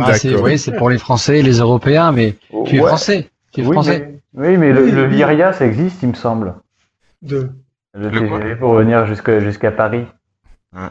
Ah, 0.00 0.12
oui, 0.42 0.58
c'est 0.58 0.72
pour 0.72 0.90
les 0.90 0.98
Français 0.98 1.40
et 1.40 1.42
les 1.42 1.58
Européens, 1.58 2.10
mais 2.12 2.36
tu 2.66 2.76
es 2.76 2.80
Ouais. 2.80 2.86
français. 2.88 3.30
Tu 3.52 3.60
es 3.60 3.66
Oui, 3.66 3.72
français. 3.72 4.18
mais, 4.34 4.48
oui, 4.48 4.56
mais 4.56 4.72
le, 4.72 4.86
le 4.90 5.52
ça 5.52 5.66
existe, 5.66 6.02
il 6.02 6.08
me 6.10 6.14
semble. 6.14 6.54
De... 7.22 7.50
Le, 7.94 8.08
Le 8.10 8.20
TGV 8.20 8.56
pour 8.56 8.74
venir 8.74 9.06
jusqu'à 9.06 9.40
jusqu'à 9.40 9.70
Paris. 9.70 10.04
Ouais. 10.74 10.88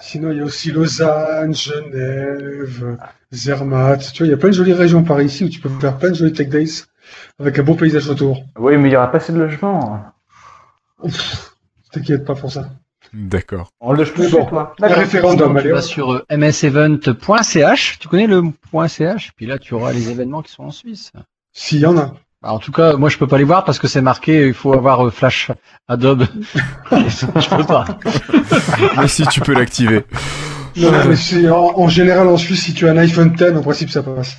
Sinon, 0.00 0.30
il 0.30 0.38
y 0.38 0.40
a 0.40 0.44
aussi 0.44 0.70
Lausanne, 0.70 1.54
Genève, 1.54 2.98
Zermatt. 3.32 4.12
Tu 4.12 4.22
vois, 4.22 4.26
il 4.28 4.30
y 4.30 4.34
a 4.34 4.36
plein 4.36 4.50
de 4.50 4.54
jolies 4.54 4.72
régions 4.72 5.02
par 5.02 5.20
ici 5.20 5.44
où 5.44 5.48
tu 5.48 5.60
peux 5.60 5.68
faire 5.80 5.98
plein 5.98 6.10
de 6.10 6.14
jolis 6.14 6.32
tech 6.32 6.48
days 6.48 6.84
avec 7.38 7.58
un 7.58 7.62
beau 7.62 7.74
paysage 7.74 8.08
autour. 8.08 8.44
Oui, 8.58 8.76
mais 8.76 8.88
il 8.88 8.92
y 8.92 8.96
aura 8.96 9.10
pas 9.10 9.18
assez 9.18 9.32
de 9.32 9.38
logements. 9.38 10.02
T'inquiète 11.92 12.24
pas 12.24 12.34
pour 12.34 12.52
ça. 12.52 12.70
D'accord. 13.12 13.70
On 13.80 13.92
le 13.92 14.04
plus 14.04 14.30
bon, 14.30 14.44
toi. 14.44 14.74
Référendum, 14.80 15.52
tu 15.54 15.58
allez. 15.58 15.72
vas 15.72 15.82
sur 15.82 16.12
euh, 16.12 16.24
msevent.ch. 16.30 17.98
Tu 17.98 18.08
connais 18.08 18.26
le 18.26 18.42
.ch 18.88 19.32
Puis 19.34 19.46
là, 19.46 19.58
tu 19.58 19.74
auras 19.74 19.92
les 19.92 20.10
événements 20.10 20.42
qui 20.42 20.52
sont 20.52 20.64
en 20.64 20.70
Suisse. 20.70 21.12
S'il 21.52 21.80
y 21.80 21.86
en 21.86 21.96
a. 21.96 22.14
Bah, 22.40 22.52
en 22.52 22.58
tout 22.60 22.70
cas, 22.70 22.96
moi, 22.96 23.08
je 23.08 23.18
peux 23.18 23.26
pas 23.26 23.38
les 23.38 23.44
voir 23.44 23.64
parce 23.64 23.78
que 23.78 23.88
c'est 23.88 24.00
marqué. 24.00 24.46
Il 24.46 24.54
faut 24.54 24.72
avoir 24.72 25.06
euh, 25.06 25.10
Flash 25.10 25.50
Adobe. 25.88 26.26
je 26.92 27.56
peux 27.56 27.64
pas. 27.64 27.84
Mais 28.96 29.08
si 29.08 29.26
tu 29.26 29.40
peux 29.40 29.54
l'activer. 29.54 30.04
Non, 30.76 30.92
mais 30.92 31.48
en, 31.48 31.80
en 31.80 31.88
général, 31.88 32.28
en 32.28 32.36
Suisse, 32.36 32.62
si 32.62 32.74
tu 32.74 32.86
as 32.86 32.92
un 32.92 32.96
iPhone 32.98 33.32
X, 33.34 33.42
en 33.56 33.62
principe, 33.62 33.90
ça 33.90 34.02
passe. 34.04 34.36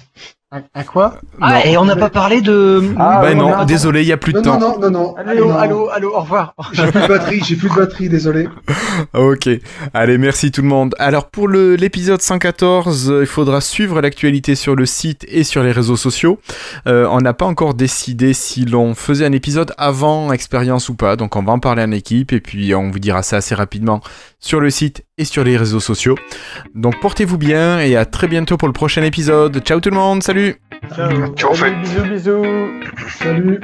À, 0.52 0.84
quoi 0.84 1.20
Ah, 1.40 1.64
et 1.68 1.78
on 1.78 1.86
n'a 1.86 1.96
pas 1.96 2.10
parlé 2.10 2.42
de. 2.42 2.82
Ah, 2.98 3.20
bah 3.22 3.28
oui, 3.30 3.36
non, 3.36 3.66
désolé, 3.66 4.02
il 4.02 4.08
y 4.08 4.12
a 4.12 4.18
plus 4.18 4.34
de 4.34 4.40
Non, 4.40 4.44
temps. 4.44 4.60
non, 4.60 4.80
non, 4.80 4.90
non, 4.90 4.90
non. 4.90 5.16
Allô, 5.16 5.48
non. 5.50 5.56
allô, 5.60 5.90
allô, 5.90 6.16
au 6.16 6.22
revoir. 6.22 6.56
J'ai 6.74 6.88
plus 6.88 7.02
de 7.02 7.08
batterie, 7.08 7.42
j'ai 7.46 7.56
plus 7.56 7.70
de 7.70 7.76
batterie, 7.76 8.10
désolé. 8.10 8.48
Ok, 9.14 9.48
allez, 9.94 10.18
merci 10.18 10.52
tout 10.52 10.62
le 10.64 10.68
monde. 10.68 10.96
Alors 10.98 11.30
pour 11.30 11.48
l'épisode 11.48 12.22
114, 12.22 13.10
euh, 13.12 13.22
il 13.22 13.28
faudra 13.28 13.62
suivre 13.62 14.02
l'actualité 14.02 14.56
sur 14.56 14.76
le 14.76 14.86
site 14.86 15.26
et 15.30 15.44
sur 15.44 15.64
les 15.64 15.72
réseaux 15.72 15.96
sociaux. 15.96 16.40
Euh, 16.88 17.08
on 17.12 17.20
n'a 17.22 17.34
pas 17.34 17.46
encore 17.46 17.76
décidé 17.76 18.34
si 18.34 18.66
l'on 18.66 18.96
faisait 18.96 19.26
un 19.26 19.32
épisode 19.32 19.74
avant 19.78 20.34
expérience 20.34 20.90
ou 20.90 20.96
pas, 20.96 21.16
donc 21.16 21.36
on 21.36 21.44
va 21.44 21.54
en 21.54 21.60
parler 21.60 21.84
en 21.84 21.92
équipe 21.92 22.34
et 22.34 22.42
puis 22.42 22.74
on 22.76 22.90
vous 22.90 23.00
dira 23.00 23.24
ça 23.24 23.38
assez 23.38 23.56
rapidement 23.56 24.02
sur 24.40 24.60
le 24.60 24.70
site 24.70 25.06
et 25.18 25.26
sur 25.26 25.44
les 25.44 25.58
réseaux 25.58 25.80
sociaux. 25.80 26.16
Donc 26.76 27.00
portez-vous 27.02 27.38
bien 27.38 27.80
et 27.80 27.96
à 27.96 28.06
très 28.06 28.28
bientôt 28.28 28.58
pour 28.58 28.68
le 28.68 28.74
prochain 28.74 29.04
épisode. 29.04 29.60
Ciao 29.60 29.80
tout 29.80 29.90
le 29.90 29.96
monde, 29.96 30.24
salut 30.24 30.62
Ciao, 31.36 31.54
fait. 31.54 31.72
Bisous, 31.82 32.04
bisous. 32.04 32.46
Salut. 33.20 33.60